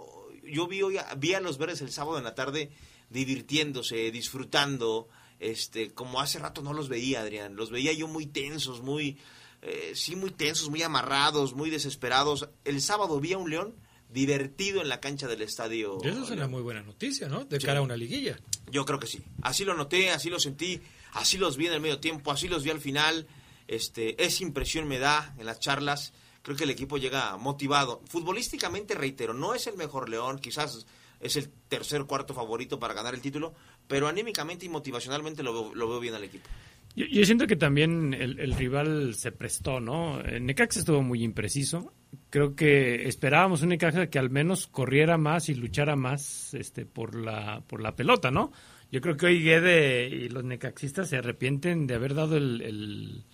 yo 0.51 0.67
vi, 0.67 0.83
hoy, 0.83 0.99
vi 1.17 1.35
a 1.35 1.41
los 1.41 1.59
verdes 1.59 1.81
el 1.81 1.91
sábado 1.91 2.19
en 2.19 2.25
la 2.25 2.35
tarde 2.35 2.71
divirtiéndose, 3.11 4.11
disfrutando, 4.11 5.09
este, 5.41 5.93
como 5.93 6.21
hace 6.21 6.39
rato 6.39 6.63
no 6.63 6.73
los 6.73 6.89
veía, 6.89 7.21
Adrián. 7.21 7.57
Los 7.57 7.71
veía 7.71 7.93
yo 7.93 8.09
muy 8.09 8.27
tensos, 8.27 8.83
muy, 8.83 9.19
eh, 9.63 9.93
sí, 9.95 10.17
muy 10.17 10.31
tensos, 10.31 10.69
muy 10.69 10.83
amarrados, 10.83 11.55
muy 11.55 11.71
desesperados. 11.71 12.49
El 12.65 12.81
sábado 12.83 13.21
vi 13.21 13.33
a 13.33 13.39
un 13.39 13.51
León 13.51 13.75
divertido 14.11 14.81
en 14.81 14.89
la 14.89 15.01
cancha 15.01 15.29
del 15.29 15.43
estadio. 15.43 15.99
eso 16.03 16.25
es 16.25 16.31
una 16.31 16.49
muy 16.49 16.63
buena 16.63 16.83
noticia, 16.83 17.29
¿no? 17.29 17.45
De 17.45 17.59
cara 17.59 17.81
a 17.81 17.83
una 17.83 17.97
liguilla. 17.97 18.39
Yo 18.71 18.85
creo 18.85 18.99
que 18.99 19.07
sí. 19.07 19.23
Así 19.43 19.65
lo 19.65 19.75
noté, 19.75 20.11
así 20.11 20.31
lo 20.31 20.41
sentí, 20.41 20.81
así 21.13 21.37
los 21.37 21.57
vi 21.57 21.67
en 21.67 21.75
el 21.75 21.81
medio 21.81 22.01
tiempo, 22.01 22.33
así 22.33 22.49
los 22.49 22.65
vi 22.65 22.71
al 22.71 22.81
final. 22.81 23.27
Este, 23.67 24.23
esa 24.25 24.43
impresión 24.43 24.89
me 24.89 24.99
da 24.99 25.35
en 25.39 25.45
las 25.45 25.61
charlas 25.61 26.15
creo 26.43 26.57
que 26.57 26.65
el 26.65 26.71
equipo 26.71 26.99
llega 26.99 27.37
motivado. 27.37 28.01
Futbolísticamente, 28.07 28.95
reitero, 28.95 29.35
no 29.35 29.55
es 29.55 29.67
el 29.67 29.77
mejor 29.77 30.09
León, 30.09 30.39
quizás 30.39 30.87
es 31.21 31.37
el 31.37 31.51
tercer 31.69 32.05
cuarto 32.05 32.35
favorito 32.35 32.79
para 32.79 32.95
ganar 32.95 33.15
el 33.15 33.21
título, 33.21 33.55
pero 33.87 34.09
anímicamente 34.09 34.67
y 34.67 34.69
motivacionalmente 34.69 35.43
lo 35.43 35.53
veo, 35.53 35.75
lo 35.75 35.89
veo 35.89 36.01
bien 36.01 36.15
al 36.15 36.25
equipo. 36.25 36.49
Yo, 36.95 37.25
siento 37.25 37.47
que 37.47 37.55
también 37.55 38.13
el, 38.13 38.53
rival 38.55 39.15
se 39.15 39.31
prestó, 39.31 39.79
¿no? 39.79 40.21
Necaxa 40.23 40.81
estuvo 40.81 41.03
muy 41.03 41.23
impreciso. 41.23 41.93
Creo 42.29 42.57
que 42.57 43.07
esperábamos 43.07 43.63
un 43.63 43.69
Necaxa 43.69 44.09
que 44.09 44.19
al 44.19 44.31
menos 44.31 44.67
corriera 44.67 45.17
más 45.17 45.49
y 45.49 45.55
luchara 45.55 45.95
más 45.95 46.55
este, 46.55 46.87
por, 46.87 47.15
la, 47.15 47.63
por 47.69 47.83
la 47.83 47.95
pelota, 47.95 48.33
¿no? 48.33 48.51
Yo 48.91 49.01
creo 49.01 49.17
que 49.17 49.27
hoy 49.27 49.43
Guede 49.43 50.09
y 50.09 50.29
los 50.29 50.43
necaxistas 50.43 51.11
se 51.11 51.19
arrepienten 51.19 51.87
de 51.87 51.95
haber 51.95 52.15
dado 52.15 52.37
el 52.37 53.25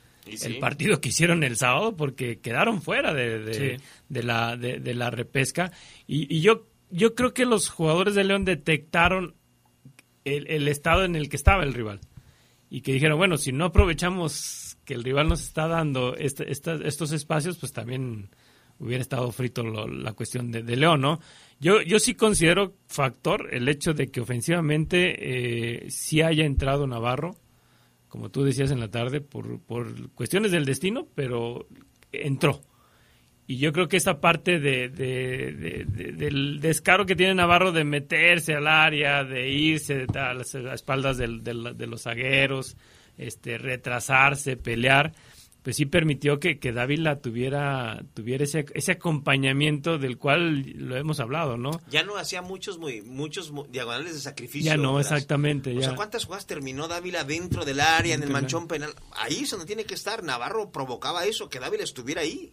partido 0.61 1.01
que 1.01 1.11
hicieron 1.11 1.45
el 1.45 1.57
sábado 1.57 1.97
porque 1.97 2.39
quedaron 2.39 2.83
fuera 2.83 3.13
de, 3.13 3.79
de, 4.09 4.23
la, 4.23 4.57
de, 4.57 4.95
la 4.95 5.11
repesca. 5.11 5.73
Y, 6.07 6.41
yo, 6.41 6.67
yo 6.91 7.15
creo 7.15 7.35
que 7.35 7.45
los 7.45 7.69
jugadores 7.69 8.15
de 8.15 8.25
León 8.25 8.45
detectaron 8.45 9.35
el, 10.25 10.47
el, 10.49 10.69
estado 10.69 11.05
en 11.05 11.17
el 11.17 11.29
que 11.29 11.37
estaba 11.37 11.63
el 11.63 11.75
rival. 11.75 12.01
Y 12.71 12.81
que 12.81 12.93
dijeron, 12.93 13.19
bueno, 13.19 13.37
si 13.37 13.53
no 13.53 13.67
aprovechamos 13.67 14.77
que 14.85 14.95
el 14.95 15.05
rival 15.05 15.29
nos 15.29 15.43
está 15.43 15.69
dando 15.69 16.17
este, 16.17 16.51
estos 16.51 17.13
espacios, 17.13 17.59
pues 17.59 17.73
también 17.73 18.31
hubiera 18.79 19.03
estado 19.03 19.31
frito 19.33 19.63
la 19.63 20.13
cuestión 20.13 20.51
de, 20.51 20.77
León, 20.77 21.01
¿no? 21.01 21.21
Yo, 21.61 21.81
yo 21.83 21.99
sí 21.99 22.15
considero 22.15 22.75
factor 22.87 23.49
el 23.53 23.69
hecho 23.69 23.95
de 23.95 24.09
que 24.09 24.21
ofensivamente 24.21 25.85
eh, 25.87 25.91
sí 25.91 26.23
haya 26.23 26.45
entrado 26.45 26.87
Navarro 26.87 27.37
como 28.15 28.31
tú 28.31 28.45
decías 28.45 28.71
en 28.71 28.79
la 28.79 28.93
tarde, 28.93 29.21
por, 29.21 29.61
por 29.61 30.09
cuestiones 30.13 30.53
del 30.53 30.65
destino, 30.65 31.09
pero 31.17 31.67
entró. 32.13 32.61
Y 33.45 33.57
yo 33.57 33.73
creo 33.73 33.89
que 33.89 33.97
esa 33.97 34.21
parte 34.21 34.61
de, 34.61 34.89
del 34.89 36.61
descaro 36.61 37.07
que 37.07 37.17
tiene 37.17 37.35
Navarro 37.35 37.73
de 37.73 37.83
meterse 37.83 38.55
al 38.55 38.69
área, 38.69 39.25
de 39.25 39.51
irse 39.51 40.07
a 40.15 40.33
las 40.33 40.55
espaldas 40.55 41.19
de 41.19 41.87
los 41.89 42.03
zagueros, 42.03 42.77
este, 43.19 43.59
retrasarse, 43.59 44.57
pelear, 44.57 45.13
pues 45.65 45.77
sí 45.77 45.87
permitió 45.87 46.39
que, 46.39 46.59
que 46.61 46.71
Dávila 46.73 47.21
tuviera, 47.21 48.05
tuviera 48.15 48.45
ese, 48.45 48.67
ese 48.75 48.93
acompañamiento 48.93 49.99
del 49.99 50.19
cual 50.19 50.61
lo 50.77 50.97
hemos 50.97 51.19
hablado, 51.21 51.57
¿no? 51.57 51.81
Ya 51.91 52.03
no 52.05 52.17
hacía 52.19 52.43
muchos 52.43 52.79
muy, 52.79 53.01
muchos 53.03 53.51
mu- 53.51 53.67
diagonales 53.67 54.13
de 54.15 54.21
sacrificio. 54.21 54.71
Ya 54.71 54.77
no, 54.77 54.95
¿verdad? 54.95 55.13
exactamente. 55.15 55.71
O 55.77 55.81
ya. 55.81 55.87
sea, 55.89 55.97
¿cuántas 55.97 56.27
jugadas 56.27 56.47
terminó 56.47 56.87
Dávila 56.87 57.25
dentro 57.25 57.65
del 57.65 57.81
área, 57.81 58.15
en 58.15 58.23
el 58.23 58.31
manchón 58.31 58.69
penal? 58.69 58.95
Ahí 59.17 59.41
es 59.45 59.51
donde 59.51 59.67
tiene 59.67 59.85
que 59.85 59.95
estar. 59.95 60.23
Navarro 60.23 60.71
provocaba 60.71 61.25
eso, 61.25 61.49
que 61.49 61.59
Dávila 61.61 61.83
estuviera 61.83 62.21
ahí. 62.21 62.53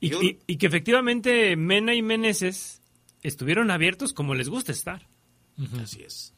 Y, 0.00 0.10
Yo- 0.10 0.20
y- 0.20 0.38
y 0.48 0.56
que 0.56 0.66
efectivamente 0.66 1.54
Mena 1.54 1.94
y 1.94 2.02
Meneses 2.02 2.82
estuvieron 3.22 3.70
abiertos 3.70 4.12
como 4.12 4.34
les 4.34 4.48
gusta 4.48 4.72
estar. 4.72 5.06
Así 5.80 6.02
es. 6.02 6.34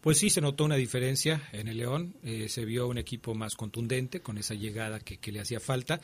Pues 0.00 0.18
sí, 0.18 0.30
se 0.30 0.40
notó 0.40 0.64
una 0.64 0.76
diferencia 0.76 1.48
en 1.52 1.68
el 1.68 1.76
León, 1.76 2.16
eh, 2.22 2.48
se 2.48 2.64
vio 2.64 2.88
un 2.88 2.96
equipo 2.96 3.34
más 3.34 3.54
contundente 3.54 4.20
con 4.20 4.38
esa 4.38 4.54
llegada 4.54 4.98
que, 5.00 5.18
que 5.18 5.30
le 5.30 5.40
hacía 5.40 5.60
falta 5.60 6.00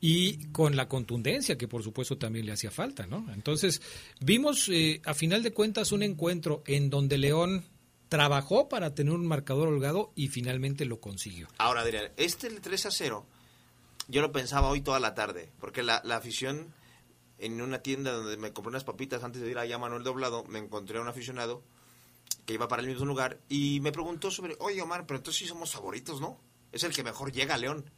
y 0.00 0.46
con 0.52 0.76
la 0.76 0.88
contundencia 0.88 1.58
que 1.58 1.66
por 1.66 1.82
supuesto 1.82 2.16
también 2.16 2.46
le 2.46 2.52
hacía 2.52 2.70
falta, 2.70 3.06
¿no? 3.06 3.26
Entonces 3.32 3.82
vimos 4.20 4.68
eh, 4.68 5.00
a 5.04 5.14
final 5.14 5.42
de 5.42 5.52
cuentas 5.52 5.90
un 5.90 6.04
encuentro 6.04 6.62
en 6.66 6.90
donde 6.90 7.18
León 7.18 7.64
trabajó 8.08 8.68
para 8.68 8.94
tener 8.94 9.12
un 9.12 9.26
marcador 9.26 9.68
holgado 9.68 10.12
y 10.14 10.28
finalmente 10.28 10.84
lo 10.84 11.00
consiguió. 11.00 11.48
Ahora, 11.58 11.80
Adrián, 11.80 12.12
este 12.16 12.50
3 12.50 12.86
a 12.86 12.90
0, 12.90 13.26
yo 14.08 14.20
lo 14.20 14.32
pensaba 14.32 14.68
hoy 14.68 14.80
toda 14.80 15.00
la 15.00 15.14
tarde, 15.14 15.50
porque 15.58 15.82
la, 15.82 16.02
la 16.04 16.16
afición 16.16 16.72
en 17.38 17.60
una 17.60 17.78
tienda 17.80 18.12
donde 18.12 18.36
me 18.36 18.52
compré 18.52 18.70
unas 18.70 18.84
papitas 18.84 19.24
antes 19.24 19.42
de 19.42 19.50
ir 19.50 19.58
allá 19.58 19.76
a 19.76 19.78
Manuel 19.78 20.04
Doblado, 20.04 20.44
me 20.44 20.58
encontré 20.58 20.98
a 20.98 21.00
un 21.02 21.08
aficionado 21.08 21.62
que 22.44 22.54
iba 22.54 22.68
para 22.68 22.82
el 22.82 22.88
mismo 22.88 23.04
lugar 23.04 23.38
y 23.48 23.80
me 23.80 23.92
preguntó 23.92 24.30
sobre, 24.30 24.56
oye 24.60 24.82
Omar, 24.82 25.06
pero 25.06 25.18
entonces 25.18 25.38
sí 25.40 25.46
somos 25.46 25.72
favoritos, 25.72 26.20
¿no? 26.20 26.40
Es 26.72 26.84
el 26.84 26.94
que 26.94 27.04
mejor 27.04 27.32
llega 27.32 27.54
a 27.54 27.58
León. 27.58 27.90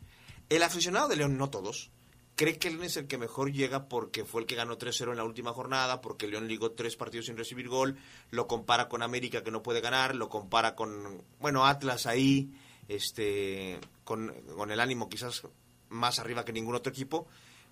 El 0.48 0.62
aficionado 0.62 1.08
de 1.08 1.16
León, 1.16 1.38
no 1.38 1.50
todos, 1.50 1.90
cree 2.34 2.58
que 2.58 2.70
León 2.70 2.84
es 2.84 2.96
el 2.96 3.06
que 3.06 3.18
mejor 3.18 3.52
llega 3.52 3.88
porque 3.88 4.24
fue 4.24 4.42
el 4.42 4.46
que 4.46 4.54
ganó 4.54 4.78
3-0 4.78 5.10
en 5.10 5.16
la 5.16 5.24
última 5.24 5.52
jornada, 5.52 6.00
porque 6.00 6.26
León 6.26 6.48
ligó 6.48 6.72
tres 6.72 6.96
partidos 6.96 7.26
sin 7.26 7.36
recibir 7.36 7.68
gol, 7.68 7.96
lo 8.30 8.46
compara 8.46 8.88
con 8.88 9.02
América 9.02 9.42
que 9.42 9.50
no 9.50 9.62
puede 9.62 9.80
ganar, 9.80 10.14
lo 10.14 10.28
compara 10.28 10.74
con, 10.74 11.22
bueno, 11.40 11.66
Atlas 11.66 12.06
ahí, 12.06 12.50
este, 12.88 13.78
con, 14.04 14.34
con 14.56 14.70
el 14.70 14.80
ánimo 14.80 15.08
quizás 15.08 15.42
más 15.88 16.18
arriba 16.18 16.44
que 16.44 16.52
ningún 16.52 16.74
otro 16.74 16.92
equipo, 16.92 17.26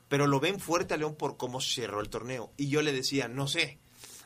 pero 0.08 0.26
lo 0.26 0.40
ven 0.40 0.60
fuerte 0.60 0.94
a 0.94 0.96
León 0.96 1.14
por 1.14 1.36
cómo 1.36 1.60
cerró 1.60 2.00
el 2.00 2.10
torneo. 2.10 2.52
Y 2.56 2.68
yo 2.68 2.82
le 2.82 2.92
decía, 2.92 3.28
no 3.28 3.48
sé, 3.48 3.78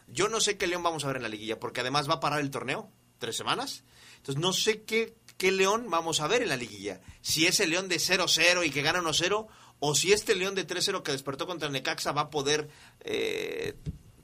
yo 0.07 0.29
no 0.29 0.41
sé 0.41 0.57
qué 0.57 0.67
León 0.67 0.83
vamos 0.83 1.05
a 1.05 1.09
ver 1.09 1.17
en 1.17 1.23
la 1.23 1.29
liguilla, 1.29 1.59
porque 1.59 1.81
además 1.81 2.09
va 2.09 2.15
a 2.15 2.21
parar 2.21 2.41
el 2.41 2.51
torneo, 2.51 2.91
tres 3.19 3.37
semanas. 3.37 3.85
Entonces 4.17 4.41
no 4.41 4.53
sé 4.53 4.83
qué, 4.83 5.15
qué 5.37 5.51
León 5.53 5.87
vamos 5.91 6.21
a 6.21 6.27
ver 6.29 6.43
en 6.43 6.49
la 6.49 6.57
liguilla. 6.57 7.01
Si 7.21 7.47
es 7.47 7.61
el 7.61 7.71
León 7.71 7.89
de 7.89 7.97
0-0 7.97 8.67
y 8.67 8.71
que 8.71 8.83
gana 8.83 9.01
1-0, 9.03 9.47
o 9.81 9.95
si 9.95 10.13
este 10.13 10.35
León 10.35 10.55
de 10.55 10.67
3-0 10.67 11.03
que 11.03 11.13
despertó 11.13 11.47
contra 11.47 11.69
Necaxa 11.69 12.13
va 12.13 12.23
a 12.23 12.31
poder 12.31 12.69
eh, 13.01 13.75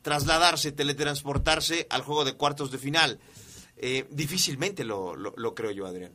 trasladarse, 0.03 0.73
teletransportarse 0.73 1.87
al 1.91 2.03
juego 2.03 2.25
de 2.25 2.35
cuartos 2.35 2.71
de 2.71 2.79
final. 2.79 3.21
Eh, 3.77 4.07
difícilmente 4.11 4.85
lo, 4.85 5.17
lo- 5.17 5.55
creo 5.55 5.71
yo, 5.71 5.87
Adrián. 5.87 6.15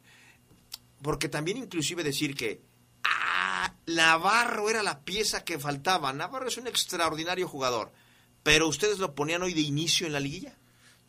Porque 1.01 1.29
también 1.29 1.57
inclusive 1.57 2.03
decir 2.03 2.35
que 2.35 2.61
ah, 3.03 3.73
Navarro 3.87 4.69
era 4.69 4.81
la 4.81 5.01
pieza 5.01 5.43
que 5.43 5.59
faltaba. 5.59 6.11
Navarro 6.13 6.47
es 6.47 6.57
un 6.57 6.67
extraordinario 6.67 7.47
jugador. 7.47 7.91
Pero 8.45 8.67
ustedes 8.67 8.99
lo 8.99 9.15
ponían 9.15 9.41
hoy 9.41 9.55
de 9.55 9.61
inicio 9.61 10.05
en 10.05 10.13
la 10.13 10.19
liguilla. 10.19 10.55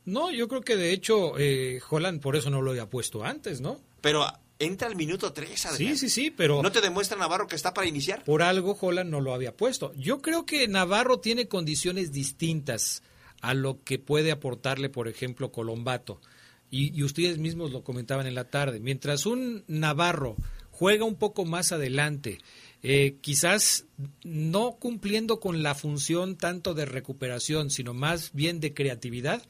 No, 0.07 0.31
yo 0.31 0.49
creo 0.49 0.63
que 0.63 0.75
de 0.75 0.93
hecho 0.93 1.39
eh, 1.39 1.81
Holland 1.91 2.23
por 2.23 2.35
eso 2.35 2.49
no 2.49 2.63
lo 2.63 2.71
había 2.71 2.89
puesto 2.89 3.25
antes, 3.25 3.61
¿no? 3.61 3.79
Pero 4.01 4.27
entra 4.59 4.89
al 4.89 4.97
minuto 4.97 5.35
3, 5.35 5.67
Adrián. 5.67 5.99
Sí, 5.99 6.09
sí, 6.09 6.09
sí, 6.09 6.31
pero... 6.31 6.63
¿No 6.63 6.73
te 6.73 6.81
demuestra 6.81 7.19
Navarro 7.19 7.47
que 7.47 7.55
está 7.55 7.75
para 7.75 7.87
iniciar? 7.87 8.25
Por 8.25 8.43
algo 8.43 8.75
Holland 8.81 9.11
no 9.11 9.21
lo 9.21 9.35
había 9.35 9.55
puesto. 9.55 9.93
Yo 9.97 10.23
creo 10.23 10.47
que 10.47 10.67
Navarro 10.67 11.21
tiene 11.21 11.47
condiciones 11.47 12.11
distintas 12.11 13.03
a 13.43 13.53
lo 13.53 13.83
que 13.85 13.99
puede 13.99 14.33
aportarle, 14.33 14.89
por 14.89 15.07
ejemplo, 15.07 15.53
Colombato. 15.53 16.23
Y, 16.71 16.99
y 16.99 17.03
ustedes 17.03 17.37
mismos 17.37 17.71
lo 17.71 17.85
comentaban 17.85 18.27
en 18.27 18.35
la 18.35 18.49
tarde. 18.49 18.81
Mientras 18.81 19.27
un 19.27 19.63
Navarro 19.67 20.37
juega 20.71 21.05
un 21.05 21.17
poco 21.17 21.45
más 21.45 21.71
adelante, 21.71 22.39
eh, 22.83 23.17
quizás 23.21 23.87
no 24.23 24.77
cumpliendo 24.79 25.41
con 25.41 25.63
la 25.63 25.75
función 25.75 26.37
tanto 26.37 26.75
de 26.75 26.85
recuperación, 26.85 27.71
sino 27.71 27.95
más 27.95 28.33
bien 28.33 28.61
de 28.61 28.75
creatividad, 28.75 29.43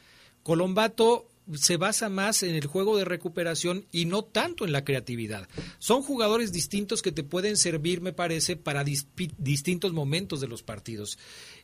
Colombato 0.43 1.29
se 1.55 1.77
basa 1.77 2.09
más 2.09 2.43
en 2.43 2.55
el 2.57 2.67
juego 2.67 2.97
de 2.97 3.05
recuperación 3.05 3.87
y 3.93 4.07
no 4.07 4.25
tanto 4.25 4.65
en 4.65 4.73
la 4.73 4.85
creatividad. 4.85 5.49
Son 5.79 6.03
jugadores 6.03 6.53
distintos 6.53 7.03
que 7.03 7.13
te 7.13 7.23
pueden 7.23 7.57
servir, 7.57 8.01
me 8.01 8.13
parece, 8.13 8.57
para 8.57 8.85
distintos 8.85 9.93
momentos 9.93 10.41
de 10.41 10.49
los 10.49 10.63
partidos. 10.63 11.19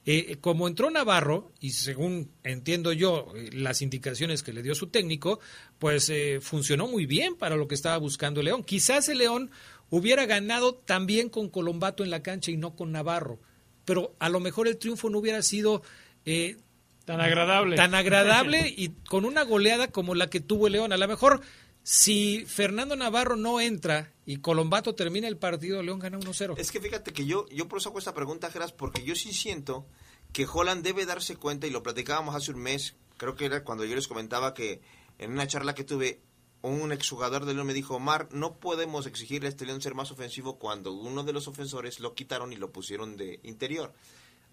Eh, 0.04 0.36
como 0.40 0.68
entró 0.68 0.90
Navarro, 0.90 1.52
y 1.60 1.70
según 1.70 2.30
entiendo 2.44 2.92
yo 2.92 3.32
eh, 3.34 3.50
las 3.52 3.82
indicaciones 3.82 4.42
que 4.42 4.52
le 4.52 4.62
dio 4.62 4.74
su 4.74 4.88
técnico, 4.88 5.40
pues 5.78 6.12
funcionó 6.40 6.86
muy 6.86 7.06
bien 7.06 7.34
para 7.34 7.56
lo 7.56 7.66
que 7.66 7.74
estaba 7.74 7.96
buscando 7.98 8.42
León. 8.42 8.62
Quizás 8.62 9.08
el 9.08 9.18
León 9.18 9.50
hubiera 9.93 10.24
ganado 10.24 10.74
también 10.74 11.28
con 11.28 11.51
Colombato 11.51 12.03
en 12.03 12.11
la 12.11 12.22
cancha 12.22 12.51
y 12.51 12.57
no 12.57 12.74
con 12.74 12.93
Navarro, 12.93 13.38
pero 13.84 14.14
a 14.18 14.30
lo 14.30 14.40
mejor 14.40 14.66
el 14.66 14.78
triunfo 14.78 15.11
no 15.11 15.18
hubiera 15.18 15.43
sido... 15.43 15.82
eh, 16.24 16.57
Tan 17.05 17.20
agradable. 17.20 17.76
Tan 17.76 17.95
agradable 17.95 18.72
y 18.74 18.90
con 19.09 19.24
una 19.24 19.43
goleada 19.43 19.88
como 19.88 20.14
la 20.14 20.30
que 20.30 20.40
tuvo 20.40 20.68
el 20.68 20.74
León. 20.74 20.93
A 20.93 20.97
lo 20.97 21.09
mejor, 21.09 21.40
si 21.82 22.45
Fernando 22.47 22.95
Navarro 22.97 23.34
no 23.36 23.61
entra 23.61 24.12
y 24.24 24.36
Colombato 24.36 24.95
termina 24.95 25.26
el 25.28 25.36
partido, 25.36 25.82
León 25.82 25.99
gana 25.99 26.18
1-0. 26.18 26.55
Es 26.59 26.70
que 26.70 26.80
fíjate 26.80 27.12
que 27.12 27.26
yo, 27.26 27.47
yo 27.49 27.66
por 27.68 27.80
eso 27.80 27.88
hago 27.88 27.99
esta 27.99 28.14
pregunta, 28.14 28.51
Geras, 28.53 28.72
porque 28.72 29.03
yo 29.03 29.14
sí 29.16 29.32
siento 29.32 29.84
que 30.32 30.47
Holland 30.51 30.84
debe 30.84 31.05
darse 31.05 31.36
cuenta, 31.36 31.66
y 31.66 31.70
lo 31.70 31.82
platicábamos 31.82 32.34
hace 32.36 32.53
un 32.53 32.61
mes, 32.62 32.95
creo 33.18 33.34
que 33.34 33.45
era 33.47 33.64
cuando 33.64 33.84
yo 33.84 33.95
les 33.97 34.07
comentaba 34.09 34.55
que 34.55 34.80
en 35.18 35.32
una 35.32 35.47
charla 35.49 35.74
que 35.74 35.82
tuve, 35.84 36.20
un 36.62 36.92
exjugador 36.92 37.44
de 37.44 37.54
León 37.54 37.66
me 37.66 37.74
dijo, 37.74 37.96
Omar, 37.96 38.28
no 38.32 38.58
podemos 38.58 39.06
exigirle 39.06 39.48
a 39.48 39.50
este 39.50 39.66
León 39.66 39.82
ser 39.82 39.94
más 39.94 40.10
ofensivo 40.10 40.58
cuando 40.58 40.92
uno 40.92 41.24
de 41.24 41.32
los 41.32 41.48
ofensores 41.48 42.00
lo 42.00 42.14
quitaron 42.14 42.52
y 42.52 42.56
lo 42.56 42.72
pusieron 42.72 43.16
de 43.16 43.40
interior. 43.42 43.92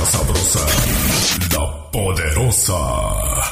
Escucha 0.00 0.06
sabrosa, 0.06 0.60
la 1.52 1.90
poderosa. 1.90 2.74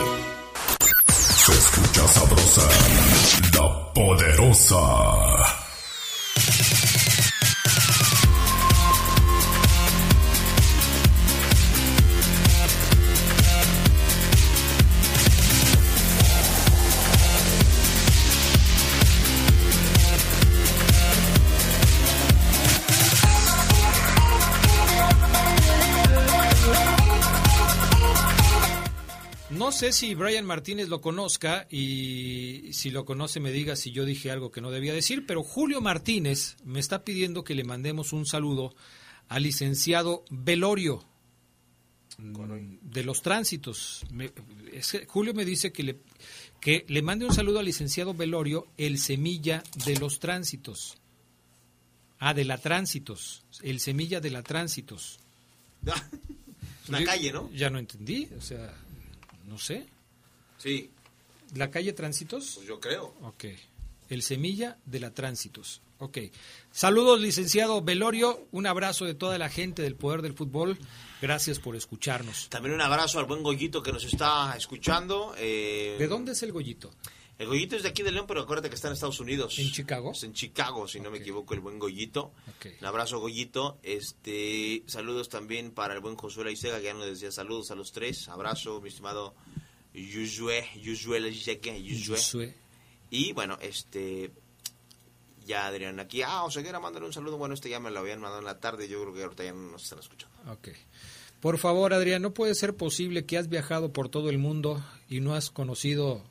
Se 1.07 1.51
escucha 1.51 2.07
sabrosa, 2.07 2.61
la 3.53 3.93
poderosa. 3.93 5.65
No 29.65 29.71
sé 29.71 29.91
si 29.93 30.13
Brian 30.13 30.45
Martínez 30.45 30.89
lo 30.89 31.01
conozca 31.01 31.65
y 31.71 32.69
si 32.71 32.91
lo 32.91 33.03
conoce 33.03 33.39
me 33.39 33.51
diga 33.51 33.75
si 33.75 33.91
yo 33.91 34.05
dije 34.05 34.29
algo 34.29 34.51
que 34.51 34.61
no 34.61 34.69
debía 34.69 34.93
decir, 34.93 35.25
pero 35.25 35.41
Julio 35.43 35.81
Martínez 35.81 36.55
me 36.63 36.79
está 36.79 37.03
pidiendo 37.03 37.43
que 37.43 37.55
le 37.55 37.63
mandemos 37.63 38.13
un 38.13 38.27
saludo 38.27 38.75
al 39.27 39.41
licenciado 39.41 40.23
Velorio 40.29 41.03
mm, 42.19 42.77
de 42.83 43.03
los 43.03 43.23
tránsitos. 43.23 44.05
Me- 44.11 44.31
es 44.71 44.91
que 44.91 45.05
Julio 45.07 45.33
me 45.33 45.45
dice 45.45 45.71
que 45.73 45.81
le, 45.81 45.99
que 46.61 46.85
le 46.87 47.01
mande 47.01 47.25
un 47.25 47.33
saludo 47.33 47.57
al 47.57 47.65
licenciado 47.65 48.13
Velorio, 48.13 48.67
el 48.77 48.99
semilla 48.99 49.63
de 49.85 49.97
los 49.97 50.19
tránsitos. 50.19 50.95
Ah, 52.19 52.35
de 52.35 52.45
la 52.45 52.59
tránsitos, 52.59 53.43
el 53.63 53.79
semilla 53.79 54.21
de 54.21 54.29
la 54.29 54.43
tránsitos. 54.43 55.19
Es 56.83 56.89
una 56.89 57.03
calle, 57.03 57.33
¿no? 57.33 57.49
Ya 57.51 57.71
no 57.71 57.79
entendí, 57.79 58.29
o 58.37 58.41
sea, 58.41 58.71
no 59.47 59.57
sé. 59.57 59.85
Sí, 60.57 60.89
¿La 61.53 61.69
calle 61.69 61.93
Tránsitos? 61.93 62.53
pues 62.55 62.67
yo 62.67 62.79
creo. 62.79 63.13
Ok. 63.21 63.45
El 64.09 64.21
semilla 64.23 64.77
de 64.85 64.99
la 64.99 65.11
Tránsitos. 65.13 65.81
Ok. 65.99 66.17
Saludos, 66.71 67.21
licenciado 67.21 67.81
Velorio. 67.81 68.47
Un 68.51 68.67
abrazo 68.67 69.05
de 69.05 69.13
toda 69.13 69.37
la 69.37 69.49
gente 69.49 69.81
del 69.81 69.95
Poder 69.95 70.21
del 70.21 70.33
Fútbol. 70.33 70.77
Gracias 71.21 71.59
por 71.59 71.75
escucharnos. 71.75 72.49
También 72.49 72.75
un 72.75 72.81
abrazo 72.81 73.19
al 73.19 73.25
buen 73.25 73.41
Goyito 73.43 73.81
que 73.81 73.91
nos 73.93 74.03
está 74.03 74.53
escuchando. 74.57 75.33
eh, 75.37 75.95
¿De 75.97 76.07
dónde 76.07 76.33
es 76.33 76.43
el 76.43 76.51
Goyito? 76.51 76.91
El 77.37 77.47
Goyito 77.47 77.75
es 77.75 77.83
de 77.83 77.89
aquí 77.89 78.01
de 78.01 78.11
León, 78.11 78.25
pero 78.27 78.41
acuérdate 78.41 78.69
que 78.69 78.75
está 78.75 78.87
en 78.87 78.93
Estados 78.93 79.19
Unidos. 79.19 79.59
¿En 79.59 79.69
Chicago? 79.69 80.11
Es 80.11 80.23
en 80.23 80.33
Chicago, 80.33 80.87
si 80.87 81.01
no 81.01 81.11
me 81.11 81.17
equivoco, 81.17 81.53
el 81.53 81.59
buen 81.59 81.79
Goyito. 81.79 82.31
Un 82.79 82.85
abrazo, 82.85 83.19
Goyito. 83.19 83.77
Este, 83.83 84.83
saludos 84.85 85.27
también 85.27 85.71
para 85.71 85.93
el 85.93 85.99
buen 85.99 86.15
Josué 86.15 86.45
Laisega, 86.45 86.77
que 86.77 86.85
ya 86.85 86.93
nos 86.93 87.05
decía 87.05 87.31
saludos 87.31 87.71
a 87.71 87.75
los 87.75 87.91
tres. 87.91 88.29
Abrazo, 88.29 88.79
mi 88.79 88.87
estimado 88.87 89.35
Yusue, 89.93 90.65
Yusue 90.81 91.31
Yusue. 91.31 92.53
Y 93.09 93.33
bueno, 93.33 93.57
este, 93.61 94.31
ya 95.45 95.67
Adrián 95.67 95.99
aquí. 95.99 96.21
Ah, 96.21 96.43
Oseguera, 96.43 96.79
mándale 96.79 97.05
un 97.05 97.13
saludo. 97.13 97.37
Bueno, 97.37 97.53
este 97.53 97.69
ya 97.69 97.79
me 97.79 97.91
lo 97.91 97.99
habían 97.99 98.19
mandado 98.19 98.39
en 98.39 98.45
la 98.45 98.59
tarde. 98.59 98.87
Yo 98.87 99.01
creo 99.01 99.13
que 99.13 99.23
ahorita 99.23 99.43
ya 99.43 99.53
no 99.53 99.71
nos 99.71 99.83
están 99.83 99.99
escuchando. 99.99 100.35
Ok. 100.51 100.69
Por 101.39 101.57
favor, 101.57 101.93
Adrián, 101.93 102.21
no 102.21 102.33
puede 102.33 102.55
ser 102.55 102.75
posible 102.75 103.25
que 103.25 103.37
has 103.37 103.49
viajado 103.49 103.91
por 103.91 104.09
todo 104.09 104.29
el 104.29 104.37
mundo 104.37 104.83
y 105.09 105.19
no 105.19 105.35
has 105.35 105.51
conocido 105.51 106.23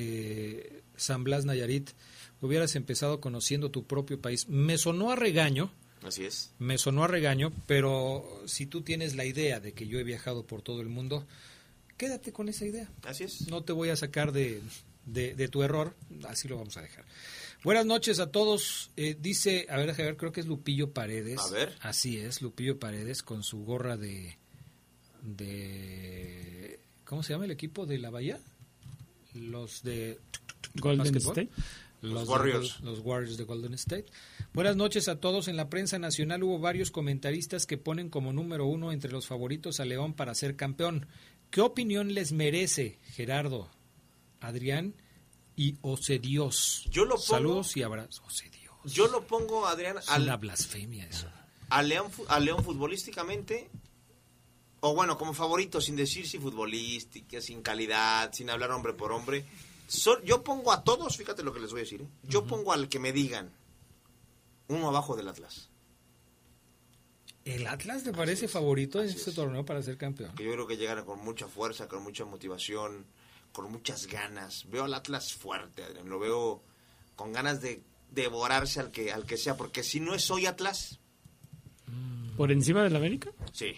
eh, 0.00 0.82
San 0.96 1.24
Blas 1.24 1.44
Nayarit. 1.44 1.90
Hubieras 2.40 2.76
empezado 2.76 3.20
conociendo 3.20 3.70
tu 3.70 3.84
propio 3.86 4.20
país. 4.20 4.48
Me 4.48 4.78
sonó 4.78 5.10
a 5.10 5.16
regaño, 5.16 5.72
Así 6.02 6.24
es. 6.24 6.52
me 6.60 6.78
sonó 6.78 7.02
a 7.02 7.08
regaño, 7.08 7.52
pero 7.66 8.42
si 8.46 8.64
tú 8.66 8.82
tienes 8.82 9.16
la 9.16 9.24
idea 9.24 9.58
de 9.58 9.72
que 9.72 9.88
yo 9.88 9.98
he 9.98 10.04
viajado 10.04 10.46
por 10.46 10.62
todo 10.62 10.80
el 10.80 10.88
mundo, 10.88 11.26
quédate 11.96 12.32
con 12.32 12.48
esa 12.48 12.64
idea. 12.64 12.88
Así 13.02 13.24
es. 13.24 13.48
No 13.48 13.64
te 13.64 13.72
voy 13.72 13.88
a 13.88 13.96
sacar 13.96 14.30
de, 14.30 14.60
de- 15.06 15.34
de 15.34 15.48
tu 15.48 15.64
error, 15.64 15.96
así 16.28 16.46
lo 16.46 16.56
vamos 16.58 16.76
a 16.76 16.82
dejar. 16.82 17.04
Buenas 17.64 17.86
noches 17.86 18.20
a 18.20 18.30
todos. 18.30 18.92
Eh, 18.96 19.16
dice, 19.20 19.66
a 19.68 19.76
ver, 19.78 19.90
a 19.90 19.94
ver, 19.94 20.16
creo 20.16 20.30
que 20.30 20.40
es 20.40 20.46
Lupillo 20.46 20.92
Paredes. 20.92 21.40
A 21.40 21.50
ver. 21.50 21.74
Así 21.80 22.18
es, 22.18 22.40
Lupillo 22.40 22.78
Paredes 22.78 23.24
con 23.24 23.42
su 23.42 23.64
gorra 23.64 23.96
de, 23.96 24.38
de 25.22 26.78
¿cómo 27.04 27.24
se 27.24 27.32
llama 27.32 27.46
el 27.46 27.50
equipo 27.50 27.84
de 27.86 27.98
la 27.98 28.10
Bahía? 28.10 28.38
Los 29.34 29.82
de 29.82 30.18
Golden. 30.74 31.14
State. 31.16 31.48
Los 32.00 32.28
Warriors. 32.28 32.80
los 32.80 33.00
Warriors 33.00 33.36
de 33.36 33.44
Golden 33.44 33.74
State. 33.74 34.06
Buenas 34.54 34.76
noches 34.76 35.08
a 35.08 35.18
todos. 35.20 35.48
En 35.48 35.56
la 35.56 35.68
prensa 35.68 35.98
nacional 35.98 36.42
hubo 36.44 36.58
varios 36.60 36.90
comentaristas 36.92 37.66
que 37.66 37.76
ponen 37.76 38.08
como 38.08 38.32
número 38.32 38.66
uno 38.66 38.92
entre 38.92 39.10
los 39.10 39.26
favoritos 39.26 39.80
a 39.80 39.84
León 39.84 40.14
para 40.14 40.34
ser 40.34 40.54
campeón. 40.56 41.06
¿Qué 41.50 41.60
opinión 41.60 42.14
les 42.14 42.32
merece, 42.32 42.98
Gerardo, 43.14 43.68
Adrián 44.40 44.94
y 45.56 45.76
Ocedios? 45.80 46.86
Yo 46.90 47.04
lo 47.04 47.16
pongo- 47.16 47.22
Saludos 47.26 47.76
y 47.76 47.82
abrazos. 47.82 48.20
Ocedios. 48.24 48.72
Yo 48.84 49.08
lo 49.08 49.26
pongo, 49.26 49.66
Adrián, 49.66 49.98
Es 49.98 50.08
al, 50.08 50.22
una 50.22 50.36
blasfemia 50.36 51.04
eso. 51.06 51.28
a 51.68 51.82
León, 51.82 52.06
a 52.28 52.38
León 52.38 52.62
futbolísticamente, 52.64 53.68
o 54.80 54.94
bueno, 54.94 55.18
como 55.18 55.34
favorito, 55.34 55.80
sin 55.80 55.96
decir 55.96 56.28
si 56.28 56.38
futbolística, 56.38 57.40
sin 57.40 57.62
calidad, 57.62 58.32
sin 58.32 58.50
hablar 58.50 58.70
hombre 58.70 58.92
por 58.92 59.12
hombre. 59.12 59.44
So- 59.88 60.22
yo 60.22 60.42
pongo 60.44 60.72
a 60.72 60.84
todos, 60.84 61.16
fíjate 61.16 61.42
lo 61.42 61.52
que 61.52 61.60
les 61.60 61.70
voy 61.70 61.80
a 61.80 61.84
decir, 61.84 62.02
¿eh? 62.02 62.08
yo 62.24 62.44
pongo 62.46 62.72
al 62.72 62.88
que 62.88 62.98
me 62.98 63.12
digan 63.12 63.50
uno 64.68 64.88
abajo 64.88 65.16
del 65.16 65.28
Atlas. 65.28 65.70
¿El 67.44 67.66
Atlas 67.66 68.04
te 68.04 68.12
parece 68.12 68.46
favorito 68.46 69.02
en 69.02 69.08
este 69.08 69.32
torneo 69.32 69.64
para 69.64 69.82
ser 69.82 69.96
campeón? 69.96 70.34
Que 70.34 70.44
yo 70.44 70.52
creo 70.52 70.66
que 70.66 70.76
llegan 70.76 71.02
con 71.06 71.18
mucha 71.24 71.48
fuerza, 71.48 71.88
con 71.88 72.02
mucha 72.02 72.26
motivación, 72.26 73.06
con 73.52 73.72
muchas 73.72 74.06
ganas. 74.06 74.66
Veo 74.70 74.84
al 74.84 74.92
Atlas 74.92 75.32
fuerte, 75.32 75.82
Adrián, 75.82 76.10
lo 76.10 76.18
veo 76.18 76.62
con 77.16 77.32
ganas 77.32 77.62
de 77.62 77.82
devorarse 78.10 78.80
al 78.80 78.90
que, 78.90 79.12
al 79.12 79.24
que 79.24 79.38
sea, 79.38 79.56
porque 79.56 79.82
si 79.82 79.98
no 80.00 80.14
es 80.14 80.30
hoy 80.30 80.46
Atlas, 80.46 80.98
¿Por 82.36 82.52
encima 82.52 82.84
del 82.84 82.94
América? 82.94 83.32
Sí. 83.52 83.74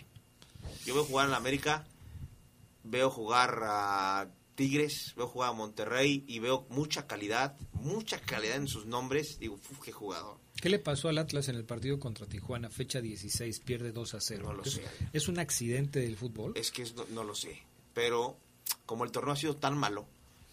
Yo 0.86 0.94
veo 0.94 1.04
jugar 1.04 1.26
en 1.26 1.30
la 1.32 1.36
América, 1.36 1.84
veo 2.84 3.10
jugar 3.10 3.60
a 3.62 4.28
Tigres, 4.54 5.14
veo 5.16 5.26
jugar 5.26 5.50
a 5.50 5.52
Monterrey 5.52 6.24
y 6.26 6.38
veo 6.38 6.66
mucha 6.70 7.06
calidad, 7.06 7.56
mucha 7.74 8.20
calidad 8.20 8.56
en 8.56 8.68
sus 8.68 8.86
nombres. 8.86 9.38
Digo, 9.38 9.54
uf, 9.54 9.80
qué 9.84 9.92
jugador. 9.92 10.36
¿Qué 10.60 10.68
le 10.68 10.78
pasó 10.78 11.08
al 11.08 11.18
Atlas 11.18 11.48
en 11.48 11.56
el 11.56 11.64
partido 11.64 11.98
contra 11.98 12.26
Tijuana, 12.26 12.68
fecha 12.68 13.00
16, 13.00 13.60
pierde 13.60 13.92
2 13.92 14.14
a 14.14 14.20
0? 14.20 14.42
No 14.48 14.52
lo 14.54 14.62
¿Es, 14.62 14.72
sé. 14.74 14.84
¿Es 15.12 15.28
un 15.28 15.38
accidente 15.38 16.00
del 16.00 16.16
fútbol? 16.16 16.52
Es 16.56 16.70
que 16.70 16.82
es- 16.82 16.94
no, 16.94 17.04
no 17.10 17.24
lo 17.24 17.34
sé. 17.34 17.62
Pero 17.94 18.36
como 18.84 19.04
el 19.04 19.10
torneo 19.10 19.32
ha 19.32 19.36
sido 19.36 19.56
tan 19.56 19.78
malo, 19.78 20.06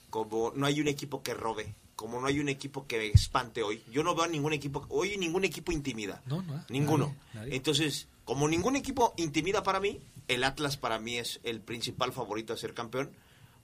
como 0.09 0.53
no 0.55 0.65
hay 0.65 0.79
un 0.79 0.87
equipo 0.87 1.21
que 1.23 1.33
robe, 1.33 1.75
como 1.97 2.21
no 2.21 2.27
hay 2.27 2.39
un 2.39 2.47
equipo 2.47 2.87
que 2.87 3.07
espante 3.09 3.63
hoy, 3.63 3.83
yo 3.91 4.03
no 4.03 4.15
veo 4.15 4.23
a 4.23 4.27
ningún 4.29 4.53
equipo, 4.53 4.85
hoy 4.89 5.17
ningún 5.17 5.43
equipo 5.43 5.71
intimida. 5.73 6.21
No, 6.25 6.41
no. 6.41 6.63
Ninguno. 6.69 7.07
nadie, 7.07 7.19
nadie. 7.33 7.55
Entonces, 7.57 8.07
como 8.23 8.47
ningún 8.47 8.75
equipo 8.77 9.13
intimida 9.17 9.61
para 9.63 9.79
mí, 9.81 9.99
el 10.27 10.43
Atlas 10.43 10.77
para 10.77 10.99
mí 10.99 11.17
es 11.17 11.39
el 11.43 11.61
principal 11.61 12.11
favorito 12.11 12.53
a 12.53 12.57
ser 12.57 12.73
campeón 12.73 13.11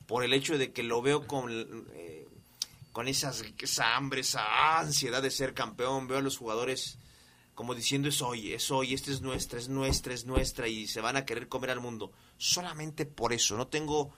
por 0.06 0.24
el 0.24 0.34
hecho 0.34 0.58
de 0.58 0.72
que 0.72 0.84
lo 0.84 1.02
veo 1.02 1.28
con, 1.28 1.88
eh, 1.94 2.28
con 2.92 3.08
esas, 3.08 3.44
esa 3.60 3.96
hambre, 3.96 4.22
esa 4.22 4.80
ansiedad 4.80 5.22
de 5.22 5.32
ser 5.32 5.54
campeón. 5.54 6.08
Veo 6.08 6.18
a 6.18 6.22
los 6.22 6.38
jugadores 6.38 6.98
como 7.56 7.76
diciendo 7.76 8.10
es 8.10 8.22
hoy, 8.22 8.54
es 8.54 8.72
hoy, 8.72 8.94
esta 8.94 9.12
es 9.12 9.22
nuestra, 9.22 9.60
es 9.60 9.70
nuestra, 9.70 10.14
es 10.14 10.26
nuestra 10.26 10.68
y 10.68 10.88
se 10.88 11.02
van 11.02 11.18
a 11.18 11.26
querer 11.26 11.48
comer 11.48 11.70
al 11.70 11.80
mundo. 11.80 12.12
Solamente 12.38 13.06
por 13.06 13.34
eso, 13.34 13.58
no 13.58 13.68
tengo... 13.68 14.12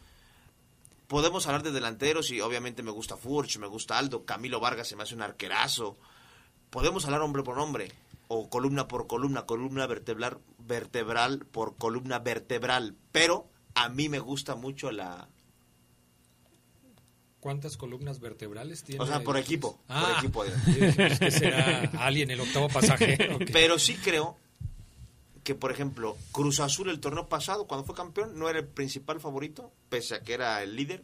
Podemos 1.08 1.46
hablar 1.46 1.62
de 1.62 1.72
delanteros 1.72 2.32
y 2.32 2.42
obviamente 2.42 2.82
me 2.82 2.90
gusta 2.90 3.16
Furch, 3.16 3.60
me 3.60 3.68
gusta 3.68 3.98
Aldo, 3.98 4.26
Camilo 4.26 4.60
Vargas 4.60 4.88
se 4.88 4.96
me 4.96 5.04
hace 5.04 5.14
un 5.14 5.22
arquerazo. 5.22 5.98
Podemos 6.72 7.06
hablar 7.06 7.22
hombre 7.22 7.44
por 7.44 7.60
hombre 7.60 7.92
o 8.28 8.50
columna 8.50 8.88
por 8.88 9.08
columna, 9.08 9.46
columna 9.46 9.88
vertebral, 9.88 10.40
vertebral 10.60 11.46
por 11.46 11.78
columna 11.78 12.20
vertebral, 12.20 12.96
pero 13.12 13.50
a 13.76 13.90
mí 13.90 14.10
me 14.10 14.20
gusta 14.20 14.56
mucho 14.56 14.92
la... 14.92 15.30
¿Cuántas 17.40 17.78
columnas 17.78 18.20
vertebrales 18.20 18.84
tiene? 18.84 19.04
O 19.04 19.06
sea, 19.06 19.22
por 19.22 19.38
equipo, 19.38 19.80
Ah, 19.88 20.18
por 20.32 20.46
equipo. 20.48 20.62
es 21.04 21.20
que 21.20 21.30
será 21.30 21.82
alguien 22.00 22.32
el 22.32 22.40
octavo 22.40 22.70
pasaje. 22.70 23.18
Pero 23.54 23.78
sí 23.78 23.96
creo 23.98 24.36
que, 25.44 25.54
por 25.54 25.72
ejemplo, 25.72 26.18
Cruz 26.32 26.60
Azul 26.60 26.90
el 26.90 27.00
torneo 27.00 27.30
pasado, 27.30 27.68
cuando 27.68 27.86
fue 27.86 27.94
campeón, 27.94 28.40
no 28.40 28.50
era 28.50 28.58
el 28.58 28.66
principal 28.66 29.20
favorito, 29.20 29.72
pese 29.90 30.16
a 30.16 30.22
que 30.22 30.34
era 30.34 30.64
el 30.64 30.76
líder, 30.76 31.04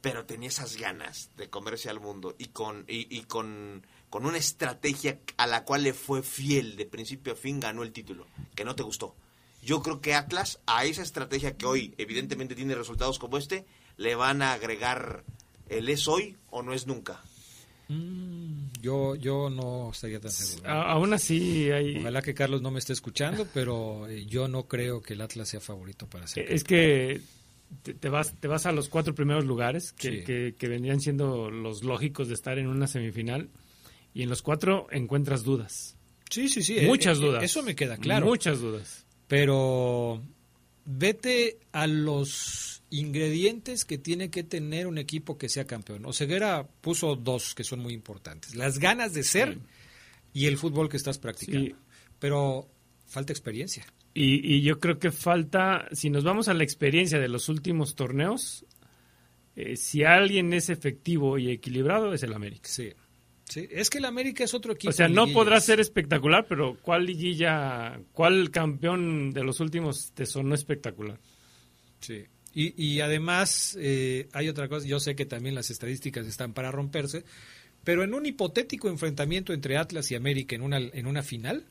pero 0.00 0.24
tenía 0.24 0.50
esas 0.50 0.76
ganas 0.76 1.30
de 1.36 1.50
comerse 1.50 1.90
al 1.90 1.98
mundo 1.98 2.36
y 2.38 2.46
con, 2.46 2.84
y, 2.86 3.12
y 3.14 3.24
con, 3.24 3.84
con 4.10 4.24
una 4.26 4.38
estrategia 4.38 5.18
a 5.36 5.46
la 5.46 5.64
cual 5.64 5.82
le 5.82 5.92
fue 5.92 6.22
fiel 6.22 6.76
de 6.76 6.86
principio 6.86 7.32
a 7.32 7.36
fin, 7.36 7.60
ganó 7.60 7.82
el 7.82 7.92
título, 7.92 8.26
que 8.54 8.64
no 8.64 8.74
te 8.76 8.82
gustó. 8.82 9.14
Yo 9.62 9.82
creo 9.82 10.00
que 10.00 10.14
Atlas, 10.14 10.60
a 10.66 10.84
esa 10.84 11.02
estrategia 11.02 11.56
que 11.56 11.66
hoy 11.66 11.94
evidentemente 11.98 12.54
tiene 12.54 12.74
resultados 12.74 13.18
como 13.18 13.36
este, 13.38 13.64
le 13.96 14.14
van 14.14 14.42
a 14.42 14.52
agregar 14.52 15.24
el 15.68 15.88
es 15.88 16.06
hoy 16.06 16.36
o 16.50 16.62
no 16.62 16.72
es 16.72 16.86
nunca. 16.86 17.20
Mm, 17.88 18.68
yo, 18.80 19.14
yo 19.14 19.48
no 19.50 19.90
estaría 19.92 20.20
tan 20.20 20.30
seguro. 20.30 20.68
A- 20.70 20.92
aún 20.92 21.12
así 21.12 21.70
hay... 21.70 21.98
Ojalá 21.98 22.22
que 22.22 22.34
Carlos 22.34 22.62
no 22.62 22.70
me 22.70 22.78
esté 22.78 22.92
escuchando, 22.92 23.46
pero 23.54 24.08
eh, 24.08 24.26
yo 24.26 24.48
no 24.48 24.64
creo 24.66 25.02
que 25.02 25.14
el 25.14 25.20
Atlas 25.20 25.48
sea 25.48 25.60
favorito 25.60 26.06
para 26.06 26.26
ser. 26.26 26.50
Es 26.52 26.64
que 26.64 27.20
te, 27.82 27.94
te 27.94 28.08
vas, 28.08 28.34
te 28.38 28.48
vas 28.48 28.66
a 28.66 28.72
los 28.72 28.88
cuatro 28.88 29.14
primeros 29.14 29.44
lugares 29.44 29.92
que, 29.92 30.18
Sí. 30.18 30.24
que, 30.24 30.54
que 30.58 30.68
vendrían 30.68 31.00
siendo 31.00 31.50
los 31.50 31.82
lógicos 31.84 32.28
de 32.28 32.34
estar 32.34 32.58
en 32.58 32.66
una 32.68 32.86
semifinal 32.86 33.48
y 34.16 34.22
en 34.22 34.30
los 34.30 34.40
cuatro 34.40 34.86
encuentras 34.90 35.42
dudas. 35.42 35.94
Sí, 36.30 36.48
sí, 36.48 36.62
sí. 36.62 36.80
Muchas 36.86 37.18
eh, 37.18 37.20
dudas. 37.20 37.44
Eso 37.44 37.62
me 37.62 37.76
queda 37.76 37.98
claro. 37.98 38.24
Muchas 38.24 38.60
dudas. 38.60 39.04
Pero 39.28 40.22
vete 40.86 41.58
a 41.72 41.86
los 41.86 42.82
ingredientes 42.88 43.84
que 43.84 43.98
tiene 43.98 44.30
que 44.30 44.42
tener 44.42 44.86
un 44.86 44.96
equipo 44.96 45.36
que 45.36 45.50
sea 45.50 45.66
campeón. 45.66 46.06
Oseguera 46.06 46.66
puso 46.80 47.14
dos 47.14 47.54
que 47.54 47.62
son 47.62 47.80
muy 47.80 47.92
importantes. 47.92 48.54
Las 48.54 48.78
ganas 48.78 49.12
de 49.12 49.22
ser 49.22 49.58
y 50.32 50.46
el 50.46 50.56
fútbol 50.56 50.88
que 50.88 50.96
estás 50.96 51.18
practicando. 51.18 51.66
Sí. 51.66 51.74
Pero 52.18 52.70
falta 53.04 53.34
experiencia. 53.34 53.84
Y, 54.14 54.50
y 54.50 54.62
yo 54.62 54.80
creo 54.80 54.98
que 54.98 55.10
falta, 55.10 55.88
si 55.92 56.08
nos 56.08 56.24
vamos 56.24 56.48
a 56.48 56.54
la 56.54 56.64
experiencia 56.64 57.18
de 57.18 57.28
los 57.28 57.50
últimos 57.50 57.94
torneos, 57.94 58.64
eh, 59.56 59.76
si 59.76 60.04
alguien 60.04 60.54
es 60.54 60.70
efectivo 60.70 61.36
y 61.36 61.50
equilibrado 61.50 62.14
es 62.14 62.22
el 62.22 62.32
América. 62.32 62.66
Sí. 62.66 62.94
Sí, 63.48 63.68
es 63.70 63.90
que 63.90 63.98
el 63.98 64.04
América 64.04 64.44
es 64.44 64.54
otro 64.54 64.72
equipo. 64.72 64.90
O 64.90 64.92
sea, 64.92 65.08
no 65.08 65.28
podrá 65.28 65.60
ser 65.60 65.78
espectacular, 65.78 66.46
pero 66.48 66.76
¿cuál 66.82 67.06
liguilla, 67.06 68.00
cuál 68.12 68.50
campeón 68.50 69.32
de 69.32 69.44
los 69.44 69.60
últimos 69.60 70.12
te 70.14 70.26
sonó 70.26 70.54
espectacular? 70.54 71.20
Sí. 72.00 72.24
Y, 72.52 72.82
y 72.82 73.00
además, 73.00 73.76
eh, 73.80 74.28
hay 74.32 74.48
otra 74.48 74.68
cosa, 74.68 74.86
yo 74.86 74.98
sé 74.98 75.14
que 75.14 75.26
también 75.26 75.54
las 75.54 75.70
estadísticas 75.70 76.26
están 76.26 76.54
para 76.54 76.72
romperse, 76.72 77.24
pero 77.84 78.02
en 78.02 78.14
un 78.14 78.26
hipotético 78.26 78.88
enfrentamiento 78.88 79.52
entre 79.52 79.76
Atlas 79.76 80.10
y 80.10 80.16
América 80.16 80.56
en 80.56 80.62
una, 80.62 80.78
en 80.78 81.06
una 81.06 81.22
final, 81.22 81.66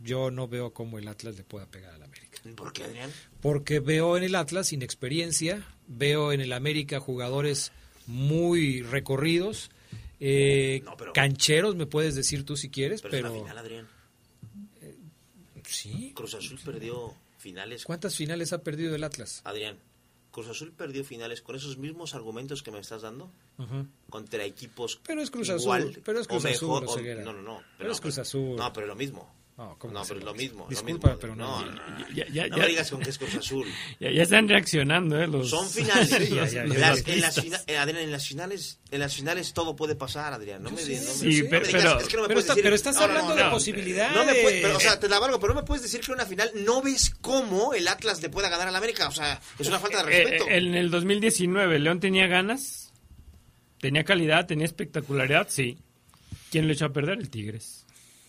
yo 0.00 0.30
no 0.30 0.48
veo 0.48 0.72
cómo 0.72 0.98
el 0.98 1.06
Atlas 1.08 1.36
le 1.36 1.44
pueda 1.44 1.66
pegar 1.66 1.94
al 1.94 2.02
América. 2.02 2.38
¿Por 2.56 2.72
qué, 2.72 2.84
Adrián? 2.84 3.10
Porque 3.40 3.80
veo 3.80 4.16
en 4.16 4.24
el 4.24 4.34
Atlas 4.34 4.72
inexperiencia, 4.72 5.66
veo 5.86 6.32
en 6.32 6.40
el 6.40 6.52
América 6.52 6.98
jugadores 7.00 7.70
muy 8.06 8.82
recorridos, 8.82 9.70
eh, 10.20 10.82
cancheros, 11.14 11.74
me 11.76 11.86
puedes 11.86 12.14
decir 12.14 12.44
tú 12.44 12.56
si 12.56 12.70
quieres, 12.70 13.02
Pero, 13.02 13.10
pero... 13.12 13.26
es 13.28 13.32
una 13.32 13.40
final, 13.42 13.58
Adrián. 13.58 13.88
sí. 15.66 16.12
Cruz 16.14 16.34
Azul 16.34 16.58
perdió 16.64 17.14
finales. 17.38 17.84
¿Cuántas 17.84 18.16
finales 18.16 18.52
ha 18.52 18.58
perdido 18.62 18.94
el 18.94 19.04
Atlas? 19.04 19.40
Adrián, 19.44 19.78
Cruz 20.30 20.48
Azul 20.48 20.72
perdió 20.72 21.04
finales 21.04 21.42
con 21.42 21.56
esos 21.56 21.76
mismos 21.78 22.14
argumentos 22.14 22.62
que 22.62 22.70
me 22.70 22.78
estás 22.80 23.02
dando 23.02 23.30
contra 24.10 24.44
equipos 24.44 25.00
Pero 25.06 25.22
es 25.22 25.30
Cruz 25.30 25.48
igual 25.48 25.82
Azul, 25.90 26.02
pero 26.04 26.20
es 26.20 26.26
o 26.26 26.30
Cruz 26.30 26.44
Azul, 26.44 26.68
mejor, 26.68 26.84
o- 26.84 26.90
Oseguera. 26.90 27.22
no, 27.22 27.32
no, 27.32 27.42
no. 27.42 27.62
Pero 27.78 27.92
es 27.92 28.00
Cruz 28.00 28.18
Azul. 28.18 28.56
No, 28.56 28.72
pero 28.72 28.86
es 28.86 28.88
lo 28.88 28.96
mismo. 28.96 29.33
No, 29.56 29.76
¿cómo 29.78 29.94
No, 29.94 30.02
pero 30.02 30.18
es 30.18 30.24
lo 30.24 30.34
mismo. 30.34 30.66
Disculpa, 30.68 31.10
lo 31.10 31.14
mismo. 31.14 31.20
pero 31.20 31.36
no. 31.36 31.64
No, 31.64 31.70
no, 31.70 32.08
Ya- 32.12 32.26
ya- 32.26 32.48
no 32.48 32.56
ya- 32.56 32.62
me 32.64 32.68
digas 32.70 32.90
con 32.90 33.00
que 33.00 33.10
es 33.10 33.18
Cruz 33.18 33.36
Azul. 33.36 33.64
Ya, 34.00 34.10
ya 34.10 34.22
están 34.24 34.48
reaccionando, 34.48 35.16
¿eh? 35.22 35.28
Los, 35.28 35.48
Son 35.48 35.70
finales. 35.70 36.10
los- 36.28 36.30
Las- 36.30 36.52
los 36.54 36.74
en, 36.74 36.80
las 36.80 36.90
artistas. 36.98 37.40
fina- 37.40 37.60
eh, 37.68 37.76
Adrián, 37.78 38.02
en 38.02 38.10
las 38.10 38.26
finales, 38.26 38.80
en 38.90 38.98
las 38.98 39.14
finales 39.14 39.52
todo 39.52 39.76
puede 39.76 39.94
pasar, 39.94 40.32
Adrián. 40.32 40.60
No 40.60 40.70
me, 40.72 40.84
digas, 40.84 41.22
pero- 41.48 42.00
es 42.00 42.08
que 42.08 42.16
no 42.16 42.22
me 42.22 42.28
pero 42.28 42.40
puedes 42.40 42.40
está- 42.40 42.54
decir- 42.54 42.62
pero 42.64 42.74
estás 42.74 42.94
no, 42.96 43.00
no, 43.02 43.06
hablando 43.06 43.28
no, 43.30 43.36
de 43.36 43.44
no. 43.44 43.50
posibilidades. 43.52 44.16
No 44.16 44.24
me 44.24 44.32
pero, 44.34 44.76
o 44.76 44.80
sea, 44.80 44.98
te 44.98 45.08
la 45.08 45.20
valgo, 45.20 45.38
pero 45.38 45.54
no 45.54 45.60
me 45.60 45.66
puedes 45.66 45.82
decir 45.84 46.00
que 46.00 46.06
en 46.06 46.14
una 46.14 46.26
final 46.26 46.50
no 46.56 46.82
ves 46.82 47.14
cómo 47.20 47.74
el 47.74 47.86
Atlas 47.86 48.20
le 48.22 48.30
pueda 48.30 48.48
ganar 48.48 48.66
al 48.66 48.74
América. 48.74 49.06
O 49.06 49.12
sea, 49.12 49.40
es 49.56 49.68
una 49.68 49.78
falta 49.78 50.02
de 50.02 50.12
Eh, 50.16 50.24
respeto. 50.24 50.48
eh, 50.48 50.56
en 50.58 50.74
el 50.74 50.90
2019, 50.90 51.78
León 51.78 52.00
tenía 52.00 52.26
ganas, 52.26 52.92
tenía 53.80 54.02
calidad, 54.02 54.46
tenía 54.46 54.64
espectacularidad, 54.66 55.46
sí. 55.48 55.78
¿Quién 56.50 56.66
lo 56.66 56.72
echó 56.72 56.86
a 56.86 56.92
perder? 56.92 57.18
El 57.18 57.30
Tigres. 57.30 57.83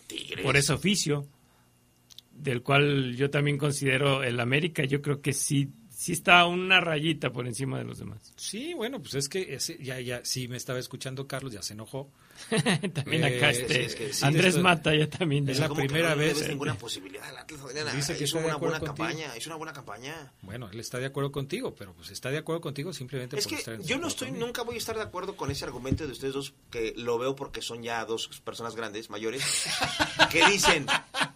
Tigres. 0.06 0.44
Por 0.44 0.56
ese 0.56 0.72
oficio, 0.72 1.26
del 2.32 2.62
cual 2.62 3.14
yo 3.16 3.30
también 3.30 3.58
considero 3.58 4.22
el 4.22 4.38
América, 4.40 4.84
yo 4.84 5.00
creo 5.02 5.20
que 5.20 5.32
sí, 5.32 5.70
sí 5.90 6.12
está 6.12 6.46
una 6.46 6.80
rayita 6.80 7.32
por 7.32 7.46
encima 7.46 7.78
de 7.78 7.84
los 7.84 7.98
demás. 7.98 8.32
Sí, 8.36 8.74
bueno, 8.74 9.00
pues 9.00 9.14
es 9.14 9.28
que 9.28 9.54
ese- 9.54 9.78
ya, 9.82 9.98
ya, 10.00 10.24
sí 10.24 10.46
me 10.48 10.56
estaba 10.56 10.78
escuchando 10.78 11.26
Carlos, 11.26 11.52
ya 11.52 11.62
se 11.62 11.72
enojó. 11.74 12.10
También 12.94 13.24
acá 13.24 13.50
Eh, 13.50 13.60
este, 13.60 13.74
sí, 13.74 13.80
es 13.80 13.94
que 13.94 14.12
sí, 14.12 14.24
Andrés 14.24 14.46
esto- 14.48 14.62
Mata 14.62 14.94
ya 14.94 15.08
también. 15.08 15.48
Es 15.48 15.58
la 15.58 15.68
¿Cómo 15.68 15.80
que 15.82 15.86
primera 15.88 16.10
no 16.10 16.16
vez. 16.16 16.38
ves 16.38 16.48
ninguna 16.48 16.74
posibilidad 16.76 17.26
al 17.28 17.38
Atlas, 17.38 17.60
Adrián? 17.62 17.96
Dice 17.96 18.16
que 18.16 18.24
hizo 18.24 18.38
una 18.38 18.56
buena 18.56 18.78
contigo. 18.78 18.94
campaña, 19.06 19.36
hizo 19.36 19.48
una 19.50 19.56
buena 19.56 19.72
campaña. 19.72 20.32
Bueno, 20.42 20.68
él 20.72 20.80
está 20.80 20.98
de 20.98 21.06
acuerdo 21.06 21.32
contigo, 21.32 21.74
pero 21.74 21.92
pues 21.94 22.10
está 22.10 22.30
de 22.30 22.38
acuerdo 22.38 22.60
contigo 22.60 22.92
simplemente 22.92 23.38
Es 23.38 23.44
por 23.44 23.54
que 23.54 23.58
estar 23.58 23.74
en 23.74 23.82
yo 23.82 23.98
no 23.98 24.08
estoy, 24.08 24.30
nunca 24.32 24.62
voy 24.62 24.76
a 24.76 24.78
estar 24.78 24.96
de 24.96 25.02
acuerdo 25.02 25.36
con 25.36 25.50
ese 25.50 25.64
argumento 25.64 26.06
de 26.06 26.12
ustedes 26.12 26.34
dos, 26.34 26.54
que 26.70 26.94
lo 26.96 27.18
veo 27.18 27.34
porque 27.36 27.62
son 27.62 27.82
ya 27.82 28.04
dos 28.04 28.28
personas 28.44 28.76
grandes, 28.76 29.10
mayores, 29.10 29.42
que 30.30 30.44
dicen, 30.46 30.86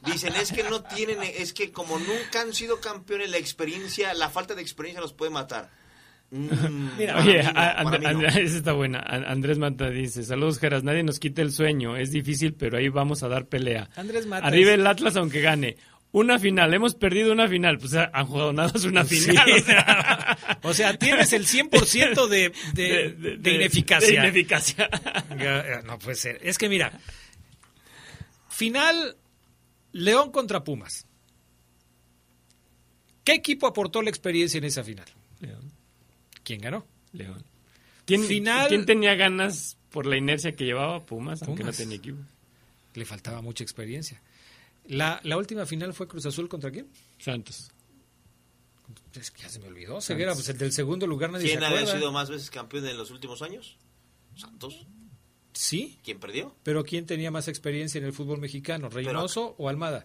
dicen, 0.05 0.35
es 0.37 0.53
que 0.53 0.63
no 0.65 0.83
tienen, 0.83 1.23
es 1.23 1.53
que 1.53 1.73
como 1.73 1.99
nunca 1.99 2.41
han 2.41 2.53
sido 2.55 2.81
campeones, 2.81 3.31
la 3.31 3.39
experiencia, 3.39 4.15
la 4.15 4.31
falta 4.31 4.55
de 4.55 4.63
experiencia 4.63 5.01
los 5.01 5.13
puede 5.13 5.31
matar. 5.31 5.71
Mm, 6.33 6.91
Mira, 6.97 7.19
oye, 7.19 7.43
no, 7.43 7.51
And- 7.61 8.03
no. 8.03 8.09
And- 8.09 8.25
esa 8.25 8.57
está 8.57 8.73
buena. 8.73 9.01
Andrés 9.01 9.59
Mata 9.59 9.91
dice, 9.91 10.23
saludos 10.23 10.59
Geras, 10.61 10.85
nadie 10.85 11.03
nos 11.03 11.19
quita 11.19 11.43
el 11.43 11.53
sueño, 11.53 11.97
es 11.97 12.13
difícil, 12.13 12.55
pero 12.55 12.79
ahí 12.79 12.89
vamos 12.89 13.23
a 13.25 13.29
dar 13.29 13.47
pelea. 13.47 13.91
Andrés 13.97 14.27
Mata 14.27 14.47
Arriba 14.47 14.71
es- 14.71 14.79
el 14.79 14.87
Atlas 14.87 15.17
aunque 15.17 15.41
gane. 15.41 15.77
Una 16.13 16.41
final, 16.41 16.75
hemos 16.75 16.97
perdido 16.97 17.33
una 17.33 17.47
final, 17.49 17.79
pues 17.79 17.95
han 17.95 18.27
jugado 18.27 18.53
nada 18.53 18.73
más 18.73 18.85
una 18.85 19.05
Sí. 19.05 19.21
final. 19.21 19.49
o 19.53 19.59
sea, 19.63 20.39
O 20.63 20.75
sea, 20.75 20.97
tienes 20.99 21.33
el 21.33 21.47
100% 21.47 22.27
de, 22.29 22.53
de, 22.75 23.13
De- 23.13 23.37
de, 23.37 23.53
ineficacia. 23.55 24.09
de 24.09 24.15
ineficacia. 24.15 24.89
Ya, 25.39 25.83
No 25.85 25.99
puede 26.01 26.17
ser. 26.17 26.39
Es 26.43 26.59
que 26.59 26.69
mira, 26.69 26.93
final 28.49 29.17
León 29.93 30.31
contra 30.33 30.63
Pumas. 30.65 31.07
¿Qué 33.25 33.33
equipo 33.35 33.67
aportó 33.67 34.03
la 34.03 34.11
experiencia 34.11 34.59
en 34.59 34.65
esa 34.65 34.83
final? 34.83 35.07
León. 35.41 35.73
¿Quién 36.51 36.63
ganó? 36.63 36.85
León. 37.13 37.45
¿Quién, 38.07 38.25
Final- 38.25 38.67
quién 38.67 38.85
tenía 38.85 39.15
ganas 39.15 39.77
por 39.91 40.05
la 40.05 40.17
inercia 40.17 40.51
que 40.57 40.65
llevaba 40.65 41.07
Pumas, 41.07 41.45
aunque 41.45 41.63
no 41.63 41.71
tenía 41.73 41.97
equipo? 41.97 42.19
Le 42.95 43.05
faltaba 43.05 43.41
mucha 43.41 43.63
experiencia. 43.63 44.21
La, 44.89 45.21
la 45.23 45.37
última 45.37 45.65
final 45.65 45.95
fue 45.95 46.09
Cruz 46.09 46.27
Azul 46.27 46.49
contra 46.49 46.73
quién? 46.73 46.89
Santos. 47.21 47.71
Es 49.15 49.31
que 49.31 49.43
ya 49.43 49.49
se 49.49 49.61
me 49.61 49.69
olvidó. 49.69 50.01
Ceguera, 50.01 50.35
pues 50.35 50.49
el 50.49 50.59
del 50.59 50.73
segundo 50.73 51.07
lugar 51.07 51.31
nadie 51.31 51.47
¿Quién 51.47 51.61
se 51.61 51.67
había 51.67 51.87
sido 51.87 52.11
más 52.11 52.29
veces 52.29 52.51
campeón 52.51 52.85
en 52.89 52.99
los 52.99 53.13
últimos 53.13 53.43
años? 53.43 53.77
Santos. 54.35 54.89
Sí, 55.53 56.01
¿Quién 56.03 56.19
perdió? 56.19 56.57
pero 56.65 56.83
¿quién 56.83 57.07
tenía 57.07 57.31
más 57.31 57.47
experiencia 57.47 57.99
en 58.01 58.07
el 58.07 58.13
fútbol 58.13 58.41
mexicano? 58.41 58.89
¿Reynoso 58.89 59.55
o 59.57 59.69
Almada? 59.69 60.05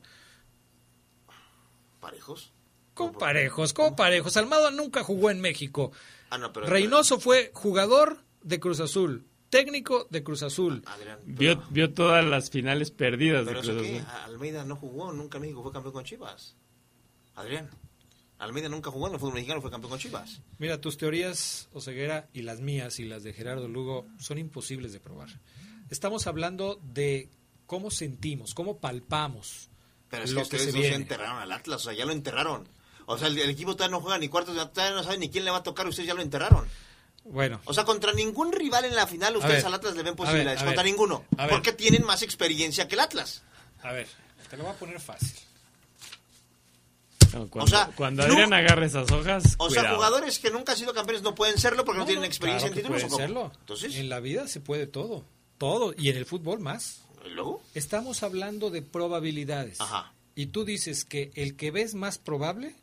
¿Parejos? 2.00 2.52
Con 2.94 3.14
parejos, 3.14 3.74
con 3.74 3.96
parejos. 3.96 4.38
Almada 4.38 4.70
nunca 4.70 5.04
jugó 5.04 5.32
en 5.32 5.42
México. 5.42 5.92
Ah, 6.30 6.38
no, 6.38 6.52
pero... 6.52 6.68
Reynoso 6.68 7.20
fue 7.20 7.52
jugador 7.54 8.24
de 8.42 8.60
Cruz 8.60 8.80
Azul, 8.80 9.26
técnico 9.50 10.08
de 10.10 10.24
Cruz 10.24 10.44
Azul. 10.44 10.84
Adrián, 10.86 11.20
Vio, 11.26 11.64
vio 11.70 11.94
todas 11.94 12.26
las 12.26 12.50
finales 12.50 12.92
perdidas 12.92 13.46
de 13.46 13.52
¿Pero 13.52 13.62
eso 13.62 13.72
Cruz 13.74 13.84
qué? 13.88 14.00
Azul. 14.00 14.12
Almeida 14.26 14.66
no 14.66 14.76
jugó, 14.76 15.12
nunca 15.12 15.40
México 15.40 15.64
fue 15.64 15.72
campeón 15.72 15.94
con 15.94 16.04
Chivas. 16.04 16.56
Adrián, 17.36 17.70
Almeida 18.38 18.70
nunca 18.70 18.92
jugó 18.92 19.08
en 19.08 19.14
el 19.14 19.20
fútbol 19.20 19.36
mexicano, 19.36 19.62
fue 19.62 19.72
campeón 19.72 19.92
con 19.92 20.00
Chivas. 20.00 20.42
Mira, 20.58 20.82
tus 20.82 20.98
teorías, 20.98 21.70
Oseguera, 21.74 22.30
y 22.34 22.42
las 22.42 22.60
mías 22.60 23.00
y 23.00 23.06
las 23.06 23.24
de 23.24 23.34
Gerardo 23.34 23.68
Lugo 23.68 24.08
son 24.20 24.38
imposibles 24.38 24.92
de 24.94 25.00
probar. 25.00 25.30
Estamos 25.90 26.28
hablando 26.28 26.80
de 26.84 27.30
cómo 27.66 27.92
sentimos, 27.92 28.54
cómo 28.54 28.80
palpamos 28.80 29.70
Pero 30.10 30.24
es 30.24 30.32
lo 30.32 30.44
que 30.44 30.50
que, 30.50 30.56
ustedes 30.58 30.74
se 30.74 30.80
no 30.80 30.84
se 30.84 30.96
enterraron 30.96 31.38
al 31.38 31.52
Atlas, 31.52 31.82
o 31.82 31.84
sea, 31.86 31.94
ya 31.94 32.06
lo 32.06 32.12
enterraron. 32.12 32.68
O 33.08 33.18
sea, 33.18 33.28
el, 33.28 33.38
el 33.38 33.50
equipo 33.50 33.76
todavía 33.76 33.96
no 33.98 34.02
juega 34.02 34.18
ni 34.18 34.28
cuartos, 34.30 34.56
todavía 34.74 34.96
no 34.96 35.04
saben 35.04 35.20
ni 35.20 35.30
quién 35.30 35.46
le 35.46 35.52
va 35.52 35.58
a 35.58 35.64
tocar, 35.64 35.88
ustedes 35.88 36.08
ya 36.08 36.14
lo 36.14 36.22
enterraron. 36.22 36.68
Bueno, 37.24 37.60
O 37.66 37.74
sea, 37.74 37.86
contra 37.86 38.14
ningún 38.14 38.52
rival 38.52 38.86
en 38.86 38.96
la 38.96 39.08
final 39.08 39.36
ustedes 39.38 39.58
ver, 39.58 39.66
al 39.66 39.74
Atlas 39.74 39.96
le 39.96 40.04
ven 40.04 40.16
posibilidades, 40.16 40.60
ver, 40.60 40.66
contra 40.68 40.84
ver, 40.84 40.92
ninguno. 40.92 41.24
a 41.38 41.44
ver. 41.48 41.56
Porque 41.56 41.72
tienen 41.74 42.04
más 42.06 42.22
experiencia 42.22 42.88
que 42.88 42.94
el 42.96 43.00
Atlas. 43.02 43.42
a 43.82 43.92
ver, 43.92 44.08
te 44.50 44.58
lo 44.58 44.64
voy 44.64 44.74
a 44.74 44.76
poner 44.76 45.00
fácil. 45.00 45.32
No, 47.34 47.50
cuando, 47.50 47.64
O 47.66 47.68
sea, 47.68 47.90
cuando 47.96 48.26
no- 48.28 48.34
Adrián 48.34 48.54
agarre 48.54 48.86
esas 48.86 49.12
hojas, 49.12 49.56
O 49.58 49.70
sea, 49.70 49.94
jugadores 49.94 50.40
que 50.40 50.52
nunca 50.52 50.72
han 50.74 50.78
sido 50.78 50.94
campeones 50.94 51.22
no 51.24 51.36
pueden 51.36 51.58
serlo 51.58 51.84
porque 51.84 52.00
no, 52.00 52.06
tienen 52.06 52.24
experiencia 52.24 52.70
Claro 52.70 52.80
en 52.80 52.84
títulos. 52.84 53.02
puede 53.04 53.14
¿o 53.14 53.18
cómo? 53.34 53.44
serlo. 53.50 53.60
Entonces, 53.60 53.96
En 53.96 54.10
la 54.10 54.20
vida 54.20 54.48
se 54.48 54.60
puede 54.62 54.88
todo, 54.88 55.26
todo, 55.58 55.94
y 55.98 56.10
en 56.10 56.18
el 56.18 56.26
fútbol 56.26 56.60
más. 56.60 57.02
¿y 57.26 57.30
luego? 57.30 57.62
Estamos 57.74 58.22
hablando 58.24 58.70
de 58.70 58.82
probabilidades. 58.84 59.82
Ajá. 59.82 60.12
y 60.38 60.48
tú 60.48 60.64
dices 60.66 61.06
que 61.06 61.32
el 61.36 61.56
que 61.56 61.72
ves 61.72 61.94
más 61.96 62.18
probable 62.18 62.76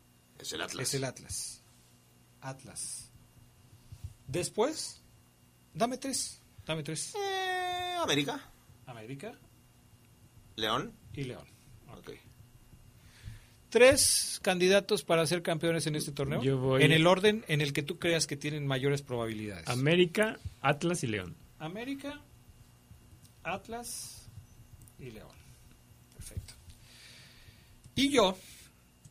Es 0.43 0.53
el 0.53 0.61
Atlas. 0.61 0.87
es 0.87 0.93
el 0.93 1.03
Atlas. 1.05 1.61
Atlas. 2.41 3.09
Después, 4.27 5.01
dame 5.73 5.97
tres. 5.97 6.41
Dame 6.65 6.83
tres. 6.83 7.13
Eh, 7.15 7.95
América, 8.01 8.39
América 8.85 9.33
León. 10.55 10.93
y 11.13 11.23
León. 11.23 11.47
Ok. 11.97 12.11
Tres 13.69 14.39
candidatos 14.43 15.03
para 15.03 15.25
ser 15.25 15.41
campeones 15.41 15.87
en 15.87 15.95
este 15.95 16.11
torneo. 16.11 16.43
Yo 16.43 16.57
voy- 16.59 16.83
En 16.83 16.91
el 16.91 17.07
orden 17.07 17.43
en 17.47 17.61
el 17.61 17.73
que 17.73 17.81
tú 17.81 17.97
creas 17.97 18.27
que 18.27 18.37
tienen 18.37 18.67
mayores 18.67 19.01
probabilidades. 19.01 19.67
América, 19.67 20.37
Atlas 20.61 21.03
y 21.03 21.07
León. 21.07 21.35
América, 21.59 22.21
Atlas 23.43 24.27
y 24.99 25.09
León. 25.11 25.35
Perfecto. 26.13 26.53
Y 27.95 28.09
yo 28.09 28.37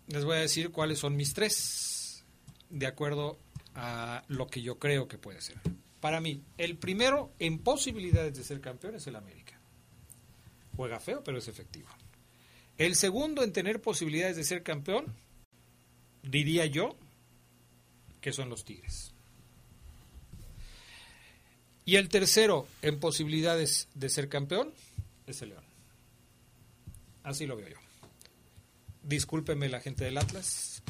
les 0.09 0.25
voy 0.25 0.37
a 0.37 0.41
decir 0.41 0.71
cuáles 0.71 0.99
son 0.99 1.17
mis 1.17 1.35
tres, 1.35 2.25
de 2.71 2.87
acuerdo 2.87 3.39
a 3.75 4.25
lo 4.29 4.47
que 4.47 4.63
yo 4.63 4.79
creo 4.79 5.09
que 5.09 5.19
puede 5.19 5.41
ser. 5.41 5.59
Para 6.01 6.21
mí, 6.21 6.43
el 6.59 6.77
primero 6.77 7.33
en 7.39 7.59
posibilidades 7.59 8.37
de 8.37 8.45
ser 8.45 8.61
campeón 8.61 8.97
es 8.97 9.07
el 9.07 9.17
América. 9.17 9.59
Juega 10.77 10.99
feo, 11.01 11.23
pero 11.23 11.39
es 11.39 11.49
efectivo. 11.49 11.89
El 12.79 12.97
segundo 12.97 13.43
en 13.43 13.53
tener 13.53 13.81
posibilidades 13.81 14.37
de 14.37 14.45
ser 14.45 14.63
campeón, 14.63 15.15
diría 16.23 16.67
yo, 16.67 16.97
que 18.21 18.33
son 18.33 18.49
los 18.49 18.65
Tigres. 18.65 19.13
Y 21.85 21.97
el 21.97 22.09
tercero 22.09 22.67
en 22.81 23.01
posibilidades 23.01 23.89
de 23.95 24.09
ser 24.09 24.29
campeón 24.29 24.73
es 25.27 25.43
el 25.43 25.51
León. 25.51 25.65
Así 27.23 27.47
lo 27.47 27.57
veo 27.57 27.69
yo. 27.69 27.82
Discúlpeme 29.03 29.69
la 29.69 29.81
gente 29.81 30.05
del 30.05 30.19
Atlas. 30.19 30.83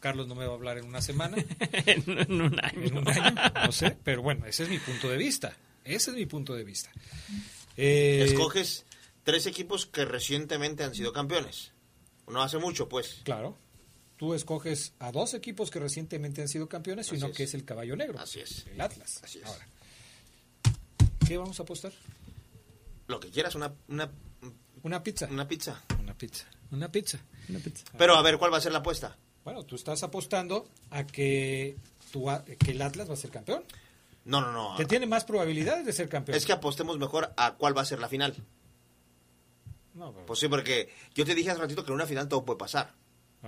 Carlos 0.00 0.26
no 0.26 0.34
me 0.34 0.46
va 0.46 0.52
a 0.52 0.54
hablar 0.54 0.78
en 0.78 0.86
una 0.86 1.02
semana. 1.02 1.36
en, 1.86 2.10
un 2.40 2.58
año. 2.60 2.82
En 2.84 2.96
un 2.98 3.08
año, 3.08 3.52
no 3.66 3.72
sé. 3.72 3.96
Pero 4.02 4.22
bueno, 4.22 4.46
ese 4.46 4.64
es 4.64 4.68
mi 4.70 4.78
punto 4.78 5.08
de 5.08 5.16
vista. 5.16 5.56
Ese 5.84 6.10
es 6.10 6.16
mi 6.16 6.26
punto 6.26 6.54
de 6.54 6.64
vista. 6.64 6.90
Eh, 7.76 8.22
Escoges 8.26 8.84
tres 9.24 9.46
equipos 9.46 9.86
que 9.86 10.04
recientemente 10.04 10.84
han 10.84 10.94
sido 10.94 11.12
campeones. 11.12 11.72
No 12.28 12.42
hace 12.42 12.58
mucho, 12.58 12.88
pues. 12.88 13.20
Claro. 13.24 13.58
Tú 14.16 14.34
escoges 14.34 14.92
a 14.98 15.12
dos 15.12 15.34
equipos 15.34 15.70
que 15.70 15.80
recientemente 15.80 16.42
han 16.42 16.48
sido 16.48 16.68
campeones 16.68 17.10
y 17.12 17.16
uno 17.16 17.28
es. 17.28 17.36
que 17.36 17.42
es 17.44 17.54
el 17.54 17.64
caballo 17.64 17.96
negro. 17.96 18.18
Así 18.18 18.40
es. 18.40 18.66
El 18.66 18.80
Atlas. 18.80 19.20
Así 19.24 19.38
es. 19.38 19.46
Ahora, 19.46 19.66
¿qué 21.26 21.36
vamos 21.38 21.58
a 21.58 21.62
apostar? 21.62 21.92
Lo 23.06 23.18
que 23.18 23.30
quieras, 23.30 23.54
una, 23.54 23.74
una, 23.88 24.10
Una 24.82 25.02
pizza. 25.02 25.26
una 25.30 25.48
pizza. 25.48 25.82
Una 25.98 26.14
pizza. 26.14 26.46
Una 26.70 26.90
pizza. 26.90 27.18
Una 27.48 27.58
pizza. 27.58 27.84
Pero 27.98 28.14
a 28.16 28.22
ver, 28.22 28.38
¿cuál 28.38 28.52
va 28.52 28.58
a 28.58 28.60
ser 28.60 28.72
la 28.72 28.78
apuesta? 28.78 29.16
Bueno, 29.44 29.64
tú 29.64 29.74
estás 29.76 30.02
apostando 30.02 30.68
a 30.90 31.06
que, 31.06 31.76
tu, 32.12 32.28
a- 32.30 32.44
que 32.44 32.70
el 32.72 32.82
Atlas 32.82 33.08
va 33.08 33.14
a 33.14 33.16
ser 33.16 33.30
campeón. 33.30 33.64
No, 34.24 34.40
no, 34.40 34.52
no. 34.52 34.76
Que 34.76 34.84
tiene 34.84 35.06
más 35.06 35.24
probabilidades 35.24 35.84
de 35.86 35.92
ser 35.92 36.08
campeón. 36.08 36.36
Es 36.36 36.44
que 36.46 36.52
apostemos 36.52 36.98
mejor 36.98 37.32
a 37.36 37.54
cuál 37.54 37.76
va 37.76 37.82
a 37.82 37.86
ser 37.86 37.98
la 37.98 38.08
final. 38.08 38.36
No, 39.94 40.12
pero- 40.12 40.26
Pues 40.26 40.38
sí, 40.38 40.48
porque 40.48 40.88
yo 41.14 41.24
te 41.24 41.34
dije 41.34 41.50
hace 41.50 41.60
ratito 41.60 41.82
que 41.84 41.90
en 41.90 41.94
una 41.94 42.06
final 42.06 42.28
todo 42.28 42.44
puede 42.44 42.58
pasar. 42.58 42.92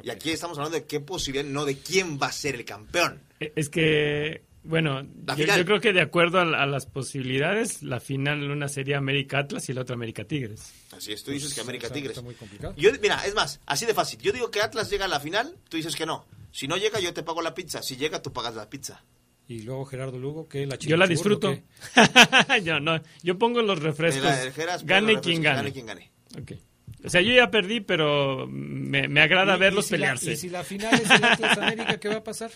Y 0.03 0.09
aquí 0.11 0.31
estamos 0.31 0.57
hablando 0.57 0.79
de 0.79 0.87
qué 0.87 1.01
posibilidad, 1.01 1.45
no 1.45 1.67
de 1.67 1.77
quién 1.79 2.19
va 2.21 2.29
a 2.29 2.33
ser 2.33 2.55
el 2.55 2.65
campeón. 2.65 3.23
Eh, 3.41 3.53
Es 3.55 3.69
que, 3.69 4.43
bueno, 4.65 5.03
yo, 5.37 5.65
creo 5.65 5.81
que 5.81 5.93
de 5.93 6.01
acuerdo 6.01 6.39
a, 6.39 6.43
a 6.43 6.67
las 6.67 6.87
posibilidades, 6.87 7.83
la 7.83 7.99
final 8.01 8.51
una 8.51 8.69
sería 8.69 8.99
América 8.99 9.39
Atlas 9.39 9.69
y 9.69 9.73
la 9.73 9.81
otra 9.83 9.95
América 9.95 10.25
Tigres. 10.25 10.73
Así 10.97 11.13
es, 11.13 11.23
tú 11.25 11.31
dices 11.33 11.53
que 11.55 11.61
América 11.61 11.87
está- 11.87 11.95
Tigres. 11.95 12.13
está 12.13 12.23
muy 12.23 12.35
complicado. 12.35 12.75
Yo, 12.77 12.91
mira, 13.01 13.25
es 13.27 13.35
más, 13.35 13.61
así 13.67 13.87
de 13.87 13.95
fácil. 13.95 14.21
Yo 14.21 14.33
digo 14.33 14.51
que 14.51 14.61
Atlas 14.61 14.89
llega 14.91 15.05
a 15.07 15.09
la 15.09 15.21
final, 15.21 15.57
tú 15.69 15.77
dices 15.77 15.97
que 15.97 16.07
no. 16.07 16.27
Si 16.53 16.69
no 16.69 16.77
llega, 16.77 17.01
yo 17.01 17.13
te 17.15 17.23
pago 17.23 17.43
la 17.43 17.55
pizza. 17.55 17.83
Si 17.83 17.97
llega, 17.97 18.23
tú 18.23 18.33
pagas 18.33 18.55
la 18.55 18.69
pizza. 18.69 19.03
Y 19.49 19.63
luego 19.63 19.85
Gerardo 19.85 20.19
Lugo, 20.19 20.49
que 20.49 20.65
la 20.67 20.77
Yo 20.77 20.97
la 20.97 21.07
disfruto. 21.07 21.59
yo 22.63 22.79
no, 22.81 23.01
yo 23.23 23.39
pongo 23.39 23.63
los 23.63 23.81
refrescos. 23.81 24.25
El- 24.25 24.47
el 24.49 24.53
Geras, 24.53 24.85
gane 24.87 25.15
los 25.15 25.23
quien 25.23 25.43
gane. 25.43 25.57
gane 25.57 25.73
quien 25.73 25.87
gane. 25.87 26.11
Ok. 26.41 26.53
O 27.05 27.11
sea, 27.11 27.21
yo 27.21 27.33
ya 27.35 27.51
perdí, 27.51 27.81
pero 27.81 28.47
me, 28.49 29.09
me 29.09 29.21
agrada 29.21 29.57
Y- 29.57 29.59
verlos 29.59 29.87
y 29.87 29.89
si 29.89 29.93
la- 29.95 29.97
pelearse. 29.99 30.33
y 30.33 30.37
si 30.37 30.49
la 30.51 30.63
final 30.63 30.95
es 30.95 31.11
el 31.11 31.25
Atlas 31.25 31.59
América, 31.59 31.99
¿qué 31.99 32.09
va 32.09 32.17
a 32.19 32.25
pasar? 32.25 32.53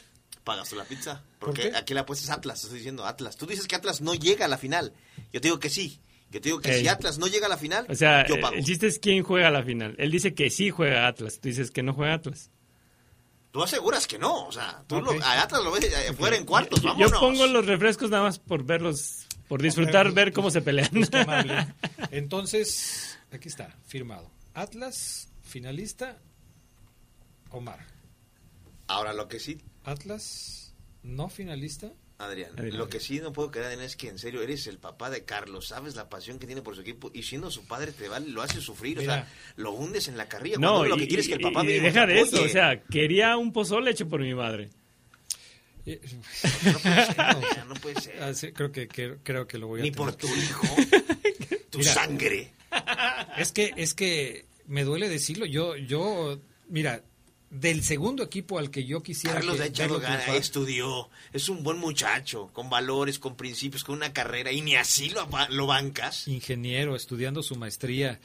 Pagas 0.47 0.69
tú 0.71 0.77
la 0.77 0.85
pizza. 0.85 1.25
¿Por 1.41 1.49
Porque 1.49 1.71
qué? 1.73 1.77
aquí 1.77 1.93
la 1.93 2.03
apuesta 2.03 2.25
es 2.25 2.31
Atlas. 2.31 2.63
Estoy 2.63 2.79
diciendo 2.79 3.05
Atlas. 3.05 3.37
Tú 3.37 3.47
dices 3.47 3.67
que 3.67 3.75
Atlas 3.75 4.01
no 4.01 4.15
llega 4.15 4.45
a 4.45 4.49
la 4.49 4.57
final. 4.57 4.93
Yo 5.33 5.41
te 5.41 5.49
digo 5.49 5.59
que 5.59 5.69
sí. 5.71 5.99
Yo 6.31 6.41
te 6.41 6.51
digo 6.51 6.61
que 6.61 6.79
si 6.79 6.87
Atlas 6.87 7.19
no 7.19 7.27
llega 7.27 7.47
a 7.47 7.49
la 7.49 7.57
final, 7.59 7.85
O 7.89 7.95
sea, 7.97 8.25
yo 8.29 8.41
pago. 8.41 8.55
el 8.55 8.65
chiste 8.65 8.87
es 8.87 9.01
quién 9.01 9.25
juega 9.25 9.51
la 9.51 9.65
final. 9.65 9.97
Él 9.99 10.13
dice 10.13 10.35
que 10.35 10.49
sí 10.51 10.71
juega 10.71 11.09
Atlas, 11.09 11.41
tú 11.41 11.49
dices 11.49 11.73
que 11.73 11.83
no 11.83 11.95
juega 11.95 12.15
Atlas. 12.15 12.51
Tú 13.51 13.61
aseguras 13.63 14.07
que 14.07 14.19
no. 14.21 14.47
O 14.47 14.53
sea, 14.53 14.85
tú 14.87 15.01
lo- 15.03 15.13
a 15.21 15.43
Atlas 15.43 15.65
lo 15.65 15.73
ves 15.73 15.85
eh, 15.85 16.13
fuera 16.13 16.37
en 16.37 16.45
cuartos. 16.45 16.81
Yo- 16.81 16.91
Vámonos. 16.91 17.11
Yo 17.11 17.19
pongo 17.21 17.47
los 17.49 17.67
refrescos 17.67 18.11
nada 18.11 18.23
más 18.23 18.39
por 18.39 18.63
verlos, 18.65 19.27
por 19.49 19.61
disfrutar, 19.63 20.13
ver 20.13 20.33
cómo 20.33 20.51
se 20.53 20.63
pelean. 20.63 20.91
Pues. 20.93 21.11
Entonces, 22.13 23.19
aquí 23.33 23.49
está, 23.49 23.75
firmado. 23.87 24.31
Atlas, 24.55 25.29
finalista, 25.43 26.19
Omar. 27.51 27.85
Ahora, 28.89 29.13
lo 29.13 29.27
que 29.29 29.41
sí, 29.41 29.59
Atlas, 29.87 30.75
no 31.03 31.29
finalista. 31.29 31.93
Adrián, 32.19 32.53
Adrián. 32.57 32.79
lo 32.79 32.89
que 32.89 32.99
sí 32.99 33.21
no 33.21 33.31
puedo 33.35 33.51
creer 33.51 33.79
es 33.83 33.95
que 33.95 34.09
en 34.09 34.19
serio 34.19 34.41
eres 34.41 34.67
el 34.69 34.79
papá 34.79 35.11
de 35.11 35.25
Carlos, 35.27 35.69
sabes 35.69 35.97
la 35.97 36.09
pasión 36.09 36.39
que 36.39 36.47
tiene 36.47 36.63
por 36.63 36.75
su 36.75 36.81
equipo 36.81 37.11
y 37.13 37.23
siendo 37.25 37.51
su 37.51 37.67
padre 37.67 37.93
te 37.93 38.09
vale, 38.09 38.31
lo 38.31 38.41
hace 38.41 38.63
sufrir, 38.63 38.99
o 39.01 39.03
sea, 39.03 39.31
lo 39.57 39.73
hundes 39.73 40.09
en 40.09 40.17
la 40.17 40.27
carrilla. 40.27 40.57
No, 40.59 40.77
cuando 40.79 40.89
lo 40.89 40.97
y, 40.97 41.01
que 41.01 41.09
quieres 41.09 41.27
es 41.27 41.29
que 41.29 41.35
el 41.35 41.41
y- 41.43 41.45
papá 41.45 41.63
y 41.65 41.79
deja 41.79 42.07
de 42.07 42.21
eso, 42.23 42.43
o 42.43 42.49
sea, 42.49 42.83
quería 42.85 43.37
un 43.37 43.53
pozole 43.53 43.91
hecho 43.91 44.09
por 44.09 44.23
mi 44.23 44.33
madre. 44.35 44.71
Eh, 45.85 46.01
no 46.65 46.79
puede 46.81 47.05
ser, 47.07 47.21
Adrián, 47.21 47.69
no 47.69 47.75
puede 47.75 48.01
ser. 48.01 48.23
Ah, 48.23 48.33
sí, 48.35 48.51
creo 48.53 48.73
que, 48.73 48.89
que- 48.89 49.19
creo 49.23 49.47
que 49.47 49.59
lo 49.59 49.67
voy 49.69 49.81
a 49.81 49.83
Ni 49.83 49.91
tener 49.91 50.07
por 50.07 50.17
tu 50.17 50.27
hijo, 50.27 50.67
tu 51.71 51.79
Mira, 51.81 51.93
sangre. 51.93 52.53
Es 53.37 53.53
que, 53.53 53.75
es 53.77 53.93
que 53.93 54.47
me 54.67 54.85
duele 54.85 55.11
decirlo. 55.11 55.45
Yo, 55.45 55.77
yo, 55.77 56.41
mira, 56.71 57.05
del 57.51 57.83
segundo 57.85 58.23
equipo 58.25 58.59
al 58.59 58.71
que 58.71 58.85
yo 58.85 59.03
quisiera 59.03 59.37
Carlos 59.37 59.57
que 59.57 59.63
ha 59.63 59.67
echado 59.67 59.95
verlo 59.95 60.01
ganas, 60.03 60.25
triunfar, 60.25 60.43
estudió, 60.43 61.11
es 61.33 61.49
un 61.49 61.63
buen 61.63 61.79
muchacho, 61.79 62.51
con 62.53 62.69
valores, 62.69 63.19
con 63.19 63.37
principios, 63.37 63.85
con 63.85 63.97
una 63.97 64.13
carrera, 64.13 64.51
y 64.53 64.61
ni 64.63 64.75
así 64.77 65.11
lo, 65.11 65.29
lo 65.51 65.67
bancas. 65.67 66.27
ingeniero, 66.29 66.97
estudiando 66.97 67.43
su 67.43 67.57
maestría. 67.57 68.21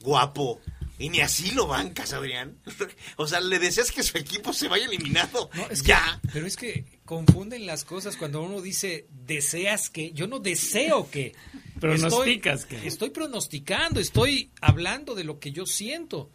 Guapo. 0.00 0.60
Y 0.98 1.08
ni 1.08 1.20
así 1.20 1.50
lo 1.52 1.66
bancas, 1.66 2.12
Adrián. 2.12 2.58
O 3.16 3.26
sea, 3.26 3.40
le 3.40 3.58
deseas 3.58 3.90
que 3.90 4.02
su 4.02 4.18
equipo 4.18 4.52
se 4.52 4.68
vaya 4.68 4.86
eliminado. 4.86 5.50
No, 5.54 5.68
es 5.70 5.82
que- 5.82 5.88
ya. 5.88 6.20
pero 6.32 6.46
es 6.46 6.56
que 6.56 6.84
confunden 7.04 7.66
las 7.66 7.84
cosas 7.84 8.16
cuando 8.16 8.42
uno 8.42 8.60
dice 8.60 9.06
deseas 9.10 9.88
que. 9.90 10.12
Yo 10.12 10.26
no 10.26 10.40
deseo 10.40 11.10
que. 11.10 11.34
Pronosticas 11.80 12.60
estoy, 12.62 12.80
que. 12.80 12.86
Estoy 12.88 13.10
pronosticando, 13.10 13.98
estoy 13.98 14.50
hablando 14.60 15.14
de 15.14 15.24
lo 15.24 15.38
que 15.40 15.52
yo 15.52 15.64
siento. 15.66 16.30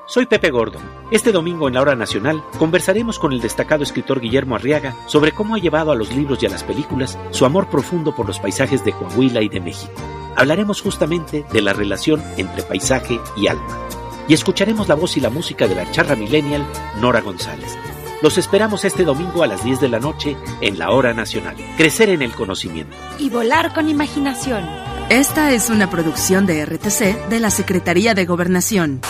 Soy 0.06 0.28
Pepe 0.28 0.52
Gordon. 0.52 0.84
Este 1.10 1.32
domingo 1.32 1.68
en 1.68 1.74
la 1.74 1.82
Hora 1.82 1.96
Nacional 1.96 2.44
conversaremos 2.60 3.18
con 3.18 3.34
el 3.34 3.42
destacado 3.42 3.82
escritor 3.82 4.20
Guillermo 4.22 4.56
Arriaga 4.56 4.96
sobre 5.08 5.32
cómo 5.32 5.56
ha 5.56 5.58
llevado 5.58 5.92
a 5.92 5.96
los 5.96 6.14
libros 6.14 6.44
y 6.44 6.46
a 6.46 6.50
las 6.50 6.64
películas 6.64 7.18
su 7.32 7.46
amor 7.46 7.68
profundo 7.68 8.16
por 8.16 8.28
los 8.28 8.40
paisajes 8.40 8.86
de 8.86 8.94
Coahuila 8.94 9.42
y 9.42 9.50
de 9.50 9.60
México. 9.60 9.94
hablaremos 10.36 10.82
justamente 10.82 11.46
de 11.52 11.62
la 11.62 11.74
relación 11.74 12.24
entre 12.38 12.62
paisaje 12.62 13.20
y 13.36 13.48
alma. 13.48 13.88
Y 14.28 14.36
escucharemos 14.36 14.88
la 14.88 14.96
voz 14.96 15.18
y 15.18 15.20
la 15.20 15.32
música 15.32 15.68
de 15.68 15.76
la 15.76 15.90
charra 15.92 16.16
millennial 16.16 16.64
Nora 17.02 17.22
González. 17.22 17.76
Los 18.22 18.38
esperamos 18.38 18.86
este 18.86 19.04
domingo 19.04 19.44
a 19.44 19.48
las 19.48 19.64
10 19.64 19.82
de 19.82 19.90
la 19.90 20.00
noche 20.00 20.38
en 20.62 20.78
la 20.78 20.92
Hora 20.92 21.14
Nacional. 21.14 21.56
Crecer 21.76 22.10
en 22.10 22.22
el 22.22 22.34
conocimiento. 22.34 22.96
Y 23.20 23.30
volar 23.30 23.74
con 23.74 23.90
imaginación. 23.90 24.93
Esta 25.10 25.52
es 25.52 25.70
una 25.70 25.90
producción 25.90 26.46
de 26.46 26.66
RTC 26.66 27.30
de 27.30 27.40
la 27.40 27.52
Secretaría 27.52 28.14
de 28.14 28.26
Gobernación. 28.26 29.02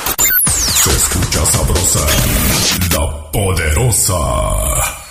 Se 0.47 0.89
escucha 0.89 1.45
sabrosa, 1.45 2.05
la 2.91 3.31
poderosa. 3.31 5.02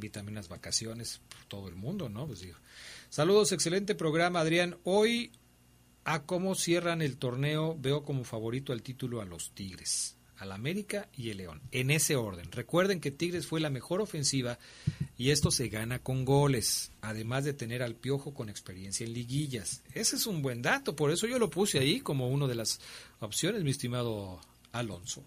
Invítame 0.00 0.30
unas 0.30 0.48
vacaciones, 0.48 1.20
todo 1.48 1.68
el 1.68 1.74
mundo, 1.74 2.08
¿no? 2.08 2.26
Pues 2.26 2.40
digo. 2.40 2.56
Saludos, 3.10 3.52
excelente 3.52 3.94
programa, 3.94 4.40
Adrián. 4.40 4.76
Hoy, 4.84 5.32
a 6.04 6.22
cómo 6.22 6.54
cierran 6.54 7.02
el 7.02 7.16
torneo, 7.18 7.76
veo 7.78 8.02
como 8.02 8.24
favorito 8.24 8.72
al 8.72 8.82
título 8.82 9.20
a 9.20 9.24
los 9.24 9.52
Tigres, 9.52 10.16
al 10.36 10.52
América 10.52 11.08
y 11.14 11.30
el 11.30 11.36
León, 11.38 11.60
en 11.70 11.90
ese 11.90 12.16
orden. 12.16 12.50
Recuerden 12.50 13.00
que 13.00 13.10
Tigres 13.10 13.46
fue 13.46 13.60
la 13.60 13.70
mejor 13.70 14.00
ofensiva 14.00 14.58
y 15.18 15.30
esto 15.30 15.50
se 15.50 15.68
gana 15.68 15.98
con 15.98 16.24
goles, 16.24 16.92
además 17.02 17.44
de 17.44 17.52
tener 17.52 17.82
al 17.82 17.94
Piojo 17.94 18.32
con 18.32 18.48
experiencia 18.48 19.04
en 19.04 19.12
liguillas. 19.12 19.82
Ese 19.92 20.16
es 20.16 20.26
un 20.26 20.40
buen 20.40 20.62
dato, 20.62 20.96
por 20.96 21.10
eso 21.10 21.26
yo 21.26 21.38
lo 21.38 21.50
puse 21.50 21.78
ahí 21.78 22.00
como 22.00 22.28
una 22.28 22.46
de 22.46 22.54
las 22.54 22.80
opciones, 23.20 23.62
mi 23.62 23.70
estimado 23.70 24.40
Alonso. 24.72 25.24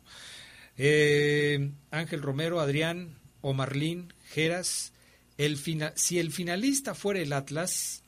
Eh, 0.77 1.71
Ángel 1.91 2.21
Romero, 2.21 2.59
Adrián, 2.59 3.19
Omarlín, 3.41 4.13
Geras, 4.29 4.93
el 5.37 5.57
si 5.95 6.19
el 6.19 6.31
finalista 6.31 6.95
fuera 6.95 7.19
el 7.19 7.33
Atlas, 7.33 8.03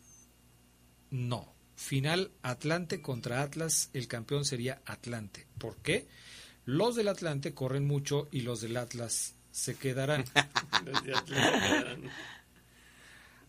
no. 1.09 1.53
Final 1.75 2.31
Atlante 2.41 3.01
contra 3.01 3.41
Atlas, 3.41 3.89
el 3.93 4.07
campeón 4.07 4.45
sería 4.45 4.81
Atlante. 4.85 5.45
¿Por 5.57 5.77
qué? 5.77 6.07
Los 6.63 6.95
del 6.95 7.09
Atlante 7.09 7.53
corren 7.53 7.85
mucho 7.85 8.29
y 8.31 8.41
los 8.41 8.61
del 8.61 8.77
Atlas 8.77 9.35
se 9.51 9.75
quedarán. 9.75 10.23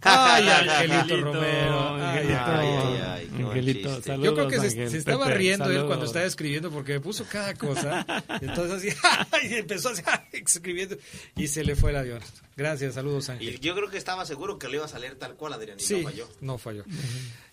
Ay, 0.02 0.48
Angelito 0.48 1.20
Romero. 1.20 1.96
Angelito. 1.96 3.36
Yo 4.22 4.34
creo 4.34 4.48
que 4.48 4.70
se, 4.70 4.96
estaba 4.96 5.30
riendo 5.30 5.70
él 5.70 5.86
cuando 5.86 6.06
estaba 6.06 6.24
escribiendo 6.24 6.70
porque 6.70 6.94
me 6.94 7.00
puso 7.00 7.24
cada 7.24 7.54
cosa. 7.54 8.04
Entonces 8.40 8.92
así, 8.92 9.48
y 9.50 9.54
empezó 9.54 9.90
así, 9.90 10.02
escribiendo 10.32 10.96
y 11.36 11.48
se 11.48 11.64
le 11.64 11.76
fue 11.76 11.90
el 11.90 11.96
avión. 11.96 12.20
Gracias, 12.56 12.94
saludos 12.94 13.28
Ángel. 13.28 13.54
Y 13.54 13.58
yo 13.58 13.74
creo 13.74 13.90
que 13.90 13.98
estaba 13.98 14.24
seguro 14.24 14.58
que 14.58 14.68
le 14.68 14.76
iba 14.76 14.86
a 14.86 14.88
salir 14.88 15.18
tal 15.18 15.36
cual, 15.36 15.54
Adrián, 15.54 15.78
y 15.78 15.82
sí, 15.82 16.02
no 16.02 16.08
falló. 16.08 16.28
No 16.40 16.58
falló. 16.58 16.84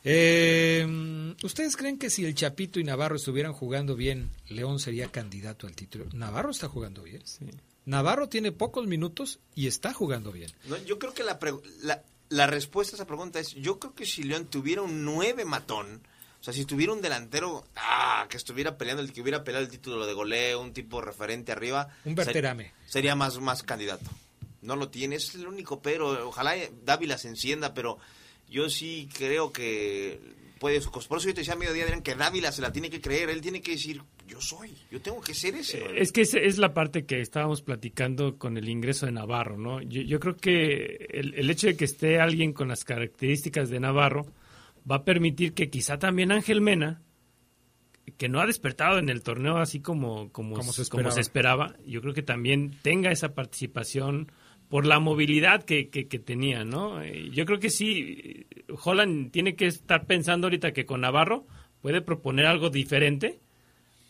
eh, 0.04 1.34
¿Ustedes 1.44 1.76
creen 1.76 1.98
que 1.98 2.10
si 2.10 2.26
el 2.26 2.36
Chapito 2.36 2.80
y 2.80 2.84
Navarro 2.84 3.16
estuvieran 3.16 3.54
jugando 3.54 3.96
bien, 3.96 4.32
León 4.48 4.80
sería 4.80 5.10
candidato 5.10 5.68
al 5.68 5.76
título? 5.76 6.06
Navarro 6.14 6.52
está 6.52 6.68
jugando 6.68 7.04
bien. 7.04 7.22
Sí. 7.26 7.46
Navarro 7.86 8.30
tiene 8.30 8.52
pocos 8.52 8.88
minutos 8.88 9.40
y 9.56 9.68
está 9.68 9.94
jugando 9.94 10.32
bien. 10.32 10.52
No, 10.66 10.78
yo 10.86 11.00
creo 11.00 11.14
que 11.14 11.24
la, 11.24 11.38
la, 11.82 12.02
la 12.34 12.48
respuesta 12.48 12.96
a 12.96 12.98
esa 12.98 13.06
pregunta 13.06 13.40
es, 13.40 13.54
yo 13.54 13.80
creo 13.80 13.94
que 13.94 14.06
si 14.06 14.24
León 14.24 14.48
tuviera 14.48 14.82
un 14.82 15.06
nueve 15.06 15.46
matón, 15.46 16.02
o 16.42 16.44
sea, 16.44 16.52
si 16.52 16.66
tuviera 16.66 16.92
un 16.92 17.02
delantero 17.02 17.64
ah, 17.76 18.26
que 18.28 18.38
estuviera 18.38 18.78
peleando, 18.78 19.04
el 19.04 19.14
que 19.14 19.22
hubiera 19.22 19.44
peleado 19.44 19.64
el 19.64 19.72
título 19.72 20.06
de 20.06 20.14
goleo, 20.14 20.60
un 20.60 20.74
tipo 20.74 21.00
referente 21.00 21.52
arriba, 21.52 21.90
un 22.06 22.16
Berterame. 22.16 22.74
sería 22.88 23.16
más, 23.16 23.40
más 23.40 23.62
candidato. 23.62 24.10
No 24.62 24.76
lo 24.76 24.90
tiene, 24.90 25.16
es 25.16 25.36
el 25.36 25.48
único 25.48 25.82
pero. 25.82 26.28
Ojalá 26.28 26.56
Dávila 26.84 27.18
se 27.18 27.28
encienda, 27.28 27.74
pero 27.74 28.00
yo 28.50 28.70
sí 28.70 29.10
creo 29.14 29.54
que 29.54 30.20
puede. 30.64 30.80
Por 30.80 31.18
eso 31.18 31.28
yo 31.28 31.34
te 31.34 31.42
decía 31.42 31.56
a 31.56 31.58
mediodía, 31.58 31.86
que 32.02 32.16
Dávila 32.16 32.50
se 32.54 32.62
la 32.62 32.72
tiene 32.72 32.90
que 32.90 33.02
creer, 33.02 33.30
él 33.30 33.42
tiene 33.42 33.60
que 33.60 33.72
decir, 33.72 34.02
yo 34.26 34.40
soy, 34.40 34.74
yo 34.90 35.02
tengo 35.02 35.20
que 35.20 35.34
ser 35.34 35.56
ese. 35.56 35.84
Es 35.98 36.14
que 36.14 36.22
es, 36.22 36.58
la 36.58 36.74
parte 36.74 37.06
que 37.06 37.20
estábamos 37.20 37.62
platicando 37.62 38.38
con 38.38 38.56
el 38.56 38.70
ingreso 38.70 39.06
de 39.06 39.12
Navarro, 39.12 39.58
¿no? 39.58 39.82
Yo, 39.82 40.22
creo 40.22 40.38
que 40.38 41.10
el, 41.12 41.50
hecho 41.50 41.68
de 41.68 41.76
que 41.76 41.84
esté 41.84 42.22
alguien 42.22 42.54
con 42.54 42.70
las 42.70 42.86
características 42.86 43.70
de 43.70 43.82
Navarro 43.82 44.26
va 44.90 44.98
a 44.98 45.04
permitir 45.04 45.54
que 45.54 45.70
quizá 45.70 46.00
también 46.00 46.32
Ángel 46.32 46.62
Mena, 46.62 47.02
que 48.18 48.30
no 48.30 48.40
ha 48.40 48.48
despertado 48.48 49.00
en 49.00 49.10
el 49.10 49.22
torneo 49.22 49.58
así 49.58 49.82
como, 49.82 50.32
como, 50.32 50.56
como, 50.56 50.72
se, 50.72 51.20
esperaba. 51.20 51.76
yo 51.86 52.00
creo 52.00 52.14
que 52.14 52.24
también 52.24 52.78
tenga 52.82 53.12
esa 53.12 53.34
participación 53.34 54.32
por 54.74 54.88
la 54.88 55.00
movilidad 55.00 55.66
que, 55.66 55.90
que, 55.90 56.08
que, 56.08 56.18
tenía, 56.18 56.64
¿no? 56.64 57.00
Eh, 57.04 57.30
yo 57.32 57.46
creo 57.46 57.60
que 57.60 57.70
sí, 57.70 58.48
Holland 58.84 59.30
tiene 59.30 59.56
que 59.56 59.68
estar 59.68 60.08
pensando 60.08 60.48
ahorita 60.48 60.74
que 60.74 60.88
con 60.88 61.02
Navarro 61.02 61.46
puede 61.80 62.02
proponer 62.02 62.48
algo 62.48 62.72
diferente 62.72 63.40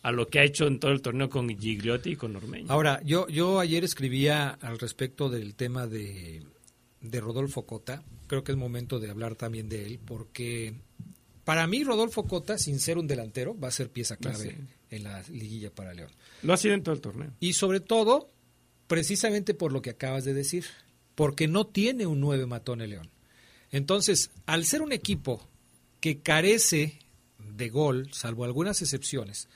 a 0.03 0.13
lo 0.13 0.29
que 0.29 0.39
ha 0.39 0.45
hecho 0.45 0.65
en 0.65 0.79
todo 0.79 0.93
el 0.93 1.01
torneo 1.01 1.29
con 1.29 1.49
Gigliotti 1.49 2.11
y 2.11 2.15
con 2.15 2.33
Ormeño. 2.37 2.67
Ahora, 2.71 3.01
yo, 3.03 3.27
yo 3.27 3.59
ayer 3.59 3.83
escribía 3.83 4.51
al 4.51 4.79
respecto 4.79 5.29
del 5.29 5.53
tema 5.55 5.85
de, 5.85 6.45
Rodolfo 7.01 7.65
Cota. 7.65 8.01
Creo 8.27 8.45
que 8.45 8.53
es 8.53 8.57
momento 8.57 9.01
de 9.01 9.09
hablar 9.09 9.35
también 9.35 9.67
de 9.67 9.85
él, 9.85 9.99
porque 9.99 10.75
para 11.43 11.67
mí 11.67 11.83
Rodolfo 11.83 12.23
Cota, 12.25 12.57
sin 12.57 12.79
ser 12.79 12.97
un 12.97 13.07
delantero, 13.07 13.59
va 13.59 13.67
a 13.67 13.71
ser 13.71 13.89
pieza 13.89 14.15
clave 14.15 14.55
en 14.89 15.03
la 15.03 15.23
liguilla 15.23 15.71
para 15.71 15.93
León. 15.93 16.11
Lo 16.41 16.53
ha 16.53 16.57
sido 16.57 16.73
en 16.73 16.83
todo 16.83 16.95
el 16.95 17.01
torneo. 17.01 17.33
Y 17.41 17.51
sobre 17.51 17.81
todo, 17.81 18.29
precisamente 18.93 19.55
por 19.55 19.71
lo 19.71 19.81
que 19.81 19.89
acabas 19.89 20.23
de 20.23 20.35
decir, 20.35 20.65
porque 21.15 21.47
no 21.47 21.65
tiene 21.65 22.05
un 22.05 22.19
nueve 22.19 22.45
matón 22.45 22.79
el 22.79 22.91
León. 22.91 23.09
Entonces, 23.71 24.29
al 24.45 24.65
ser 24.65 24.83
un 24.83 24.91
equipo 24.91 25.47
que 25.99 26.19
carece 26.19 26.99
de 27.39 27.69
gol, 27.69 28.09
salvo 28.13 28.43
algunas 28.43 28.83
excepciones, 28.83 29.47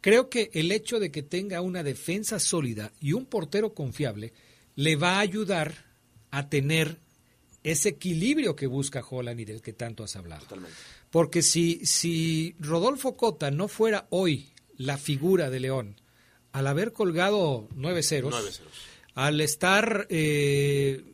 Creo 0.00 0.30
que 0.30 0.50
el 0.54 0.72
hecho 0.72 0.98
de 0.98 1.10
que 1.10 1.22
tenga 1.22 1.60
una 1.60 1.82
defensa 1.82 2.40
sólida 2.40 2.90
y 3.00 3.12
un 3.12 3.26
portero 3.26 3.74
confiable 3.74 4.32
le 4.74 4.96
va 4.96 5.16
a 5.16 5.20
ayudar 5.20 5.84
a 6.30 6.48
tener 6.48 6.98
ese 7.62 7.90
equilibrio 7.90 8.56
que 8.56 8.66
busca 8.66 9.04
Holland 9.06 9.40
y 9.40 9.44
del 9.44 9.60
que 9.60 9.74
tanto 9.74 10.02
has 10.02 10.16
hablado. 10.16 10.46
Porque 11.10 11.42
si, 11.42 11.84
si 11.84 12.54
Rodolfo 12.58 13.14
Cota 13.14 13.50
no 13.50 13.68
fuera 13.68 14.06
hoy 14.08 14.48
la 14.78 14.96
figura 14.96 15.50
de 15.50 15.60
León, 15.60 15.99
al 16.52 16.66
haber 16.66 16.92
colgado 16.92 17.68
nueve 17.74 18.02
ceros, 18.02 18.62
al 19.14 19.40
estar 19.40 20.06
eh, 20.10 21.04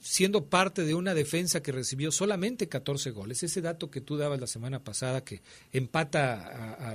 siendo 0.00 0.46
parte 0.46 0.84
de 0.84 0.94
una 0.94 1.14
defensa 1.14 1.62
que 1.62 1.72
recibió 1.72 2.12
solamente 2.12 2.68
14 2.68 3.10
goles. 3.10 3.42
Ese 3.42 3.60
dato 3.62 3.90
que 3.90 4.00
tú 4.00 4.16
dabas 4.16 4.40
la 4.40 4.46
semana 4.46 4.84
pasada, 4.84 5.24
que 5.24 5.40
empata 5.72 6.92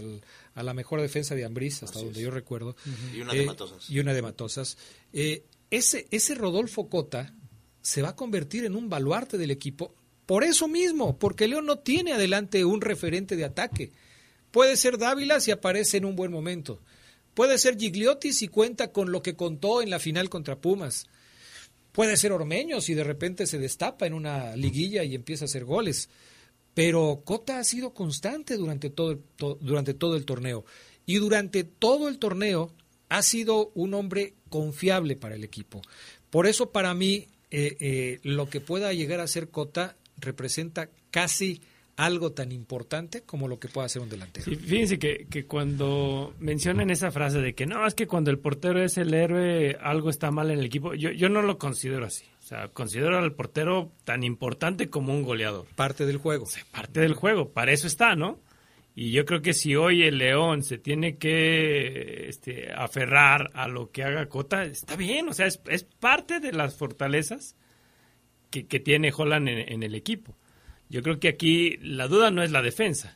a, 0.54 0.64
la 0.64 0.74
mejor 0.74 1.02
defensa 1.02 1.36
de 1.36 1.46
Ambriz, 1.46 1.84
hasta 1.84 2.00
donde 2.00 2.22
yo 2.22 2.30
recuerdo. 2.32 2.76
Y 3.14 3.22
una 3.22 3.34
de 3.34 3.44
eh, 3.44 3.46
Matosas. 3.46 3.90
Y 3.90 4.00
una 4.00 4.14
de 4.14 4.22
Matosas. 4.22 4.78
Eh, 5.12 5.44
ese, 5.72 6.08
ese 6.12 6.36
Rodolfo 6.36 6.88
Cota 6.88 7.34
se 7.82 8.02
va 8.02 8.10
a 8.10 8.16
convertir 8.16 8.66
en 8.66 8.76
un 8.76 8.90
baluarte 8.90 9.38
del 9.38 9.52
equipo 9.52 9.96
por 10.30 10.44
eso 10.44 10.68
mismo, 10.68 11.18
porque 11.18 11.48
León 11.48 11.66
no 11.66 11.80
tiene 11.80 12.14
adelante 12.14 12.64
un 12.64 12.82
referente 12.82 13.36
de 13.36 13.46
ataque. 13.46 13.92
Puede 14.52 14.78
ser 14.78 15.00
Dávila 15.00 15.40
si 15.40 15.50
aparece 15.50 15.98
en 15.98 16.06
un 16.06 16.16
buen 16.16 16.32
momento. 16.32 16.80
Puede 17.34 17.58
ser 17.58 17.78
Gigliotti 17.78 18.34
si 18.34 18.48
cuenta 18.48 18.92
con 18.92 19.12
lo 19.12 19.22
que 19.22 19.36
contó 19.36 19.82
en 19.82 19.90
la 19.90 20.00
final 20.00 20.30
contra 20.30 20.60
Pumas 20.60 21.08
Puede 21.92 22.18
ser 22.18 22.32
Ormeño 22.32 22.82
si 22.82 22.94
de 22.94 23.04
repente 23.04 23.48
se 23.48 23.58
destapa 23.58 24.06
en 24.06 24.14
una 24.14 24.56
liguilla 24.56 25.04
y 25.04 25.16
empieza 25.16 25.46
a 25.46 25.48
hacer 25.48 25.66
goles. 25.66 26.10
Pero 26.74 27.24
Cota 27.26 27.60
ha 27.60 27.64
sido 27.64 27.94
constante 27.94 28.56
durante 28.58 28.90
todo, 28.90 29.12
el, 29.12 29.22
durante 29.60 29.94
todo 29.94 30.16
el 30.16 30.26
torneo. 30.26 30.66
Y 31.06 31.16
durante 31.16 31.64
todo 31.64 32.08
el 32.08 32.20
torneo 32.20 32.74
ha 33.10 33.24
sido 33.24 33.72
un 33.74 33.96
hombre 33.96 34.36
confiable 34.50 35.16
para 35.16 35.36
el 35.36 35.44
equipo. 35.44 35.82
Por 36.30 36.46
eso 36.46 36.72
para 36.72 36.94
mí 36.94 37.28
eh, 37.50 37.76
eh, 37.80 38.20
lo 38.24 38.50
que 38.50 38.62
pueda 38.62 38.94
llegar 38.94 39.20
a 39.20 39.28
ser 39.28 39.50
Cota 39.50 39.98
representa 40.18 40.90
casi 41.10 41.62
algo 42.00 42.32
tan 42.32 42.54
importante 42.54 43.24
como 43.24 43.50
lo 43.50 43.60
que 43.60 43.68
puede 43.68 43.88
hacer 43.88 44.02
un 44.02 44.10
delantero. 44.10 44.46
Sí, 44.46 44.56
fíjense 44.56 44.98
que, 44.98 45.28
que 45.30 45.46
cuando 45.46 46.34
mencionan 46.40 46.90
esa 46.92 47.12
frase 47.12 47.40
de 47.40 47.54
que 47.54 47.66
no, 47.66 47.86
es 47.86 47.94
que 47.94 48.08
cuando 48.08 48.32
el 48.32 48.40
portero 48.40 48.82
es 48.82 48.98
el 48.98 49.14
héroe, 49.14 49.78
algo 49.82 50.10
está 50.10 50.32
mal 50.32 50.50
en 50.50 50.60
el 50.60 50.66
equipo, 50.66 50.94
yo, 50.94 51.12
yo 51.12 51.28
no 51.28 51.42
lo 51.42 51.58
considero 51.58 52.06
así. 52.06 52.24
O 52.40 52.42
sea, 52.42 52.70
considero 52.70 53.18
al 53.18 53.34
portero 53.34 53.92
tan 54.06 54.24
importante 54.24 54.90
como 54.90 55.14
un 55.14 55.24
goleador. 55.24 55.68
Parte 55.76 56.06
del 56.06 56.18
juego. 56.18 56.46
parte 56.72 57.02
del 57.02 57.16
juego, 57.16 57.52
para 57.52 57.74
eso 57.74 57.86
está, 57.86 58.16
¿no? 58.16 58.40
Y 58.96 59.12
yo 59.12 59.26
creo 59.26 59.42
que 59.42 59.54
si 59.54 59.76
hoy 59.76 60.04
el 60.04 60.20
León 60.20 60.64
se 60.64 60.78
tiene 60.78 61.18
que 61.18 62.30
este, 62.30 62.72
aferrar 62.72 63.52
a 63.54 63.68
lo 63.68 63.92
que 63.92 64.04
haga 64.04 64.28
Cota, 64.28 64.64
está 64.64 64.96
bien, 64.96 65.28
o 65.28 65.34
sea, 65.34 65.48
es, 65.48 65.62
es 65.68 65.84
parte 65.84 66.40
de 66.40 66.54
las 66.54 66.78
fortalezas 66.78 67.58
que, 68.50 68.68
que 68.68 68.80
tiene 68.80 69.12
Holland 69.16 69.50
en, 69.50 69.74
en 69.74 69.84
el 69.84 69.96
equipo. 69.96 70.38
Yo 70.90 71.02
creo 71.04 71.20
que 71.20 71.30
aquí 71.30 71.78
la 71.78 72.08
duda 72.08 72.32
no 72.32 72.44
es 72.44 72.52
la 72.52 72.62
defensa. 72.62 73.16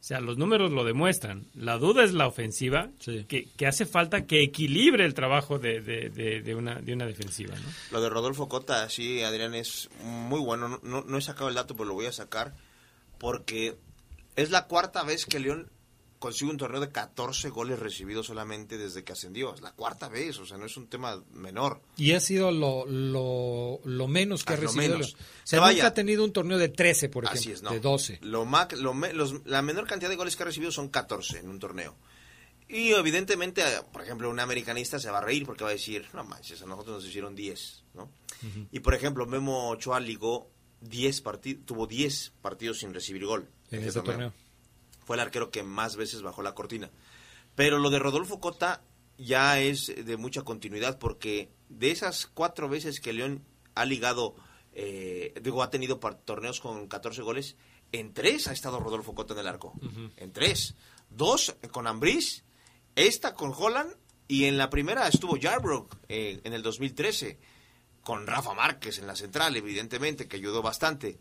O 0.00 0.02
sea, 0.02 0.20
los 0.20 0.38
números 0.38 0.72
lo 0.72 0.82
demuestran. 0.84 1.46
La 1.54 1.76
duda 1.76 2.04
es 2.04 2.12
la 2.14 2.26
ofensiva, 2.26 2.88
que, 3.28 3.48
que 3.56 3.66
hace 3.66 3.84
falta 3.84 4.24
que 4.24 4.42
equilibre 4.42 5.04
el 5.04 5.12
trabajo 5.12 5.58
de, 5.58 5.82
de, 5.82 6.08
de, 6.08 6.40
de 6.40 6.54
una, 6.54 6.80
de 6.80 6.94
una 6.94 7.06
defensiva. 7.06 7.54
¿no? 7.54 7.68
Lo 7.92 8.00
de 8.00 8.08
Rodolfo 8.08 8.48
Cota, 8.48 8.88
sí, 8.88 9.22
Adrián, 9.22 9.54
es 9.54 9.90
muy 10.02 10.40
bueno. 10.40 10.68
No, 10.68 10.80
no, 10.82 11.04
no 11.06 11.18
he 11.18 11.22
sacado 11.22 11.48
el 11.50 11.54
dato, 11.54 11.76
pero 11.76 11.88
lo 11.88 11.94
voy 11.94 12.06
a 12.06 12.12
sacar. 12.12 12.54
Porque 13.18 13.76
es 14.36 14.50
la 14.50 14.66
cuarta 14.66 15.04
vez 15.04 15.26
que 15.26 15.38
León 15.38 15.70
consigue 16.20 16.52
un 16.52 16.56
torneo 16.58 16.80
de 16.80 16.90
14 16.92 17.48
goles 17.48 17.80
recibidos 17.80 18.26
solamente 18.28 18.78
desde 18.78 19.02
que 19.02 19.12
ascendió. 19.12 19.52
Es 19.52 19.60
la 19.62 19.72
cuarta 19.72 20.08
vez, 20.08 20.38
o 20.38 20.46
sea, 20.46 20.56
no 20.58 20.66
es 20.66 20.76
un 20.76 20.86
tema 20.86 21.20
menor. 21.32 21.80
Y 21.96 22.12
ha 22.12 22.20
sido 22.20 22.52
lo, 22.52 22.86
lo, 22.86 23.80
lo 23.84 24.06
menos 24.06 24.44
que 24.44 24.52
Ah, 24.52 24.56
ha 24.56 24.60
recibido. 24.60 24.92
menos. 24.98 25.14
O 25.14 25.16
sea, 25.42 25.56
Que 25.56 25.60
vaya. 25.60 25.76
nunca 25.78 25.86
ha 25.88 25.94
tenido 25.94 26.22
un 26.22 26.32
torneo 26.32 26.58
de 26.58 26.68
13, 26.68 27.08
por 27.08 27.24
ejemplo, 27.24 27.40
Así 27.40 27.50
es, 27.50 27.62
no. 27.62 27.70
de 27.72 27.80
12. 27.80 28.18
Lo 28.22 28.44
ma- 28.44 28.68
lo 28.76 28.94
los- 28.94 29.44
la 29.46 29.62
menor 29.62 29.86
cantidad 29.88 30.08
de 30.10 30.16
goles 30.16 30.36
que 30.36 30.42
ha 30.44 30.46
recibido 30.46 30.70
son 30.70 30.88
14 30.90 31.38
en 31.40 31.48
un 31.48 31.58
torneo. 31.58 31.96
Y 32.68 32.92
evidentemente, 32.92 33.64
por 33.92 34.02
ejemplo, 34.02 34.30
un 34.30 34.38
americanista 34.38 35.00
se 35.00 35.10
va 35.10 35.18
a 35.18 35.22
reír 35.22 35.44
porque 35.44 35.64
va 35.64 35.70
a 35.70 35.72
decir, 35.72 36.06
no 36.14 36.22
manches, 36.22 36.62
a 36.62 36.66
nosotros 36.66 36.96
nos 36.98 37.06
hicieron 37.08 37.34
10, 37.34 37.82
¿no? 37.94 38.12
Y 38.70 38.78
por 38.80 38.94
ejemplo, 38.94 39.26
Memo 39.26 39.70
Ochoa 39.70 39.98
ligó 39.98 40.48
10 40.80 41.20
partidos, 41.20 41.66
tuvo 41.66 41.86
10 41.88 42.32
partidos 42.40 42.78
sin 42.78 42.94
recibir 42.94 43.24
gol. 43.26 43.48
En 43.72 43.80
ese 43.80 43.88
este 43.88 44.00
torneo. 44.02 44.32
Fue 45.10 45.16
el 45.16 45.22
arquero 45.22 45.50
que 45.50 45.64
más 45.64 45.96
veces 45.96 46.22
bajó 46.22 46.40
la 46.40 46.54
cortina. 46.54 46.88
Pero 47.56 47.80
lo 47.80 47.90
de 47.90 47.98
Rodolfo 47.98 48.38
Cota 48.38 48.84
ya 49.18 49.58
es 49.58 49.92
de 50.06 50.16
mucha 50.16 50.42
continuidad 50.42 51.00
porque 51.00 51.50
de 51.68 51.90
esas 51.90 52.28
cuatro 52.28 52.68
veces 52.68 53.00
que 53.00 53.12
León 53.12 53.44
ha 53.74 53.86
ligado, 53.86 54.36
eh, 54.72 55.34
digo, 55.42 55.64
ha 55.64 55.70
tenido 55.70 55.98
torneos 55.98 56.60
con 56.60 56.86
14 56.86 57.22
goles, 57.22 57.56
en 57.90 58.14
tres 58.14 58.46
ha 58.46 58.52
estado 58.52 58.78
Rodolfo 58.78 59.12
Cota 59.16 59.34
en 59.34 59.40
el 59.40 59.48
arco. 59.48 59.72
En 60.16 60.30
tres. 60.32 60.76
Dos 61.08 61.56
con 61.72 61.88
Ambriz, 61.88 62.44
esta 62.94 63.34
con 63.34 63.52
Holland 63.52 63.92
y 64.28 64.44
en 64.44 64.58
la 64.58 64.70
primera 64.70 65.08
estuvo 65.08 65.36
Yarbrough 65.36 65.88
eh, 66.08 66.40
en 66.44 66.52
el 66.52 66.62
2013 66.62 67.36
con 68.04 68.28
Rafa 68.28 68.54
Márquez 68.54 69.00
en 69.00 69.08
la 69.08 69.16
central, 69.16 69.56
evidentemente, 69.56 70.28
que 70.28 70.36
ayudó 70.36 70.62
bastante. 70.62 71.18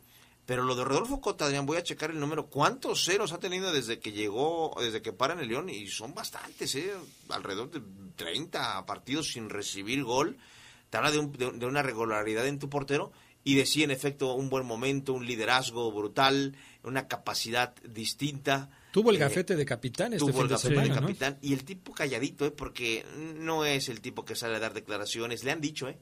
Pero 0.49 0.63
lo 0.63 0.73
de 0.75 0.83
Rodolfo 0.83 1.21
Cota, 1.21 1.45
Adrián, 1.45 1.67
voy 1.67 1.77
a 1.77 1.83
checar 1.83 2.09
el 2.09 2.19
número. 2.19 2.47
¿Cuántos 2.47 3.05
ceros 3.05 3.33
ha 3.33 3.37
tenido 3.37 3.71
desde 3.71 3.99
que 3.99 4.13
llegó, 4.13 4.75
desde 4.81 5.03
que 5.03 5.13
para 5.13 5.35
en 5.35 5.41
el 5.41 5.47
León? 5.49 5.69
Y 5.69 5.85
son 5.89 6.15
bastantes, 6.15 6.73
¿eh? 6.73 6.91
Alrededor 7.29 7.69
de 7.69 7.81
30 8.15 8.83
partidos 8.87 9.31
sin 9.31 9.47
recibir 9.51 10.03
gol. 10.03 10.37
Te 10.89 10.97
habla 10.97 11.11
de, 11.11 11.19
un- 11.19 11.31
de- 11.33 11.51
de 11.51 11.65
una 11.67 11.83
regularidad 11.83 12.47
en 12.47 12.57
tu 12.57 12.67
portero 12.67 13.11
y 13.43 13.53
de 13.57 13.67
sí, 13.67 13.83
en 13.83 13.91
efecto, 13.91 14.33
un 14.33 14.49
buen 14.49 14.65
momento, 14.65 15.13
un 15.13 15.27
liderazgo 15.27 15.91
brutal, 15.91 16.55
una 16.83 17.07
capacidad 17.07 17.75
distinta. 17.83 18.71
Tuvo 18.91 19.11
el 19.11 19.17
Eh, 19.17 19.19
gafete 19.19 19.55
de 19.55 19.65
capitán 19.67 20.13
este 20.13 20.25
tuvo 20.25 20.31
fin 20.33 20.41
el 20.41 20.47
de 20.47 20.53
gafete 20.55 20.73
semana, 20.73 20.95
de 20.95 21.01
¿no? 21.01 21.07
capitán 21.07 21.37
y 21.43 21.53
el 21.53 21.63
tipo 21.63 21.93
calladito, 21.93 22.47
¿eh? 22.47 22.51
porque 22.51 23.05
no 23.37 23.65
es 23.65 23.87
el 23.87 24.01
tipo 24.01 24.25
que 24.25 24.33
sale 24.35 24.55
a 24.55 24.59
dar 24.59 24.73
declaraciones. 24.73 25.43
Le 25.43 25.51
han 25.51 25.61
dicho, 25.61 25.87
¿eh? 25.87 25.99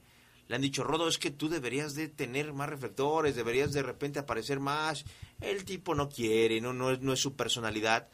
Le 0.48 0.56
han 0.56 0.62
dicho, 0.62 0.82
Rodo, 0.82 1.08
es 1.08 1.18
que 1.18 1.30
tú 1.30 1.48
deberías 1.48 1.94
de 1.94 2.08
tener 2.08 2.54
más 2.54 2.70
reflectores, 2.70 3.36
deberías 3.36 3.72
de 3.72 3.82
repente 3.82 4.18
aparecer 4.18 4.60
más. 4.60 5.04
El 5.40 5.64
tipo 5.64 5.94
no 5.94 6.08
quiere, 6.08 6.60
no, 6.60 6.72
no, 6.72 6.90
es, 6.90 7.00
no 7.00 7.12
es 7.12 7.20
su 7.20 7.36
personalidad, 7.36 8.08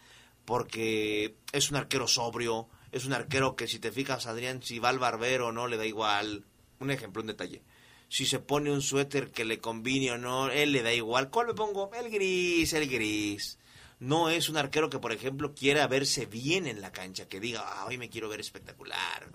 porque 0.45 1.37
es 1.53 1.71
un 1.71 1.77
arquero 1.77 2.09
sobrio, 2.09 2.69
es 2.91 3.07
un 3.07 3.13
arquero 3.13 3.55
que 3.55 3.69
si 3.69 3.79
te 3.79 3.93
fijas, 3.93 4.27
Adrián, 4.27 4.63
si 4.63 4.81
va 4.81 4.89
al 4.89 4.99
barbero 4.99 5.49
o 5.49 5.53
no, 5.53 5.69
le 5.69 5.77
da 5.77 5.87
igual. 5.87 6.45
Un 6.81 6.91
ejemplo, 6.91 7.23
un 7.23 7.29
detalle. 7.29 7.63
Si 8.09 8.27
se 8.27 8.41
pone 8.41 8.71
un 8.71 8.83
suéter 8.83 9.31
que 9.31 9.45
le 9.45 9.61
combine 9.61 10.13
o 10.13 10.19
no, 10.19 10.51
él 10.51 10.73
le 10.73 10.83
da 10.83 10.93
igual. 10.93 11.31
¿Cuál 11.31 11.47
me 11.49 11.55
pongo? 11.55 11.91
El 11.95 12.11
gris, 12.11 12.73
el 12.73 12.89
gris. 12.89 13.59
No 14.01 14.29
es 14.29 14.49
un 14.49 14.57
arquero 14.57 14.91
que, 14.91 14.99
por 14.99 15.13
ejemplo, 15.13 15.55
quiera 15.55 15.87
verse 15.87 16.27
bien 16.27 16.67
en 16.67 16.81
la 16.81 16.93
cancha, 16.93 17.29
que 17.29 17.41
diga, 17.41 17.63
ah, 17.65 17.87
hoy 17.87 17.97
me 17.97 18.11
quiero 18.11 18.29
ver 18.29 18.41
espectacular. 18.41 19.31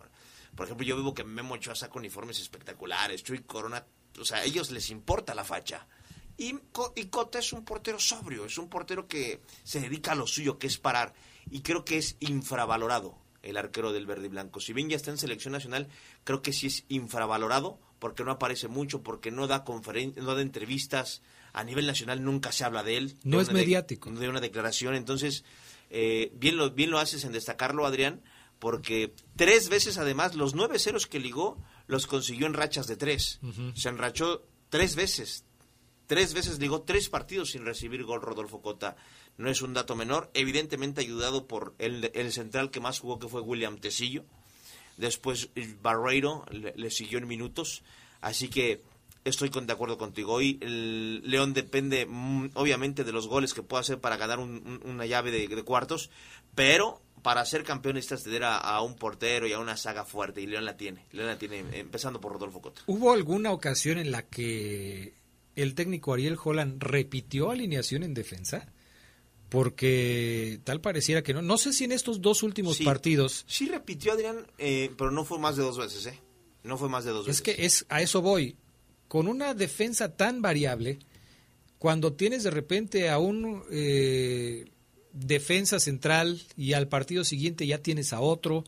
Por 0.59 0.65
ejemplo, 0.65 0.85
yo 0.85 0.97
vivo 0.97 1.13
que 1.13 1.23
Memo 1.23 1.53
Ochoa 1.53 1.73
saca 1.73 1.97
uniformes 1.97 2.37
espectaculares, 2.41 3.23
Chuy 3.23 3.43
Corona, 3.43 3.85
o 4.19 4.25
sea, 4.25 4.39
a 4.39 4.43
ellos 4.43 4.71
les 4.71 4.89
importa 4.89 5.33
la 5.33 5.45
facha. 5.45 5.87
Y, 6.35 6.53
y 6.97 7.05
Cota 7.05 7.39
es 7.39 7.53
un 7.53 7.63
portero 7.63 7.97
sobrio, 7.97 8.43
es 8.43 8.57
un 8.57 8.67
portero 8.67 9.07
que 9.07 9.39
se 9.63 9.79
dedica 9.79 10.11
a 10.11 10.15
lo 10.15 10.27
suyo, 10.27 10.59
que 10.59 10.67
es 10.67 10.77
parar. 10.77 11.13
Y 11.49 11.61
creo 11.61 11.85
que 11.85 11.97
es 11.97 12.17
infravalorado 12.19 13.17
el 13.41 13.55
arquero 13.55 13.93
del 13.93 14.05
verde 14.05 14.25
y 14.25 14.27
blanco. 14.27 14.59
Si 14.59 14.73
bien 14.73 14.89
ya 14.89 14.97
está 14.97 15.11
en 15.11 15.17
selección 15.17 15.53
nacional, 15.53 15.87
creo 16.25 16.41
que 16.41 16.51
sí 16.51 16.67
es 16.67 16.83
infravalorado 16.89 17.79
porque 17.97 18.25
no 18.25 18.31
aparece 18.31 18.67
mucho, 18.67 19.01
porque 19.01 19.31
no 19.31 19.47
da 19.47 19.63
conferen 19.63 20.13
no 20.17 20.35
da 20.35 20.41
entrevistas. 20.41 21.21
A 21.53 21.63
nivel 21.63 21.87
nacional 21.87 22.21
nunca 22.21 22.51
se 22.51 22.65
habla 22.65 22.83
de 22.83 22.97
él. 22.97 23.17
No 23.23 23.37
de 23.37 23.43
es 23.43 23.51
mediático. 23.53 24.11
De 24.11 24.27
una 24.27 24.41
declaración. 24.41 24.95
Entonces, 24.95 25.45
eh, 25.89 26.33
bien, 26.35 26.57
lo, 26.57 26.71
bien 26.71 26.91
lo 26.91 26.99
haces 26.99 27.23
en 27.23 27.31
destacarlo, 27.31 27.85
Adrián, 27.85 28.21
porque 28.59 29.13
tres 29.35 29.69
veces 29.69 29.97
además 29.97 30.35
los 30.35 30.53
nueve 30.55 30.79
ceros 30.79 31.07
que 31.07 31.19
ligó 31.19 31.57
los 31.87 32.05
consiguió 32.07 32.45
en 32.45 32.53
rachas 32.53 32.87
de 32.87 32.97
tres. 32.97 33.39
Se 33.75 33.89
enrachó 33.89 34.43
tres 34.69 34.95
veces. 34.95 35.43
Tres 36.07 36.33
veces 36.33 36.59
ligó 36.59 36.81
tres 36.81 37.07
partidos 37.09 37.51
sin 37.51 37.65
recibir 37.65 38.03
gol 38.03 38.21
Rodolfo 38.21 38.61
Cota. 38.61 38.95
No 39.37 39.49
es 39.49 39.61
un 39.61 39.73
dato 39.73 39.95
menor. 39.95 40.29
Evidentemente 40.33 41.01
ayudado 41.01 41.47
por 41.47 41.73
el, 41.79 42.11
el 42.13 42.33
central 42.33 42.71
que 42.71 42.79
más 42.79 42.99
jugó, 42.99 43.19
que 43.19 43.27
fue 43.29 43.41
William 43.41 43.77
Tecillo. 43.79 44.25
Después 44.97 45.49
eh, 45.55 45.75
Barreiro 45.81 46.45
le, 46.51 46.73
le 46.75 46.91
siguió 46.91 47.19
en 47.19 47.27
minutos. 47.27 47.83
Así 48.21 48.49
que 48.49 48.81
estoy 49.23 49.49
con, 49.49 49.65
de 49.67 49.73
acuerdo 49.73 49.97
contigo. 49.97 50.33
Hoy 50.33 50.57
el 50.61 51.21
León 51.29 51.53
depende 51.53 52.05
mm, 52.05 52.49
obviamente 52.55 53.03
de 53.03 53.11
los 53.11 53.27
goles 53.27 53.53
que 53.53 53.63
pueda 53.63 53.81
hacer 53.81 53.99
para 53.99 54.17
ganar 54.17 54.39
un- 54.39 54.61
un- 54.83 54.89
una 54.91 55.05
llave 55.05 55.31
de, 55.31 55.47
de 55.47 55.63
cuartos. 55.63 56.09
Pero 56.55 57.01
para 57.21 57.45
ser 57.45 57.63
campeón 57.63 57.95
necesitas 57.95 58.23
tener 58.23 58.43
a, 58.43 58.57
a 58.57 58.81
un 58.81 58.95
portero 58.95 59.47
y 59.47 59.53
a 59.53 59.59
una 59.59 59.77
saga 59.77 60.05
fuerte. 60.05 60.41
Y 60.41 60.47
León 60.47 60.65
la 60.65 60.77
tiene. 60.77 61.05
León 61.11 61.27
la 61.27 61.37
tiene, 61.37 61.63
empezando 61.73 62.19
por 62.21 62.33
Rodolfo 62.33 62.61
Cota. 62.61 62.81
¿Hubo 62.87 63.11
alguna 63.11 63.51
ocasión 63.51 63.97
en 63.97 64.11
la 64.11 64.23
que 64.23 65.13
el 65.55 65.75
técnico 65.75 66.13
Ariel 66.13 66.37
Holland 66.43 66.81
repitió 66.81 67.51
alineación 67.51 68.03
en 68.03 68.13
defensa? 68.13 68.67
Porque 69.49 70.59
tal 70.63 70.79
pareciera 70.79 71.23
que 71.23 71.33
no. 71.33 71.41
No 71.41 71.57
sé 71.57 71.73
si 71.73 71.83
en 71.83 71.91
estos 71.91 72.21
dos 72.21 72.43
últimos 72.43 72.77
Sí. 72.77 72.83
partidos. 72.85 73.45
Sí 73.47 73.67
repitió 73.67 74.13
Adrián, 74.13 74.45
eh, 74.59 74.91
pero 74.97 75.11
no 75.11 75.25
fue 75.25 75.39
más 75.39 75.55
de 75.57 75.63
dos 75.63 75.77
veces, 75.77 76.05
¿eh? 76.05 76.19
No 76.63 76.77
fue 76.77 76.87
más 76.87 77.03
de 77.03 77.11
dos 77.11 77.27
Es 77.27 77.41
veces. 77.41 77.55
que 77.57 77.65
es 77.65 77.85
a 77.89 78.01
eso 78.01 78.21
voy. 78.21 78.55
Con 79.07 79.27
una 79.27 79.55
defensa 79.55 80.15
tan 80.15 80.41
variable, 80.43 80.99
cuando 81.79 82.13
tienes 82.13 82.43
de 82.43 82.51
repente 82.51 83.09
a 83.09 83.17
un 83.17 83.63
eh, 83.71 84.65
defensa 85.13 85.79
central 85.79 86.41
y 86.57 86.73
al 86.73 86.87
partido 86.87 87.23
siguiente 87.23 87.67
ya 87.67 87.79
tienes 87.79 88.13
a 88.13 88.21
otro, 88.21 88.63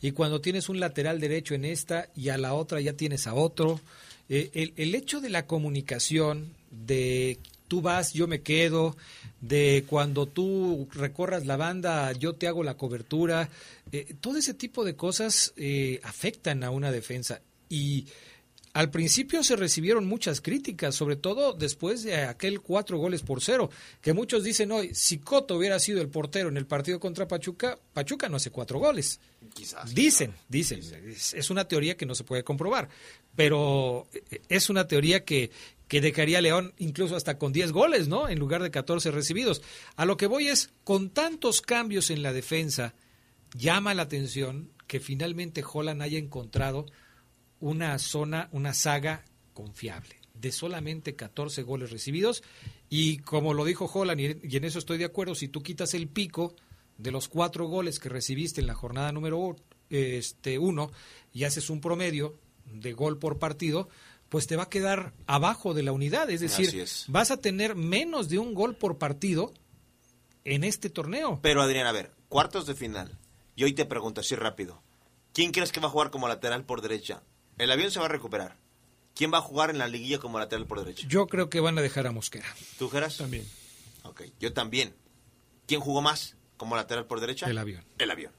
y 0.00 0.12
cuando 0.12 0.40
tienes 0.40 0.68
un 0.68 0.80
lateral 0.80 1.20
derecho 1.20 1.54
en 1.54 1.64
esta 1.64 2.08
y 2.14 2.28
a 2.28 2.38
la 2.38 2.54
otra 2.54 2.80
ya 2.80 2.92
tienes 2.92 3.26
a 3.26 3.34
otro, 3.34 3.80
eh, 4.28 4.50
el, 4.54 4.72
el 4.76 4.94
hecho 4.94 5.20
de 5.20 5.30
la 5.30 5.46
comunicación, 5.46 6.54
de 6.70 7.38
tú 7.68 7.80
vas, 7.80 8.12
yo 8.12 8.26
me 8.26 8.42
quedo, 8.42 8.96
de 9.40 9.84
cuando 9.86 10.26
tú 10.26 10.88
recorras 10.92 11.46
la 11.46 11.56
banda, 11.56 12.12
yo 12.12 12.34
te 12.34 12.46
hago 12.46 12.62
la 12.62 12.76
cobertura, 12.76 13.48
eh, 13.92 14.14
todo 14.20 14.38
ese 14.38 14.54
tipo 14.54 14.84
de 14.84 14.96
cosas 14.96 15.52
eh, 15.56 16.00
afectan 16.02 16.64
a 16.64 16.70
una 16.70 16.90
defensa. 16.90 17.40
Y 17.68 18.06
al 18.76 18.90
principio 18.90 19.42
se 19.42 19.56
recibieron 19.56 20.06
muchas 20.06 20.42
críticas, 20.42 20.94
sobre 20.94 21.16
todo 21.16 21.54
después 21.54 22.02
de 22.02 22.16
aquel 22.24 22.60
cuatro 22.60 22.98
goles 22.98 23.22
por 23.22 23.40
cero, 23.40 23.70
que 24.02 24.12
muchos 24.12 24.44
dicen 24.44 24.70
hoy, 24.70 24.94
si 24.94 25.16
Coto 25.16 25.56
hubiera 25.56 25.78
sido 25.78 26.02
el 26.02 26.10
portero 26.10 26.50
en 26.50 26.58
el 26.58 26.66
partido 26.66 27.00
contra 27.00 27.26
Pachuca, 27.26 27.78
Pachuca 27.94 28.28
no 28.28 28.36
hace 28.36 28.50
cuatro 28.50 28.78
goles. 28.78 29.18
Quizás. 29.54 29.94
Dicen, 29.94 30.34
dicen, 30.50 30.80
es, 31.08 31.32
es 31.32 31.48
una 31.48 31.66
teoría 31.66 31.96
que 31.96 32.04
no 32.04 32.14
se 32.14 32.24
puede 32.24 32.44
comprobar, 32.44 32.90
pero 33.34 34.08
eh, 34.12 34.42
es 34.50 34.68
una 34.68 34.86
teoría 34.86 35.24
que, 35.24 35.50
que 35.88 36.02
dejaría 36.02 36.36
a 36.36 36.42
León 36.42 36.74
incluso 36.76 37.16
hasta 37.16 37.38
con 37.38 37.54
10 37.54 37.72
goles, 37.72 38.08
¿no? 38.08 38.28
En 38.28 38.38
lugar 38.38 38.62
de 38.62 38.70
14 38.70 39.10
recibidos. 39.10 39.62
A 39.96 40.04
lo 40.04 40.18
que 40.18 40.26
voy 40.26 40.48
es, 40.48 40.68
con 40.84 41.08
tantos 41.08 41.62
cambios 41.62 42.10
en 42.10 42.22
la 42.22 42.34
defensa, 42.34 42.92
llama 43.54 43.94
la 43.94 44.02
atención 44.02 44.70
que 44.86 45.00
finalmente 45.00 45.64
Holland 45.66 46.02
haya 46.02 46.18
encontrado 46.18 46.84
una 47.66 47.98
zona, 47.98 48.48
una 48.52 48.74
saga 48.74 49.24
confiable, 49.52 50.16
de 50.34 50.52
solamente 50.52 51.16
14 51.16 51.62
goles 51.62 51.90
recibidos 51.90 52.44
Y 52.88 53.18
como 53.18 53.54
lo 53.54 53.64
dijo 53.64 53.90
Holland, 53.92 54.20
y, 54.20 54.56
en 54.56 54.64
eso 54.64 54.78
estoy 54.78 54.98
de 54.98 55.04
acuerdo, 55.04 55.34
si 55.34 55.48
tú 55.48 55.62
quitas 55.62 55.94
el 55.94 56.06
pico 56.06 56.54
de 56.96 57.10
los 57.10 57.28
cuatro 57.28 57.66
goles 57.66 57.98
que 57.98 58.08
recibiste 58.08 58.60
en 58.60 58.68
la 58.68 58.74
jornada 58.74 59.10
número 59.10 59.56
este, 59.90 60.58
uno 60.58 60.92
y 61.32 61.44
haces 61.44 61.68
un 61.68 61.80
promedio 61.80 62.38
de 62.66 62.92
gol 62.92 63.18
por 63.18 63.38
partido, 63.38 63.88
pues 64.28 64.46
te 64.46 64.54
va 64.54 64.64
a 64.64 64.70
quedar 64.70 65.12
abajo 65.26 65.74
de 65.74 65.82
la 65.82 65.92
unidad. 65.92 66.30
Es 66.30 66.40
decir, 66.40 66.78
es. 66.78 67.04
vas 67.08 67.32
a 67.32 67.38
tener 67.38 67.74
menos 67.74 68.28
de 68.28 68.38
un 68.38 68.54
gol 68.54 68.76
por 68.76 68.98
partido 68.98 69.52
en 70.44 70.62
este 70.62 70.88
torneo. 70.88 71.40
Pero 71.42 71.62
Adrián, 71.62 71.88
a 71.88 71.92
ver, 71.92 72.12
cuartos 72.28 72.66
de 72.66 72.76
final. 72.76 73.18
Y 73.56 73.64
hoy 73.64 73.72
te 73.72 73.86
pregunto 73.86 74.20
así 74.20 74.36
rápido. 74.36 74.82
¿Quién 75.32 75.50
crees 75.50 75.72
que 75.72 75.80
va 75.80 75.88
a 75.88 75.90
jugar 75.90 76.10
como 76.10 76.28
lateral 76.28 76.64
por 76.64 76.80
derecha? 76.80 77.22
El 77.58 77.70
avión 77.70 77.90
se 77.90 77.98
va 77.98 78.06
a 78.06 78.08
recuperar. 78.08 78.56
¿Quién 79.14 79.32
va 79.32 79.38
a 79.38 79.42
jugar 79.42 79.70
en 79.70 79.78
la 79.78 79.88
liguilla 79.88 80.18
como 80.18 80.38
lateral 80.38 80.66
por 80.66 80.80
derecha? 80.80 81.06
Yo 81.08 81.26
creo 81.26 81.48
que 81.48 81.60
van 81.60 81.78
a 81.78 81.82
dejar 81.82 82.06
a 82.06 82.12
Mosquera. 82.12 82.46
¿Tú, 82.78 82.90
Geras? 82.90 83.16
También. 83.16 83.46
Ok, 84.02 84.24
yo 84.38 84.52
también. 84.52 84.94
¿Quién 85.66 85.80
jugó 85.80 86.02
más 86.02 86.36
como 86.58 86.76
lateral 86.76 87.06
por 87.06 87.20
derecha? 87.20 87.48
El 87.48 87.56
avión. 87.58 87.82
El 87.98 88.10
avión. 88.10 88.32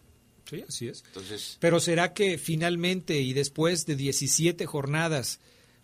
Sí, 0.50 0.64
así 0.68 0.88
es. 0.88 1.04
Entonces, 1.08 1.58
Pero 1.60 1.80
¿será 1.80 2.14
que 2.14 2.38
finalmente 2.38 3.20
y 3.20 3.34
después 3.34 3.86
de 3.86 3.96
17 3.96 4.66
jornadas, 4.66 5.40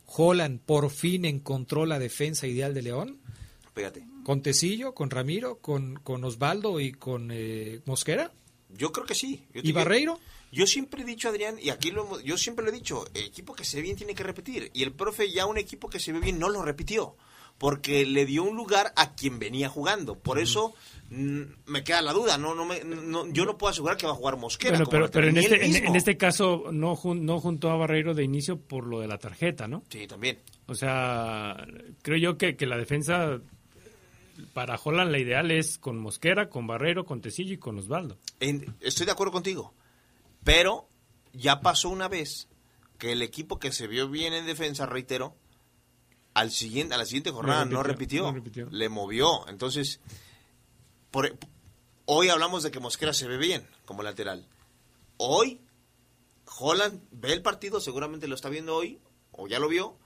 Holland 0.06 0.62
por 0.62 0.90
fin 0.90 1.26
encontró 1.26 1.86
la 1.86 2.00
defensa 2.00 2.48
ideal 2.48 2.74
de 2.74 2.82
León? 2.84 3.20
fíjate. 3.76 4.06
¿Con 4.24 4.42
Tecillo, 4.42 4.94
con 4.94 5.10
Ramiro, 5.10 5.58
con, 5.58 5.96
con 5.96 6.24
Osvaldo 6.24 6.80
y 6.80 6.94
con 6.94 7.30
eh, 7.32 7.82
Mosquera? 7.86 8.32
Yo 8.70 8.92
creo 8.92 9.06
que 9.06 9.16
sí. 9.16 9.44
Yo 9.54 9.62
¿Y 9.64 9.72
Barreiro? 9.72 10.20
Yo 10.54 10.68
siempre 10.68 11.02
he 11.02 11.06
dicho, 11.06 11.30
Adrián, 11.30 11.58
y 11.62 11.70
aquí 11.72 11.90
lo, 11.92 12.06
hemos- 12.06 12.24
yo 12.24 12.38
siempre 12.38 12.64
lo 12.64 12.70
he 12.72 12.74
dicho, 12.76 13.06
el 13.16 13.24
equipo 13.26 13.54
que 13.56 13.66
se 13.66 13.78
ve 13.78 13.84
bien 13.84 13.96
tiene 13.98 14.14
que 14.16 14.24
repetir. 14.24 14.70
Y 14.74 14.84
el 14.84 14.92
profe 14.94 15.32
ya 15.32 15.46
un 15.48 15.58
equipo 15.58 15.90
que 15.90 16.00
se 16.00 16.14
ve 16.14 16.20
bien 16.20 16.38
no 16.38 16.48
lo 16.50 16.62
repitió, 16.62 17.16
porque 17.58 18.06
le 18.06 18.26
dio 18.26 18.44
un 18.44 18.56
lugar 18.56 18.94
a 18.96 19.16
quien 19.16 19.40
venía 19.40 19.68
jugando. 19.68 20.16
Por 20.20 20.38
eso 20.40 20.74
mm, 21.10 21.42
me 21.66 21.84
queda 21.84 22.02
la 22.04 22.14
duda, 22.14 22.38
no, 22.38 22.54
no, 22.56 22.66
me, 22.66 22.84
no- 22.84 23.28
yo 23.32 23.46
no 23.46 23.58
puedo 23.58 23.72
asegurar 23.72 23.98
que 23.98 24.06
va 24.06 24.12
a 24.12 24.16
jugar 24.16 24.38
Mosquera. 24.38 24.78
Bueno, 24.78 24.90
pero, 24.90 25.10
pero 25.12 25.28
en, 25.28 25.38
este, 25.38 25.66
en, 25.66 25.96
este 25.96 26.18
caso 26.18 26.66
no, 26.72 26.96
jun- 26.96 27.22
no 27.22 27.40
juntó 27.40 27.72
a 27.72 27.76
Barreiro 27.76 28.14
de 28.14 28.24
inicio 28.24 28.60
por 28.60 28.86
lo 28.86 29.00
de 29.00 29.08
la 29.08 29.18
tarjeta, 29.18 29.68
¿no? 29.68 29.84
Sí, 29.90 30.06
también. 30.08 30.40
O 30.68 30.76
sea, 30.76 31.66
creo 32.04 32.18
yo 32.18 32.38
que, 32.38 32.56
que 32.56 32.66
la 32.68 32.78
defensa 32.78 33.40
para 34.54 34.80
Holland 34.84 35.12
la 35.12 35.20
ideal 35.20 35.52
es 35.52 35.78
con 35.78 35.98
Mosquera, 35.98 36.50
con 36.50 36.66
Barreiro, 36.68 37.06
con 37.06 37.22
Tecillo 37.22 37.54
y 37.54 37.58
con 37.58 37.78
Osvaldo. 37.78 38.18
En- 38.40 38.76
estoy 38.82 39.06
de 39.06 39.12
acuerdo 39.12 39.32
contigo, 39.34 39.74
pero 40.44 40.88
ya 41.34 41.62
pasó 41.62 41.90
una 41.90 42.08
vez 42.08 42.48
que 42.98 43.12
el 43.12 43.22
equipo 43.22 43.60
que 43.60 43.72
se 43.72 43.88
vio 43.88 44.10
bien 44.10 44.34
en 44.34 44.46
defensa, 44.46 44.86
reitero, 44.86 45.36
al 46.34 46.52
siguiente, 46.52 46.96
a 46.96 46.98
la 46.98 47.06
siguiente 47.06 47.32
jornada 47.32 47.66
no 47.66 47.84
repitió, 47.84 48.24
no 48.24 48.32
repitió. 48.34 48.68
le 48.72 48.90
movió. 48.90 49.48
Entonces, 49.48 50.00
por- 51.12 51.38
hoy 52.06 52.30
hablamos 52.30 52.64
de 52.64 52.72
que 52.72 52.80
Mosquera 52.80 53.14
se 53.14 53.28
ve 53.28 53.38
bien 53.38 53.68
como 53.86 54.04
lateral. 54.04 54.48
Hoy, 55.18 55.62
Holland 56.60 57.02
ve 57.12 57.34
el 57.34 57.42
partido, 57.42 57.80
seguramente 57.80 58.28
lo 58.28 58.36
está 58.36 58.50
viendo 58.50 58.76
hoy, 58.76 59.00
o 59.32 59.48
ya 59.48 59.60
lo 59.60 59.68
vio, 59.68 59.98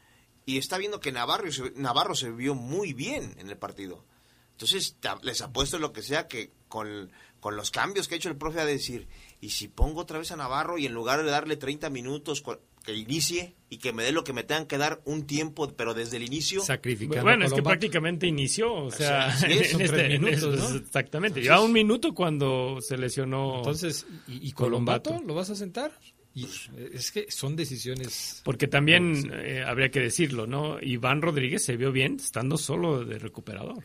y 0.46 0.58
está 0.58 0.78
viendo 0.78 1.00
que 1.00 1.12
Navarro 1.12 1.52
se, 1.52 1.72
Navarro 1.76 2.16
se 2.16 2.32
vio 2.32 2.56
muy 2.56 2.94
bien 2.94 3.36
en 3.38 3.50
el 3.50 3.58
partido. 3.58 4.06
Entonces, 4.52 4.96
les 5.22 5.42
apuesto 5.42 5.78
lo 5.78 5.94
que 5.94 6.02
sea 6.02 6.28
que 6.28 6.52
con, 6.68 7.12
con 7.40 7.56
los 7.56 7.72
cambios 7.72 8.08
que 8.08 8.16
ha 8.16 8.18
hecho 8.18 8.30
el 8.30 8.36
profe 8.36 8.60
a 8.60 8.66
decir, 8.66 9.08
y 9.42 9.50
si 9.50 9.68
pongo 9.68 10.02
otra 10.02 10.20
vez 10.20 10.32
a 10.32 10.36
Navarro 10.36 10.78
y 10.78 10.86
en 10.86 10.94
lugar 10.94 11.24
de 11.24 11.30
darle 11.30 11.56
30 11.58 11.90
minutos 11.90 12.44
que 12.84 12.94
inicie 12.96 13.54
y 13.70 13.78
que 13.78 13.92
me 13.92 14.04
dé 14.04 14.12
lo 14.14 14.24
que 14.24 14.32
me 14.34 14.44
tengan 14.44 14.66
que 14.66 14.78
dar 14.78 15.02
un 15.06 15.28
tiempo, 15.28 15.72
pero 15.76 15.94
desde 15.94 16.18
el 16.18 16.24
inicio. 16.24 16.62
Sacrificando 16.62 17.24
Bueno, 17.24 17.46
es 17.46 17.52
que 17.54 17.62
prácticamente 17.62 18.28
inició, 18.28 18.74
o 18.74 18.92
sea, 18.92 19.36
en 19.46 19.82
este- 19.82 20.16
en 20.16 20.22
minutos, 20.24 20.74
exactamente. 20.76 21.40
Entonces- 21.40 21.44
Lleva 21.44 21.62
un 21.62 21.74
minuto 21.74 22.14
cuando 22.14 22.80
se 22.82 22.98
lesionó. 22.98 23.58
Entonces, 23.58 24.06
¿y, 24.28 24.48
y 24.48 24.52
Colombato? 24.54 25.10
Colombato 25.10 25.28
lo 25.28 25.36
vas 25.36 25.50
a 25.50 25.56
sentar? 25.56 25.92
Y 26.34 26.48
es 26.94 27.12
que 27.12 27.32
son 27.32 27.56
decisiones... 27.56 28.42
Porque 28.46 28.68
también 28.68 29.32
eh, 29.34 29.64
habría 29.66 29.90
que 29.90 30.00
decirlo, 30.00 30.46
¿no? 30.46 30.78
Iván 30.80 31.22
Rodríguez 31.24 31.66
se 31.66 31.76
vio 31.78 31.92
bien 31.92 32.18
estando 32.18 32.58
solo 32.58 33.04
de 33.04 33.18
recuperador. 33.18 33.84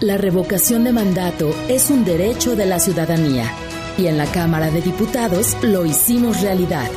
La 0.00 0.16
revocación 0.16 0.84
de 0.84 0.92
mandato 0.94 1.54
es 1.68 1.90
un 1.90 2.06
derecho 2.06 2.56
de 2.56 2.64
la 2.64 2.80
ciudadanía 2.80 3.52
y 3.98 4.06
en 4.06 4.16
la 4.16 4.24
Cámara 4.24 4.70
de 4.70 4.80
Diputados 4.80 5.58
lo 5.60 5.84
hicimos 5.84 6.40
realidad. 6.40 6.90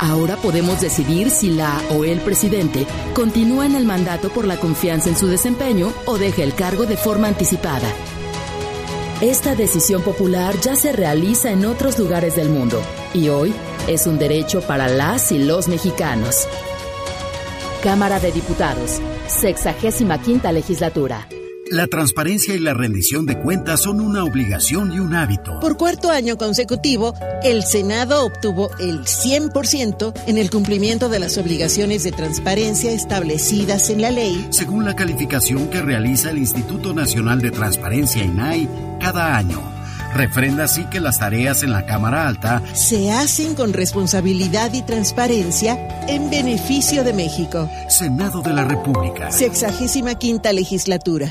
Ahora 0.00 0.36
podemos 0.36 0.80
decidir 0.80 1.28
si 1.28 1.50
la 1.50 1.82
o 1.90 2.04
el 2.04 2.20
presidente 2.20 2.86
continúa 3.14 3.66
en 3.66 3.74
el 3.74 3.84
mandato 3.84 4.30
por 4.30 4.46
la 4.46 4.56
confianza 4.56 5.10
en 5.10 5.18
su 5.18 5.26
desempeño 5.26 5.92
o 6.06 6.16
deja 6.16 6.42
el 6.42 6.54
cargo 6.54 6.86
de 6.86 6.96
forma 6.96 7.28
anticipada. 7.28 7.88
Esta 9.20 9.54
decisión 9.54 10.00
popular 10.00 10.58
ya 10.62 10.76
se 10.76 10.92
realiza 10.92 11.50
en 11.50 11.66
otros 11.66 11.98
lugares 11.98 12.36
del 12.36 12.48
mundo 12.48 12.80
y 13.12 13.28
hoy 13.28 13.52
es 13.86 14.06
un 14.06 14.18
derecho 14.18 14.62
para 14.62 14.88
las 14.88 15.30
y 15.30 15.44
los 15.44 15.68
mexicanos. 15.68 16.48
Cámara 17.82 18.18
de 18.18 18.32
Diputados, 18.32 18.98
65 19.26 20.52
legislatura. 20.52 21.28
La 21.70 21.86
transparencia 21.86 22.54
y 22.54 22.60
la 22.60 22.72
rendición 22.72 23.26
de 23.26 23.38
cuentas 23.38 23.82
son 23.82 24.00
una 24.00 24.24
obligación 24.24 24.90
y 24.92 25.00
un 25.00 25.14
hábito. 25.14 25.60
Por 25.60 25.76
cuarto 25.76 26.10
año 26.10 26.38
consecutivo, 26.38 27.14
el 27.42 27.62
Senado 27.62 28.24
obtuvo 28.24 28.70
el 28.78 29.00
100% 29.00 30.14
en 30.26 30.38
el 30.38 30.50
cumplimiento 30.50 31.10
de 31.10 31.18
las 31.18 31.36
obligaciones 31.36 32.04
de 32.04 32.12
transparencia 32.12 32.90
establecidas 32.92 33.90
en 33.90 34.00
la 34.00 34.10
ley. 34.10 34.46
Según 34.50 34.86
la 34.86 34.96
calificación 34.96 35.68
que 35.68 35.82
realiza 35.82 36.30
el 36.30 36.38
Instituto 36.38 36.94
Nacional 36.94 37.42
de 37.42 37.50
Transparencia 37.50 38.24
INAI 38.24 38.68
cada 38.98 39.36
año, 39.36 39.60
refrenda 40.14 40.64
así 40.64 40.86
que 40.86 41.00
las 41.00 41.18
tareas 41.18 41.62
en 41.62 41.72
la 41.72 41.84
Cámara 41.84 42.26
Alta 42.26 42.62
Se 42.72 43.10
hacen 43.10 43.54
con 43.54 43.74
responsabilidad 43.74 44.72
y 44.72 44.80
transparencia 44.82 46.06
en 46.08 46.30
beneficio 46.30 47.04
de 47.04 47.12
México. 47.12 47.68
Senado 47.90 48.40
de 48.40 48.54
la 48.54 48.64
República. 48.64 49.30
Sexagésima 49.30 50.14
quinta 50.14 50.54
legislatura. 50.54 51.30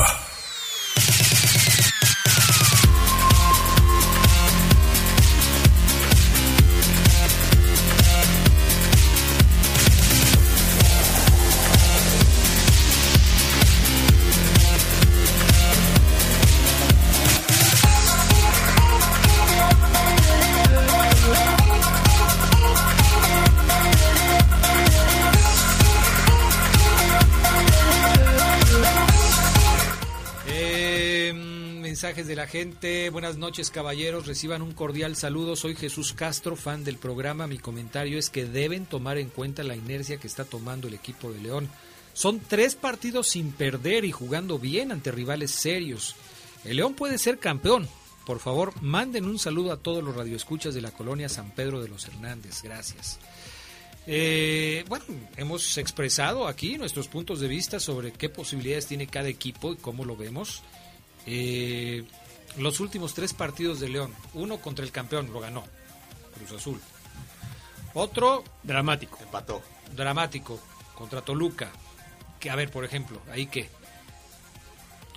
De 32.27 32.35
la 32.35 32.47
gente. 32.47 33.09
Buenas 33.09 33.37
noches, 33.37 33.69
caballeros. 33.69 34.27
Reciban 34.27 34.61
un 34.61 34.73
cordial 34.73 35.15
saludo. 35.15 35.55
Soy 35.55 35.75
Jesús 35.75 36.13
Castro, 36.13 36.55
fan 36.55 36.83
del 36.83 36.97
programa. 36.97 37.47
Mi 37.47 37.57
comentario 37.57 38.19
es 38.19 38.29
que 38.29 38.45
deben 38.45 38.85
tomar 38.85 39.17
en 39.17 39.29
cuenta 39.29 39.63
la 39.63 39.75
inercia 39.75 40.17
que 40.17 40.27
está 40.27 40.45
tomando 40.45 40.87
el 40.87 40.93
equipo 40.93 41.31
de 41.31 41.41
León. 41.41 41.69
Son 42.13 42.39
tres 42.39 42.75
partidos 42.75 43.29
sin 43.29 43.51
perder 43.51 44.05
y 44.05 44.11
jugando 44.11 44.59
bien 44.59 44.91
ante 44.91 45.11
rivales 45.11 45.51
serios. 45.51 46.15
El 46.65 46.77
León 46.77 46.93
puede 46.93 47.17
ser 47.17 47.39
campeón. 47.39 47.87
Por 48.25 48.39
favor, 48.39 48.73
manden 48.81 49.25
un 49.25 49.39
saludo 49.39 49.71
a 49.71 49.77
todos 49.77 50.03
los 50.03 50.15
radioescuchas 50.15 50.73
de 50.73 50.81
la 50.81 50.91
colonia 50.91 51.29
San 51.29 51.51
Pedro 51.51 51.81
de 51.81 51.89
los 51.89 52.05
Hernández. 52.07 52.61
Gracias. 52.61 53.19
Eh, 54.07 54.83
bueno, 54.87 55.05
hemos 55.37 55.77
expresado 55.77 56.47
aquí 56.47 56.77
nuestros 56.77 57.07
puntos 57.07 57.39
de 57.39 57.47
vista 57.47 57.79
sobre 57.79 58.11
qué 58.11 58.29
posibilidades 58.29 58.87
tiene 58.87 59.07
cada 59.07 59.29
equipo 59.29 59.73
y 59.73 59.77
cómo 59.77 60.05
lo 60.05 60.15
vemos. 60.15 60.63
Eh, 61.25 62.03
los 62.57 62.79
últimos 62.79 63.13
tres 63.13 63.33
partidos 63.33 63.79
de 63.79 63.89
León, 63.89 64.13
uno 64.33 64.57
contra 64.59 64.83
el 64.83 64.91
campeón, 64.91 65.31
lo 65.31 65.39
ganó, 65.39 65.63
Cruz 66.35 66.51
Azul. 66.59 66.79
Otro 67.93 68.43
dramático, 68.63 69.19
empató. 69.21 69.61
Dramático 69.95 70.59
contra 70.95 71.21
Toluca. 71.21 71.71
Que 72.39 72.49
a 72.49 72.55
ver, 72.55 72.71
por 72.71 72.83
ejemplo, 72.85 73.21
ahí 73.31 73.45
que 73.45 73.69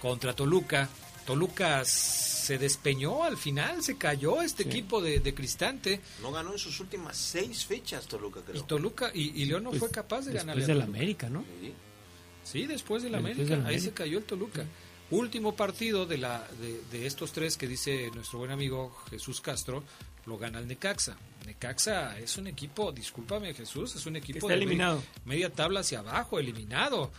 contra 0.00 0.34
Toluca, 0.34 0.88
Toluca 1.24 1.84
se 1.84 2.58
despeñó 2.58 3.24
al 3.24 3.38
final, 3.38 3.82
se 3.82 3.96
cayó 3.96 4.42
este 4.42 4.64
equipo 4.64 5.00
de, 5.00 5.20
de, 5.20 5.34
Cristante. 5.34 6.00
No 6.20 6.30
ganó 6.30 6.52
en 6.52 6.58
sus 6.58 6.78
últimas 6.80 7.16
seis 7.16 7.64
fechas 7.64 8.06
Toluca, 8.06 8.40
creo. 8.44 8.60
Y 8.60 8.66
Toluca, 8.66 9.10
y, 9.14 9.40
y 9.40 9.46
León 9.46 9.64
no 9.64 9.70
Pues, 9.70 9.80
fue 9.80 9.90
capaz 9.90 10.26
de 10.26 10.34
ganar. 10.34 10.56
Después 10.56 10.76
del 10.76 10.82
América, 10.82 11.30
¿no? 11.30 11.44
Sí. 11.60 11.72
Sí, 12.44 12.66
después 12.66 13.02
del 13.02 13.14
América, 13.14 13.62
ahí 13.64 13.80
se 13.80 13.92
cayó 13.92 14.18
el 14.18 14.24
Toluca. 14.24 14.66
Último 15.10 15.54
partido 15.54 16.06
de, 16.06 16.18
la, 16.18 16.46
de, 16.60 16.80
de 16.90 17.06
estos 17.06 17.32
tres 17.32 17.56
que 17.56 17.68
dice 17.68 18.10
nuestro 18.14 18.38
buen 18.38 18.50
amigo 18.50 18.96
Jesús 19.10 19.40
Castro, 19.40 19.84
lo 20.26 20.38
gana 20.38 20.58
el 20.58 20.66
Necaxa. 20.66 21.16
Necaxa 21.46 22.18
es 22.18 22.36
un 22.38 22.46
equipo, 22.46 22.90
discúlpame 22.90 23.52
Jesús, 23.54 23.94
es 23.94 24.06
un 24.06 24.16
equipo 24.16 24.38
está 24.38 24.48
de 24.48 24.54
eliminado. 24.54 24.96
Media, 24.96 25.10
media 25.26 25.50
tabla 25.52 25.80
hacia 25.80 25.98
abajo, 26.00 26.38
eliminado. 26.38 27.12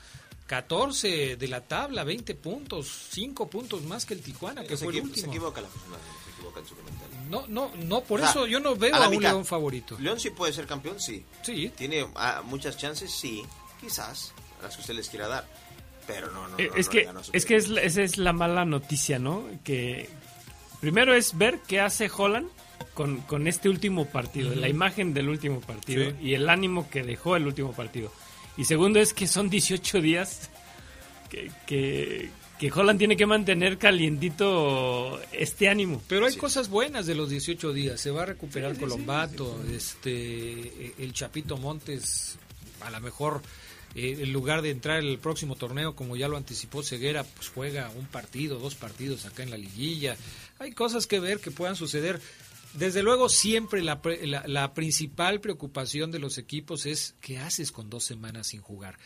14 0.48 1.38
de 1.38 1.48
la 1.48 1.62
tabla, 1.62 2.04
20 2.04 2.36
puntos, 2.36 3.08
5 3.12 3.48
puntos 3.50 3.82
más 3.84 4.06
que 4.06 4.14
el 4.14 4.22
Tijuana, 4.22 4.64
que 4.64 4.78
se, 4.78 4.84
fue 4.86 4.94
el 4.94 5.00
equivo- 5.00 5.06
se 5.06 5.10
último. 5.22 5.34
equivoca 5.34 5.62
la 5.62 5.68
aficionada, 5.68 6.04
se 6.24 6.32
equivoca 6.32 6.60
en 6.60 6.68
su 6.68 6.76
comentario. 6.76 7.16
No, 7.30 7.48
no, 7.48 7.72
no, 7.86 8.02
por 8.04 8.20
O 8.20 8.24
sea, 8.24 8.30
eso 8.32 8.46
yo 8.48 8.60
no 8.60 8.76
veo 8.76 8.94
a 8.96 9.06
un 9.06 9.10
mitad. 9.12 9.32
León 9.32 9.46
favorito. 9.46 9.98
León 10.00 10.20
sí 10.20 10.30
puede 10.30 10.54
ser 10.54 10.68
campeón, 10.68 11.00
sí. 11.00 11.26
Sí. 11.44 11.72
Tiene 11.76 12.08
ah, 12.16 12.44
muchas 12.46 12.78
chances, 12.78 13.12
sí. 13.12 13.44
Quizás, 13.82 14.34
las 14.62 14.76
que 14.76 14.82
usted 14.82 14.94
les 14.94 15.10
quiera 15.10 15.28
dar. 15.28 15.65
Pero 16.08 16.32
no, 16.32 16.48
no, 16.48 16.60
Eh, 16.60 16.70
no, 16.72 16.76
es 16.76 16.86
no 16.88 16.92
que 16.92 17.08
es 17.34 17.46
que 17.46 17.56
es, 17.56 17.68
la- 17.70 17.82
esa 17.82 18.02
es 18.04 18.18
la 18.18 18.34
mala 18.34 18.64
noticia, 18.66 19.18
¿no? 19.20 19.44
Que 19.64 20.08
primero 20.82 21.14
es 21.16 21.38
ver 21.38 21.60
qué 21.68 21.80
hace 21.82 22.10
Holland 22.16 22.48
con, 22.94 23.18
con 23.22 23.48
este 23.48 23.70
último 23.70 24.06
partido, 24.06 24.54
la 24.56 24.70
imagen 24.70 25.14
del 25.14 25.30
último 25.30 25.60
partido 25.62 26.12
Sí. 26.12 26.16
y 26.22 26.34
el 26.34 26.50
ánimo 26.50 26.90
que 26.90 27.04
dejó 27.04 27.36
el 27.36 27.46
último 27.48 27.74
partido. 27.74 28.12
Y 28.58 28.66
segundo 28.66 29.00
es 29.00 29.14
que 29.14 29.28
son 29.28 29.50
18 29.50 30.00
días 30.02 30.50
que, 31.30 31.52
que, 31.66 32.30
que 32.60 32.72
Holland 32.72 32.98
tiene 33.00 33.18
que 33.18 33.26
mantener 33.26 33.78
calientito 33.78 35.20
este 35.34 35.68
ánimo. 35.70 36.02
Pero 36.08 36.26
hay 36.26 36.36
cosas 36.38 36.70
buenas 36.70 37.06
de 37.06 37.16
los 37.16 37.30
18 37.30 37.74
días. 37.74 38.00
Se 38.00 38.12
va 38.12 38.24
a 38.24 38.26
recuperar 38.28 38.78
Colombato, 38.78 39.62
este, 39.74 40.94
el 41.04 41.12
Chapito 41.14 41.58
Montes, 41.58 42.38
a 42.82 42.90
lo 42.92 43.02
mejor 43.02 43.42
eh, 43.96 44.18
en 44.20 44.32
lugar 44.34 44.62
de 44.62 44.70
entrar 44.72 45.00
el 45.00 45.18
próximo 45.18 45.56
torneo, 45.56 45.96
como 45.96 46.16
ya 46.16 46.28
lo 46.28 46.38
anticipó 46.38 46.84
Ceguera, 46.84 47.24
pues 47.24 47.50
juega 47.50 47.90
un 47.98 48.06
partido, 48.06 48.60
dos 48.60 48.76
partidos 48.76 49.26
acá 49.26 49.42
en 49.44 49.50
la 49.52 49.58
liguilla. 49.58 50.16
Hay 50.60 50.74
cosas 50.74 51.08
que 51.08 51.20
ver 51.20 51.40
que 51.40 51.50
puedan 51.52 51.76
suceder. 51.76 52.22
Desde 52.74 53.02
luego, 53.04 53.30
siempre 53.30 53.82
la, 53.82 54.02
la, 54.24 54.44
la 54.48 54.74
principal 54.74 55.40
preocupación 55.40 56.12
de 56.12 56.20
los 56.20 56.38
equipos 56.38 56.86
es 56.86 57.16
qué 57.22 57.40
haces 57.40 57.72
con 57.72 57.90
dos 57.90 58.04
semanas 58.04 58.48
sin 58.48 58.60
jugar. 58.62 58.98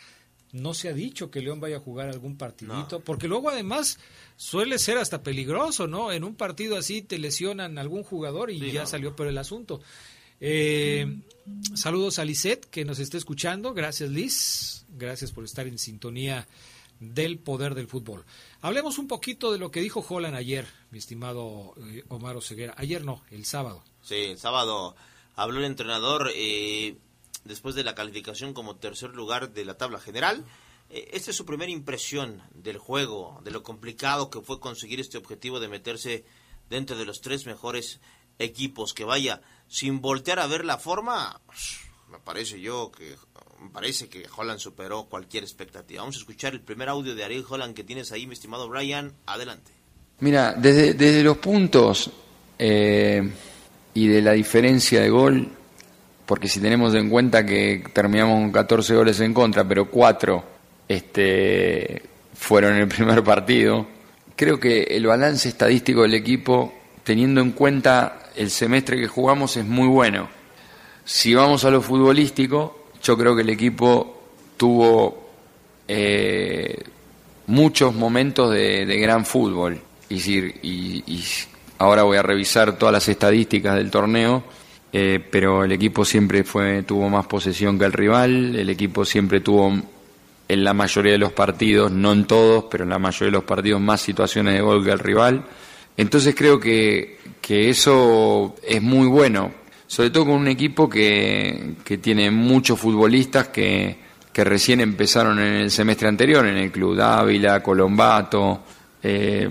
No 0.52 0.74
se 0.74 0.88
ha 0.88 0.92
dicho 0.92 1.30
que 1.30 1.40
León 1.40 1.60
vaya 1.60 1.76
a 1.76 1.80
jugar 1.80 2.08
algún 2.08 2.36
partidito, 2.36 2.98
porque 2.98 3.28
luego 3.28 3.50
además 3.50 4.00
suele 4.34 4.80
ser 4.80 4.98
hasta 4.98 5.22
peligroso, 5.22 5.86
¿no? 5.86 6.10
En 6.10 6.24
un 6.24 6.34
partido 6.34 6.76
así 6.76 7.02
te 7.02 7.18
lesionan 7.20 7.78
algún 7.78 8.02
jugador 8.02 8.50
y 8.50 8.58
Sí, 8.58 8.72
ya 8.72 8.80
no. 8.80 8.86
salió 8.88 9.14
por 9.14 9.28
el 9.28 9.38
asunto. 9.38 9.80
Eh, 10.40 11.20
saludos 11.74 12.18
a 12.18 12.24
Lisette, 12.24 12.66
que 12.66 12.84
nos 12.84 12.98
está 12.98 13.16
escuchando. 13.16 13.74
Gracias, 13.74 14.10
Liz. 14.10 14.84
Gracias 14.90 15.32
por 15.32 15.44
estar 15.44 15.66
en 15.66 15.78
sintonía 15.78 16.46
del 17.00 17.38
poder 17.38 17.74
del 17.74 17.88
fútbol. 17.88 18.24
Hablemos 18.60 18.98
un 18.98 19.08
poquito 19.08 19.50
de 19.52 19.58
lo 19.58 19.70
que 19.70 19.80
dijo 19.80 20.04
Holland 20.06 20.36
ayer, 20.36 20.66
mi 20.90 20.98
estimado 20.98 21.74
eh, 21.78 22.04
Omar 22.08 22.36
Oseguera. 22.36 22.74
Ayer 22.76 23.04
no, 23.04 23.22
el 23.30 23.44
sábado. 23.46 23.82
Sí, 24.02 24.16
el 24.16 24.38
sábado 24.38 24.94
habló 25.34 25.58
el 25.58 25.64
entrenador 25.64 26.30
eh, 26.34 26.96
después 27.44 27.74
de 27.74 27.84
la 27.84 27.94
calificación 27.94 28.52
como 28.52 28.76
tercer 28.76 29.10
lugar 29.10 29.52
de 29.52 29.64
la 29.64 29.78
tabla 29.78 29.98
general. 29.98 30.44
Eh, 30.90 31.10
esta 31.12 31.30
es 31.30 31.36
su 31.36 31.46
primera 31.46 31.72
impresión 31.72 32.42
del 32.54 32.76
juego, 32.76 33.40
de 33.44 33.50
lo 33.50 33.62
complicado 33.62 34.28
que 34.28 34.42
fue 34.42 34.60
conseguir 34.60 35.00
este 35.00 35.18
objetivo 35.18 35.58
de 35.58 35.68
meterse 35.68 36.24
dentro 36.68 36.98
de 36.98 37.06
los 37.06 37.22
tres 37.22 37.46
mejores 37.46 38.00
equipos. 38.38 38.92
Que 38.92 39.04
vaya, 39.04 39.40
sin 39.70 40.00
voltear 40.00 40.40
a 40.40 40.48
ver 40.48 40.64
la 40.64 40.78
forma, 40.78 41.40
me 42.10 42.18
parece 42.18 42.60
yo 42.60 42.90
que 42.90 43.14
me 43.62 43.70
parece 43.70 44.08
que 44.08 44.26
Holland 44.36 44.58
superó 44.58 45.04
cualquier 45.04 45.44
expectativa. 45.44 46.02
Vamos 46.02 46.16
a 46.16 46.18
escuchar 46.18 46.54
el 46.54 46.60
primer 46.60 46.88
audio 46.88 47.14
de 47.14 47.24
Ariel 47.24 47.44
Holland 47.48 47.74
que 47.74 47.84
tienes 47.84 48.10
ahí, 48.10 48.26
mi 48.26 48.32
estimado 48.32 48.68
Brian. 48.68 49.12
Adelante. 49.26 49.70
Mira, 50.18 50.54
desde, 50.54 50.94
desde 50.94 51.22
los 51.22 51.36
puntos 51.36 52.10
eh, 52.58 53.30
y 53.94 54.08
de 54.08 54.22
la 54.22 54.32
diferencia 54.32 55.02
de 55.02 55.10
gol, 55.10 55.48
porque 56.26 56.48
si 56.48 56.58
tenemos 56.60 56.94
en 56.94 57.08
cuenta 57.08 57.46
que 57.46 57.84
terminamos 57.92 58.40
con 58.40 58.52
14 58.52 58.94
goles 58.96 59.20
en 59.20 59.32
contra, 59.32 59.66
pero 59.68 59.88
4 59.88 60.44
este, 60.88 62.02
fueron 62.34 62.74
en 62.74 62.80
el 62.80 62.88
primer 62.88 63.22
partido, 63.22 63.86
creo 64.34 64.58
que 64.58 64.82
el 64.82 65.06
balance 65.06 65.48
estadístico 65.48 66.02
del 66.02 66.14
equipo, 66.14 66.72
teniendo 67.04 67.40
en 67.40 67.52
cuenta 67.52 68.30
el 68.36 68.50
semestre 68.50 68.98
que 68.98 69.08
jugamos, 69.08 69.56
es 69.56 69.64
muy 69.64 69.88
bueno. 69.88 70.28
Si 71.04 71.34
vamos 71.34 71.64
a 71.64 71.70
lo 71.70 71.82
futbolístico, 71.82 72.88
yo 73.02 73.16
creo 73.16 73.34
que 73.34 73.42
el 73.42 73.50
equipo 73.50 74.20
tuvo 74.56 75.30
eh, 75.88 76.82
muchos 77.46 77.94
momentos 77.94 78.52
de, 78.52 78.84
gran 79.00 79.24
fútbol. 79.24 79.80
Y 80.08 81.24
ahora 81.78 82.02
voy 82.02 82.16
a 82.16 82.22
revisar 82.22 82.76
todas 82.76 82.92
las 82.92 83.08
estadísticas 83.08 83.76
del 83.76 83.90
torneo, 83.90 84.44
eh, 84.92 85.24
pero 85.30 85.64
el 85.64 85.72
equipo 85.72 86.04
siempre 86.04 86.44
fue 86.44 86.82
tuvo 86.82 87.08
más 87.08 87.26
posesión 87.26 87.78
que 87.78 87.84
el 87.84 87.92
rival, 87.92 88.56
el 88.56 88.68
equipo 88.68 89.04
siempre 89.04 89.40
tuvo 89.40 89.72
en 90.48 90.64
la 90.64 90.74
mayoría 90.74 91.12
de 91.12 91.18
los 91.18 91.32
partidos, 91.32 91.92
no 91.92 92.12
en 92.12 92.26
todos, 92.26 92.64
pero 92.70 92.84
en 92.84 92.90
la 92.90 92.98
mayoría 92.98 93.26
de 93.26 93.38
los 93.38 93.44
partidos 93.44 93.80
más 93.80 94.00
situaciones 94.00 94.54
de 94.54 94.60
gol 94.60 94.84
que 94.84 94.90
el 94.90 94.98
rival. 94.98 95.44
Entonces 95.96 96.34
creo 96.34 96.58
que, 96.58 97.18
que 97.40 97.70
eso 97.70 98.56
es 98.66 98.80
muy 98.80 99.06
bueno, 99.06 99.52
sobre 99.86 100.10
todo 100.10 100.26
con 100.26 100.34
un 100.34 100.48
equipo 100.48 100.88
que, 100.88 101.74
que 101.84 101.98
tiene 101.98 102.30
muchos 102.30 102.78
futbolistas 102.78 103.48
que, 103.48 103.96
que 104.32 104.44
recién 104.44 104.80
empezaron 104.80 105.38
en 105.38 105.54
el 105.54 105.70
semestre 105.70 106.08
anterior, 106.08 106.46
en 106.46 106.56
el 106.56 106.70
Club 106.70 106.96
Dávila, 106.96 107.62
Colombato, 107.62 108.62
eh, 109.02 109.48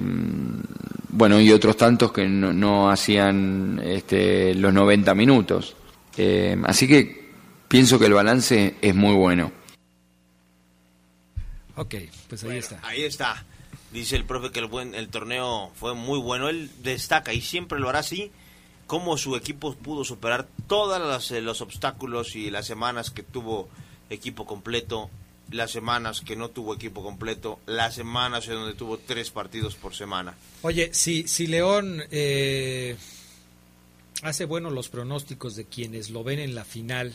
bueno, 1.09 1.39
y 1.39 1.51
otros 1.51 1.75
tantos 1.75 2.11
que 2.11 2.27
no, 2.27 2.53
no 2.53 2.89
hacían 2.89 3.81
este, 3.83 4.53
los 4.55 4.73
90 4.73 5.13
minutos. 5.15 5.75
Eh, 6.15 6.57
así 6.63 6.87
que 6.87 7.29
pienso 7.67 7.99
que 7.99 8.05
el 8.05 8.13
balance 8.13 8.75
es 8.81 8.95
muy 8.95 9.15
bueno. 9.15 9.51
Ok, 11.75 11.95
pues 12.27 12.43
ahí 12.43 12.57
está. 12.57 12.79
Ahí 12.83 13.03
está. 13.03 13.45
Dice 13.91 14.15
el 14.15 14.25
profe 14.25 14.51
que 14.51 14.59
el 14.59 14.67
buen 14.67 14.93
el 14.93 15.09
torneo 15.09 15.71
fue 15.75 15.95
muy 15.95 16.19
bueno. 16.19 16.49
Él 16.49 16.69
destaca 16.83 17.33
y 17.33 17.41
siempre 17.41 17.79
lo 17.79 17.89
hará 17.89 17.99
así 17.99 18.31
cómo 18.89 19.17
su 19.17 19.35
equipo 19.35 19.75
pudo 19.75 20.03
superar 20.03 20.47
todos 20.65 21.29
eh, 21.29 21.41
los 21.41 21.61
obstáculos 21.61 22.35
y 22.35 22.49
las 22.49 22.65
semanas 22.65 23.11
que 23.11 23.21
tuvo 23.21 23.69
equipo 24.09 24.47
completo, 24.47 25.11
las 25.51 25.69
semanas 25.69 26.21
que 26.21 26.35
no 26.35 26.49
tuvo 26.49 26.73
equipo 26.73 27.03
completo, 27.03 27.59
las 27.67 27.93
semanas 27.93 28.47
en 28.47 28.55
donde 28.55 28.73
tuvo 28.73 28.97
tres 28.97 29.29
partidos 29.29 29.75
por 29.75 29.93
semana. 29.93 30.33
Oye, 30.63 30.89
si, 30.91 31.27
si 31.27 31.45
León 31.45 32.01
eh, 32.09 32.97
hace 34.23 34.45
buenos 34.45 34.73
los 34.73 34.89
pronósticos 34.89 35.55
de 35.55 35.65
quienes 35.65 36.09
lo 36.09 36.23
ven 36.23 36.39
en 36.39 36.55
la 36.55 36.65
final, 36.65 37.13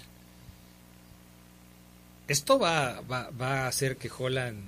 esto 2.28 2.56
va, 2.56 3.00
va, 3.00 3.30
va 3.30 3.64
a 3.64 3.66
hacer 3.66 3.96
que 3.96 4.12
Holland 4.16 4.62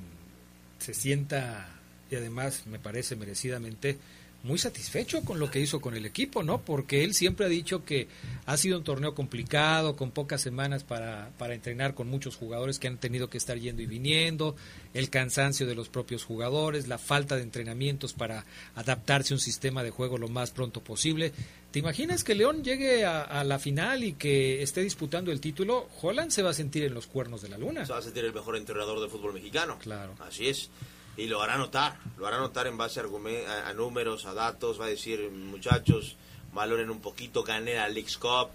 se 0.81 0.93
sienta, 0.93 1.69
y 2.11 2.17
además 2.17 2.67
me 2.67 2.79
parece 2.79 3.17
merecidamente, 3.17 3.99
muy 4.47 4.59
satisfecho 4.59 5.23
con 5.23 5.41
lo 5.41 5.51
que 5.51 5.59
hizo 5.61 5.81
con 5.81 5.97
el 5.97 6.07
equipo, 6.07 6.43
¿no? 6.43 6.61
Porque 6.61 7.03
él 7.03 7.15
siempre 7.15 7.47
ha 7.47 7.49
dicho 7.49 7.85
que 7.85 8.07
ha 8.47 8.57
sido 8.57 8.79
un 8.79 8.85
torneo 8.85 9.15
complicado, 9.15 9.97
con 9.97 10.13
pocas 10.13 10.41
semanas 10.41 10.85
para, 10.85 11.31
para 11.37 11.55
entrenar 11.55 11.95
con 11.95 12.07
muchos 12.07 12.37
jugadores 12.37 12.79
que 12.79 12.87
han 12.87 12.99
tenido 12.99 13.29
que 13.29 13.39
estar 13.39 13.59
yendo 13.59 13.83
y 13.83 13.87
viniendo, 13.87 14.55
el 14.95 15.11
cansancio 15.11 15.67
de 15.67 15.75
los 15.75 15.89
propios 15.89 16.23
jugadores, 16.23 16.87
la 16.87 16.99
falta 16.99 17.35
de 17.35 17.43
entrenamientos 17.43 18.13
para 18.13 18.45
adaptarse 18.77 19.35
a 19.35 19.37
un 19.37 19.41
sistema 19.41 19.83
de 19.83 19.91
juego 19.91 20.17
lo 20.17 20.29
más 20.29 20.53
pronto 20.53 20.81
posible. 20.81 21.33
¿Te 21.73 21.81
imaginas 21.81 22.23
que 22.23 22.37
León 22.37 22.63
llegue 22.63 23.05
a, 23.05 23.23
a 23.23 23.43
la 23.43 23.59
final 23.59 24.05
y 24.05 24.13
que 24.13 24.63
esté 24.63 24.83
disputando 24.83 25.33
el 25.33 25.41
título? 25.41 25.89
Holland 26.01 26.31
se 26.31 26.43
va 26.43 26.51
a 26.51 26.55
sentir 26.55 26.85
en 26.85 26.95
los 26.95 27.09
cuernos 27.09 27.43
de 27.43 27.49
la 27.49 27.59
luna. 27.59 27.85
Se 27.85 27.93
va 27.93 27.99
a 27.99 28.03
sentir 28.03 28.25
el 28.25 28.33
mejor 28.33 28.57
entrenador 28.57 29.01
del 29.01 29.11
fútbol 29.11 29.35
mexicano. 29.35 29.79
Claro. 29.81 30.15
Así 30.21 30.49
es. 30.49 30.71
Y 31.17 31.27
lo 31.27 31.41
hará 31.43 31.57
notar, 31.57 31.97
lo 32.19 32.27
hará 32.27 32.39
notar 32.39 32.67
en 32.67 32.77
base 32.77 33.01
a, 33.01 33.05
a- 33.05 33.69
a 33.71 33.73
números, 33.75 34.27
a 34.27 34.35
datos, 34.35 34.79
va 34.81 34.85
a 34.85 34.89
decir, 34.89 35.31
muchachos, 35.31 36.17
valoren 36.53 36.91
un 36.91 37.01
poquito, 37.01 37.43
gané 37.43 37.75
la 37.75 37.89
League's 37.89 38.19
Cup. 38.19 38.49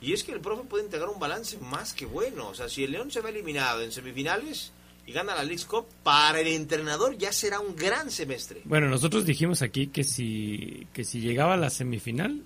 Y 0.00 0.12
es 0.12 0.22
que 0.22 0.32
el 0.32 0.40
profe 0.40 0.62
puede 0.64 0.84
integrar 0.84 1.08
un 1.08 1.18
balance 1.18 1.58
más 1.58 1.92
que 1.92 2.06
bueno. 2.06 2.48
O 2.48 2.54
sea, 2.54 2.68
si 2.68 2.84
el 2.84 2.92
León 2.92 3.10
se 3.10 3.20
va 3.20 3.30
eliminado 3.30 3.80
en 3.82 3.90
semifinales 3.90 4.70
y 5.06 5.12
gana 5.12 5.34
la 5.34 5.42
League's 5.44 5.64
Cup, 5.64 5.86
para 6.02 6.40
el 6.40 6.46
entrenador 6.48 7.16
ya 7.18 7.32
será 7.32 7.58
un 7.60 7.74
gran 7.74 8.10
semestre. 8.10 8.60
Bueno, 8.64 8.88
nosotros 8.88 9.24
dijimos 9.24 9.62
aquí 9.62 9.88
que 9.88 10.04
si, 10.04 10.86
que 10.92 11.04
si 11.04 11.20
llegaba 11.20 11.54
a 11.54 11.56
la 11.56 11.70
semifinal, 11.70 12.42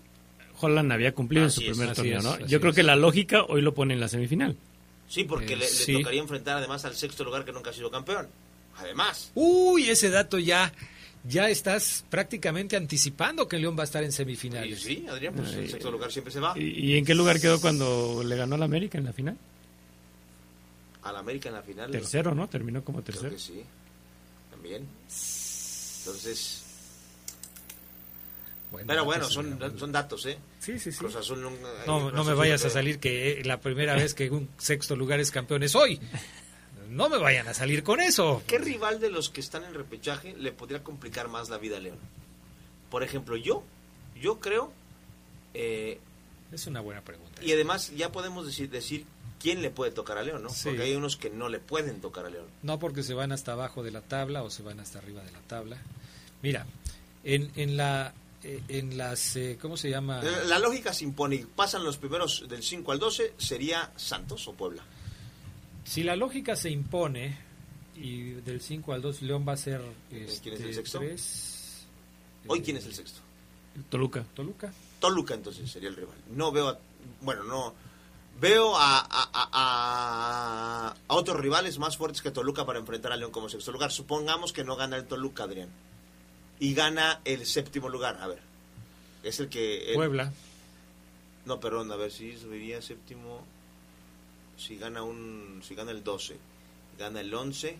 Holland 0.60 0.92
había 0.92 1.12
cumplido 1.14 1.44
en 1.44 1.50
su 1.50 1.60
es, 1.62 1.68
primer 1.70 1.94
torneo, 1.94 2.18
es, 2.18 2.24
¿no? 2.24 2.38
Yo 2.46 2.58
creo 2.60 2.70
es. 2.70 2.76
que 2.76 2.82
la 2.82 2.96
lógica 2.96 3.42
hoy 3.44 3.60
lo 3.60 3.74
pone 3.74 3.94
en 3.94 4.00
la 4.00 4.08
semifinal. 4.08 4.56
Sí, 5.08 5.24
porque 5.24 5.52
Eh, 5.54 5.56
le, 5.56 5.64
le 5.64 5.70
sí. 5.70 5.92
tocaría 5.94 6.20
enfrentar 6.20 6.56
además 6.58 6.84
al 6.84 6.94
sexto 6.96 7.22
lugar 7.24 7.44
que 7.44 7.52
nunca 7.52 7.70
ha 7.70 7.72
sido 7.74 7.90
campeón. 7.90 8.28
Además. 8.78 9.30
Uy, 9.34 9.88
ese 9.90 10.08
dato 10.10 10.38
ya, 10.38 10.72
ya 11.24 11.48
estás 11.50 12.04
prácticamente 12.08 12.76
anticipando 12.76 13.46
que 13.48 13.58
León 13.58 13.76
va 13.76 13.82
a 13.82 13.84
estar 13.84 14.02
en 14.04 14.12
semifinales. 14.12 14.80
Sí, 14.82 15.04
Adrián, 15.08 15.34
pues 15.34 15.52
el 15.54 15.68
sexto 15.70 15.90
lugar 15.90 16.10
siempre 16.12 16.32
se 16.32 16.40
va. 16.40 16.54
¿Y, 16.56 16.92
y 16.92 16.96
en 16.96 17.04
qué 17.04 17.14
lugar 17.14 17.40
quedó 17.40 17.60
cuando 17.60 18.22
le 18.24 18.36
ganó 18.36 18.54
al 18.54 18.62
América 18.62 18.98
en 18.98 19.04
la 19.04 19.12
final? 19.12 19.36
Al 21.02 21.16
América 21.16 21.48
en 21.48 21.54
la 21.56 21.62
final. 21.62 21.90
Tercero, 21.90 22.34
¿no? 22.34 22.48
Terminó 22.48 22.84
como 22.84 23.02
Creo 23.02 23.14
tercero. 23.14 23.30
que 23.34 23.38
sí. 23.40 23.62
También. 24.50 24.86
Entonces. 26.00 26.64
Pero 28.86 29.04
bueno, 29.06 29.28
son, 29.30 29.58
son 29.78 29.92
datos, 29.92 30.26
¿eh? 30.26 30.36
Sí, 30.60 30.78
sí, 30.78 30.92
sí. 30.92 30.98
Cruz 30.98 31.16
Azul 31.16 31.40
nun- 31.42 31.56
No, 31.86 32.00
Cruz 32.00 32.12
no 32.12 32.22
me 32.24 32.30
Azul 32.32 32.34
vayas 32.36 32.64
a 32.66 32.70
salir 32.70 32.98
que 32.98 33.40
eh, 33.40 33.44
la 33.44 33.58
primera 33.60 33.94
vez 33.94 34.12
que 34.12 34.28
un 34.28 34.50
sexto 34.58 34.94
lugar 34.94 35.20
es 35.20 35.30
campeón 35.30 35.62
es 35.62 35.74
hoy. 35.74 35.98
No 36.88 37.08
me 37.08 37.18
vayan 37.18 37.46
a 37.48 37.54
salir 37.54 37.82
con 37.82 38.00
eso. 38.00 38.42
¿Qué 38.46 38.58
rival 38.58 38.98
de 39.00 39.10
los 39.10 39.28
que 39.30 39.40
están 39.40 39.64
en 39.64 39.74
repechaje 39.74 40.34
le 40.36 40.52
podría 40.52 40.82
complicar 40.82 41.28
más 41.28 41.48
la 41.50 41.58
vida 41.58 41.76
a 41.76 41.80
León? 41.80 41.98
Por 42.90 43.02
ejemplo, 43.02 43.36
yo, 43.36 43.62
yo 44.20 44.40
creo, 44.40 44.72
eh, 45.54 46.00
Es 46.52 46.66
una 46.66 46.80
buena 46.80 47.02
pregunta. 47.02 47.42
y 47.44 47.52
además 47.52 47.92
ya 47.94 48.10
podemos 48.10 48.46
decir, 48.46 48.70
decir 48.70 49.04
quién 49.40 49.60
le 49.62 49.70
puede 49.70 49.90
tocar 49.92 50.16
a 50.18 50.22
León, 50.22 50.42
¿no? 50.42 50.48
Sí. 50.50 50.68
Porque 50.70 50.82
hay 50.82 50.94
unos 50.94 51.16
que 51.16 51.30
no 51.30 51.48
le 51.48 51.58
pueden 51.58 52.00
tocar 52.00 52.24
a 52.26 52.30
León. 52.30 52.46
No 52.62 52.78
porque 52.78 53.02
se 53.02 53.14
van 53.14 53.32
hasta 53.32 53.52
abajo 53.52 53.82
de 53.82 53.90
la 53.90 54.00
tabla 54.00 54.42
o 54.42 54.50
se 54.50 54.62
van 54.62 54.80
hasta 54.80 54.98
arriba 54.98 55.22
de 55.22 55.32
la 55.32 55.40
tabla. 55.40 55.76
Mira, 56.42 56.66
en, 57.24 57.50
en 57.56 57.76
la 57.76 58.14
eh, 58.44 58.62
en 58.68 58.96
las 58.96 59.36
eh, 59.36 59.58
¿cómo 59.60 59.76
se 59.76 59.90
llama? 59.90 60.22
La, 60.22 60.44
la 60.44 60.58
lógica 60.58 60.92
se 60.94 61.04
impone 61.04 61.36
y 61.36 61.44
pasan 61.44 61.84
los 61.84 61.98
primeros 61.98 62.48
del 62.48 62.62
5 62.62 62.92
al 62.92 62.98
12, 62.98 63.34
sería 63.36 63.92
Santos 63.96 64.46
o 64.48 64.54
Puebla. 64.54 64.82
Si 65.88 66.02
la 66.02 66.16
lógica 66.16 66.54
se 66.54 66.70
impone 66.70 67.36
y 67.96 68.32
del 68.32 68.60
5 68.60 68.92
al 68.92 69.00
2 69.02 69.22
León 69.22 69.44
va 69.48 69.54
a 69.54 69.56
ser 69.56 69.80
este, 70.10 70.40
¿Quién 70.42 70.54
es 70.56 70.60
el 70.60 70.74
sexto? 70.74 70.98
tres, 70.98 71.86
Hoy, 72.46 72.60
¿quién 72.62 72.76
es 72.76 72.86
el 72.86 72.94
sexto? 72.94 73.20
Toluca. 73.88 74.24
Toluca. 74.34 74.72
Toluca 75.00 75.34
entonces 75.34 75.70
sería 75.70 75.88
el 75.88 75.96
rival. 75.96 76.16
No 76.30 76.52
veo, 76.52 76.68
a- 76.68 76.78
bueno, 77.22 77.44
no 77.44 77.74
veo 78.40 78.76
a, 78.76 78.98
a, 78.98 79.06
a- 79.32 79.48
a- 79.52 80.96
a 81.08 81.14
otros 81.14 81.38
rivales 81.40 81.78
más 81.78 81.96
fuertes 81.96 82.20
que 82.22 82.30
Toluca 82.30 82.66
para 82.66 82.78
enfrentar 82.78 83.12
a 83.12 83.16
León 83.16 83.30
como 83.32 83.48
sexto 83.48 83.72
lugar. 83.72 83.90
Supongamos 83.90 84.52
que 84.52 84.64
no 84.64 84.76
gana 84.76 84.96
el 84.96 85.06
Toluca, 85.06 85.44
Adrián, 85.44 85.68
y 86.60 86.74
gana 86.74 87.20
el 87.24 87.46
séptimo 87.46 87.88
lugar. 87.88 88.18
A 88.20 88.26
ver, 88.26 88.40
es 89.22 89.40
el 89.40 89.48
que 89.48 89.90
el- 89.90 89.94
Puebla. 89.94 90.32
No, 91.46 91.60
perdón, 91.60 91.90
a 91.92 91.96
ver 91.96 92.10
si 92.12 92.36
subiría 92.36 92.82
séptimo. 92.82 93.44
Si 94.58 94.76
gana 94.76 95.02
un, 95.02 95.60
si 95.62 95.74
gana 95.76 95.92
el 95.92 96.02
12, 96.02 96.36
gana 96.98 97.20
el 97.20 97.32
11, 97.32 97.78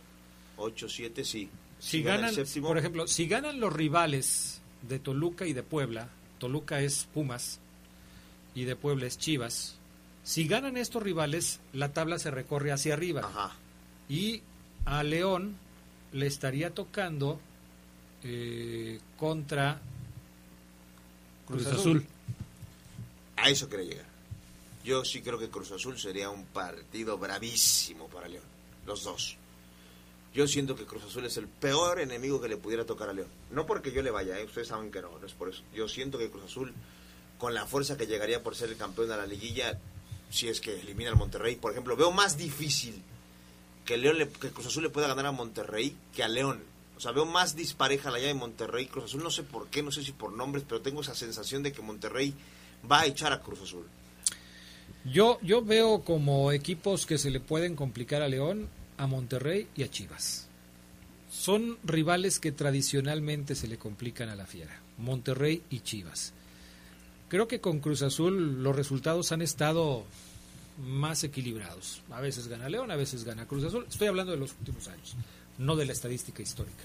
8, 0.56 0.88
7, 0.88 1.24
sí. 1.24 1.50
Si 1.80 2.02
gana 2.02 2.16
ganan, 2.18 2.30
el 2.30 2.34
séptimo, 2.46 2.68
por 2.68 2.78
ejemplo, 2.78 3.06
si 3.08 3.26
ganan 3.26 3.60
los 3.60 3.72
rivales 3.72 4.60
de 4.82 5.00
Toluca 5.00 5.46
y 5.46 5.52
de 5.52 5.64
Puebla, 5.64 6.08
Toluca 6.38 6.80
es 6.80 7.08
Pumas 7.12 7.58
y 8.54 8.64
de 8.64 8.76
Puebla 8.76 9.06
es 9.06 9.18
Chivas. 9.18 9.76
Si 10.22 10.46
ganan 10.46 10.76
estos 10.76 11.02
rivales, 11.02 11.60
la 11.72 11.92
tabla 11.92 12.18
se 12.18 12.30
recorre 12.30 12.70
hacia 12.70 12.94
arriba. 12.94 13.52
Y 14.08 14.42
a 14.84 15.02
León 15.02 15.56
le 16.12 16.26
estaría 16.26 16.70
tocando 16.70 17.40
eh, 18.22 19.00
contra 19.16 19.80
Cruz, 21.46 21.64
Cruz 21.64 21.78
Azul. 21.78 21.96
Azul. 21.98 22.06
A 23.36 23.50
eso 23.50 23.68
quería 23.68 23.90
llegar. 23.90 24.07
Yo 24.84 25.04
sí 25.04 25.22
creo 25.22 25.38
que 25.38 25.48
Cruz 25.50 25.70
Azul 25.72 25.98
sería 25.98 26.30
un 26.30 26.44
partido 26.46 27.18
bravísimo 27.18 28.08
para 28.08 28.28
León. 28.28 28.44
Los 28.86 29.04
dos. 29.04 29.36
Yo 30.34 30.46
siento 30.46 30.76
que 30.76 30.84
Cruz 30.84 31.04
Azul 31.04 31.24
es 31.26 31.36
el 31.36 31.48
peor 31.48 32.00
enemigo 32.00 32.40
que 32.40 32.48
le 32.48 32.56
pudiera 32.56 32.84
tocar 32.84 33.08
a 33.08 33.12
León. 33.12 33.28
No 33.50 33.66
porque 33.66 33.92
yo 33.92 34.02
le 34.02 34.10
vaya, 34.10 34.38
¿eh? 34.38 34.44
ustedes 34.44 34.68
saben 34.68 34.90
que 34.90 35.02
no, 35.02 35.18
no 35.18 35.26
es 35.26 35.32
por 35.32 35.48
eso. 35.48 35.62
Yo 35.74 35.88
siento 35.88 36.16
que 36.18 36.30
Cruz 36.30 36.44
Azul, 36.44 36.72
con 37.38 37.54
la 37.54 37.66
fuerza 37.66 37.96
que 37.96 38.06
llegaría 38.06 38.42
por 38.42 38.54
ser 38.54 38.68
el 38.70 38.76
campeón 38.76 39.08
de 39.08 39.16
la 39.16 39.26
liguilla, 39.26 39.78
si 40.30 40.48
es 40.48 40.60
que 40.60 40.78
elimina 40.80 41.10
al 41.10 41.16
Monterrey, 41.16 41.56
por 41.56 41.72
ejemplo, 41.72 41.96
veo 41.96 42.12
más 42.12 42.36
difícil 42.36 43.02
que, 43.84 43.96
León 43.96 44.18
le- 44.18 44.28
que 44.28 44.50
Cruz 44.50 44.66
Azul 44.66 44.82
le 44.84 44.90
pueda 44.90 45.08
ganar 45.08 45.26
a 45.26 45.32
Monterrey 45.32 45.96
que 46.14 46.22
a 46.22 46.28
León. 46.28 46.62
O 46.96 47.00
sea, 47.00 47.12
veo 47.12 47.24
más 47.24 47.56
dispareja 47.56 48.10
la 48.10 48.18
llave 48.18 48.28
de 48.28 48.34
Monterrey. 48.34 48.86
Cruz 48.86 49.06
Azul 49.06 49.22
no 49.22 49.30
sé 49.30 49.42
por 49.42 49.68
qué, 49.68 49.82
no 49.82 49.90
sé 49.90 50.02
si 50.04 50.12
por 50.12 50.32
nombres, 50.32 50.64
pero 50.68 50.82
tengo 50.82 51.00
esa 51.00 51.14
sensación 51.14 51.62
de 51.62 51.72
que 51.72 51.80
Monterrey 51.82 52.34
va 52.90 53.00
a 53.00 53.06
echar 53.06 53.32
a 53.32 53.40
Cruz 53.40 53.60
Azul. 53.62 53.86
Yo, 55.12 55.38
yo 55.42 55.62
veo 55.62 56.02
como 56.02 56.52
equipos 56.52 57.06
que 57.06 57.18
se 57.18 57.30
le 57.30 57.40
pueden 57.40 57.76
complicar 57.76 58.22
a 58.22 58.28
León, 58.28 58.68
a 58.96 59.06
Monterrey 59.06 59.68
y 59.76 59.84
a 59.84 59.90
Chivas. 59.90 60.48
Son 61.30 61.78
rivales 61.84 62.40
que 62.40 62.52
tradicionalmente 62.52 63.54
se 63.54 63.68
le 63.68 63.78
complican 63.78 64.28
a 64.28 64.36
la 64.36 64.46
fiera, 64.46 64.80
Monterrey 64.98 65.62
y 65.70 65.80
Chivas. 65.80 66.32
Creo 67.28 67.46
que 67.46 67.60
con 67.60 67.80
Cruz 67.80 68.02
Azul 68.02 68.62
los 68.62 68.74
resultados 68.74 69.32
han 69.32 69.42
estado 69.42 70.04
más 70.78 71.24
equilibrados. 71.24 72.02
A 72.10 72.20
veces 72.20 72.48
gana 72.48 72.68
León, 72.68 72.90
a 72.90 72.96
veces 72.96 73.24
gana 73.24 73.46
Cruz 73.46 73.64
Azul. 73.64 73.86
Estoy 73.88 74.08
hablando 74.08 74.32
de 74.32 74.38
los 74.38 74.52
últimos 74.58 74.88
años, 74.88 75.16
no 75.58 75.76
de 75.76 75.86
la 75.86 75.92
estadística 75.92 76.42
histórica. 76.42 76.84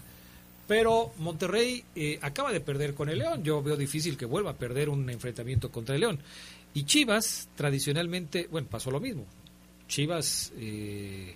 Pero 0.67 1.11
Monterrey 1.17 1.83
eh, 1.95 2.19
acaba 2.21 2.51
de 2.51 2.61
perder 2.61 2.93
con 2.93 3.09
el 3.09 3.19
León. 3.19 3.43
Yo 3.43 3.61
veo 3.61 3.75
difícil 3.75 4.17
que 4.17 4.25
vuelva 4.25 4.51
a 4.51 4.57
perder 4.57 4.89
un 4.89 5.09
enfrentamiento 5.09 5.71
contra 5.71 5.95
el 5.95 6.01
León. 6.01 6.19
Y 6.73 6.83
Chivas, 6.85 7.49
tradicionalmente, 7.55 8.47
bueno, 8.51 8.67
pasó 8.69 8.89
lo 8.91 8.99
mismo. 8.99 9.25
Chivas 9.87 10.51
eh, 10.57 11.33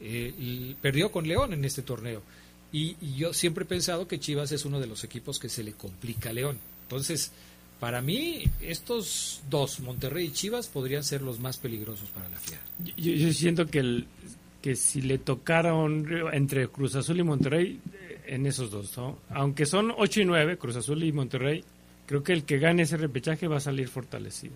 eh, 0.00 0.74
perdió 0.80 1.10
con 1.12 1.26
León 1.28 1.52
en 1.52 1.64
este 1.64 1.82
torneo. 1.82 2.22
Y, 2.72 2.96
y 3.00 3.14
yo 3.16 3.32
siempre 3.32 3.64
he 3.64 3.66
pensado 3.68 4.06
que 4.08 4.18
Chivas 4.18 4.52
es 4.52 4.64
uno 4.64 4.80
de 4.80 4.86
los 4.86 5.04
equipos 5.04 5.38
que 5.38 5.48
se 5.48 5.62
le 5.62 5.72
complica 5.72 6.30
a 6.30 6.32
León. 6.32 6.58
Entonces, 6.82 7.32
para 7.80 8.02
mí, 8.02 8.44
estos 8.60 9.40
dos, 9.48 9.80
Monterrey 9.80 10.26
y 10.26 10.32
Chivas, 10.32 10.66
podrían 10.66 11.04
ser 11.04 11.22
los 11.22 11.38
más 11.38 11.56
peligrosos 11.56 12.08
para 12.10 12.28
la 12.28 12.36
Fiera. 12.38 12.60
Yo, 12.96 13.32
siento 13.32 13.66
que, 13.66 13.78
el, 13.78 14.06
que 14.60 14.74
si 14.74 15.00
le 15.02 15.18
tocara 15.18 15.72
un- 15.74 16.08
entre 16.32 16.68
Cruz 16.68 16.94
Azul 16.96 17.20
y 17.20 17.22
Monterrey, 17.22 17.80
eh, 17.92 18.22
en 18.26 18.44
esos 18.46 18.70
dos, 18.70 18.96
¿no? 18.98 19.18
aunque 19.30 19.64
son 19.64 19.92
8 19.96 20.20
y 20.22 20.24
9, 20.24 20.58
Cruz 20.58 20.76
Azul 20.76 21.02
y 21.04 21.12
Monterrey, 21.12 21.64
creo 22.08 22.22
que 22.22 22.32
el 22.32 22.44
que 22.44 22.58
gane 22.58 22.82
ese 22.82 22.96
repechaje 22.96 23.46
va 23.46 23.58
a 23.58 23.60
salir 23.60 23.86
fortalecido. 23.86 24.54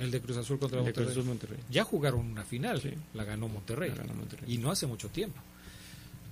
El 0.00 0.10
de 0.10 0.20
Cruz 0.20 0.36
Azul 0.36 0.58
contra 0.58 0.78
Monterrey. 0.78 1.04
Cruz 1.04 1.16
Azul, 1.16 1.24
Monterrey. 1.24 1.58
Ya 1.70 1.84
jugaron 1.84 2.20
una 2.26 2.42
final, 2.42 2.82
la 3.14 3.24
ganó 3.24 3.46
Monterrey. 3.46 3.90
La 3.90 3.98
ganó 3.98 4.14
Monterrey. 4.14 4.52
Y 4.52 4.58
no 4.58 4.72
hace 4.72 4.88
mucho 4.88 5.08
tiempo. 5.08 5.40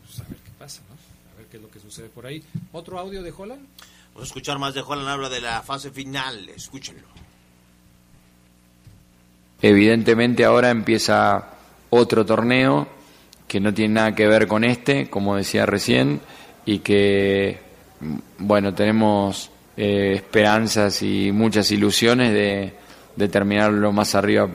Pues 0.05 0.19
a 0.19 0.25
ver 0.25 0.39
qué 0.39 0.51
pasa, 0.59 0.83
¿no? 0.89 0.97
A 1.33 1.39
ver 1.39 1.47
qué 1.47 1.59
es 1.59 1.63
lo 1.63 1.71
que 1.71 1.79
sucede 1.79 2.09
por 2.09 2.27
ahí. 2.27 2.43
¿Otro 2.73 2.99
audio 2.99 3.23
de 3.23 3.31
Holland? 3.31 3.65
Vamos 4.09 4.23
a 4.23 4.25
escuchar 4.25 4.59
más 4.59 4.75
de 4.75 4.81
Holland, 4.81 5.09
habla 5.09 5.29
de 5.29 5.41
la 5.41 5.63
fase 5.63 5.93
final. 5.93 6.49
Escúchenlo. 6.49 7.07
Evidentemente 9.63 10.45
ahora 10.45 10.71
empieza 10.71 11.51
otro 11.91 12.27
torneo 12.27 12.89
que 13.47 13.61
no 13.61 13.73
tiene 13.73 13.95
nada 13.95 14.17
que 14.17 14.27
ver 14.27 14.49
con 14.49 14.65
este, 14.65 15.09
como 15.09 15.37
decía 15.37 15.65
recién, 15.65 16.21
y 16.67 16.81
que, 16.81 17.61
bueno, 18.39 18.75
tenemos 18.75 19.51
eh, 19.83 20.13
esperanzas 20.17 21.03
y 21.03 21.33
muchas 21.33 21.71
ilusiones 21.71 22.35
de, 22.35 22.75
de 23.17 23.29
terminar 23.29 23.73
lo 23.73 23.93
más 23.93 24.15
arriba 24.15 24.47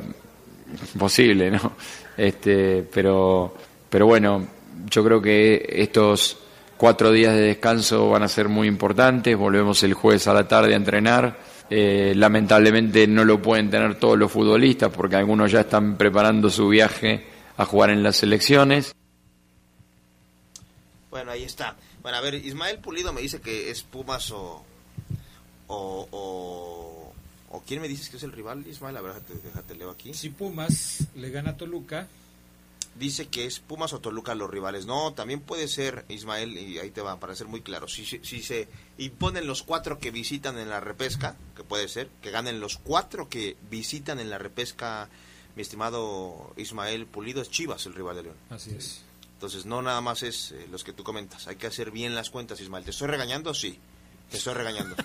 posible, 0.99 1.49
¿no? 1.49 1.72
Este, 2.15 2.84
pero, 2.93 3.56
pero 3.89 4.06
bueno, 4.06 4.45
yo 4.88 5.03
creo 5.03 5.19
que 5.19 5.65
estos 5.68 6.38
cuatro 6.77 7.11
días 7.11 7.34
de 7.34 7.41
descanso 7.41 8.07
van 8.11 8.22
a 8.22 8.27
ser 8.27 8.49
muy 8.49 8.68
importantes, 8.68 9.35
volvemos 9.35 9.81
el 9.81 9.95
jueves 9.95 10.27
a 10.27 10.34
la 10.35 10.47
tarde 10.47 10.73
a 10.73 10.77
entrenar. 10.77 11.56
Eh, 11.72 12.14
lamentablemente 12.15 13.07
no 13.07 13.26
lo 13.26 13.41
pueden 13.41 13.72
tener 13.72 13.95
todos 13.95 14.19
los 14.19 14.31
futbolistas 14.31 14.91
porque 14.91 15.15
algunos 15.15 15.52
ya 15.52 15.61
están 15.61 15.97
preparando 15.97 16.52
su 16.52 16.68
viaje 16.69 17.26
a 17.57 17.65
jugar 17.65 17.89
en 17.89 18.03
las 18.03 18.18
selecciones. 18.18 18.93
Bueno, 21.10 21.31
ahí 21.31 21.45
está. 21.45 21.76
Bueno, 22.03 22.19
a 22.19 22.22
ver, 22.22 22.35
Ismael 22.35 22.77
Pulido 22.77 23.11
me 23.11 23.22
dice 23.22 23.41
que 23.41 23.72
es 23.72 23.81
Pumas 23.81 24.30
o... 24.30 24.64
o, 25.67 26.07
o, 26.11 27.13
o 27.49 27.63
¿Quién 27.65 27.81
me 27.81 27.87
dices 27.87 28.09
que 28.09 28.17
es 28.17 28.23
el 28.23 28.31
rival, 28.31 28.65
Ismael? 28.67 28.97
A 28.97 29.01
ver, 29.01 29.13
déjate, 29.13 29.33
déjate 29.35 29.75
leo 29.75 29.89
aquí. 29.89 30.13
Si 30.13 30.29
Pumas 30.29 31.07
le 31.15 31.29
gana 31.29 31.51
a 31.51 31.57
Toluca, 31.57 32.07
dice 32.95 33.27
que 33.27 33.45
es 33.45 33.59
Pumas 33.59 33.93
o 33.93 33.99
Toluca 33.99 34.35
los 34.35 34.49
rivales. 34.49 34.85
No, 34.85 35.13
también 35.13 35.41
puede 35.41 35.67
ser, 35.67 36.05
Ismael, 36.09 36.57
y 36.57 36.79
ahí 36.79 36.91
te 36.91 37.01
va, 37.01 37.19
para 37.19 37.35
ser 37.35 37.47
muy 37.47 37.61
claro. 37.61 37.87
Si, 37.87 38.05
si, 38.05 38.19
si, 38.23 38.41
se 38.41 38.67
imponen 38.97 39.47
los 39.47 39.63
cuatro 39.63 39.99
que 39.99 40.11
visitan 40.11 40.57
en 40.57 40.69
la 40.69 40.79
repesca, 40.79 41.35
que 41.55 41.63
puede 41.63 41.87
ser, 41.87 42.09
que 42.21 42.31
ganen 42.31 42.59
los 42.59 42.77
cuatro 42.77 43.29
que 43.29 43.57
visitan 43.69 44.19
en 44.19 44.29
la 44.29 44.37
repesca, 44.37 45.09
mi 45.55 45.61
estimado 45.61 46.53
Ismael 46.57 47.05
Pulido, 47.05 47.41
es 47.41 47.49
Chivas 47.49 47.85
el 47.85 47.93
rival 47.93 48.15
de 48.15 48.23
León. 48.23 48.37
Así 48.49 48.71
es. 48.71 49.01
Entonces, 49.33 49.65
no 49.65 49.81
nada 49.81 49.99
más 49.99 50.23
es 50.23 50.53
eh, 50.53 50.67
los 50.71 50.83
que 50.83 50.93
tú 50.93 51.03
comentas. 51.03 51.47
Hay 51.47 51.57
que 51.57 51.67
hacer 51.67 51.91
bien 51.91 52.15
las 52.15 52.29
cuentas, 52.29 52.61
Ismael. 52.61 52.85
¿Te 52.85 52.91
estoy 52.91 53.09
regañando? 53.09 53.53
Sí. 53.53 53.77
Te 54.30 54.38
estoy 54.38 54.53
regañando. 54.53 54.95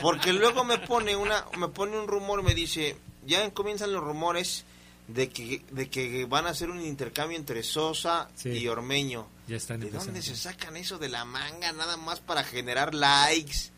Porque 0.00 0.32
luego 0.32 0.64
me 0.64 0.78
pone 0.78 1.16
una 1.16 1.44
me 1.58 1.68
pone 1.68 1.98
un 1.98 2.06
rumor, 2.06 2.42
me 2.42 2.54
dice, 2.54 2.96
ya 3.26 3.50
comienzan 3.52 3.92
los 3.92 4.02
rumores 4.02 4.64
de 5.08 5.28
que, 5.28 5.62
de 5.70 5.90
que 5.90 6.24
van 6.24 6.46
a 6.46 6.50
hacer 6.50 6.70
un 6.70 6.80
intercambio 6.80 7.36
entre 7.36 7.62
Sosa 7.62 8.28
y 8.44 8.66
Ormeño. 8.68 9.26
Ya 9.46 9.56
están 9.56 9.80
¿De 9.80 9.90
dónde 9.90 10.22
se 10.22 10.36
sacan 10.36 10.76
eso 10.76 10.98
de 10.98 11.08
la 11.08 11.24
manga 11.24 11.72
nada 11.72 11.96
más 11.96 12.20
para 12.20 12.44
generar 12.44 12.94
likes? 12.94 13.70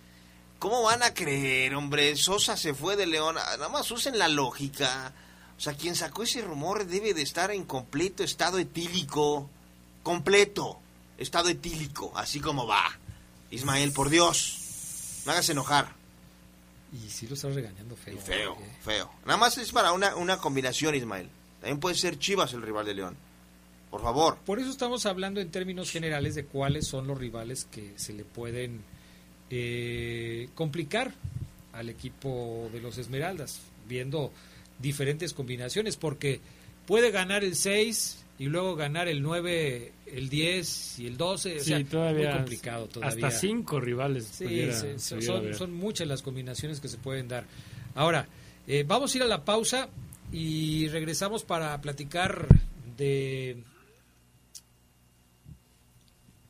¿Cómo 0.59 0.83
van 0.83 1.03
a 1.03 1.13
creer, 1.13 1.75
hombre? 1.75 2.17
Sosa 2.17 2.57
se 2.57 2.73
fue 2.73 2.97
de 2.97 3.07
León. 3.07 3.37
Ah, 3.39 3.57
nada 3.57 3.69
más 3.69 3.91
usen 3.91 4.19
la 4.19 4.29
lógica. 4.29 5.13
O 5.59 5.61
sea, 5.61 5.75
quien 5.75 5.95
sacó 5.95 6.23
ese 6.23 6.43
rumor 6.43 6.87
debe 6.87 7.15
de 7.15 7.23
estar 7.23 7.51
en 7.51 7.65
completo 7.65 8.23
estado 8.23 8.59
etílico. 8.59 9.51
Completo 10.03 10.81
estado 11.19 11.49
etílico, 11.49 12.13
así 12.15 12.41
como 12.41 12.67
va. 12.67 12.99
Ismael, 13.57 13.93
por 13.93 14.11
Dios, 14.11 15.23
me 15.25 15.33
hagas 15.33 15.49
enojar. 15.49 15.93
Y 16.93 17.11
sí 17.11 17.27
lo 17.27 17.35
estás 17.35 17.55
regañando 17.55 17.97
feo. 17.97 18.19
feo, 18.19 18.57
feo. 18.83 19.11
Nada 19.25 19.37
más 19.37 19.59
es 19.59 19.73
para 19.73 19.93
una, 19.93 20.15
una 20.17 20.39
combinación, 20.39 20.95
Ismael. 20.95 21.29
También 21.61 21.81
puede 21.81 21.95
ser 21.95 22.19
Chivas 22.19 22.53
el 22.53 22.63
rival 22.63 22.87
de 22.87 22.95
León. 22.95 23.17
Por 23.91 24.03
favor. 24.03 24.39
Por 24.45 24.59
eso 24.59 24.71
estamos 24.71 25.07
hablando 25.07 25.41
en 25.41 25.51
términos 25.51 25.91
generales 25.91 26.35
de 26.35 26.45
cuáles 26.45 26.87
son 26.87 27.07
los 27.07 27.19
rivales 27.19 27.67
que 27.71 27.93
se 27.97 28.13
le 28.13 28.25
pueden 28.25 28.83
eh, 29.51 30.49
complicar 30.55 31.13
al 31.73 31.89
equipo 31.89 32.69
de 32.73 32.81
los 32.81 32.99
Esmeraldas, 32.99 33.61
viendo 33.89 34.33
diferentes 34.79 35.33
combinaciones, 35.33 35.97
porque 35.97 36.41
puede 36.87 37.11
ganar 37.11 37.45
el 37.45 37.57
6 37.57 38.26
y 38.39 38.47
luego 38.47 38.77
ganar 38.77 39.09
el 39.09 39.23
9, 39.23 39.93
el 40.07 40.29
10 40.29 40.99
y 40.99 41.07
el 41.07 41.17
12. 41.17 41.61
o 41.61 41.65
sea, 41.65 41.85
todavía 41.85 42.29
muy 42.31 42.37
complicado 42.39 42.87
todavía. 42.87 43.27
Hasta 43.29 43.39
cinco 43.41 43.81
rivales. 43.81 44.27
Sí, 44.27 44.45
pudiera- 44.45 44.99
sí, 44.99 45.15
pudiera 45.15 45.55
son, 45.57 45.73
muchas 45.73 46.07
las 46.07 46.23
combinaciones 46.23 46.81
que 46.81 46.89
se 46.89 46.99
pueden 46.99 47.29
dar. 47.29 47.45
Ahora, 47.95 48.29
eh, 48.67 48.85
vamos 48.87 49.15
a 49.15 49.17
ir 49.17 49.23
a 49.23 49.27
la 49.27 49.45
pausa 49.45 49.89
y 50.33 50.89
regresamos 50.89 51.45
para 51.45 51.81
platicar 51.81 52.47
de 52.97 53.63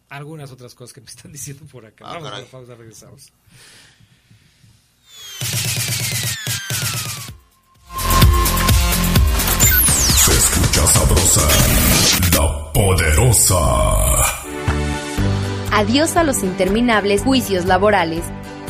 algunas 0.09 0.51
otras 0.51 0.75
cosas 0.75 0.93
que 0.93 1.01
me 1.01 1.07
están 1.09 1.31
diciendo 1.33 1.65
por 1.71 1.87
acá. 1.87 2.05
Ah, 2.07 2.15
vamos 2.15 2.27
a 2.27 2.31
caray. 2.31 2.45
la 2.45 2.51
pausa, 2.51 2.75
regresamos. 2.75 3.33
La 12.33 12.73
poderosa. 12.73 13.57
Adiós 15.73 16.17
a 16.17 16.23
los 16.23 16.45
interminables 16.45 17.23
juicios 17.23 17.65
laborales. 17.65 18.23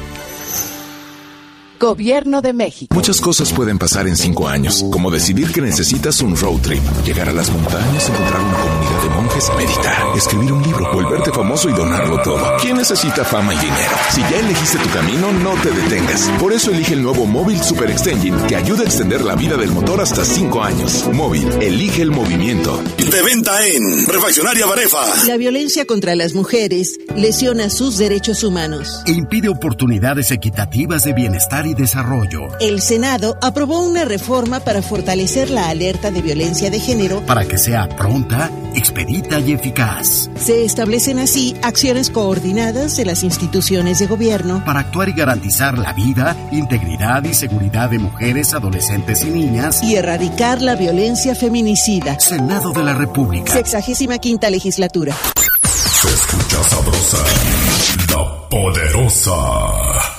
Gobierno 1.79 2.43
de 2.43 2.53
México. 2.53 2.93
Muchas 2.93 3.21
cosas 3.21 3.53
pueden 3.53 3.79
pasar 3.79 4.09
en 4.09 4.17
cinco 4.17 4.49
años, 4.49 4.85
como 4.91 5.13
decidir 5.13 5.53
que 5.53 5.61
necesitas 5.61 6.21
un 6.21 6.37
road 6.37 6.61
trip, 6.61 6.83
llegar 7.05 7.29
a 7.29 7.33
las 7.33 7.51
montañas, 7.51 8.09
encontrar 8.09 8.41
una 8.41 8.59
comunidad 8.59 9.03
de 9.03 9.09
monjes, 9.11 9.51
meditar, 9.57 10.17
escribir 10.17 10.53
un 10.53 10.63
libro, 10.65 10.93
volverte 10.93 11.31
famoso 11.31 11.69
y 11.69 11.73
donarlo 11.73 12.21
todo. 12.23 12.57
¿Quién 12.61 12.79
necesita 12.79 13.25
fama 13.25 13.55
y 13.55 13.59
dinero? 13.59 13.97
Si 14.11 14.21
ya 14.23 14.41
elegiste 14.41 14.79
tu 14.79 14.89
camino, 14.91 15.31
no 15.33 15.55
te 15.63 15.71
detengas. 15.71 16.29
Por 16.41 16.53
eso 16.53 16.73
elige 16.73 16.95
el 16.95 17.03
nuevo 17.03 17.27
Móvil 17.27 17.63
Super 17.63 17.91
Extension, 17.93 18.47
que 18.49 18.57
ayuda 18.57 18.83
a 18.83 18.87
extender 18.87 19.25
la 19.25 19.37
vida 19.37 19.57
del 19.57 19.71
motor 19.71 20.01
hasta 20.01 20.25
cinco 20.25 20.65
años. 20.65 21.09
Móvil, 21.13 21.47
elige 21.61 22.03
el 22.03 22.11
movimiento. 22.11 22.83
De 22.99 23.23
venta 23.23 23.65
en 23.65 24.05
Refaccionaria 24.07 24.67
Barefa. 24.67 25.05
La 25.27 25.37
violencia 25.37 25.85
contra 25.87 26.17
las 26.17 26.35
mujeres 26.35 26.99
lesiona 27.15 27.71
sus 27.71 27.99
derechos 27.99 28.43
humanos. 28.43 29.01
E 29.07 29.13
impide 29.13 29.49
oportunidades 29.49 30.33
equitativas 30.33 31.05
de 31.05 31.13
bienestar 31.13 31.68
y 31.69 31.75
desarrollo. 31.75 32.49
El 32.61 32.81
Senado 32.81 33.39
aprobó 33.43 33.81
una 33.81 34.05
reforma 34.05 34.61
para 34.61 34.83
fortalecer 34.83 35.51
la 35.51 35.69
alerta 35.69 36.11
de 36.11 36.23
violencia 36.23 36.71
de 36.71 36.81
género. 36.81 37.21
Para 37.27 37.45
que 37.45 37.59
sea 37.59 37.89
pronta, 37.89 38.51
expedita 38.75 39.39
y 39.39 39.53
eficaz. 39.53 40.31
Se 40.37 40.65
establecen 40.65 41.19
así 41.19 41.55
acciones 41.63 42.11
coordinadas 42.11 42.97
de 42.97 43.05
las 43.05 43.23
instituciones 43.23 43.99
de 43.99 44.07
gobierno 44.07 44.63
Para 44.65 44.81
actuar 44.81 45.09
y 45.09 45.13
garantizar 45.13 45.79
la 45.79 45.93
vida, 45.93 46.37
integridad 46.53 47.25
y 47.25 47.35
seguridad 47.35 47.91
de 47.91 47.99
mujeres, 47.99 48.55
adolescentes 48.55 49.23
y 49.23 49.31
niñas. 49.31 49.83
y 49.83 49.97
erradicar 49.97 50.61
la 50.63 50.75
violencia 50.75 51.35
feminicida. 51.35 52.19
Senado 52.19 52.73
de 52.73 52.83
la 52.83 52.95
República. 52.95 53.53
Sexagésima 53.53 54.19
quinta 54.19 54.51
legislatura. 54.51 55.15
Se 55.65 56.09
escucha 56.09 56.63
sabrosa, 56.65 57.19
la 58.11 58.49
poderosa. 58.49 60.18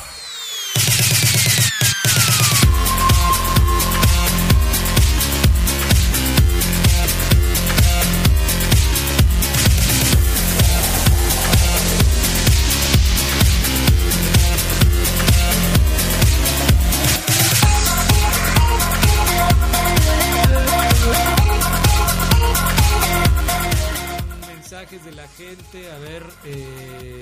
A 25.78 26.00
ver. 26.00 26.24
eh, 26.46 27.22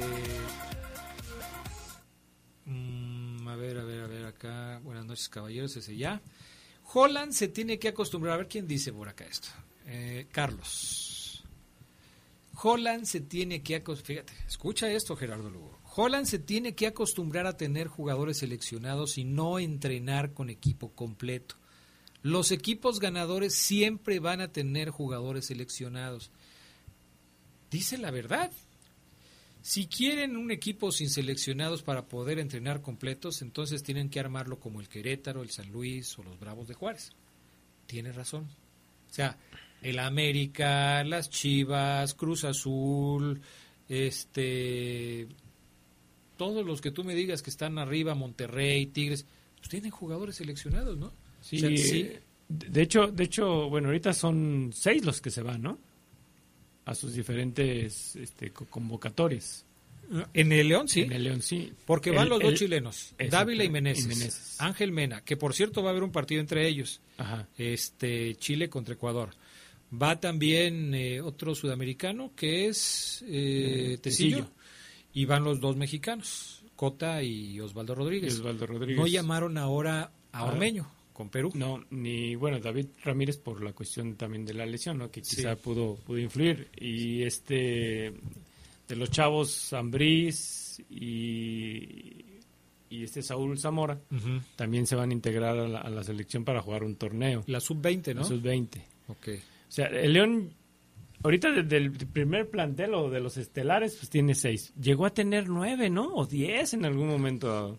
mm, 2.65 3.47
a 3.47 3.55
ver, 3.57 3.77
a 3.77 3.83
ver, 3.83 4.01
a 4.01 4.07
ver, 4.07 4.25
acá. 4.25 4.79
Buenas 4.83 5.05
noches, 5.05 5.27
caballeros, 5.27 5.75
ese 5.75 5.97
ya. 5.97 6.21
Holland 6.93 7.33
se 7.33 7.49
tiene 7.49 7.77
que 7.77 7.89
acostumbrar. 7.89 8.35
A 8.35 8.37
ver 8.37 8.47
quién 8.47 8.65
dice 8.65 8.93
por 8.93 9.09
acá 9.09 9.25
esto. 9.25 9.49
Eh, 9.85 10.27
Carlos. 10.31 11.43
Holland 12.63 13.05
se 13.05 13.19
tiene 13.19 13.61
que 13.61 13.75
acostumbrar. 13.75 14.23
Fíjate, 14.25 14.47
escucha 14.47 14.89
esto, 14.89 15.15
Gerardo 15.17 15.49
Lugo. 15.49 15.77
Holland 15.95 16.25
se 16.25 16.39
tiene 16.39 16.73
que 16.73 16.87
acostumbrar 16.87 17.47
a 17.47 17.57
tener 17.57 17.87
jugadores 17.87 18.37
seleccionados 18.37 19.17
y 19.17 19.25
no 19.25 19.59
entrenar 19.59 20.33
con 20.33 20.49
equipo 20.49 20.93
completo. 20.93 21.55
Los 22.21 22.51
equipos 22.51 22.99
ganadores 22.99 23.53
siempre 23.55 24.19
van 24.19 24.39
a 24.39 24.51
tener 24.53 24.89
jugadores 24.89 25.47
seleccionados. 25.47 26.31
Dice 27.71 27.97
la 27.97 28.11
verdad. 28.11 28.51
Si 29.61 29.87
quieren 29.87 30.37
un 30.37 30.51
equipo 30.51 30.91
sin 30.93 31.09
seleccionados 31.09 31.83
para 31.83 32.05
poder 32.05 32.39
entrenar 32.39 32.81
completos, 32.81 33.41
entonces 33.41 33.83
tienen 33.83 34.09
que 34.09 34.19
armarlo 34.19 34.59
como 34.59 34.79
el 34.79 34.87
Querétaro, 34.87 35.41
el 35.43 35.49
San 35.49 35.69
Luis 35.71 36.17
o 36.17 36.23
los 36.23 36.39
Bravos 36.39 36.67
de 36.69 36.73
Juárez. 36.73 37.11
Tiene 37.85 38.13
razón. 38.13 38.43
O 39.09 39.13
sea, 39.13 39.37
el 39.81 39.99
América, 39.99 41.03
las 41.03 41.29
Chivas, 41.29 42.13
Cruz 42.13 42.45
Azul, 42.45 43.41
este, 43.89 45.27
todos 46.37 46.65
los 46.65 46.79
que 46.79 46.91
tú 46.91 47.03
me 47.03 47.15
digas 47.15 47.41
que 47.41 47.49
están 47.49 47.77
arriba, 47.77 48.15
Monterrey, 48.15 48.85
Tigres, 48.85 49.25
pues 49.57 49.69
tienen 49.69 49.91
jugadores 49.91 50.35
seleccionados, 50.37 50.97
¿no? 50.97 51.11
Sí, 51.41 51.57
O 51.57 51.59
sea, 51.59 51.69
sí. 51.77 52.01
eh, 52.01 52.21
De 52.47 52.81
hecho, 52.81 53.07
de 53.07 53.23
hecho, 53.25 53.69
bueno, 53.69 53.87
ahorita 53.89 54.13
son 54.13 54.71
seis 54.73 55.03
los 55.03 55.19
que 55.19 55.29
se 55.31 55.41
van, 55.41 55.61
¿no? 55.61 55.77
A 56.87 56.95
sus 56.95 57.13
diferentes 57.13 58.15
este, 58.15 58.51
co- 58.51 58.65
convocatorias. 58.65 59.63
En 60.33 60.51
el 60.53 60.69
León 60.69 60.87
sí. 60.87 61.01
En 61.01 61.11
el 61.11 61.23
León 61.25 61.41
sí. 61.41 61.73
Porque 61.85 62.11
El- 62.11 62.15
van 62.15 62.29
los 62.29 62.39
dos 62.39 62.51
el- 62.53 62.57
chilenos, 62.57 63.13
Dávila 63.29 63.63
y 63.65 63.69
Meneses, 63.69 64.05
y 64.05 64.07
Meneses. 64.07 64.55
Ángel 64.59 64.91
Mena, 64.93 65.21
que 65.21 65.35
por 65.35 65.53
cierto 65.53 65.83
va 65.83 65.89
a 65.89 65.91
haber 65.91 66.03
un 66.03 66.11
partido 66.13 66.39
entre 66.39 66.65
ellos, 66.67 67.01
Ajá. 67.17 67.45
este 67.57 68.35
Chile 68.35 68.69
contra 68.69 68.93
Ecuador. 68.93 69.31
Va 69.91 70.19
también 70.19 70.93
eh, 70.95 71.19
otro 71.21 71.55
sudamericano 71.55 72.31
que 72.35 72.67
es 72.67 73.21
eh, 73.27 73.93
Eh, 73.93 73.97
Tecillo. 74.01 74.37
Tecillo. 74.37 74.51
y 75.13 75.25
van 75.25 75.43
los 75.43 75.59
dos 75.59 75.75
mexicanos, 75.75 76.63
Cota 76.77 77.21
y 77.23 77.59
Osvaldo 77.59 77.93
Rodríguez. 77.95 78.33
Y 78.33 78.37
Osvaldo 78.37 78.65
Rodríguez. 78.65 78.97
No 78.97 79.07
llamaron 79.07 79.57
ahora 79.57 80.11
a. 80.31 80.45
Ormeño 80.45 80.89
con 81.17 81.29
Perú. 81.29 81.51
No, 81.55 81.83
ni 81.89 82.35
bueno, 82.35 82.59
David 82.59 82.85
Ramírez 83.03 83.37
por 83.37 83.63
la 83.63 83.73
cuestión 83.73 84.15
también 84.15 84.45
de 84.45 84.53
la 84.53 84.65
lesión, 84.67 84.99
¿no? 84.99 85.09
Que 85.09 85.23
Sí. 85.23 85.37
quizá 85.37 85.55
pudo, 85.55 85.95
pudo 85.95 86.19
influir. 86.19 86.69
Y 86.79 87.23
este, 87.23 88.13
de 88.87 88.95
los 88.95 89.09
chavos, 89.09 89.73
Ambriz 89.73 90.79
y, 90.89 92.23
y 92.89 93.03
este 93.03 93.21
Saúl 93.23 93.57
Zamora, 93.59 93.99
también 94.55 94.85
se 94.85 94.95
van 94.95 95.09
a 95.09 95.13
integrar 95.13 95.57
a 95.57 95.67
la, 95.67 95.79
a 95.81 95.89
la 95.89 96.03
selección 96.03 96.45
para 96.45 96.61
jugar 96.61 96.83
un 96.83 96.95
torneo. 96.95 97.43
La 97.47 97.59
sub-20, 97.59 98.13
¿no? 98.13 98.21
La 98.21 98.27
sub-20. 98.27 98.81
Ok. 99.07 99.27
O 99.67 99.71
sea, 99.71 99.87
el 99.87 100.13
León, 100.13 100.53
ahorita 101.23 101.51
desde 101.51 101.77
el 101.77 101.91
primer 101.91 102.49
plantel 102.49 102.93
o 102.93 103.09
de 103.09 103.19
los 103.19 103.37
estelares, 103.37 103.95
pues 103.95 104.09
tiene 104.09 104.35
seis. 104.35 104.71
Llegó 104.79 105.05
a 105.07 105.13
tener 105.13 105.49
nueve, 105.49 105.89
¿no? 105.89 106.13
O 106.13 106.25
diez 106.27 106.73
en 106.75 106.85
algún 106.85 107.07
momento. 107.07 107.77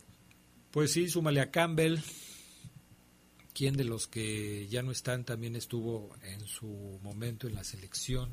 Pues 0.70 0.92
sí, 0.92 1.08
súmale 1.08 1.40
a 1.40 1.50
Campbell. 1.50 1.98
¿Quién 3.58 3.76
de 3.76 3.82
los 3.82 4.06
que 4.06 4.68
ya 4.68 4.82
no 4.82 4.92
están 4.92 5.24
también 5.24 5.56
estuvo 5.56 6.14
en 6.22 6.46
su 6.46 7.00
momento 7.02 7.48
en 7.48 7.56
la 7.56 7.64
selección? 7.64 8.28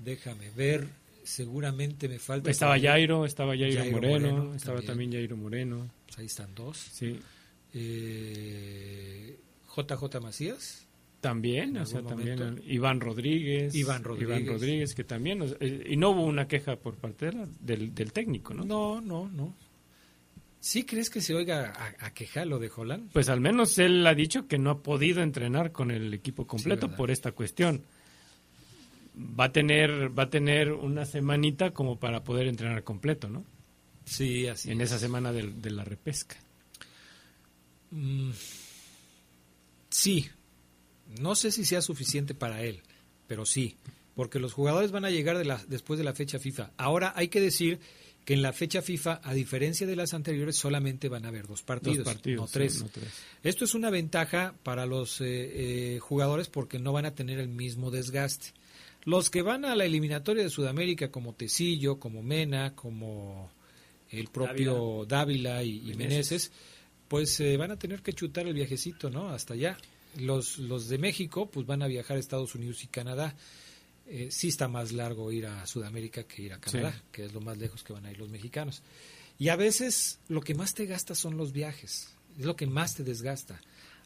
Déjame 0.00 0.50
ver. 0.50 0.88
Seguramente 1.22 2.08
me 2.08 2.18
falta. 2.18 2.50
Estaba 2.50 2.72
también- 2.74 2.92
Jairo, 2.92 3.24
estaba 3.26 3.52
Jairo, 3.56 3.78
Jairo 3.78 3.92
Moreno, 3.96 4.30
Moreno, 4.32 4.54
estaba 4.56 4.82
también 4.82 5.12
Jairo 5.12 5.36
Moreno. 5.36 5.88
Pues 6.06 6.18
ahí 6.18 6.26
están 6.26 6.52
dos. 6.54 6.76
Sí. 6.78 7.16
Eh, 7.74 9.38
JJ 9.76 10.20
Macías. 10.20 10.86
También, 11.20 11.76
o 11.78 11.86
sea, 11.86 12.02
también. 12.02 12.60
Iván 12.66 13.00
Rodríguez. 13.00 13.74
Iván 13.74 14.04
Rodríguez. 14.04 14.28
Iván 14.40 14.46
Rodríguez, 14.46 14.94
que 14.94 15.04
también. 15.04 15.42
eh, 15.60 15.86
y 15.88 15.96
no 15.96 16.10
hubo 16.10 16.24
una 16.26 16.46
queja 16.46 16.76
por 16.76 16.96
parte 16.96 17.26
de 17.26 17.32
la- 17.32 17.48
del, 17.60 17.94
del 17.94 18.12
técnico, 18.12 18.52
¿no? 18.52 18.64
No, 18.64 19.00
no, 19.00 19.30
no. 19.30 19.54
¿Sí 20.64 20.84
crees 20.84 21.10
que 21.10 21.20
se 21.20 21.34
oiga 21.34 21.74
a, 21.76 22.06
a 22.06 22.14
quejar 22.14 22.46
lo 22.46 22.58
de 22.58 22.70
Holland? 22.74 23.10
Pues 23.12 23.28
al 23.28 23.38
menos 23.38 23.78
él 23.78 24.06
ha 24.06 24.14
dicho 24.14 24.48
que 24.48 24.56
no 24.56 24.70
ha 24.70 24.82
podido 24.82 25.20
entrenar 25.22 25.72
con 25.72 25.90
el 25.90 26.14
equipo 26.14 26.46
completo 26.46 26.96
por 26.96 27.10
esta 27.10 27.32
cuestión. 27.32 27.82
Va 29.14 29.44
a 29.44 29.52
tener 29.52 30.18
va 30.18 30.22
a 30.22 30.30
tener 30.30 30.72
una 30.72 31.04
semanita 31.04 31.72
como 31.72 31.98
para 32.00 32.24
poder 32.24 32.46
entrenar 32.46 32.82
completo, 32.82 33.28
¿no? 33.28 33.44
Sí, 34.06 34.46
así. 34.46 34.70
En 34.70 34.80
es. 34.80 34.88
esa 34.88 34.98
semana 34.98 35.34
de, 35.34 35.52
de 35.52 35.70
la 35.70 35.84
repesca. 35.84 36.36
Mm, 37.90 38.30
sí, 39.90 40.30
no 41.20 41.34
sé 41.34 41.52
si 41.52 41.66
sea 41.66 41.82
suficiente 41.82 42.32
para 42.34 42.62
él, 42.62 42.80
pero 43.26 43.44
sí, 43.44 43.76
porque 44.14 44.38
los 44.38 44.54
jugadores 44.54 44.92
van 44.92 45.04
a 45.04 45.10
llegar 45.10 45.36
de 45.36 45.44
la, 45.44 45.62
después 45.68 45.98
de 45.98 46.04
la 46.04 46.14
fecha 46.14 46.38
FIFA. 46.38 46.70
Ahora 46.78 47.12
hay 47.16 47.28
que 47.28 47.42
decir 47.42 47.80
que 48.24 48.34
en 48.34 48.42
la 48.42 48.52
fecha 48.52 48.80
FIFA, 48.80 49.20
a 49.22 49.34
diferencia 49.34 49.86
de 49.86 49.96
las 49.96 50.14
anteriores, 50.14 50.56
solamente 50.56 51.08
van 51.08 51.24
a 51.26 51.28
haber 51.28 51.46
dos 51.46 51.62
partidos, 51.62 51.98
Dos 51.98 52.14
partidos, 52.14 52.40
no 52.40 52.46
sí, 52.46 52.52
tres. 52.52 52.82
no 52.82 52.88
tres. 52.88 53.08
Esto 53.42 53.64
es 53.64 53.74
una 53.74 53.90
ventaja 53.90 54.54
para 54.62 54.86
los 54.86 55.20
eh, 55.20 55.26
eh, 55.96 55.98
jugadores 56.00 56.48
porque 56.48 56.78
no 56.78 56.92
van 56.92 57.04
a 57.04 57.14
tener 57.14 57.38
el 57.38 57.48
mismo 57.48 57.90
desgaste. 57.90 58.48
Los 59.04 59.28
que 59.28 59.42
van 59.42 59.66
a 59.66 59.76
la 59.76 59.84
eliminatoria 59.84 60.42
de 60.42 60.48
Sudamérica, 60.48 61.10
como 61.10 61.34
Tecillo, 61.34 61.98
como 61.98 62.22
Mena, 62.22 62.74
como 62.74 63.50
el 64.10 64.28
propio 64.28 65.04
Dávila, 65.06 65.62
y, 65.62 65.90
y 65.90 65.94
Meneses. 65.94 65.98
Meneses, 65.98 66.52
pues 67.08 67.38
eh, 67.40 67.58
van 67.58 67.70
a 67.70 67.78
tener 67.78 68.00
que 68.00 68.14
chutar 68.14 68.46
el 68.46 68.54
viajecito, 68.54 69.10
¿no? 69.10 69.28
Hasta 69.28 69.52
allá. 69.54 69.76
Los, 70.18 70.58
los 70.58 70.88
de 70.88 70.96
México, 70.96 71.50
pues 71.50 71.66
van 71.66 71.82
a 71.82 71.86
viajar 71.86 72.16
a 72.16 72.20
Estados 72.20 72.54
Unidos 72.54 72.82
y 72.84 72.86
Canadá. 72.86 73.36
Eh, 74.06 74.28
sí 74.30 74.48
está 74.48 74.68
más 74.68 74.92
largo 74.92 75.32
ir 75.32 75.46
a 75.46 75.66
Sudamérica 75.66 76.24
que 76.24 76.42
ir 76.42 76.52
a 76.52 76.58
Canadá, 76.60 76.92
Sí. 76.92 77.02
que 77.10 77.24
es 77.24 77.32
lo 77.32 77.40
más 77.40 77.56
lejos 77.58 77.82
que 77.82 77.92
van 77.94 78.04
a 78.06 78.10
ir 78.10 78.18
los 78.18 78.28
mexicanos. 78.30 78.82
Y 79.38 79.48
a 79.48 79.56
veces 79.56 80.20
lo 80.28 80.40
que 80.42 80.54
más 80.54 80.74
te 80.74 80.86
gasta 80.86 81.14
son 81.14 81.36
los 81.36 81.52
viajes, 81.52 82.14
es 82.38 82.44
lo 82.44 82.54
que 82.56 82.66
más 82.66 82.94
te 82.94 83.02
desgasta. 83.02 83.60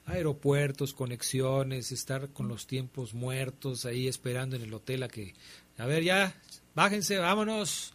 Aeropuertos, 0.06 0.94
conexiones, 0.94 1.92
estar 1.92 2.30
con 2.30 2.48
los 2.48 2.66
tiempos 2.66 3.12
muertos 3.12 3.84
ahí 3.84 4.08
esperando 4.08 4.56
en 4.56 4.62
el 4.62 4.72
hotel 4.72 5.02
a 5.02 5.08
que, 5.08 5.34
a 5.76 5.84
ver 5.86 6.02
ya, 6.02 6.34
bájense, 6.74 7.18
vámonos. 7.18 7.92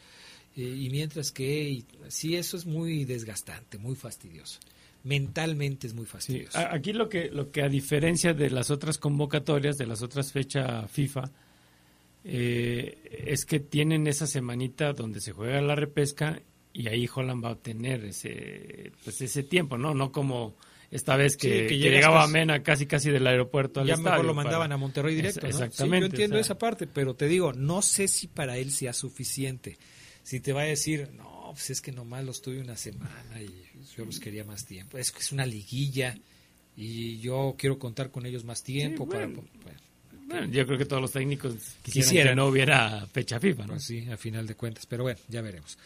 Eh, 0.56 0.62
y 0.62 0.90
mientras 0.92 1.32
que, 1.32 1.64
y- 1.70 1.86
sí, 2.10 2.36
eso 2.36 2.56
es 2.58 2.66
muy 2.68 3.06
desgastante, 3.06 3.80
muy 3.80 3.96
fastidioso. 3.96 4.60
Mentalmente 5.04 5.88
es 5.88 5.94
muy 5.94 6.06
fastidioso. 6.06 6.58
aquí 6.58 6.94
lo 6.94 7.10
que, 7.10 7.30
lo 7.30 7.52
que 7.52 7.62
a 7.64 7.68
diferencia 7.70 8.34
de 8.34 8.50
las 8.52 8.70
otras 8.72 8.98
convocatorias, 9.00 9.78
de 9.78 9.86
las 9.88 10.02
otras 10.02 10.32
fechas 10.32 10.90
FIFA, 10.92 11.30
eh, 12.24 13.26
es 13.28 13.46
que 13.46 13.60
tienen 13.60 14.08
esa 14.08 14.28
semanita 14.28 14.94
donde 14.94 15.22
se 15.22 15.32
juega 15.34 15.62
la 15.62 15.76
repesca 15.76 16.42
y 16.72 16.88
ahí 16.88 17.08
Holland 17.14 17.44
va 17.44 17.50
a 17.50 17.54
obtener 17.54 18.06
ese, 18.06 18.92
pues 19.04 19.22
ese 19.22 19.44
tiempo, 19.44 19.78
¿no? 19.78 19.94
No 19.94 20.12
como 20.12 20.56
esta 20.90 21.16
vez 21.18 21.38
que, 21.38 21.48
Sí, 21.48 21.54
que 21.64 21.68
que 21.68 21.78
llegas 21.78 21.96
llegaba 21.96 22.20
a 22.20 22.22
casi- 22.24 22.34
Mena 22.34 22.64
casi 22.64 22.86
casi 22.86 23.10
del 23.12 23.26
aeropuerto 23.28 23.82
al 23.82 23.88
ya 23.88 23.94
estadio 23.96 24.12
mejor 24.12 24.26
lo 24.26 24.36
para- 24.36 24.44
mandaban 24.46 24.72
a 24.72 24.78
Monterrey 24.78 25.16
directo. 25.16 25.46
Es- 25.48 25.54
¿no? 25.56 25.60
Sí, 25.60 25.64
Exactamente. 25.66 26.00
yo 26.00 26.06
entiendo 26.08 26.36
o 26.36 26.38
sea, 26.38 26.42
esa 26.42 26.58
parte, 26.58 26.88
pero 26.88 27.16
te 27.16 27.28
digo, 27.28 27.54
no 27.54 27.82
sé 27.82 28.08
si 28.08 28.28
para 28.28 28.58
él 28.58 28.72
sea 28.72 28.94
suficiente. 28.94 29.78
Si 30.24 30.40
te 30.40 30.54
va 30.54 30.62
a 30.62 30.66
decir, 30.66 31.10
no, 31.18 31.50
pues 31.54 31.70
es 31.72 31.82
que 31.82 31.92
nomás 31.92 32.24
los 32.24 32.42
tuve 32.42 32.60
una 32.62 32.78
semana 32.78 33.42
y 33.42 33.54
yo 33.98 34.06
los 34.06 34.20
quería 34.20 34.46
más 34.46 34.66
tiempo. 34.66 34.98
Es 34.98 35.12
que 35.12 35.20
es 35.20 35.32
una 35.32 35.46
liguilla 35.46 36.16
y 36.78 37.20
yo 37.20 37.56
quiero 37.58 37.78
contar 37.78 38.10
con 38.10 38.26
ellos 38.26 38.46
más 38.46 38.64
tiempo. 38.64 39.04
Sí, 39.06 39.10
para, 39.12 39.26
bueno. 39.28 39.44
bueno, 39.64 39.80
Bueno, 40.26 40.48
yo 40.48 40.66
creo 40.66 40.78
que 40.78 40.86
todos 40.86 41.02
los 41.02 41.12
técnicos 41.12 41.54
quisieran, 41.84 42.10
Quisieran. 42.10 42.32
que 42.32 42.36
no 42.36 42.48
hubiera 42.48 43.06
fecha 43.08 43.40
FIFA, 43.40 43.64
¿no? 43.64 43.74
Pues 43.74 43.86
sí, 43.86 44.08
a 44.10 44.18
final 44.18 44.48
de 44.48 44.56
cuentas, 44.56 44.86
pero 44.86 45.04
bueno, 45.04 45.20
ya 45.28 45.42
veremos. 45.42 45.78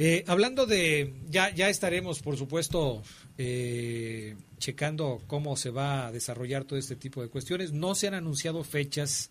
Eh, 0.00 0.24
hablando 0.28 0.64
de, 0.66 1.12
ya, 1.28 1.52
ya 1.52 1.68
estaremos, 1.68 2.20
por 2.20 2.36
supuesto, 2.36 3.02
eh, 3.36 4.36
checando 4.58 5.22
cómo 5.26 5.56
se 5.56 5.70
va 5.70 6.06
a 6.06 6.12
desarrollar 6.12 6.64
todo 6.64 6.78
este 6.78 6.94
tipo 6.96 7.20
de 7.20 7.28
cuestiones. 7.28 7.72
No 7.72 7.94
se 7.96 8.06
han 8.06 8.14
anunciado 8.14 8.62
fechas 8.62 9.30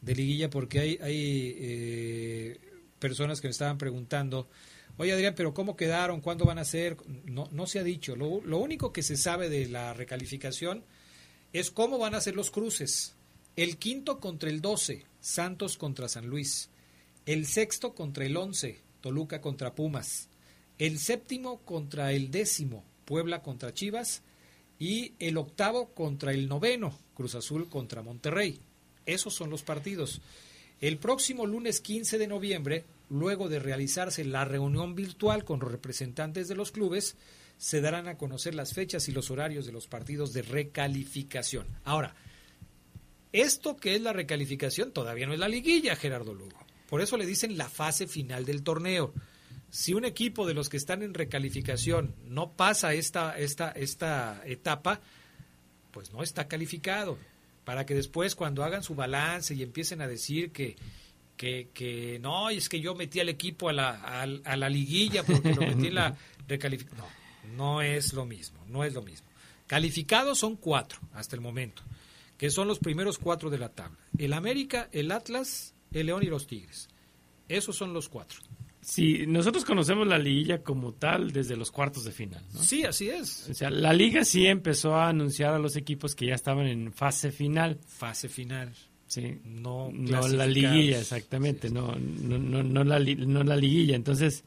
de 0.00 0.14
liguilla 0.14 0.50
porque 0.50 0.80
hay, 0.80 0.98
hay 1.00 1.56
eh, 1.60 2.60
personas 2.98 3.40
que 3.40 3.46
me 3.48 3.52
estaban 3.52 3.78
preguntando, 3.78 4.48
oye 4.96 5.12
Adrián, 5.12 5.34
pero 5.36 5.54
¿cómo 5.54 5.76
quedaron? 5.76 6.20
¿Cuándo 6.20 6.44
van 6.44 6.58
a 6.58 6.64
ser? 6.64 6.96
No, 7.26 7.48
no 7.52 7.66
se 7.68 7.78
ha 7.78 7.84
dicho. 7.84 8.16
Lo, 8.16 8.40
lo 8.44 8.58
único 8.58 8.92
que 8.92 9.04
se 9.04 9.16
sabe 9.16 9.48
de 9.48 9.68
la 9.68 9.94
recalificación 9.94 10.82
es 11.52 11.70
cómo 11.70 11.98
van 11.98 12.14
a 12.16 12.20
ser 12.20 12.34
los 12.34 12.50
cruces. 12.50 13.14
El 13.58 13.76
quinto 13.76 14.20
contra 14.20 14.50
el 14.50 14.60
12, 14.60 15.04
Santos 15.20 15.78
contra 15.78 16.08
San 16.08 16.28
Luis. 16.28 16.70
El 17.26 17.44
sexto 17.44 17.92
contra 17.92 18.24
el 18.24 18.36
11, 18.36 18.78
Toluca 19.00 19.40
contra 19.40 19.74
Pumas. 19.74 20.28
El 20.78 21.00
séptimo 21.00 21.58
contra 21.62 22.12
el 22.12 22.30
décimo, 22.30 22.84
Puebla 23.04 23.42
contra 23.42 23.74
Chivas. 23.74 24.22
Y 24.78 25.14
el 25.18 25.36
octavo 25.36 25.92
contra 25.92 26.30
el 26.30 26.46
noveno, 26.46 26.96
Cruz 27.14 27.34
Azul 27.34 27.68
contra 27.68 28.00
Monterrey. 28.00 28.60
Esos 29.06 29.34
son 29.34 29.50
los 29.50 29.64
partidos. 29.64 30.20
El 30.80 30.98
próximo 30.98 31.44
lunes 31.44 31.80
15 31.80 32.16
de 32.16 32.28
noviembre, 32.28 32.84
luego 33.10 33.48
de 33.48 33.58
realizarse 33.58 34.24
la 34.24 34.44
reunión 34.44 34.94
virtual 34.94 35.44
con 35.44 35.58
los 35.58 35.72
representantes 35.72 36.46
de 36.46 36.54
los 36.54 36.70
clubes, 36.70 37.16
se 37.56 37.80
darán 37.80 38.06
a 38.06 38.18
conocer 38.18 38.54
las 38.54 38.72
fechas 38.72 39.08
y 39.08 39.12
los 39.12 39.32
horarios 39.32 39.66
de 39.66 39.72
los 39.72 39.88
partidos 39.88 40.32
de 40.32 40.42
recalificación. 40.42 41.66
Ahora, 41.82 42.14
esto 43.32 43.76
que 43.76 43.94
es 43.94 44.00
la 44.00 44.12
recalificación 44.12 44.92
todavía 44.92 45.26
no 45.26 45.34
es 45.34 45.38
la 45.38 45.48
liguilla, 45.48 45.96
Gerardo 45.96 46.34
Lugo. 46.34 46.58
Por 46.88 47.00
eso 47.00 47.16
le 47.16 47.26
dicen 47.26 47.58
la 47.58 47.68
fase 47.68 48.06
final 48.06 48.44
del 48.44 48.62
torneo. 48.62 49.12
Si 49.70 49.92
un 49.92 50.04
equipo 50.06 50.46
de 50.46 50.54
los 50.54 50.68
que 50.68 50.78
están 50.78 51.02
en 51.02 51.12
recalificación 51.12 52.14
no 52.26 52.52
pasa 52.52 52.94
esta, 52.94 53.38
esta, 53.38 53.72
esta 53.72 54.40
etapa, 54.46 55.00
pues 55.90 56.12
no 56.12 56.22
está 56.22 56.48
calificado. 56.48 57.18
Para 57.64 57.84
que 57.84 57.94
después 57.94 58.34
cuando 58.34 58.64
hagan 58.64 58.82
su 58.82 58.94
balance 58.94 59.54
y 59.54 59.62
empiecen 59.62 60.00
a 60.00 60.08
decir 60.08 60.52
que, 60.52 60.76
que, 61.36 61.68
que 61.74 62.18
no, 62.18 62.48
es 62.48 62.70
que 62.70 62.80
yo 62.80 62.94
metí 62.94 63.20
al 63.20 63.28
equipo 63.28 63.68
a 63.68 63.74
la, 63.74 63.90
a, 63.90 64.22
a 64.22 64.56
la 64.56 64.70
liguilla 64.70 65.22
porque 65.22 65.54
lo 65.54 65.60
metí 65.60 65.88
en 65.88 65.94
la 65.94 66.16
recalificación. 66.48 67.06
No, 67.54 67.54
no 67.56 67.82
es 67.82 68.14
lo 68.14 68.24
mismo, 68.24 68.64
no 68.68 68.84
es 68.84 68.94
lo 68.94 69.02
mismo. 69.02 69.28
Calificados 69.66 70.38
son 70.38 70.56
cuatro 70.56 70.98
hasta 71.12 71.36
el 71.36 71.42
momento, 71.42 71.82
que 72.38 72.50
son 72.50 72.68
los 72.68 72.78
primeros 72.78 73.18
cuatro 73.18 73.50
de 73.50 73.58
la 73.58 73.68
tabla. 73.68 73.98
El 74.16 74.32
América, 74.32 74.88
el 74.92 75.10
Atlas, 75.12 75.74
el 75.92 76.06
León 76.06 76.22
y 76.22 76.26
los 76.28 76.46
Tigres. 76.46 76.88
Esos 77.48 77.76
son 77.76 77.92
los 77.92 78.08
cuatro. 78.08 78.38
Sí, 78.80 79.24
nosotros 79.26 79.64
conocemos 79.64 80.06
la 80.06 80.18
liguilla 80.18 80.62
como 80.62 80.94
tal 80.94 81.32
desde 81.32 81.56
los 81.56 81.70
cuartos 81.70 82.04
de 82.04 82.12
final. 82.12 82.42
¿no? 82.54 82.62
Sí, 82.62 82.84
así 82.84 83.10
es. 83.10 83.48
O 83.50 83.54
sea, 83.54 83.70
la 83.70 83.92
liga 83.92 84.24
sí 84.24 84.46
empezó 84.46 84.94
a 84.94 85.08
anunciar 85.08 85.52
a 85.52 85.58
los 85.58 85.76
equipos 85.76 86.14
que 86.14 86.26
ya 86.26 86.34
estaban 86.34 86.66
en 86.66 86.92
fase 86.92 87.32
final. 87.32 87.78
Fase 87.86 88.28
final. 88.28 88.72
Sí. 89.06 89.40
No, 89.44 89.90
No 89.92 90.28
la 90.28 90.46
liguilla, 90.46 91.00
exactamente, 91.00 91.70
no, 91.70 91.96
no, 91.96 92.38
no, 92.38 92.62
no 92.62 92.84
la, 92.84 92.98
no 93.00 93.42
la 93.42 93.56
liguilla. 93.56 93.96
Entonces, 93.96 94.44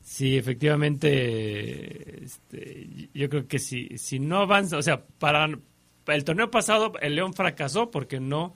sí, 0.00 0.36
efectivamente, 0.36 2.24
este, 2.24 3.10
yo 3.12 3.28
creo 3.28 3.46
que 3.46 3.58
si, 3.58 3.98
si 3.98 4.18
no 4.18 4.38
avanza, 4.38 4.78
o 4.78 4.82
sea, 4.82 5.04
para 5.04 5.48
el 6.06 6.24
torneo 6.24 6.50
pasado 6.50 6.92
el 7.00 7.14
León 7.14 7.34
fracasó 7.34 7.90
porque 7.90 8.20
no 8.20 8.54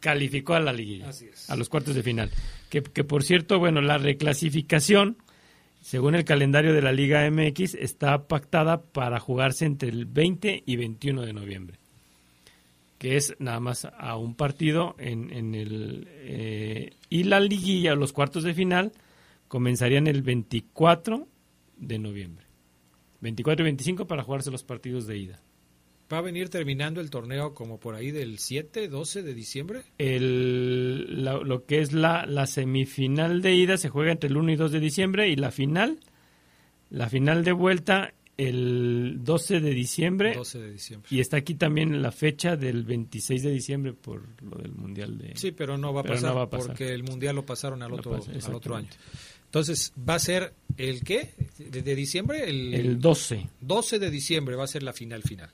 calificó 0.00 0.54
a 0.54 0.60
la 0.60 0.72
liguilla, 0.72 1.08
Así 1.08 1.26
es. 1.26 1.50
a 1.50 1.56
los 1.56 1.68
cuartos 1.68 1.94
de 1.94 2.02
final. 2.02 2.30
Que, 2.70 2.82
que 2.82 3.04
por 3.04 3.22
cierto, 3.22 3.58
bueno, 3.58 3.80
la 3.80 3.98
reclasificación, 3.98 5.18
según 5.80 6.14
el 6.14 6.24
calendario 6.24 6.72
de 6.72 6.82
la 6.82 6.92
Liga 6.92 7.30
MX, 7.30 7.74
está 7.74 8.26
pactada 8.26 8.82
para 8.82 9.20
jugarse 9.20 9.66
entre 9.66 9.90
el 9.90 10.06
20 10.06 10.62
y 10.64 10.76
21 10.76 11.22
de 11.22 11.32
noviembre 11.32 11.80
que 13.00 13.16
es 13.16 13.34
nada 13.38 13.60
más 13.60 13.86
a 13.86 14.18
un 14.18 14.34
partido 14.34 14.94
en, 14.98 15.32
en 15.32 15.54
el 15.54 16.06
eh, 16.10 16.90
y 17.08 17.24
la 17.24 17.40
liguilla 17.40 17.94
los 17.94 18.12
cuartos 18.12 18.42
de 18.42 18.52
final 18.52 18.92
comenzarían 19.48 20.06
el 20.06 20.20
24 20.20 21.26
de 21.78 21.98
noviembre 21.98 22.44
24 23.22 23.62
y 23.62 23.64
25 23.64 24.06
para 24.06 24.22
jugarse 24.22 24.50
los 24.50 24.64
partidos 24.64 25.06
de 25.06 25.16
ida 25.16 25.40
¿Va 26.12 26.18
a 26.18 26.22
venir 26.22 26.48
terminando 26.48 27.00
el 27.00 27.08
torneo 27.10 27.54
como 27.54 27.78
por 27.78 27.94
ahí 27.94 28.10
del 28.10 28.38
7, 28.38 28.88
12 28.88 29.22
de 29.22 29.34
diciembre? 29.34 29.82
el, 29.98 31.24
la- 31.24 31.38
lo 31.38 31.64
que 31.66 31.80
es 31.80 31.92
la, 31.92 32.26
la 32.26 32.46
semifinal 32.46 33.42
de 33.42 33.54
ida 33.54 33.76
se 33.76 33.88
juega 33.88 34.12
entre 34.12 34.28
el 34.30 34.36
1 34.36 34.52
y 34.52 34.56
2 34.56 34.72
de 34.72 34.80
diciembre 34.80 35.28
y 35.28 35.36
la 35.36 35.50
final 35.50 36.00
la 36.90 37.08
final 37.08 37.44
de 37.44 37.52
vuelta 37.52 38.12
el 38.36 39.18
12 39.22 39.60
de 39.60 39.70
diciembre 39.70 40.34
12 40.34 40.58
de 40.58 40.72
diciembre. 40.72 41.08
y 41.12 41.20
está 41.20 41.36
aquí 41.36 41.54
también 41.54 42.00
la 42.02 42.10
fecha 42.10 42.56
del 42.56 42.84
26 42.84 43.42
de 43.42 43.50
diciembre 43.52 43.92
por 43.92 44.22
lo 44.42 44.56
del 44.58 44.72
mundial 44.72 45.18
de 45.18 45.36
Sí, 45.36 45.52
pero 45.52 45.76
no 45.78 45.92
va 45.92 46.00
a 46.00 46.02
Pero 46.04 46.14
pasar, 46.14 46.30
no 46.30 46.36
va 46.36 46.42
a 46.44 46.50
pasar. 46.50 46.66
porque 46.68 46.88
el 46.92 47.02
mundial 47.04 47.36
lo 47.36 47.44
pasaron 47.46 47.82
al 47.82 47.92
otro, 47.92 48.12
pasa, 48.12 48.32
al 48.48 48.54
otro 48.54 48.76
año. 48.76 48.88
Entonces, 49.44 49.92
¿va 50.08 50.14
a 50.14 50.18
ser 50.20 50.54
el 50.76 51.02
qué? 51.02 51.34
¿De, 51.58 51.82
de 51.82 51.94
diciembre? 51.94 52.48
El, 52.48 52.72
El 52.72 53.00
12. 53.00 53.46
12 53.60 53.98
de 53.98 54.10
diciembre 54.10 54.56
va 54.56 54.64
a 54.64 54.68
ser 54.68 54.82
la 54.84 54.92
final 54.92 55.22
final. 55.22 55.50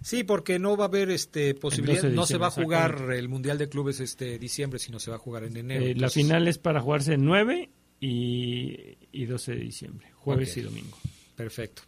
Sí, 0.00 0.22
porque 0.22 0.58
no 0.58 0.76
va 0.76 0.84
a 0.84 0.88
haber 0.88 1.10
este 1.10 1.54
posibilidad, 1.54 2.02
12 2.02 2.08
de 2.10 2.14
no 2.14 2.26
se 2.26 2.38
va 2.38 2.48
a 2.48 2.50
jugar 2.50 3.10
el 3.12 3.28
mundial 3.28 3.58
de 3.58 3.68
clubes 3.68 4.00
este 4.00 4.38
diciembre, 4.38 4.78
sino 4.78 5.00
se 5.00 5.10
va 5.10 5.16
a 5.16 5.20
jugar 5.20 5.44
en 5.44 5.56
enero. 5.56 5.84
Eh, 5.84 5.94
la 5.94 6.08
final 6.08 6.46
es 6.46 6.58
para 6.58 6.80
jugarse 6.80 7.14
el 7.14 7.24
9 7.24 7.68
y, 8.00 8.96
y 9.10 9.26
12 9.26 9.52
de 9.52 9.58
diciembre, 9.58 10.12
jueves 10.14 10.56
y 10.56 10.62
domingo. 10.62 10.96
Perfecto. 11.34 11.82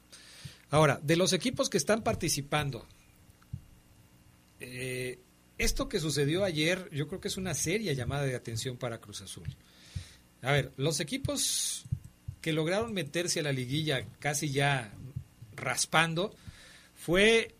Ahora, 0.71 1.01
de 1.03 1.17
los 1.17 1.33
equipos 1.33 1.69
que 1.71 1.79
están 1.79 2.03
participando, 2.03 2.87
eh, 4.61 5.19
esto 5.59 5.89
que 5.89 6.01
sucedió 6.01 6.45
ayer, 6.45 6.89
yo 6.93 7.09
creo 7.09 7.21
que 7.21 7.29
es 7.29 7.37
una 7.37 7.55
seria 7.55 7.93
llamada 7.93 8.25
de 8.25 8.35
atención 8.35 8.77
para 8.77 8.99
Cruz 8.99 9.21
Azul. 9.23 9.45
A 10.43 10.53
ver, 10.53 10.73
los 10.77 11.01
equipos 11.01 11.85
que 12.41 12.53
lograron 12.53 12.93
meterse 12.93 13.41
a 13.41 13.43
la 13.43 13.53
liguilla 13.53 14.07
casi 14.19 14.51
ya 14.51 14.95
raspando 15.55 16.35
fue 16.95 17.55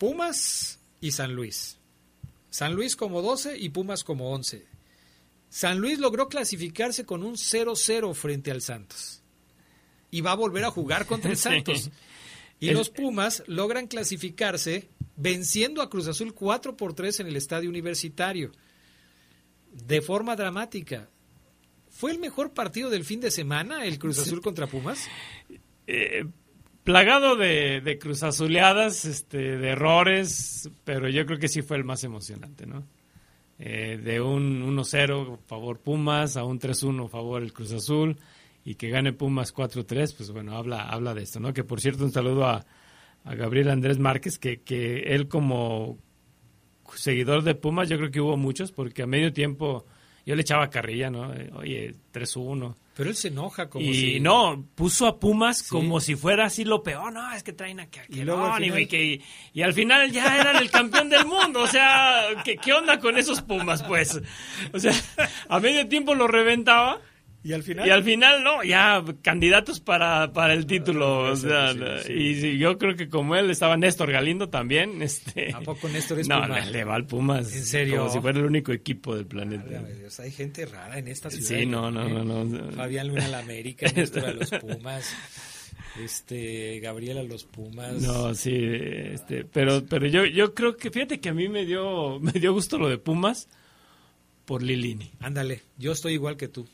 Pumas 0.00 0.80
y 1.02 1.12
San 1.12 1.34
Luis. 1.34 1.76
San 2.48 2.74
Luis 2.74 2.96
como 2.96 3.20
12 3.20 3.58
y 3.58 3.68
Pumas 3.68 4.02
como 4.02 4.30
11. 4.32 4.64
San 5.50 5.78
Luis 5.78 5.98
logró 5.98 6.30
clasificarse 6.30 7.04
con 7.04 7.22
un 7.22 7.34
0-0 7.34 8.14
frente 8.14 8.50
al 8.50 8.62
Santos. 8.62 9.22
Y 10.10 10.22
va 10.22 10.32
a 10.32 10.36
volver 10.36 10.64
a 10.64 10.70
jugar 10.70 11.04
contra 11.04 11.30
el 11.30 11.36
Sí. 11.36 11.42
Santos. 11.42 11.90
Y 12.60 12.70
El- 12.70 12.76
los 12.76 12.88
Pumas 12.88 13.42
logran 13.46 13.88
clasificarse 13.88 14.88
venciendo 15.16 15.82
a 15.82 15.90
Cruz 15.90 16.06
Azul 16.08 16.32
4 16.32 16.78
por 16.78 16.94
3 16.94 17.20
en 17.20 17.26
el 17.26 17.36
estadio 17.36 17.68
universitario. 17.68 18.52
De 19.70 20.00
forma 20.00 20.34
dramática. 20.34 21.10
¿Fue 21.90 22.10
el 22.10 22.18
mejor 22.20 22.54
partido 22.54 22.88
del 22.88 23.04
fin 23.04 23.20
de 23.20 23.30
semana 23.30 23.84
el 23.84 23.98
Cruz 23.98 24.18
Azul 24.18 24.40
contra 24.40 24.66
Pumas? 24.66 25.06
Eh, 25.86 26.24
plagado 26.84 27.36
de, 27.36 27.80
de 27.80 27.98
cruzazuleadas, 27.98 29.04
este, 29.04 29.58
de 29.58 29.68
errores, 29.68 30.70
pero 30.84 31.08
yo 31.08 31.26
creo 31.26 31.38
que 31.38 31.48
sí 31.48 31.62
fue 31.62 31.76
el 31.76 31.84
más 31.84 32.04
emocionante, 32.04 32.66
¿no? 32.66 32.84
Eh, 33.58 34.00
de 34.02 34.22
un 34.22 34.74
1-0 34.74 35.38
favor 35.46 35.80
Pumas 35.80 36.38
a 36.38 36.44
un 36.44 36.58
3-1 36.58 37.10
favor 37.10 37.42
el 37.42 37.52
Cruz 37.52 37.72
Azul 37.72 38.16
y 38.64 38.76
que 38.76 38.88
gane 38.88 39.12
Pumas 39.12 39.54
4-3, 39.54 40.14
pues 40.16 40.30
bueno, 40.30 40.56
habla, 40.56 40.88
habla 40.88 41.12
de 41.12 41.22
esto, 41.22 41.40
¿no? 41.40 41.52
Que 41.52 41.62
por 41.62 41.80
cierto, 41.80 42.04
un 42.04 42.12
saludo 42.12 42.46
a, 42.46 42.64
a 43.24 43.34
Gabriel 43.34 43.68
Andrés 43.68 43.98
Márquez, 43.98 44.38
que, 44.38 44.62
que 44.62 45.14
él 45.14 45.28
como 45.28 45.98
seguidor 46.94 47.42
de 47.42 47.54
Pumas, 47.54 47.88
yo 47.90 47.98
creo 47.98 48.10
que 48.10 48.20
hubo 48.20 48.38
muchos, 48.38 48.72
porque 48.72 49.02
a 49.02 49.06
medio 49.06 49.32
tiempo 49.32 49.84
yo 50.26 50.34
le 50.34 50.42
echaba 50.42 50.70
carrilla, 50.70 51.10
¿no? 51.10 51.32
Eh, 51.34 51.50
Oye, 51.54 51.94
3-1. 52.12 52.74
Pero 52.96 53.08
él 53.10 53.16
se 53.16 53.28
enoja 53.28 53.70
como 53.70 53.84
y 53.86 53.94
si... 53.94 54.20
no, 54.20 54.62
puso 54.74 55.06
a 55.06 55.18
Pumas 55.18 55.62
como 55.62 56.00
si 56.00 56.16
fuera 56.16 56.44
así 56.46 56.64
lo 56.64 56.82
peor. 56.82 57.12
No, 57.12 57.32
es 57.32 57.42
que 57.42 57.52
traen 57.54 57.80
a 57.80 57.86
que, 57.86 58.02
Y 58.10 58.22
luego 58.24 58.44
al 58.44 58.62
y, 58.62 58.66
final- 58.66 58.88
que- 58.88 59.20
y 59.54 59.62
al 59.62 59.72
final 59.72 60.10
ya 60.12 60.38
eran 60.38 60.56
el 60.56 60.70
campeón 60.70 61.08
del 61.08 61.24
mundo. 61.24 61.62
O 61.62 61.66
sea, 61.66 62.20
¿qué, 62.44 62.56
qué 62.58 62.72
onda 62.74 62.98
con 63.00 63.16
esos 63.16 63.40
Pumas, 63.40 63.82
pues? 63.84 64.20
O 64.74 64.78
sea, 64.78 64.92
a 65.48 65.60
medio 65.60 65.88
tiempo 65.88 66.14
lo 66.14 66.26
reventaba. 66.26 67.00
Y 67.42 67.54
al 67.54 67.62
final... 67.62 67.86
Y 67.88 67.90
al 67.90 68.04
final, 68.04 68.44
no, 68.44 68.62
ya 68.62 69.02
candidatos 69.22 69.80
para, 69.80 70.32
para 70.32 70.52
el 70.52 70.66
título. 70.66 71.30
o 71.30 71.36
sí, 71.36 71.48
sea, 71.48 71.72
sí, 71.72 71.78
sí. 72.06 72.12
y 72.12 72.40
sí, 72.40 72.58
yo 72.58 72.76
creo 72.76 72.96
que 72.96 73.08
como 73.08 73.34
él 73.34 73.50
estaba 73.50 73.76
Néstor 73.76 74.12
Galindo 74.12 74.48
también. 74.48 75.00
Este, 75.10 75.52
¿A 75.54 75.60
poco 75.60 75.88
Néstor 75.88 76.20
es 76.20 76.28
no, 76.28 76.40
Puma? 76.42 76.60
le, 76.60 76.70
le 76.70 76.84
va 76.84 76.94
al 76.94 77.06
Pumas. 77.06 77.54
¿En 77.54 77.64
serio? 77.64 77.98
Como 77.98 78.10
si 78.10 78.20
fuera 78.20 78.38
el 78.38 78.44
único 78.44 78.72
equipo 78.72 79.16
del 79.16 79.26
planeta. 79.26 79.82
Dios, 79.82 80.20
hay 80.20 80.30
gente 80.30 80.66
rara 80.66 80.98
en 80.98 81.08
esta 81.08 81.30
ciudad. 81.30 81.48
Sí, 81.48 81.66
no, 81.66 81.90
no, 81.90 82.06
¿eh? 82.06 82.24
no, 82.24 82.44
no. 82.44 82.72
Fabián 82.72 83.08
Luna 83.08 83.24
a 83.24 83.28
la 83.28 83.38
América, 83.40 83.90
Néstor 83.96 84.26
a 84.26 84.32
los 84.32 84.50
Pumas, 84.50 85.14
este, 86.02 86.80
Gabriel 86.80 87.18
a 87.18 87.22
los 87.22 87.44
Pumas. 87.44 88.00
No, 88.02 88.34
sí, 88.34 88.54
este, 88.54 89.44
pero, 89.44 89.84
pero 89.86 90.06
yo, 90.06 90.24
yo 90.26 90.54
creo 90.54 90.76
que, 90.76 90.90
fíjate 90.90 91.20
que 91.20 91.30
a 91.30 91.34
mí 91.34 91.48
me 91.48 91.64
dio, 91.64 92.20
me 92.20 92.32
dio 92.32 92.52
gusto 92.52 92.78
lo 92.78 92.88
de 92.88 92.98
Pumas 92.98 93.48
por 94.44 94.62
Lilini. 94.62 95.10
Ándale, 95.20 95.62
yo 95.78 95.92
estoy 95.92 96.14
igual 96.14 96.36
que 96.36 96.48
tú. 96.48 96.68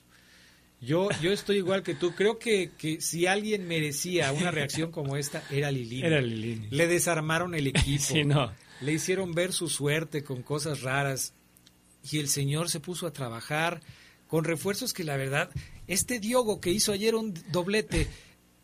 Yo, 0.87 1.09
yo 1.21 1.33
estoy 1.33 1.57
igual 1.57 1.83
que 1.83 1.95
tú. 1.95 2.15
Creo 2.15 2.39
que, 2.39 2.71
que 2.79 3.01
si 3.01 3.27
alguien 3.27 3.67
merecía 3.67 4.33
una 4.33 4.53
reacción 4.53 4.93
como 4.93 5.17
esta, 5.17 5.43
era 5.51 5.71
Lilini. 5.73 6.07
Era 6.07 6.21
Lilini. 6.21 6.69
Le 6.71 6.87
desarmaron 6.87 7.55
el 7.55 7.67
equipo. 7.67 8.03
Sí, 8.07 8.25
no. 8.25 8.53
Le 8.81 8.93
hicieron 8.93 9.33
ver 9.35 9.53
su 9.53 9.69
suerte 9.69 10.23
con 10.23 10.43
cosas 10.43 10.83
raras. 10.83 11.35
Y 12.09 12.21
el 12.21 12.29
señor 12.29 12.71
se 12.71 12.79
puso 12.79 13.09
a 13.09 13.13
trabajar 13.13 13.81
con 14.29 14.45
refuerzos 14.45 14.93
que 14.93 15.03
la 15.03 15.17
verdad, 15.17 15.51
este 15.89 16.21
Diogo 16.21 16.61
que 16.61 16.71
hizo 16.71 16.93
ayer 16.93 17.17
un 17.17 17.35
doblete, 17.51 18.07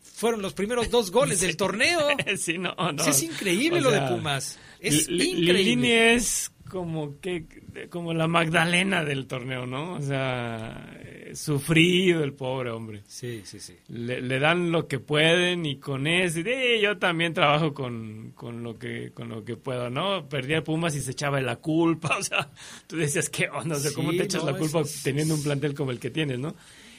fueron 0.01 0.41
los 0.41 0.53
primeros 0.53 0.89
dos 0.89 1.11
goles 1.11 1.41
del 1.41 1.57
torneo. 1.57 1.99
Sí, 2.37 2.57
no, 2.57 2.73
no. 2.73 3.03
Sí, 3.03 3.09
es 3.09 3.23
increíble 3.23 3.79
O 3.79 3.81
lo 3.81 3.91
sea, 3.91 4.03
de 4.03 4.15
Pumas. 4.15 4.59
Es 4.79 5.09
increíble. 5.09 5.53
Lilini 5.53 5.91
es 5.91 6.51
como 6.69 7.19
que 7.19 7.45
como 7.89 8.13
la 8.13 8.27
Magdalena 8.27 9.03
del 9.03 9.27
torneo, 9.27 9.65
¿no? 9.65 9.93
O 9.93 10.01
sea, 10.01 10.89
eh, 11.31 11.35
sufrido 11.35 12.23
el 12.23 12.33
pobre 12.33 12.69
hombre. 12.71 13.03
Sí, 13.07 13.41
sí, 13.45 13.59
sí. 13.59 13.75
Le, 13.89 14.21
le 14.21 14.39
dan 14.39 14.71
lo 14.71 14.87
que 14.87 14.99
pueden 14.99 15.65
y 15.65 15.77
con 15.77 16.07
eso, 16.07 16.41
de, 16.43 16.79
yo 16.81 16.97
también 16.97 17.33
trabajo 17.33 17.73
con, 17.73 18.31
con 18.35 18.63
lo 18.63 18.77
que 18.77 19.11
con 19.11 19.29
lo 19.29 19.43
que 19.45 19.55
puedo, 19.57 19.89
¿no? 19.89 20.27
Perdía 20.29 20.63
Pumas 20.63 20.95
y 20.95 21.01
se 21.01 21.11
echaba 21.11 21.39
la 21.41 21.57
culpa, 21.57 22.17
o 22.19 22.23
sea, 22.23 22.49
tú 22.87 22.97
decías 22.97 23.29
que, 23.29 23.47
oh, 23.49 23.63
no 23.63 23.75
sé, 23.75 23.93
¿cómo 23.93 24.11
Sí, 24.11 24.17
te 24.17 24.23
echas 24.23 24.43
no, 24.43 24.51
la 24.51 24.57
culpa 24.57 24.81
es- 24.81 25.03
teniendo 25.03 25.35
un 25.35 25.43
plantel 25.43 25.73
como 25.73 25.91
el 25.91 25.99
que 25.99 26.09
tienes, 26.09 26.39
¿no? 26.39 26.55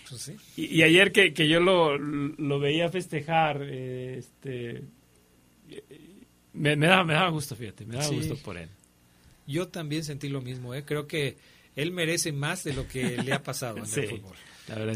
Pues 0.09 0.21
sí. 0.21 0.37
Y, 0.57 0.67
y 0.67 0.83
ayer 0.83 1.13
que, 1.13 1.33
que 1.33 1.49
yo 1.49 1.61
lo, 1.61 1.97
lo 1.97 2.59
veía 2.61 2.91
festejar, 2.91 3.61
eh, 3.63 4.17
este, 4.19 4.83
me, 6.53 6.77
me, 6.77 6.87
daba, 6.87 7.05
me 7.05 7.15
daba 7.15 7.31
gusto, 7.31 7.57
fíjate, 7.57 7.85
me 7.85 7.95
daba 7.95 8.09
Sí. 8.09 8.15
gusto 8.17 8.37
por 8.37 8.57
él. 8.57 8.69
Yo 9.47 9.69
también 9.69 10.05
sentí 10.05 10.29
lo 10.29 10.41
mismo, 10.41 10.75
¿eh? 10.75 10.85
Creo 10.85 11.07
que 11.07 11.37
él 11.77 11.93
merece 11.93 12.33
más 12.33 12.65
de 12.65 12.75
lo 12.75 12.87
que 12.87 13.17
le 13.23 13.33
ha 13.33 13.43
pasado 13.43 13.79
en 13.79 13.87
Sí, 13.87 14.01
el 14.01 14.21
fútbol. 14.21 14.37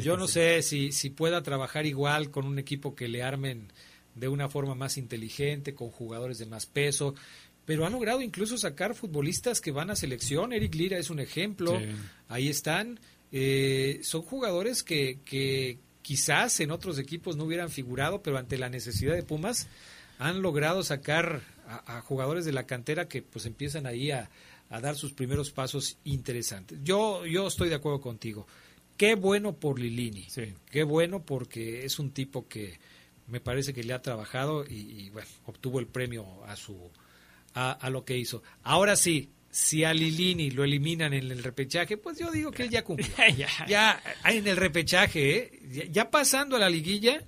Yo 0.01 0.17
no 0.17 0.27
sí. 0.27 0.35
sé 0.35 0.63
si, 0.63 0.93
si 0.93 1.11
pueda 1.11 1.43
trabajar 1.43 1.87
igual 1.87 2.31
con 2.31 2.47
un 2.47 2.59
equipo 2.59 2.95
que 2.95 3.09
le 3.09 3.23
armen 3.23 3.71
de 4.15 4.29
una 4.29 4.49
forma 4.49 4.75
más 4.75 4.97
inteligente, 4.97 5.75
con 5.75 5.91
jugadores 5.91 6.39
de 6.39 6.47
más 6.47 6.67
peso, 6.67 7.15
pero 7.65 7.85
ha 7.85 7.91
logrado 7.91 8.23
incluso 8.23 8.57
sacar 8.57 8.95
futbolistas 8.95 9.61
que 9.61 9.73
van 9.73 9.91
a 9.91 9.97
selección. 9.97 10.53
Eric 10.53 10.75
Lira 10.75 10.99
es 10.99 11.11
un 11.11 11.21
ejemplo. 11.21 11.79
Sí. 11.79 11.87
Ahí 12.29 12.49
están. 12.49 12.99
Eh, 13.31 14.01
son 14.03 14.23
jugadores 14.23 14.83
que, 14.83 15.19
que 15.25 15.79
quizás 16.01 16.61
en 16.61 16.71
otros 16.71 16.99
equipos 16.99 17.37
no 17.37 17.45
hubieran 17.45 17.69
figurado, 17.69 18.23
pero 18.23 18.39
ante 18.39 18.57
la 18.57 18.71
necesidad 18.71 19.15
de 19.15 19.23
Pumas 19.23 19.69
han 20.19 20.41
logrado 20.41 20.83
sacar 20.83 21.43
a, 21.67 21.99
a 21.99 22.01
jugadores 22.01 22.47
de 22.47 22.53
la 22.53 22.67
cantera 22.67 23.07
que 23.07 23.21
pues 23.21 23.45
empiezan 23.45 23.87
ahí 23.87 24.13
a, 24.13 24.31
a 24.71 24.81
dar 24.81 24.97
sus 24.97 25.13
primeros 25.13 25.51
pasos 25.51 25.99
interesantes. 26.05 26.79
Yo, 26.83 27.25
yo 27.27 27.47
estoy 27.47 27.69
de 27.69 27.77
acuerdo 27.77 28.01
contigo. 28.01 28.47
Qué 28.97 29.15
bueno 29.15 29.55
por 29.55 29.79
Lilini. 29.79 30.27
Qué 30.71 30.83
bueno 30.83 31.25
porque 31.25 31.85
es 31.85 31.99
un 31.99 32.11
tipo 32.11 32.49
que 32.49 32.79
me 33.29 33.41
parece 33.41 33.73
que 33.73 33.85
le 33.85 33.93
ha 33.93 34.03
trabajado 34.03 34.65
y, 34.69 35.11
bueno, 35.11 35.29
obtuvo 35.47 35.79
el 35.79 35.87
premio 35.87 36.45
a 36.45 36.57
su 36.57 36.91
a, 37.55 37.91
lo 37.91 38.05
que 38.05 38.17
hizo. 38.17 38.43
Ahora 38.63 38.97
sí, 38.97 39.31
si 39.51 39.85
a 39.85 39.93
Lilini 39.93 40.51
lo 40.51 40.65
eliminan 40.65 41.13
en 41.13 41.31
el 41.31 41.43
repechaje, 41.43 41.97
pues 41.97 42.19
yo 42.19 42.31
digo 42.31 42.51
que 42.51 42.65
él 42.65 42.71
ya 42.71 42.85
cumplió. 42.85 43.09
ya. 43.69 44.03
en 44.25 44.47
el 44.47 44.57
repechaje, 44.57 45.37
¿eh? 45.37 45.89
ya 45.91 46.11
pasando 46.11 46.57
a 46.57 46.59
la 46.59 46.71
liguilla, 46.71 47.23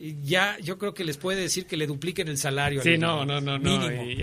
ya 0.00 0.56
yo 0.62 0.78
creo 0.78 0.94
que 0.94 1.04
les 1.04 1.18
puede 1.18 1.40
decir 1.40 1.66
que 1.66 1.76
le 1.76 1.86
dupliquen 1.86 2.28
el 2.28 2.38
salario. 2.38 2.82
Sí, 2.82 2.96
no, 2.96 3.24
no, 3.26 3.40
no, 3.40 3.58
no. 3.58 3.70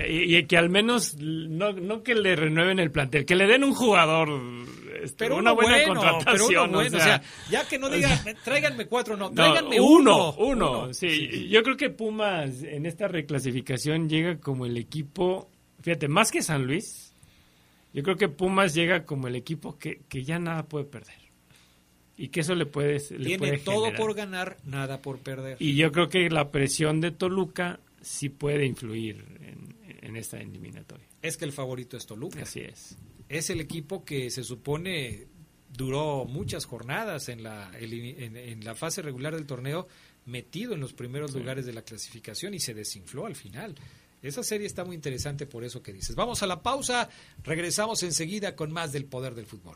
Y, 0.08 0.44
que 0.45 0.58
al 0.58 0.70
menos, 0.70 1.16
no, 1.20 1.72
no 1.72 2.02
que 2.04 2.16
le 2.16 2.36
renueven 2.36 2.80
el 2.80 2.91
plantel, 2.91 3.26
que 3.26 3.36
le 3.36 3.45
den 3.45 3.64
un 3.64 3.74
jugador, 3.74 4.30
este, 5.04 5.26
pero 5.26 5.38
una 5.38 5.52
buena 5.52 5.84
contratación. 5.86 6.74
o, 6.74 6.90
sea, 6.90 7.22
ya 7.52 7.68
que 7.68 7.78
no 7.78 7.90
digan, 7.90 8.18
tráiganme 8.44 8.88
cuatro, 8.88 9.16
no, 9.16 9.32
tráiganme 9.32 9.80
uno, 9.80 10.34
uno. 10.34 10.94
sí. 10.94 11.48
yo 11.49 11.62
creo 11.62 11.78
que 11.78 11.90
Pumas 11.90 12.64
en 12.64 12.86
esta 12.86 13.08
reclasificación 13.08 14.10
llega 14.10 14.40
como 14.40 14.66
el 14.66 14.78
equipo, 14.78 15.49
fíjate, 15.82 16.08
más 16.08 16.32
que 16.32 16.41
San 16.41 16.66
Luis, 16.66 17.14
yo 17.94 18.02
creo 18.02 18.16
que 18.16 18.30
Pumas 18.30 18.74
llega 18.74 19.06
como 19.06 19.28
el 19.28 19.36
equipo 19.36 19.78
que, 19.78 20.02
que 20.10 20.24
ya 20.24 20.40
nada 20.40 20.64
puede 20.64 20.86
perder 20.86 21.27
y 22.18 22.30
que 22.30 22.39
eso 22.39 22.56
le 22.56 22.65
puede 22.65 22.99
tiene 22.99 23.60
todo 23.60 23.94
por 23.94 24.15
ganar 24.15 24.57
nada 24.65 25.02
por 25.02 25.19
perder. 25.19 25.57
Y 25.60 25.76
yo 25.76 25.91
creo 25.91 26.10
que 26.10 26.30
la 26.30 26.52
presión 26.52 26.99
de 26.99 27.11
Toluca 27.11 27.80
sí 28.02 28.30
puede 28.30 28.65
influir 28.65 29.23
en, 30.02 30.15
esta 30.15 30.39
eliminatoria. 30.39 31.06
Es 31.22 31.38
que 31.38 31.45
el 31.45 31.52
favorito 31.52 31.95
es 31.95 32.07
Toluca. 32.07 32.41
Así 32.41 32.61
es. 32.61 32.98
Es 33.30 33.52
el 33.52 33.61
equipo 33.61 34.03
que 34.03 34.31
se 34.31 34.44
supone 34.44 35.27
duró 35.72 36.26
muchas 36.26 36.65
jornadas 36.65 37.30
en 37.30 37.44
la 37.44 37.72
en, 37.77 38.64
la 38.64 38.73
fase 38.73 39.03
regular 39.03 39.35
del 39.35 39.45
torneo 39.45 39.88
metido 40.26 40.73
en 40.73 40.80
los 40.80 40.94
primeros 40.94 41.35
lugares 41.35 41.68
de 41.68 41.73
la 41.73 41.84
clasificación 41.84 42.56
y 42.56 42.60
se 42.60 42.73
desinfló 42.73 43.27
al 43.27 43.35
final. 43.35 43.76
Esa 44.23 44.41
serie 44.41 44.65
está 44.65 44.84
muy 44.84 44.95
interesante 44.95 45.45
por 45.45 45.64
eso 45.64 45.84
que 45.84 45.94
dices. 45.94 46.15
Vamos 46.15 46.41
a 46.41 46.48
la 46.48 46.64
pausa, 46.64 47.10
regresamos 47.44 48.02
enseguida 48.02 48.56
con 48.56 48.72
más 48.72 48.91
del 48.91 49.06
poder 49.06 49.35
del 49.35 49.45
fútbol 49.45 49.76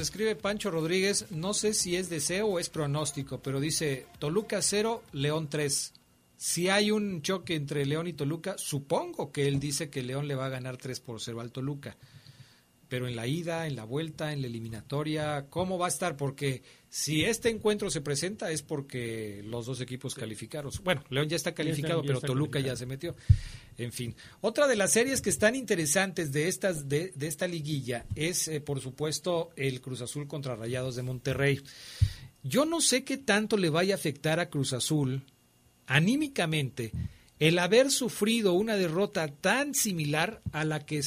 escribe 0.00 0.34
Pancho 0.34 0.70
Rodríguez, 0.70 1.26
no 1.30 1.54
sé 1.54 1.72
si 1.74 1.94
es 1.94 2.08
deseo 2.08 2.46
o 2.46 2.58
es 2.58 2.68
pronóstico, 2.68 3.38
pero 3.38 3.60
dice 3.60 4.06
Toluca 4.18 4.60
0, 4.60 5.02
León 5.12 5.48
3. 5.48 5.99
Si 6.42 6.70
hay 6.70 6.90
un 6.90 7.20
choque 7.20 7.54
entre 7.54 7.84
León 7.84 8.06
y 8.06 8.14
Toluca, 8.14 8.54
supongo 8.56 9.30
que 9.30 9.46
él 9.46 9.60
dice 9.60 9.90
que 9.90 10.02
León 10.02 10.26
le 10.26 10.34
va 10.34 10.46
a 10.46 10.48
ganar 10.48 10.78
3 10.78 10.98
por 11.00 11.20
0 11.20 11.38
al 11.42 11.52
Toluca. 11.52 11.98
Pero 12.88 13.06
en 13.06 13.14
la 13.14 13.26
ida, 13.26 13.66
en 13.66 13.76
la 13.76 13.84
vuelta, 13.84 14.32
en 14.32 14.40
la 14.40 14.46
eliminatoria, 14.46 15.48
¿cómo 15.50 15.76
va 15.76 15.84
a 15.84 15.90
estar? 15.90 16.16
Porque 16.16 16.62
si 16.88 17.26
este 17.26 17.50
encuentro 17.50 17.90
se 17.90 18.00
presenta 18.00 18.50
es 18.50 18.62
porque 18.62 19.42
los 19.44 19.66
dos 19.66 19.82
equipos 19.82 20.14
calificaron. 20.14 20.72
Bueno, 20.82 21.04
León 21.10 21.28
ya 21.28 21.36
está 21.36 21.52
calificado, 21.52 22.02
pero 22.02 22.22
Toluca 22.22 22.58
ya 22.58 22.74
se 22.74 22.86
metió. 22.86 23.14
En 23.76 23.92
fin, 23.92 24.16
otra 24.40 24.66
de 24.66 24.76
las 24.76 24.92
series 24.92 25.20
que 25.20 25.28
están 25.28 25.54
interesantes 25.54 26.32
de 26.32 26.48
estas 26.48 26.88
de, 26.88 27.12
esta 27.20 27.48
liguilla 27.48 28.06
es, 28.14 28.48
eh, 28.48 28.62
por 28.62 28.80
supuesto, 28.80 29.50
el 29.56 29.82
Cruz 29.82 30.00
Azul 30.00 30.26
contra 30.26 30.56
Rayados 30.56 30.96
de 30.96 31.02
Monterrey. 31.02 31.60
Yo 32.42 32.64
no 32.64 32.80
sé 32.80 33.04
qué 33.04 33.18
tanto 33.18 33.58
le 33.58 33.68
vaya 33.68 33.94
a 33.94 33.98
afectar 33.98 34.40
a 34.40 34.48
Cruz 34.48 34.72
Azul 34.72 35.22
anímicamente 35.90 36.92
el 37.40 37.58
haber 37.58 37.90
sufrido 37.90 38.52
una 38.52 38.76
derrota 38.76 39.28
tan 39.28 39.74
similar 39.74 40.40
a 40.52 40.64
la 40.64 40.86
que 40.86 41.02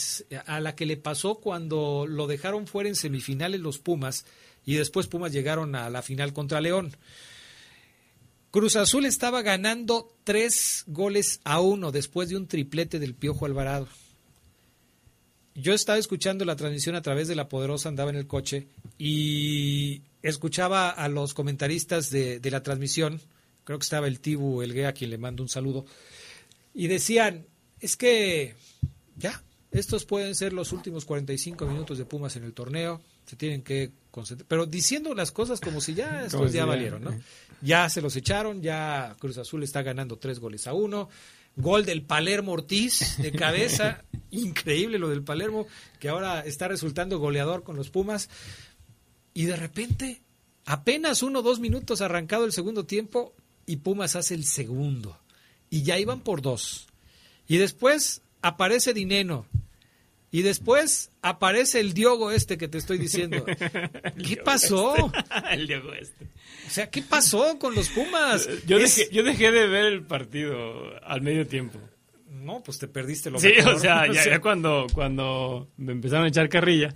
a 0.45 0.59
la 0.59 0.75
que 0.75 0.85
le 0.85 0.97
pasó 0.97 1.35
cuando 1.35 2.05
lo 2.07 2.27
dejaron 2.27 2.67
fuera 2.67 2.89
en 2.89 2.95
semifinales 2.95 3.61
los 3.61 3.79
Pumas 3.79 4.25
y 4.65 4.75
después 4.75 5.07
Pumas 5.07 5.31
llegaron 5.31 5.75
a 5.75 5.89
la 5.89 6.01
final 6.01 6.33
contra 6.33 6.59
León. 6.59 6.95
Cruz 8.51 8.75
Azul 8.75 9.05
estaba 9.05 9.41
ganando 9.41 10.13
tres 10.23 10.83
goles 10.87 11.39
a 11.43 11.61
uno 11.61 11.91
después 11.91 12.29
de 12.29 12.35
un 12.35 12.47
triplete 12.47 12.99
del 12.99 13.15
Piojo 13.15 13.45
Alvarado. 13.45 13.87
Yo 15.55 15.73
estaba 15.73 15.97
escuchando 15.97 16.45
la 16.45 16.55
transmisión 16.55 16.95
a 16.95 17.01
través 17.01 17.27
de 17.27 17.35
la 17.35 17.47
Poderosa, 17.47 17.89
andaba 17.89 18.09
en 18.09 18.17
el 18.17 18.27
coche 18.27 18.67
y 18.97 20.01
escuchaba 20.23 20.89
a 20.89 21.07
los 21.07 21.33
comentaristas 21.33 22.09
de, 22.09 22.39
la 22.51 22.63
transmisión, 22.63 23.21
creo 23.63 23.79
que 23.79 23.83
estaba 23.83 24.07
el 24.07 24.19
Tibu 24.19 24.61
Elguea, 24.61 24.89
a 24.89 24.93
quien 24.93 25.09
le 25.09 25.17
mando 25.17 25.43
un 25.43 25.49
saludo, 25.49 25.85
y 26.73 26.87
decían, 26.87 27.45
es 27.79 27.95
que 27.95 28.55
ya, 29.15 29.43
estos 29.71 30.05
pueden 30.05 30.35
ser 30.35 30.53
los 30.53 30.71
últimos 30.71 31.05
45 31.05 31.65
minutos 31.65 31.97
de 31.97 32.05
Pumas 32.05 32.35
en 32.35 32.43
el 32.43 32.53
torneo, 32.53 33.01
se 33.25 33.35
tienen 33.35 33.61
que 33.63 33.91
concentrar, 34.11 34.47
pero 34.47 34.65
diciendo 34.65 35.13
las 35.15 35.31
cosas 35.31 35.59
como 35.59 35.81
si 35.81 35.93
ya 35.93 36.25
estos 36.25 36.51
ya 36.51 36.65
valieron, 36.65 37.03
¿no? 37.03 37.11
Ya 37.61 37.89
se 37.89 38.01
los 38.01 38.15
echaron, 38.17 38.61
ya 38.61 39.15
Cruz 39.19 39.37
Azul 39.37 39.63
está 39.63 39.81
ganando 39.83 40.17
tres 40.17 40.39
goles 40.39 40.67
a 40.67 40.73
uno. 40.73 41.09
Gol 41.55 41.85
del 41.85 42.01
Palermo 42.01 42.51
Ortiz 42.51 43.17
de 43.19 43.31
cabeza, 43.31 44.03
increíble 44.31 44.99
lo 44.99 45.07
del 45.09 45.23
Palermo, 45.23 45.67
que 45.99 46.09
ahora 46.09 46.41
está 46.41 46.67
resultando 46.67 47.19
goleador 47.19 47.63
con 47.63 47.77
los 47.77 47.89
Pumas. 47.89 48.29
Y 49.33 49.45
de 49.45 49.55
repente, 49.55 50.21
apenas 50.65 51.23
uno 51.23 51.39
o 51.39 51.41
dos 51.41 51.59
minutos 51.59 52.01
arrancado 52.01 52.45
el 52.45 52.51
segundo 52.51 52.85
tiempo, 52.85 53.33
y 53.65 53.77
Pumas 53.77 54.15
hace 54.15 54.33
el 54.35 54.45
segundo. 54.45 55.19
Y 55.69 55.83
ya 55.83 55.97
iban 55.97 56.21
por 56.21 56.41
dos. 56.41 56.87
Y 57.47 57.57
después 57.57 58.21
aparece 58.41 58.93
Dineno 58.93 59.45
y 60.33 60.41
después 60.41 61.11
aparece 61.21 61.79
el 61.79 61.93
Diogo 61.93 62.31
este 62.31 62.57
que 62.57 62.67
te 62.67 62.79
estoy 62.79 62.97
diciendo. 62.97 63.45
¿Qué 64.27 64.37
pasó? 64.43 64.95
Este. 64.95 65.19
el 65.53 65.67
Diogo 65.67 65.93
este. 65.93 66.25
O 66.65 66.69
sea, 66.71 66.89
¿qué 66.89 67.03
pasó 67.03 67.59
con 67.59 67.75
los 67.75 67.89
Pumas? 67.89 68.49
Yo, 68.65 68.79
dejé, 68.79 69.09
yo 69.11 69.21
dejé 69.21 69.51
de 69.51 69.67
ver 69.67 69.85
el 69.85 70.01
partido 70.01 70.99
al 71.03 71.21
medio 71.21 71.45
tiempo. 71.45 71.79
No, 72.31 72.63
pues 72.63 72.79
te 72.79 72.87
perdiste 72.87 73.29
lo 73.29 73.39
Sí, 73.39 73.53
o 73.63 73.77
sea, 73.77 74.11
ya, 74.11 74.41
cuando, 74.41 74.87
cuando 74.91 75.69
me 75.77 75.91
empezaron 75.91 76.25
a 76.25 76.29
echar 76.29 76.49
carrilla, 76.49 76.95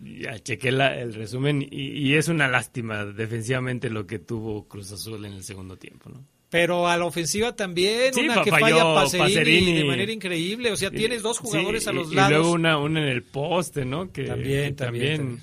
ya 0.00 0.38
chequé 0.38 0.68
el 0.68 1.14
resumen 1.14 1.62
y, 1.62 1.90
y 1.90 2.14
es 2.14 2.28
una 2.28 2.48
lástima 2.48 3.04
defensivamente 3.04 3.90
lo 3.90 4.06
que 4.06 4.18
tuvo 4.18 4.68
Cruz 4.68 4.92
Azul 4.92 5.24
en 5.24 5.32
el 5.32 5.44
segundo 5.44 5.76
tiempo, 5.76 6.10
¿no? 6.10 6.24
Pero 6.50 6.88
a 6.88 6.96
la 6.96 7.04
ofensiva 7.04 7.54
también, 7.54 8.12
una 8.18 8.42
que 8.42 8.50
falla 8.50 8.82
Pacerini, 8.94 9.74
de 9.74 9.84
manera 9.84 10.10
increíble. 10.10 10.72
O 10.72 10.76
sea, 10.76 10.90
tienes 10.90 11.22
dos 11.22 11.38
jugadores 11.38 11.86
a 11.86 11.92
los 11.92 12.12
lados. 12.12 12.30
Y 12.30 12.34
luego 12.34 12.52
una, 12.52 12.78
una 12.78 13.02
en 13.02 13.08
el 13.08 13.22
poste, 13.22 13.84
¿no? 13.84 14.10
Que, 14.10 14.24
también, 14.24 14.74
también, 14.74 15.40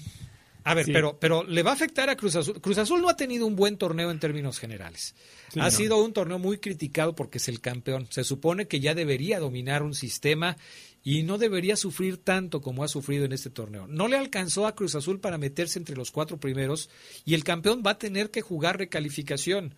A 0.63 0.73
ver, 0.73 0.87
pero, 0.91 1.19
pero 1.19 1.43
le 1.43 1.61
va 1.61 1.71
a 1.71 1.73
afectar 1.75 2.09
a 2.09 2.15
Cruz 2.15 2.35
Azul. 2.35 2.59
Cruz 2.59 2.79
Azul 2.79 3.01
no 3.01 3.09
ha 3.09 3.15
tenido 3.15 3.45
un 3.45 3.55
buen 3.55 3.77
torneo 3.77 4.09
en 4.09 4.19
términos 4.19 4.57
generales. 4.57 5.13
ha 5.59 5.69
sido 5.69 6.03
un 6.03 6.11
torneo 6.11 6.39
muy 6.39 6.57
criticado 6.57 7.13
porque 7.13 7.37
es 7.37 7.47
el 7.49 7.61
campeón. 7.61 8.07
Se 8.09 8.23
supone 8.23 8.67
que 8.67 8.79
ya 8.79 8.95
debería 8.95 9.39
dominar 9.39 9.83
un 9.83 9.93
sistema 9.93 10.57
y 11.05 11.23
no 11.23 11.37
debería 11.37 11.77
sufrir 11.77 12.17
tanto 12.17 12.59
como 12.59 12.83
ha 12.83 12.89
sufrido 12.89 13.23
en 13.23 13.31
este 13.31 13.49
torneo. 13.49 13.87
No 13.87 14.09
le 14.09 14.17
alcanzó 14.17 14.67
a 14.67 14.75
Cruz 14.75 14.95
Azul 14.95 15.21
para 15.21 15.37
meterse 15.37 15.79
entre 15.79 15.95
los 15.95 16.11
cuatro 16.11 16.37
primeros 16.37 16.89
y 17.23 17.33
el 17.33 17.45
campeón 17.45 17.81
va 17.85 17.91
a 17.91 17.97
tener 17.97 18.29
que 18.29 18.41
jugar 18.41 18.77
recalificación 18.77 19.75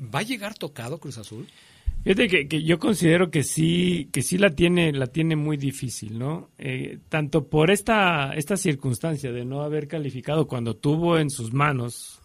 ¿Va 0.00 0.20
a 0.20 0.22
llegar 0.22 0.54
tocado 0.54 0.98
Cruz 0.98 1.18
Azul? 1.18 1.46
Fíjate 2.04 2.46
que, 2.46 2.62
yo 2.62 2.78
considero 2.78 3.30
que 3.30 3.42
sí, 3.42 4.08
que 4.12 4.22
sí 4.22 4.38
la 4.38 4.50
tiene, 4.50 4.92
la 4.92 5.08
tiene 5.08 5.34
muy 5.34 5.56
difícil, 5.56 6.18
¿no? 6.18 6.50
Eh, 6.56 6.98
tanto 7.08 7.48
por 7.48 7.72
esta, 7.72 8.32
esta 8.34 8.56
circunstancia 8.56 9.32
de 9.32 9.44
no 9.44 9.62
haber 9.62 9.88
calificado 9.88 10.46
cuando 10.46 10.76
tuvo 10.76 11.18
en 11.18 11.28
sus 11.28 11.52
manos 11.52 12.20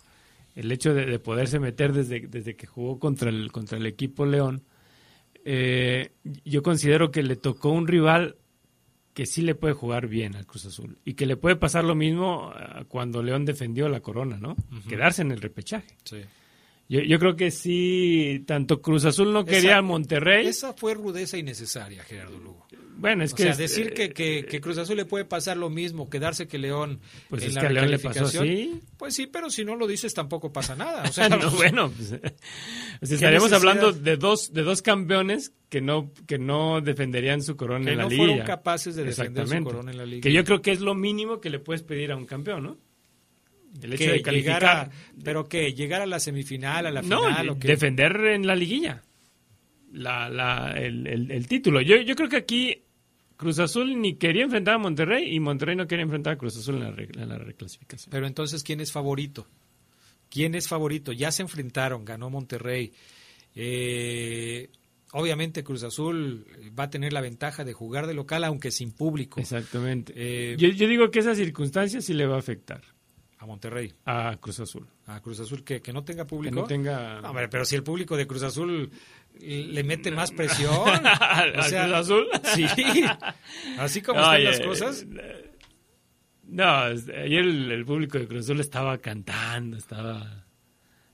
el 0.55 0.71
hecho 0.71 0.93
de, 0.93 1.07
de 1.07 1.17
poderse 1.17 1.59
meter 1.59 1.91
desde, 1.91 2.27
desde 2.27 2.55
que 2.55 2.67
jugó 2.67 2.99
contra 2.99 3.29
el, 3.29 3.51
contra 3.51 3.79
el 3.79 3.87
equipo 3.87 4.27
León, 4.27 4.63
eh, 5.45 6.11
yo 6.45 6.64
considero 6.64 7.11
que 7.11 7.24
le 7.24 7.36
tocó 7.36 7.70
un 7.70 7.88
rival 7.88 8.38
que 9.14 9.26
sí 9.26 9.41
le 9.41 9.56
puede 9.56 9.74
jugar 9.74 10.07
bien 10.07 10.36
al 10.36 10.45
Cruz 10.45 10.65
Azul 10.65 10.98
y 11.06 11.14
que 11.14 11.26
le 11.26 11.38
puede 11.38 11.56
pasar 11.56 11.84
lo 11.84 11.95
mismo 11.95 12.52
ah, 12.56 12.84
cuando 12.88 13.22
León 13.22 13.45
defendió 13.45 13.88
la 13.90 13.99
corona, 13.99 14.38
¿no? 14.38 14.56
Quedarse 14.88 15.22
en 15.22 15.32
el 15.32 15.41
repechaje. 15.41 15.95
Sí. 16.03 16.22
Yo, 16.89 16.99
yo 17.01 17.18
creo 17.19 17.35
que 17.35 17.49
sí, 17.51 18.43
tanto 18.45 18.81
Cruz 18.81 19.05
Azul 19.05 19.31
no 19.34 19.45
quería 19.45 19.60
Esa- 19.72 19.77
a 19.77 19.81
Monterrey. 19.81 20.47
Esa 20.47 20.73
fue 20.73 20.93
rudeza 20.93 21.38
innecesaria, 21.38 22.03
Gerardo 22.03 22.38
Lugo. 22.39 22.68
Bueno, 22.95 23.23
es 23.23 23.34
O 23.34 23.35
que 23.35 23.43
sea, 23.43 23.55
decir 23.55 23.93
que, 23.93 24.11
que, 24.11 24.45
que 24.45 24.61
Cruz 24.61 24.77
Azul 24.77 24.95
le 24.95 25.05
puede 25.05 25.26
pasar 25.26 25.57
lo 25.57 25.69
mismo, 25.69 26.10
quedarse 26.10 26.47
que 26.47 26.57
León 26.60 26.99
Pues 27.30 27.41
en 27.41 27.49
es 27.49 27.55
la 27.55 27.61
que 27.61 27.68
a 27.68 27.69
León 27.72 27.91
le 27.91 27.99
pasó 27.99 28.26
así. 28.26 28.80
Pues 28.97 29.15
sí, 29.15 29.26
pero 29.27 29.49
si 29.49 29.65
no 29.65 29.76
lo 29.76 29.88
dices 29.88 30.14
tampoco 30.14 30.53
pasa 30.53 30.76
nada. 30.76 31.03
O 31.03 31.07
sea, 31.11 31.27
no, 31.27 31.49
bueno, 31.51 31.89
pues, 31.91 32.10
sea, 32.10 32.19
¿Qué 32.22 33.15
estaríamos 33.15 33.51
hablando 33.51 33.91
de 33.91 34.15
dos, 34.15 34.53
de 34.53 34.61
dos 34.61 34.81
campeones 34.84 35.51
que 35.69 35.81
no, 35.81 36.11
que 36.27 36.38
no 36.38 36.81
defenderían 36.81 37.41
su 37.41 37.57
corona 37.57 37.85
Que 37.85 37.91
en 37.93 37.97
la 37.97 38.03
no 38.03 38.10
liga. 38.10 38.26
fueron 38.26 38.45
capaces 38.45 38.95
de 38.95 39.03
defender 39.05 39.47
su 39.47 39.64
corona 39.64 39.91
en 39.91 39.97
la 39.97 40.05
liga. 40.05 40.22
Que 40.22 40.31
yo 40.31 40.43
creo 40.45 40.61
que 40.61 40.72
es 40.72 40.80
lo 40.80 40.93
mínimo 40.93 41.41
que 41.41 41.49
le 41.49 41.60
puedes 41.60 41.81
pedir 41.81 42.11
a 42.11 42.15
un 42.15 42.26
campeón, 42.27 42.64
¿no? 42.64 42.77
El 43.81 43.93
hecho 43.93 44.03
que 44.05 44.11
de 44.11 44.21
calificar. 44.21 44.61
llegara- 44.61 44.91
pero 45.23 45.47
que 45.49 45.73
llegar 45.73 46.01
a 46.01 46.05
la 46.05 46.19
semifinal, 46.19 46.85
a 46.85 46.91
la 46.91 47.01
no, 47.01 47.23
final, 47.27 47.49
o 47.49 47.55
defender 47.55 48.15
en 48.27 48.45
la 48.45 48.55
liguilla 48.55 49.01
la, 49.91 50.29
la, 50.29 50.71
el, 50.77 51.07
el- 51.07 51.31
el 51.31 51.47
título. 51.47 51.81
Yo, 51.81 51.97
yo 51.97 52.15
creo 52.15 52.29
que 52.29 52.37
aquí 52.37 52.83
Cruz 53.37 53.59
Azul 53.59 53.99
ni 53.99 54.15
quería 54.15 54.43
enfrentar 54.43 54.75
a 54.75 54.77
Monterrey 54.77 55.35
y 55.35 55.39
Monterrey 55.39 55.75
no 55.75 55.87
quería 55.87 56.03
enfrentar 56.03 56.33
a 56.33 56.37
Cruz 56.37 56.57
Azul 56.57 56.75
en 56.75 56.81
la, 56.83 56.91
re- 56.91 57.09
en 57.15 57.29
la 57.29 57.37
reclasificación. 57.37 58.11
Pero 58.11 58.25
entonces, 58.27 58.63
¿quién 58.63 58.79
es 58.79 58.91
favorito? 58.91 59.47
¿Quién 60.29 60.55
es 60.55 60.67
favorito? 60.67 61.11
Ya 61.11 61.31
se 61.31 61.41
enfrentaron, 61.43 62.05
ganó 62.05 62.29
Monterrey. 62.29 62.91
Eh, 63.55 64.69
obviamente 65.11 65.63
Cruz 65.63 65.83
Azul 65.83 66.45
va 66.77 66.85
a 66.85 66.89
tener 66.89 67.13
la 67.13 67.21
ventaja 67.21 67.63
de 67.63 67.73
jugar 67.73 68.07
de 68.07 68.13
local, 68.13 68.43
aunque 68.43 68.71
sin 68.71 68.91
público. 68.91 69.39
Exactamente. 69.39 70.13
Eh, 70.15 70.55
Yo, 70.57 70.69
yo 70.69 70.87
digo 70.87 71.11
que 71.11 71.19
esa 71.19 71.35
circunstancia 71.35 72.01
sí 72.01 72.13
le 72.13 72.25
va 72.25 72.35
a 72.35 72.39
afectar 72.39 72.81
a 73.44 73.45
Monterrey. 73.45 73.94
a 74.06 74.38
Cruz 74.40 74.60
Azul. 74.60 74.88
A 75.06 75.20
Cruz 75.22 75.40
Azul 75.40 75.64
que, 75.64 75.82
que 75.82 75.91
no 75.94 76.03
tenga 76.03 76.26
público. 76.26 76.56
Que 76.56 76.61
no 76.61 76.68
tenga- 76.68 77.22
No, 77.22 77.30
hombre, 77.30 77.48
pero 77.49 77.65
si 77.65 77.76
el 77.76 77.84
público 77.84 78.15
de 78.18 78.26
Cruz 78.26 78.44
Azul 78.44 78.90
le 79.40 79.84
mete 79.84 80.11
más 80.11 80.32
presión. 80.38 80.72
¿Al 81.06 81.60
o 81.60 81.64
sea, 81.64 81.84
Cruz 81.84 81.95
Azul? 81.95 82.28
Sí. 82.56 82.65
Así 83.78 84.02
como 84.02 84.20
están 84.20 84.36
Oye, 84.36 84.44
las 84.45 84.60
cosas. 84.61 85.06
No, 86.45 86.64
ayer 86.84 87.40
el, 87.40 87.72
el 87.72 87.86
público 87.86 88.18
de 88.20 88.28
Cruz 88.28 88.45
Azul 88.45 88.60
estaba 88.60 88.98
cantando, 88.99 89.78
estaba 89.78 90.45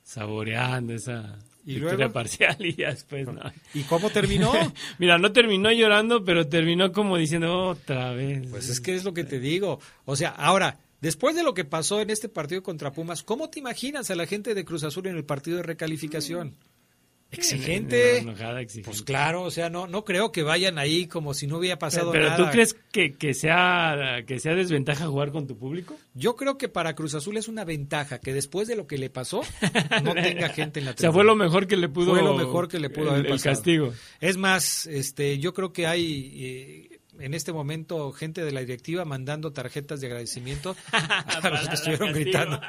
saboreando 0.04 0.94
esa 0.94 1.38
¿Y 1.66 1.74
victoria 1.76 1.98
luego? 1.98 2.14
parcial 2.14 2.58
y 2.60 2.76
ya 2.76 2.90
después 2.90 3.28
no. 3.28 3.40
¿Y 3.74 3.84
cómo 3.84 4.10
terminó? 4.10 4.52
Mira, 4.98 5.18
no 5.18 5.32
terminó 5.32 5.72
llorando, 5.72 6.24
pero 6.26 6.48
terminó 6.48 6.92
como 6.92 7.16
diciendo 7.18 7.70
otra 7.70 8.12
vez. 8.14 8.48
Pues 8.50 8.70
es 8.70 8.80
que 8.82 8.96
es 8.96 9.04
lo 9.04 9.14
que 9.14 9.24
te 9.24 9.40
digo. 9.40 9.80
O 10.06 10.16
sea, 10.16 10.30
ahora, 10.32 10.80
después 11.02 11.36
de 11.36 11.44
lo 11.44 11.54
que 11.54 11.66
pasó 11.66 12.02
en 12.02 12.10
este 12.10 12.30
partido 12.30 12.64
contra 12.64 12.92
Pumas, 12.92 13.24
¿cómo 13.24 13.50
te 13.50 13.60
imaginas 13.60 14.10
a 14.12 14.16
la 14.16 14.26
gente 14.26 14.54
de 14.56 14.66
Cruz 14.66 14.84
Azul 14.84 15.08
en 15.08 15.16
el 15.16 15.26
partido 15.26 15.58
de 15.58 15.64
recalificación? 15.64 16.56
Exigente. 17.32 18.18
Enojada, 18.18 18.60
exigente. 18.60 18.90
Pues 18.90 19.04
claro, 19.04 19.44
o 19.44 19.52
sea, 19.52 19.70
no, 19.70 19.86
no 19.86 20.04
creo 20.04 20.32
que 20.32 20.42
vayan 20.42 20.80
ahí 20.80 21.06
como 21.06 21.36
si 21.36 21.46
no 21.46 21.60
hubiera 21.60 21.78
pasado 21.78 22.12
pero, 22.12 22.26
nada. 22.26 22.38
¿tú 22.38 22.52
crees 22.52 22.76
que, 22.92 23.14
que 23.14 23.36
sea 23.36 24.24
que 24.26 24.40
sea 24.40 24.56
desventaja 24.56 25.06
jugar 25.06 25.32
con 25.32 25.46
tu 25.46 25.56
público? 25.56 25.96
Yo 26.16 26.36
creo 26.36 26.58
que 26.58 26.70
para 26.70 26.96
Cruz 26.96 27.14
Azul 27.14 27.38
es 27.38 27.48
una 27.48 27.66
ventaja 27.66 28.18
que 28.20 28.34
después 28.34 28.68
de 28.68 28.76
lo 28.76 28.88
que 28.88 28.98
le 28.98 29.12
pasó 29.12 29.42
no 30.04 30.16
tenga 30.16 30.50
gente 30.50 30.80
en 30.80 30.86
la 30.88 30.92
O 30.98 30.98
sea, 30.98 31.12
fue 31.12 31.24
lo 31.24 31.36
mejor 31.36 31.68
que 31.68 31.78
le 31.78 31.88
pudo 31.88 32.14
Fue 32.14 32.24
lo 32.24 32.34
mejor 32.36 32.68
que 32.68 32.80
le 32.80 32.90
pudo 32.90 33.04
el- 33.10 33.10
haber 33.10 33.26
el 33.28 33.32
pasado. 33.34 33.56
castigo. 33.56 33.94
Es 34.20 34.38
más, 34.38 34.88
este, 34.88 35.38
yo 35.38 35.54
creo 35.54 35.72
que 35.72 35.86
hay 35.86 36.32
eh, 36.36 36.89
en 37.20 37.34
este 37.34 37.54
momento 37.54 38.12
gente 38.12 38.44
de 38.44 38.52
la 38.52 38.62
directiva 38.62 39.06
mandando 39.06 39.52
tarjetas 39.54 40.02
de 40.02 40.08
agradecimiento 40.08 40.76
a 40.92 41.50
los 41.50 41.68
que 41.68 41.76
estuvieron 41.76 42.14
gritando. 42.14 42.60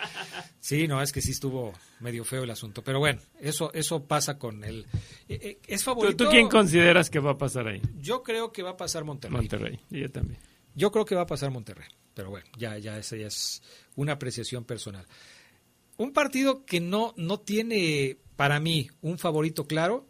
Sí, 0.58 0.86
no, 0.86 1.00
es 1.02 1.12
que 1.12 1.22
sí 1.22 1.30
estuvo 1.30 1.72
medio 2.00 2.24
feo 2.24 2.44
el 2.44 2.50
asunto, 2.50 2.82
pero 2.82 2.98
bueno, 2.98 3.20
eso 3.40 3.72
eso 3.72 4.04
pasa 4.04 4.38
con 4.38 4.62
el 4.64 4.86
eh, 5.28 5.38
eh, 5.42 5.58
es 5.66 5.80
¿Tú, 5.80 5.84
favorito. 5.90 6.24
tú 6.24 6.30
quién 6.30 6.48
consideras 6.48 7.10
que 7.10 7.18
va 7.18 7.32
a 7.32 7.38
pasar 7.38 7.68
ahí? 7.68 7.80
Yo 7.98 8.22
creo 8.22 8.52
que 8.52 8.62
va 8.62 8.70
a 8.70 8.76
pasar 8.76 9.04
Monterrey. 9.04 9.36
Monterrey, 9.36 9.80
y 9.90 10.00
yo 10.00 10.10
también. 10.10 10.40
Yo 10.74 10.92
creo 10.92 11.04
que 11.04 11.14
va 11.14 11.22
a 11.22 11.26
pasar 11.26 11.50
Monterrey, 11.50 11.88
pero 12.14 12.30
bueno, 12.30 12.46
ya 12.56 12.78
ya 12.78 12.98
esa 12.98 13.16
ya 13.16 13.26
es 13.26 13.62
una 13.96 14.12
apreciación 14.12 14.64
personal. 14.64 15.06
Un 15.96 16.12
partido 16.12 16.64
que 16.64 16.80
no 16.80 17.14
no 17.16 17.40
tiene 17.40 18.18
para 18.36 18.60
mí 18.60 18.88
un 19.02 19.18
favorito 19.18 19.66
claro 19.66 20.06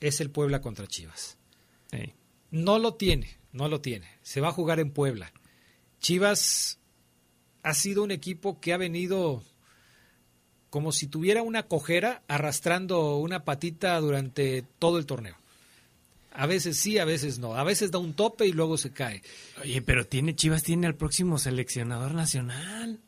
es 0.00 0.20
el 0.20 0.30
Puebla 0.30 0.60
contra 0.60 0.86
Chivas. 0.86 1.38
Sí. 1.90 2.14
No 2.50 2.78
lo 2.78 2.94
tiene, 2.94 3.39
no 3.52 3.68
lo 3.68 3.80
tiene. 3.80 4.08
Se 4.22 4.40
va 4.40 4.48
a 4.48 4.52
jugar 4.52 4.80
en 4.80 4.90
Puebla. 4.90 5.32
Chivas 6.00 6.78
ha 7.62 7.74
sido 7.74 8.02
un 8.02 8.10
equipo 8.10 8.60
que 8.60 8.72
ha 8.72 8.76
venido 8.76 9.42
como 10.70 10.92
si 10.92 11.08
tuviera 11.08 11.42
una 11.42 11.64
cojera 11.64 12.22
arrastrando 12.28 13.16
una 13.16 13.44
patita 13.44 13.98
durante 14.00 14.64
todo 14.78 14.98
el 14.98 15.06
torneo. 15.06 15.36
A 16.32 16.46
veces 16.46 16.76
sí, 16.76 16.98
a 16.98 17.04
veces 17.04 17.40
no. 17.40 17.56
A 17.56 17.64
veces 17.64 17.90
da 17.90 17.98
un 17.98 18.14
tope 18.14 18.46
y 18.46 18.52
luego 18.52 18.78
se 18.78 18.92
cae. 18.92 19.22
Oye, 19.62 19.82
pero 19.82 20.06
tiene 20.06 20.36
Chivas 20.36 20.62
tiene 20.62 20.86
al 20.86 20.94
próximo 20.94 21.38
seleccionador 21.38 22.14
nacional. 22.14 23.00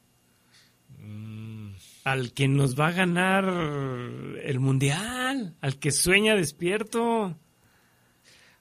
Mm. 0.99 1.71
Al 2.05 2.33
que 2.33 2.49
nos 2.49 2.79
va 2.79 2.89
a 2.89 2.93
ganar 2.93 3.45
el 3.45 4.59
mundial, 4.59 5.55
al 5.61 5.79
que 5.79 5.93
sueña 5.93 6.35
despierto. 6.35 7.39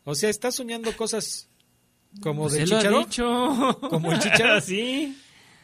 O 0.04 0.16
sea, 0.16 0.30
está 0.30 0.52
soñando 0.52 0.96
cosas 0.96 1.50
como 2.20 2.44
Pues 2.44 2.54
de 2.54 2.64
él 2.64 2.70
lo 2.70 2.76
ha 2.78 2.80
Chicharo. 2.80 3.00
dicho. 3.00 3.80
Como 3.90 4.12
el 4.12 4.20
Chicharo. 4.20 4.62
sí. 4.62 5.18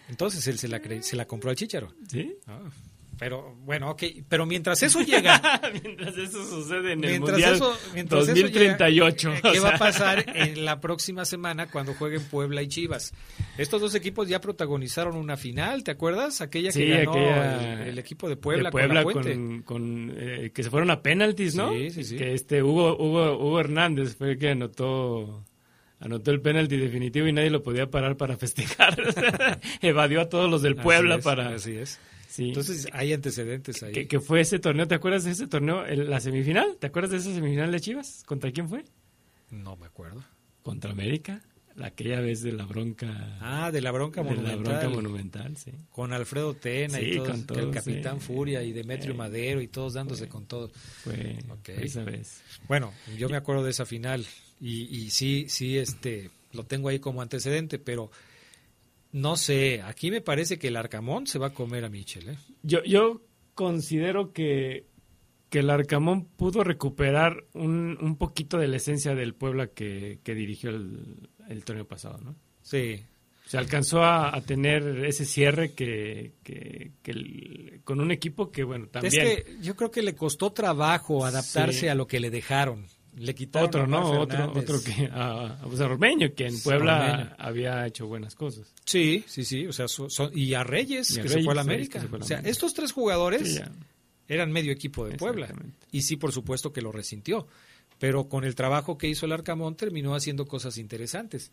Entonces 0.09 0.47
él 0.47 0.57
se 0.57 0.67
la, 0.67 0.79
se 1.01 1.15
la 1.15 1.25
compró 1.25 1.49
al 1.49 1.55
Chicharo. 1.55 1.93
Sí. 2.09 2.33
Ah, 2.47 2.59
pero 3.19 3.55
bueno, 3.65 3.89
ok. 3.89 4.03
Pero 4.29 4.45
mientras 4.45 4.81
eso 4.83 5.01
llega, 5.01 5.41
mientras 5.83 6.15
eso 6.15 6.45
sucede 6.45 6.93
en 6.93 7.03
el 7.03 7.09
mientras 7.09 7.31
mundial 7.31 7.55
eso, 7.55 7.77
mientras 7.95 8.23
eso 8.27 8.31
2038. 8.43 9.29
llega, 9.33 9.49
o 9.49 9.51
¿Qué 9.53 9.59
va 9.59 9.69
a 9.69 9.77
pasar 9.79 10.23
en 10.37 10.63
la 10.63 10.79
próxima 10.79 11.25
semana 11.25 11.65
cuando 11.69 11.95
jueguen 11.95 12.23
Puebla 12.25 12.61
y 12.61 12.67
Chivas? 12.67 13.13
Estos 13.57 13.81
dos 13.81 13.95
equipos 13.95 14.29
ya 14.29 14.39
protagonizaron 14.39 15.15
una 15.17 15.35
final, 15.35 15.83
¿te 15.83 15.89
acuerdas? 15.91 16.41
Aquella 16.41 16.71
que 16.71 16.87
ganó 16.87 17.11
aquella 17.11 17.81
el, 17.81 17.87
el 17.89 17.99
equipo 17.99 18.29
de 18.29 18.37
Puebla, 18.37 18.69
de 18.69 18.71
Puebla 18.71 19.03
con 19.03 19.15
la 19.15 19.21
Puente. 19.23 19.33
con, 19.33 19.61
con, 19.63 20.13
eh, 20.15 20.51
que 20.53 20.61
se 20.63 20.69
fueron 20.69 20.91
a 20.91 21.01
penaltis, 21.01 21.55
¿no? 21.55 21.73
Sí, 21.73 21.89
sí, 21.89 22.03
sí. 22.03 22.17
Que 22.17 22.33
este 22.35 22.61
Hugo, 22.61 22.95
Hugo, 22.97 23.35
Hugo 23.35 23.59
Hernández 23.59 24.15
fue 24.15 24.33
el 24.33 24.37
que 24.37 24.49
anotó 24.51 25.43
anotó 25.99 26.31
el 26.31 26.41
penalti 26.41 26.77
definitivo 26.77 27.27
y 27.27 27.33
nadie 27.33 27.49
lo 27.49 27.63
podía 27.63 27.89
parar 27.89 28.17
para 28.17 28.37
festejar. 28.37 28.97
Evadió 29.81 30.21
a 30.21 30.29
todos 30.29 30.49
los 30.49 30.61
del 30.61 30.73
Así 30.73 30.81
Puebla 30.83 31.15
es, 31.15 31.23
para 31.23 31.49
Así 31.49 31.71
es. 31.75 31.99
Sí. 32.27 32.49
Entonces 32.49 32.87
hay 32.91 33.13
antecedentes 33.13 33.81
ahí. 33.81 33.93
que, 33.93 34.07
que 34.07 34.19
fue 34.19 34.41
ese 34.41 34.59
torneo, 34.59 34.87
¿te 34.87 34.95
acuerdas 34.95 35.23
de 35.23 35.31
ese 35.31 35.47
torneo? 35.47 35.85
El- 35.85 36.09
la 36.09 36.19
semifinal, 36.19 36.75
¿te 36.79 36.87
acuerdas 36.87 37.11
de 37.11 37.17
esa 37.17 37.33
semifinal 37.33 37.71
de 37.71 37.79
Chivas? 37.79 38.23
¿Contra 38.25 38.51
quién 38.51 38.69
fue? 38.69 38.83
No 39.49 39.75
me 39.75 39.85
acuerdo. 39.87 40.23
Contra 40.61 40.91
América, 40.91 41.41
la 41.75 41.87
aquella 41.87 42.19
vez 42.19 42.43
de 42.43 42.51
la 42.51 42.65
bronca. 42.65 43.37
Ah, 43.39 43.71
de 43.71 43.81
la 43.81 43.91
bronca 43.91 44.21
de 44.21 44.29
monumental. 44.29 44.63
la 44.63 44.69
bronca 44.79 44.89
monumental, 44.89 45.57
sí. 45.57 45.71
Con 45.89 46.11
Alfredo 46.13 46.53
Tena 46.53 46.99
Sí, 46.99 47.05
y 47.11 47.15
todos, 47.15 47.29
con 47.29 47.45
que 47.45 47.59
el 47.61 47.71
Capitán 47.71 48.19
sí. 48.19 48.27
Furia 48.27 48.61
y 48.61 48.71
Demetrio 48.73 49.13
Eh, 49.13 49.17
Madero 49.17 49.61
y 49.61 49.67
todos 49.69 49.93
dándose 49.93 50.27
con 50.27 50.45
todo. 50.45 50.69
Fue, 50.69 51.37
Ok. 51.49 51.69
fue 51.75 51.85
esa 51.85 52.03
vez. 52.03 52.41
Bueno, 52.67 52.93
yo 53.17 53.29
me 53.29 53.37
acuerdo 53.37 53.63
de 53.63 53.71
esa 53.71 53.85
final 53.85 54.25
y, 54.59 54.84
y 54.97 55.09
sí, 55.09 55.45
sí, 55.49 55.77
este, 55.77 56.29
lo 56.53 56.63
tengo 56.65 56.89
ahí 56.89 56.99
como 56.99 57.21
antecedente, 57.21 57.79
pero 57.79 58.09
no 59.11 59.35
sé, 59.38 59.81
aquí 59.81 60.11
me 60.11 60.21
parece 60.21 60.59
que 60.59 60.67
el 60.67 60.75
Arcamón 60.77 61.27
se 61.27 61.39
va 61.39 61.47
a 61.47 61.53
comer 61.53 61.85
a 61.85 61.89
Michel, 61.89 62.29
¿eh? 62.29 62.38
Yo, 62.63 62.84
yo 62.84 63.21
considero 63.55 64.34
que, 64.34 64.85
que 65.49 65.59
el 65.59 65.69
Arcamón 65.69 66.25
pudo 66.25 66.63
recuperar 66.63 67.45
un, 67.53 67.97
un 68.01 68.17
poquito 68.17 68.57
de 68.57 68.67
la 68.67 68.77
esencia 68.77 69.15
del 69.15 69.34
Puebla 69.34 69.67
que, 69.67 70.19
que 70.23 70.35
dirigió 70.35 70.69
el, 70.71 71.29
el 71.49 71.63
torneo 71.63 71.88
pasado, 71.88 72.19
¿no? 72.19 72.35
Sí. 72.61 73.01
Se 73.45 73.57
alcanzó 73.57 74.03
a, 74.03 74.35
a 74.35 74.41
tener 74.41 75.05
ese 75.05 75.23
cierre 75.23 75.71
que, 75.73 76.34
que, 76.43 76.91
que 77.01 77.11
el- 77.11 77.79
con 77.85 78.01
un 78.01 78.11
equipo 78.11 78.51
que, 78.51 78.65
bueno, 78.65 78.88
también... 78.88 79.13
Es 79.25 79.43
que 79.45 79.55
yo 79.61 79.77
creo 79.77 79.89
que 79.89 80.01
le 80.01 80.15
costó 80.15 80.51
trabajo 80.51 81.25
adaptarse 81.25 81.79
Sí. 81.79 81.88
a 81.88 81.95
lo 81.95 82.07
que 82.07 82.19
le 82.19 82.29
dejaron. 82.29 82.85
Le 83.18 83.34
quitaron 83.34 83.68
otro, 83.68 83.88
¿no? 83.88 84.22
Otro, 84.22 84.53
otro 84.56 84.81
que... 84.84 85.07
A, 85.11 85.57
a 85.57 85.64
a 85.64 85.65
Ormeño, 85.85 86.34
que 86.35 86.48
en 86.48 86.61
Puebla 86.61 87.11
Ormeño. 87.11 87.35
había 87.39 87.88
hecho 87.88 88.06
buenas 88.07 88.35
cosas. 88.35 88.73
Sí, 88.85 89.23
sí, 89.27 89.44
sí, 89.44 89.65
o 89.65 89.73
sea, 89.73 89.88
so- 89.88 90.07
y 90.34 90.53
a 90.53 90.64
Reyes, 90.64 91.15
Y 91.15 91.19
a 91.19 91.23
que 91.23 91.30
se 91.30 91.44
fue 91.44 91.53
a 91.53 91.56
la 91.56 91.61
América. 91.61 91.99
se 91.99 92.07
fue 92.07 92.18
a 92.18 92.19
la 92.19 92.26
o 92.26 92.27
sea, 92.27 92.38
América. 92.38 92.52
estos 92.52 92.73
tres 92.73 92.91
jugadores 92.91 93.56
Sí, 93.56 93.61
eran 94.27 94.52
medio 94.52 94.72
equipo 94.72 95.07
de 95.07 95.18
Puebla. 95.18 95.53
Y 95.91 96.03
sí, 96.03 96.15
por 96.18 96.31
supuesto 96.31 96.72
que 96.72 96.81
lo 96.81 96.91
resintió. 96.91 97.48
Pero 97.99 98.30
con 98.30 98.44
el 98.44 98.53
trabajo 98.53 98.98
que 98.98 99.07
hizo 99.07 99.26
el 99.26 99.31
Arcamón 99.31 99.76
terminó 99.76 100.14
haciendo 100.14 100.45
cosas 100.45 100.77
interesantes. 100.77 101.52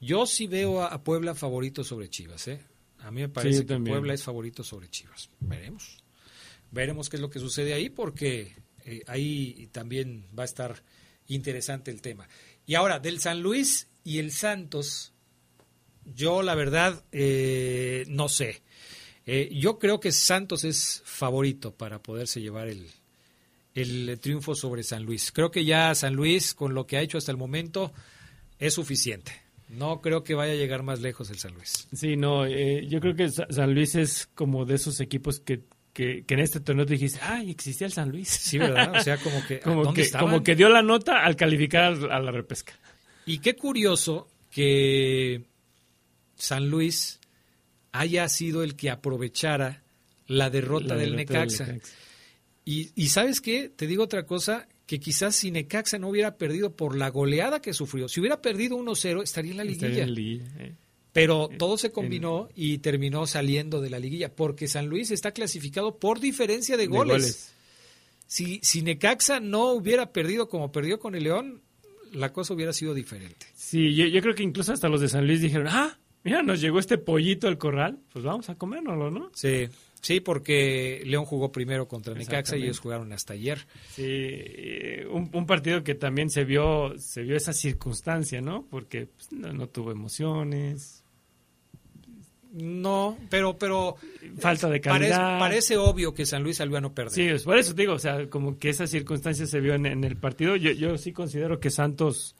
Yo 0.00 0.26
sí 0.26 0.46
veo 0.46 0.82
a, 0.82 1.02
Puebla 1.02 1.34
favorito 1.34 1.82
sobre 1.84 2.10
Chivas. 2.10 2.48
¿eh? 2.48 2.60
A 2.98 3.10
mí 3.10 3.22
me 3.22 3.28
parece 3.28 3.64
que 3.64 3.78
Puebla 3.78 4.12
es 4.14 4.22
favorito 4.22 4.62
sobre 4.62 4.88
Chivas. 4.90 5.30
Veremos. 5.40 6.04
Veremos 6.70 7.08
qué 7.08 7.16
es 7.16 7.22
lo 7.22 7.30
que 7.30 7.38
sucede 7.38 7.72
ahí 7.72 7.88
porque 7.88 8.54
eh, 8.84 9.02
ahí 9.06 9.68
también 9.72 10.26
va 10.38 10.42
a 10.42 10.46
estar 10.46 10.82
interesante 11.28 11.90
el 11.90 12.02
tema. 12.02 12.28
Y 12.66 12.74
ahora, 12.74 12.98
del 12.98 13.20
San 13.20 13.40
Luis 13.40 13.88
y 14.04 14.18
el 14.18 14.32
Santos, 14.32 15.12
yo 16.04 16.42
la 16.42 16.54
verdad 16.54 17.04
eh, 17.12 18.04
no 18.08 18.28
sé. 18.28 18.62
Eh, 19.26 19.50
yo 19.52 19.78
creo 19.78 20.00
que 20.00 20.10
Santos 20.10 20.64
es 20.64 21.02
favorito 21.04 21.74
para 21.74 22.02
poderse 22.02 22.40
llevar 22.40 22.68
el, 22.68 22.88
el 23.74 24.18
triunfo 24.20 24.54
sobre 24.54 24.82
San 24.82 25.04
Luis. 25.04 25.30
Creo 25.32 25.50
que 25.50 25.64
ya 25.64 25.94
San 25.94 26.14
Luis, 26.14 26.54
con 26.54 26.74
lo 26.74 26.86
que 26.86 26.96
ha 26.96 27.02
hecho 27.02 27.18
hasta 27.18 27.30
el 27.30 27.38
momento, 27.38 27.92
es 28.58 28.74
suficiente. 28.74 29.32
No 29.68 30.00
creo 30.00 30.24
que 30.24 30.34
vaya 30.34 30.52
a 30.52 30.56
llegar 30.56 30.82
más 30.82 31.00
lejos 31.00 31.30
el 31.30 31.38
San 31.38 31.54
Luis. 31.54 31.88
Sí, 31.92 32.16
no, 32.16 32.46
eh, 32.46 32.86
yo 32.88 33.00
creo 33.00 33.14
que 33.14 33.28
San 33.28 33.74
Luis 33.74 33.94
es 33.94 34.26
como 34.34 34.64
de 34.64 34.76
esos 34.76 35.00
equipos 35.00 35.40
que, 35.40 35.62
que, 35.98 36.24
en 36.28 36.38
este 36.38 36.60
torneo 36.60 36.86
te 36.86 36.92
dijiste, 36.92 37.18
ay, 37.20 37.50
existía 37.50 37.88
el 37.88 37.92
San 37.92 38.10
Luis. 38.10 38.28
Sí, 38.28 38.56
¿verdad? 38.56 38.94
O 38.94 39.00
sea, 39.00 39.16
como 39.16 39.44
que, 39.44 39.58
como, 39.58 39.92
que 39.92 40.08
como 40.12 40.44
que 40.44 40.54
dio 40.54 40.68
la 40.68 40.80
nota 40.80 41.24
al 41.24 41.34
calificar 41.34 41.92
a 42.08 42.20
la 42.20 42.30
repesca. 42.30 42.72
Y 43.26 43.38
qué 43.38 43.56
curioso 43.56 44.28
que 44.48 45.42
San 46.36 46.70
Luis 46.70 47.18
haya 47.90 48.28
sido 48.28 48.62
el 48.62 48.76
que 48.76 48.90
aprovechara 48.90 49.82
la 50.28 50.50
derrota, 50.50 50.94
del, 50.94 51.16
Necaxa. 51.16 51.78
Y, 52.64 52.92
y, 52.94 53.08
sabes 53.08 53.40
qué, 53.40 53.68
te 53.68 53.88
digo 53.88 54.04
otra 54.04 54.24
cosa, 54.24 54.68
que 54.86 55.00
quizás 55.00 55.34
si 55.34 55.50
Necaxa 55.50 55.98
no 55.98 56.10
hubiera 56.10 56.36
perdido 56.36 56.76
por 56.76 56.96
la 56.96 57.08
goleada 57.08 57.60
que 57.60 57.72
sufrió, 57.72 58.08
si 58.08 58.20
hubiera 58.20 58.40
perdido 58.40 58.76
1-0, 58.76 59.22
estaría 59.24 59.50
en 59.50 59.56
la 59.56 59.64
liguilla. 59.64 60.04
Eh. 60.04 60.74
Pero 61.18 61.48
todo 61.58 61.76
se 61.78 61.90
combinó 61.90 62.48
y 62.54 62.78
terminó 62.78 63.26
saliendo 63.26 63.80
de 63.80 63.90
la 63.90 63.98
liguilla, 63.98 64.34
porque 64.34 64.68
San 64.68 64.86
Luis 64.86 65.10
está 65.10 65.32
clasificado 65.32 65.98
por 65.98 66.20
diferencia 66.20 66.76
de 66.76 66.86
goles. 66.86 67.52
Si, 68.26 68.60
si 68.62 68.82
Necaxa 68.82 69.40
no 69.40 69.72
hubiera 69.72 70.12
perdido 70.12 70.48
como 70.48 70.70
perdió 70.70 70.98
con 70.98 71.14
el 71.14 71.24
León, 71.24 71.62
la 72.12 72.32
cosa 72.32 72.54
hubiera 72.54 72.72
sido 72.72 72.94
diferente. 72.94 73.46
Sí, 73.54 73.94
yo, 73.94 74.06
yo 74.06 74.20
creo 74.20 74.34
que 74.34 74.42
incluso 74.42 74.72
hasta 74.72 74.88
los 74.88 75.00
de 75.00 75.08
San 75.08 75.26
Luis 75.26 75.40
dijeron, 75.40 75.68
ah, 75.68 75.98
mira, 76.24 76.42
nos 76.42 76.60
llegó 76.60 76.78
este 76.78 76.98
pollito 76.98 77.48
al 77.48 77.58
corral, 77.58 77.98
pues 78.12 78.24
vamos 78.24 78.48
a 78.50 78.54
comérnoslo, 78.56 79.10
¿no? 79.10 79.30
Sí, 79.34 79.68
sí, 80.00 80.20
porque 80.20 81.02
León 81.04 81.24
jugó 81.24 81.50
primero 81.52 81.88
contra 81.88 82.14
Necaxa 82.14 82.56
y 82.56 82.64
ellos 82.64 82.80
jugaron 82.80 83.12
hasta 83.12 83.34
ayer. 83.34 83.66
Sí, 83.90 84.04
eh, 84.06 85.06
un, 85.10 85.46
partido 85.46 85.82
que 85.82 85.94
también 85.94 86.30
se 86.30 86.44
vio, 86.44 86.94
se 86.98 87.22
vio 87.22 87.36
esa 87.36 87.52
circunstancia, 87.52 88.40
¿no? 88.40 88.66
Porque 88.70 89.06
pues, 89.06 89.32
no, 89.32 89.68
tuvo 89.68 89.90
emociones. 89.90 90.97
No, 92.58 93.18
pero, 93.30 93.56
pero 93.58 93.96
falta 94.38 94.68
de 94.68 94.80
calidad. 94.80 95.38
Parece, 95.38 95.76
obvio 95.76 96.14
que 96.14 96.26
San 96.26 96.42
Luis 96.42 96.56
salió 96.56 96.76
a 96.76 96.80
no 96.80 96.94
perder. 96.94 97.38
Sí, 97.38 97.44
por 97.44 97.58
eso 97.58 97.72
digo, 97.74 97.94
o 97.94 97.98
sea, 97.98 98.28
como 98.28 98.58
que 98.58 98.70
esa 98.70 98.86
circunstancia 98.86 99.46
se 99.46 99.60
vio 99.60 99.74
en, 99.74 99.86
en 99.86 100.04
el 100.04 100.16
partido. 100.16 100.56
Yo, 100.56 100.72
yo 100.72 100.98
sí 100.98 101.12
considero 101.12 101.60
que 101.60 101.70
Santos, 101.70 102.36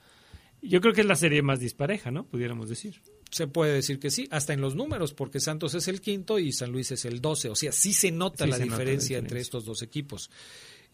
yo 0.61 0.81
creo 0.81 0.93
que 0.93 1.01
es 1.01 1.07
la 1.07 1.15
serie 1.15 1.41
más 1.41 1.59
dispareja, 1.59 2.11
¿no? 2.11 2.25
Pudiéramos 2.25 2.69
decir 2.69 3.01
se 3.31 3.47
puede 3.47 3.73
decir 3.73 3.99
que 3.99 4.09
sí, 4.09 4.27
hasta 4.31 4.53
en 4.53 4.61
los 4.61 4.75
números, 4.75 5.13
porque 5.13 5.39
Santos 5.39 5.75
es 5.75 5.87
el 5.87 6.01
quinto 6.01 6.39
y 6.39 6.51
San 6.51 6.71
Luis 6.71 6.91
es 6.91 7.05
el 7.05 7.21
doce. 7.21 7.49
O 7.49 7.55
sea, 7.55 7.71
sí 7.71 7.93
se 7.93 8.11
nota, 8.11 8.47
la, 8.47 8.57
diferencia 8.57 9.17
entre 9.17 9.39
estos 9.39 9.65
dos 9.65 9.81
equipos. 9.81 10.31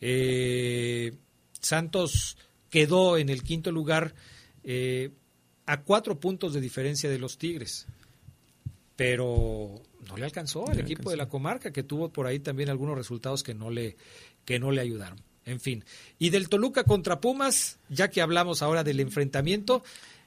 Eh, 0.01 1.13
Santos 1.59 2.37
quedó 2.69 3.17
en 3.17 3.29
el 3.29 3.41
quinto 3.43 3.71
lugar 3.71 4.15
eh, 4.63 5.11
a 5.65 5.81
cuatro 5.83 6.19
puntos 6.19 6.53
de 6.53 6.61
diferencia 6.61 7.09
de 7.09 7.19
los 7.19 7.37
Tigres, 7.37 7.87
pero 8.95 9.81
no 10.07 10.17
le 10.17 10.25
alcanzó 10.25 10.69
al 10.69 10.79
equipo 10.79 11.09
de 11.09 11.17
la 11.17 11.27
comarca, 11.27 11.71
que 11.71 11.83
tuvo 11.83 12.09
por 12.09 12.27
ahí 12.27 12.39
también 12.39 12.69
algunos 12.69 12.97
resultados 12.97 13.43
que 13.43 13.53
no 13.53 13.69
le, 13.69 13.97
que 14.45 14.59
no 14.59 14.71
le 14.71 14.81
ayudaron. 14.81 15.19
En 15.45 15.59
fin, 15.59 15.85
y 16.17 16.31
del 16.31 16.49
Toluca 16.49 16.83
contra 16.83 17.21
Pumas, 17.21 17.77
ya 17.89 18.09
que 18.09 18.21
hablamos 18.21 18.61
ahora 18.61 18.83
del 18.83 18.99
enfrentamiento, 18.99 19.83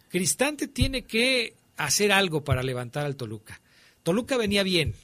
Cristante 0.09 0.69
tiene 0.69 1.03
que 1.03 1.55
hacer 1.77 2.12
algo 2.12 2.45
para 2.45 2.62
levantar 2.62 3.05
al 3.05 3.16
Toluca. 3.16 3.61
Toluca 4.03 4.36
venía 4.36 4.62
bien. 4.62 4.95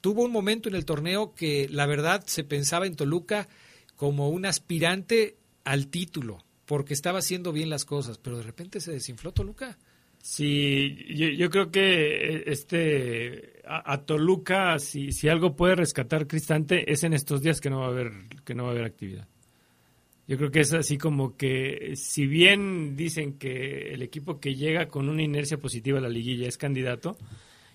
Tuvo 0.00 0.22
un 0.22 0.30
momento 0.30 0.68
en 0.68 0.76
el 0.76 0.84
torneo 0.84 1.34
que 1.34 1.68
la 1.68 1.86
verdad 1.86 2.24
se 2.26 2.44
pensaba 2.44 2.86
en 2.86 2.96
Toluca 2.96 3.48
como 3.96 4.28
un 4.28 4.46
aspirante 4.46 5.36
al 5.64 5.88
título, 5.88 6.44
porque 6.64 6.94
estaba 6.94 7.18
haciendo 7.18 7.52
bien 7.52 7.70
las 7.70 7.84
cosas, 7.84 8.18
pero 8.18 8.36
de 8.36 8.44
repente 8.44 8.80
se 8.80 8.92
desinfló 8.92 9.32
Toluca. 9.32 9.78
Sí, 10.28 11.06
yo, 11.14 11.50
creo 11.50 11.70
que 11.70 12.42
este 12.46 13.62
a, 13.64 13.98
Toluca, 13.98 14.76
si, 14.80 15.12
si 15.12 15.28
algo 15.28 15.54
puede 15.54 15.76
rescatar 15.76 16.26
Cristante, 16.26 16.92
es 16.92 17.04
en 17.04 17.12
estos 17.12 17.42
días 17.42 17.60
que 17.60 17.70
no 17.70 17.78
va 17.78 17.86
a 17.86 17.90
haber, 17.90 18.10
que 18.44 18.52
no 18.52 18.64
va 18.64 18.70
a 18.70 18.72
haber 18.72 18.86
actividad. 18.86 19.28
Yo 20.26 20.36
creo 20.36 20.50
que 20.50 20.58
es 20.58 20.72
así 20.72 20.98
como 20.98 21.36
que, 21.36 21.92
si 21.94 22.26
bien 22.26 22.96
dicen 22.96 23.34
que 23.34 23.94
el 23.94 24.02
equipo 24.02 24.40
que 24.40 24.56
llega 24.56 24.88
con 24.88 25.08
una 25.08 25.22
inercia 25.22 25.58
positiva 25.58 25.98
a 25.98 26.02
la 26.02 26.08
liguilla 26.08 26.48
es 26.48 26.58
candidato, 26.58 27.16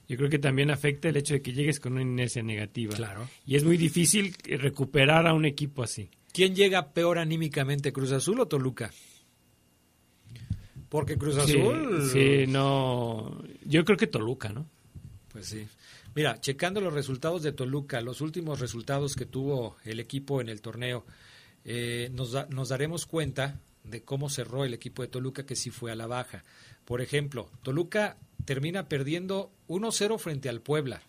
yo 0.09 0.17
creo 0.17 0.29
que 0.29 0.37
también 0.37 0.71
afecta 0.71 1.07
el 1.07 1.15
hecho 1.15 1.35
de 1.35 1.41
que 1.41 1.53
llegues 1.53 1.79
con 1.79 1.93
una 1.93 2.01
inercia 2.01 2.43
negativa. 2.43 2.93
Claro. 2.97 3.29
Y 3.45 3.55
es 3.55 3.63
muy 3.63 3.77
difícil 3.77 4.35
recuperar 4.43 5.25
a 5.25 5.33
un 5.33 5.45
equipo 5.45 5.83
así. 5.83 6.09
¿Quién 6.33 6.53
llega 6.53 6.91
peor 6.91 7.17
anímicamente, 7.17 7.93
Cruz 7.93 8.11
Azul 8.11 8.41
o 8.41 8.45
Toluca? 8.45 8.91
Porque 10.91 11.17
Cruz 11.17 11.37
Azul. 11.37 12.09
Sí, 12.11 12.45
no. 12.49 13.41
Yo 13.63 13.85
creo 13.85 13.97
que 13.97 14.07
Toluca, 14.07 14.49
¿no? 14.49 14.67
Pues 15.31 15.45
sí. 15.45 15.65
Mira, 16.15 16.41
checando 16.41 16.81
los 16.81 16.91
resultados 16.93 17.43
de 17.43 17.53
Toluca, 17.53 18.01
los 18.01 18.19
últimos 18.19 18.59
resultados 18.59 19.15
que 19.15 19.25
tuvo 19.25 19.77
el 19.85 20.01
equipo 20.01 20.41
en 20.41 20.49
el 20.49 20.59
torneo. 20.59 21.05
Eh, 21.63 22.09
nos, 22.11 22.35
nos 22.49 22.67
daremos 22.67 23.05
cuenta 23.05 23.57
de 23.85 24.03
cómo 24.03 24.29
cerró 24.29 24.65
el 24.65 24.73
equipo 24.73 25.01
de 25.01 25.07
Toluca, 25.07 25.45
que 25.45 25.55
sí 25.55 25.69
fue 25.69 25.93
a 25.93 25.95
la 25.95 26.07
baja. 26.07 26.43
Por 26.83 26.99
ejemplo, 26.99 27.49
Toluca 27.63 28.17
termina 28.43 28.89
perdiendo 28.89 29.53
1-0 29.69 30.19
frente 30.19 30.49
al 30.49 30.59
Puebla. 30.59 31.03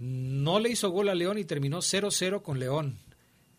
No 0.00 0.58
le 0.58 0.70
hizo 0.70 0.90
gol 0.90 1.08
a 1.08 1.14
León 1.14 1.38
y 1.38 1.44
terminó 1.44 1.78
0-0 1.78 2.42
con 2.42 2.58
León. 2.58 2.98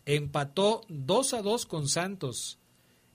Empató 0.04 0.82
2-2 0.90 1.66
con 1.66 1.88
Santos. 1.88 2.57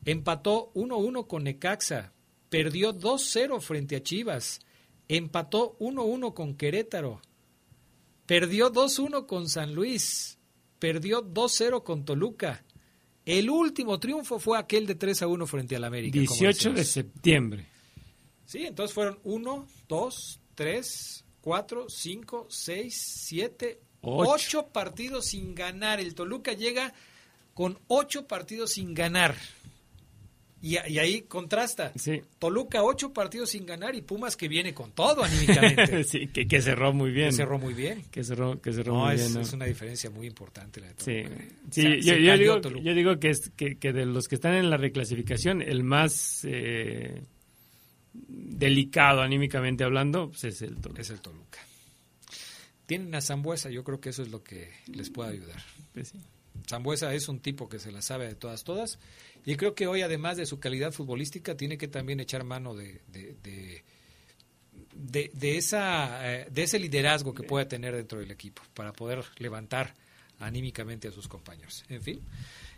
Empató 0.06 0.72
1-1 0.74 1.28
con 1.28 1.44
Necaxa. 1.44 2.14
Perdió 2.50 2.94
2-0 2.94 3.62
frente 3.62 3.96
a 3.96 4.04
Chivas. 4.04 4.60
Empató 5.08 5.78
1-1 5.80 6.34
con 6.34 6.56
Querétaro. 6.56 7.22
Perdió 8.26 8.72
2-1 8.72 9.26
con 9.26 9.50
San 9.50 9.74
Luis 9.74 10.38
perdió 10.84 11.24
2-0 11.24 11.82
con 11.82 12.04
Toluca. 12.04 12.62
El 13.26 13.50
último 13.50 14.02
triunfo 14.02 14.38
fue 14.38 14.60
aquel 14.60 14.86
de 14.86 14.96
3 14.96 15.22
a 15.22 15.28
1 15.28 15.48
frente 15.48 15.78
al 15.78 15.86
América. 15.86 16.20
18 16.20 16.74
de 16.74 16.84
septiembre. 16.84 17.68
Sí, 18.46 18.66
entonces 18.66 18.94
fueron 18.94 19.18
1, 19.24 19.66
2, 19.88 20.40
3, 20.56 21.26
4, 21.40 21.86
5, 21.88 22.48
6, 22.50 23.02
7, 23.16 23.80
8 24.02 24.68
partidos 24.74 25.28
sin 25.28 25.56
ganar. 25.56 26.02
El 26.02 26.16
Toluca 26.16 26.52
llega 26.52 26.94
con 27.54 27.80
8 27.88 28.28
partidos 28.28 28.72
sin 28.72 28.94
ganar. 28.94 29.38
Y, 30.64 30.78
ahí 30.78 31.24
contrasta. 31.24 31.92
Toluca, 32.40 32.84
ocho 32.84 33.12
partidos 33.12 33.50
sin 33.50 33.66
ganar 33.66 33.96
y 33.96 34.02
Pumas 34.02 34.38
que 34.38 34.48
viene 34.48 34.74
con 34.74 34.94
todo 34.94 35.22
anímicamente. 35.22 36.04
sí, 36.06 36.28
que, 36.28 36.62
cerró 36.62 36.94
muy 36.94 37.12
bien. 37.12 37.32
Que 37.32 37.36
cerró 37.36 37.60
muy 37.60 37.74
bien. 37.74 38.02
Que 38.10 38.24
cerró, 38.24 38.62
que 38.62 38.72
cerró 38.72 38.96
muy 38.96 39.16
bien. 39.16 39.34
¿no? 39.34 39.42
Es 39.42 39.52
una 39.52 39.66
diferencia 39.66 40.10
muy 40.10 40.26
importante 40.26 40.80
la 40.80 40.88
de 40.88 40.94
Toluca. 40.94 41.46
Sí, 41.70 41.84
yo, 42.02 42.38
digo, 42.38 42.62
yo, 42.62 42.94
digo, 42.94 43.20
que, 43.20 43.32
es, 43.32 43.52
que, 43.58 43.76
de 43.76 44.06
los 44.06 44.30
que 44.30 44.36
están 44.36 44.54
en 44.54 44.70
la 44.70 44.78
reclasificación, 44.78 45.62
el 45.62 45.84
más 45.84 46.46
eh, 46.46 47.24
delicado 48.14 49.22
anímicamente 49.22 49.84
hablando 49.84 50.30
pues 50.30 50.46
es 50.46 50.62
el 50.62 50.78
Toluca. 50.78 51.02
Es 51.02 51.10
el 51.10 51.20
Toluca. 51.20 51.60
Tienen 52.86 53.14
a 53.16 53.20
Zambuesa, 53.20 53.70
yo 53.70 53.84
creo 53.84 54.00
que 54.00 54.12
eso 54.12 54.22
es 54.22 54.32
lo 54.32 54.46
que 54.46 54.72
les 54.88 55.10
puede 55.10 55.32
ayudar. 55.32 55.62
Pues 55.94 56.14
Zambuesa 56.70 57.14
es 57.14 57.28
un 57.28 57.42
tipo 57.42 57.68
que 57.68 57.80
se 57.80 57.92
la 57.92 58.02
sabe 58.02 58.28
de 58.28 58.36
todas, 58.36 58.64
todas 58.64 58.98
y 59.46 59.56
creo 59.56 59.76
que 59.76 59.88
hoy, 59.88 60.02
además 60.02 60.38
de 60.38 60.46
su 60.46 60.60
calidad 60.60 60.92
futbolística, 60.92 61.58
tiene 61.58 61.78
que 61.78 61.88
también 61.88 62.20
echar 62.20 62.44
mano 62.44 62.76
de, 62.76 63.02
de, 63.08 63.84
de, 64.96 65.58
esa, 65.58 66.32
eh, 66.32 66.48
de 66.50 66.64
ese 66.64 66.80
liderazgo 66.80 67.34
que 67.34 67.44
pueda 67.44 67.68
tener 67.68 67.96
dentro 67.96 68.20
del 68.20 68.32
equipo 68.32 68.62
para 68.74 68.94
poder 68.94 69.24
levantar 69.38 69.94
anímicamente 70.40 71.08
a 71.08 71.12
sus 71.12 71.28
compañeros. 71.28 71.84
En 71.90 72.02
fin, 72.02 72.22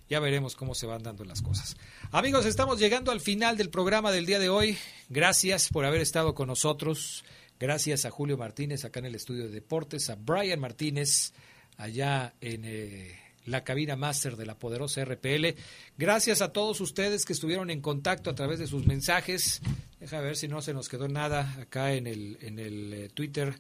ya 0.10 0.20
veremos 0.20 0.56
cómo 0.56 0.76
se 0.76 0.86
van 0.86 1.04
dando 1.04 1.24
las 1.24 1.42
cosas. 1.42 1.78
Amigos, 2.12 2.46
estamos 2.46 2.80
llegando 2.80 3.12
al 3.12 3.22
final 3.22 3.58
del 3.58 3.70
programa 3.70 4.12
del 4.12 4.26
día 4.26 4.40
de 4.40 4.50
hoy. 4.50 4.78
Gracias 5.10 5.70
por 5.70 5.86
haber 5.86 6.02
estado 6.02 6.34
con 6.34 6.48
nosotros. 6.48 7.24
Gracias 7.60 8.06
a 8.06 8.12
Julio 8.12 8.38
Martínez 8.38 8.86
acá 8.86 9.00
en 9.00 9.06
el 9.06 9.16
estudio 9.16 9.44
de 9.44 9.50
deportes, 9.50 10.10
a 10.10 10.16
Brian 10.16 10.60
Martínez 10.60 11.34
allá 11.78 12.34
en... 12.42 12.66
Eh, 12.66 13.25
la 13.46 13.64
cabina 13.64 13.96
máster 13.96 14.36
de 14.36 14.46
la 14.46 14.58
poderosa 14.58 15.04
RPL. 15.06 15.56
Gracias 15.98 16.42
a 16.42 16.52
todos 16.52 16.82
ustedes 16.82 17.26
que 17.26 17.34
estuvieron 17.34 17.70
en 17.70 17.82
contacto 17.82 18.30
a 18.30 18.36
través 18.36 18.60
de 18.60 18.68
sus 18.68 18.86
mensajes. 18.86 19.62
Deja 20.00 20.20
ver 20.20 20.36
si 20.36 20.48
no 20.48 20.62
se 20.62 20.74
nos 20.74 20.90
quedó 20.90 21.08
nada 21.08 21.56
acá 21.62 21.94
en 21.94 22.08
el, 22.08 22.38
en 22.42 22.60
el 22.60 22.94
eh, 22.94 23.10
Twitter, 23.14 23.56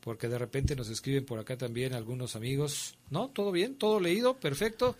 porque 0.00 0.28
de 0.28 0.38
repente 0.38 0.76
nos 0.76 0.88
escriben 0.88 1.24
por 1.24 1.38
acá 1.38 1.56
también 1.56 1.94
algunos 1.94 2.36
amigos. 2.36 2.96
¿No? 3.10 3.28
¿Todo 3.28 3.52
bien? 3.52 3.76
¿Todo 3.76 4.00
leído? 4.00 4.34
Perfecto. 4.38 4.96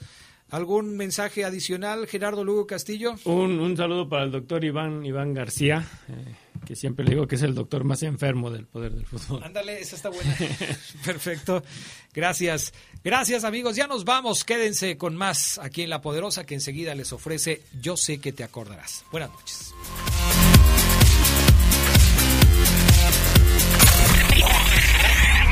¿Algún 0.55 0.97
mensaje 0.97 1.45
adicional, 1.45 2.07
Gerardo 2.07 2.45
Lugo 2.45 2.65
Castillo? 2.65 3.17
Un, 3.25 3.59
un 3.59 3.77
saludo 3.77 4.09
para 4.09 4.23
el 4.23 4.31
doctor 4.31 4.65
Iván, 4.65 5.05
Iván 5.05 5.35
García, 5.35 5.85
eh, 6.09 6.37
que 6.65 6.77
siempre 6.77 7.05
le 7.05 7.11
digo 7.11 7.27
que 7.27 7.35
es 7.35 7.43
el 7.43 7.57
doctor 7.57 7.83
más 7.83 8.05
enfermo 8.05 8.53
del 8.53 8.65
poder 8.65 8.93
del 8.93 9.05
fútbol. 9.05 9.43
Ándale, 9.43 9.81
esa 9.81 9.97
está 9.97 10.11
buena. 10.11 10.33
Perfecto. 11.05 11.65
Gracias. 12.13 12.73
Gracias, 13.03 13.43
amigos. 13.43 13.75
Ya 13.75 13.89
nos 13.89 14.05
vamos. 14.05 14.45
Quédense 14.45 14.97
con 14.97 15.17
más 15.17 15.59
aquí 15.59 15.83
en 15.83 15.91
La 15.91 16.01
Poderosa, 16.01 16.47
que 16.47 16.55
enseguida 16.55 16.95
les 16.95 17.13
ofrece 17.13 17.63
Yo 17.81 17.97
sé 17.97 18.19
que 18.19 18.33
te 18.33 18.45
acordarás. 18.45 19.05
Buenas 19.11 19.31
noches. 19.31 19.75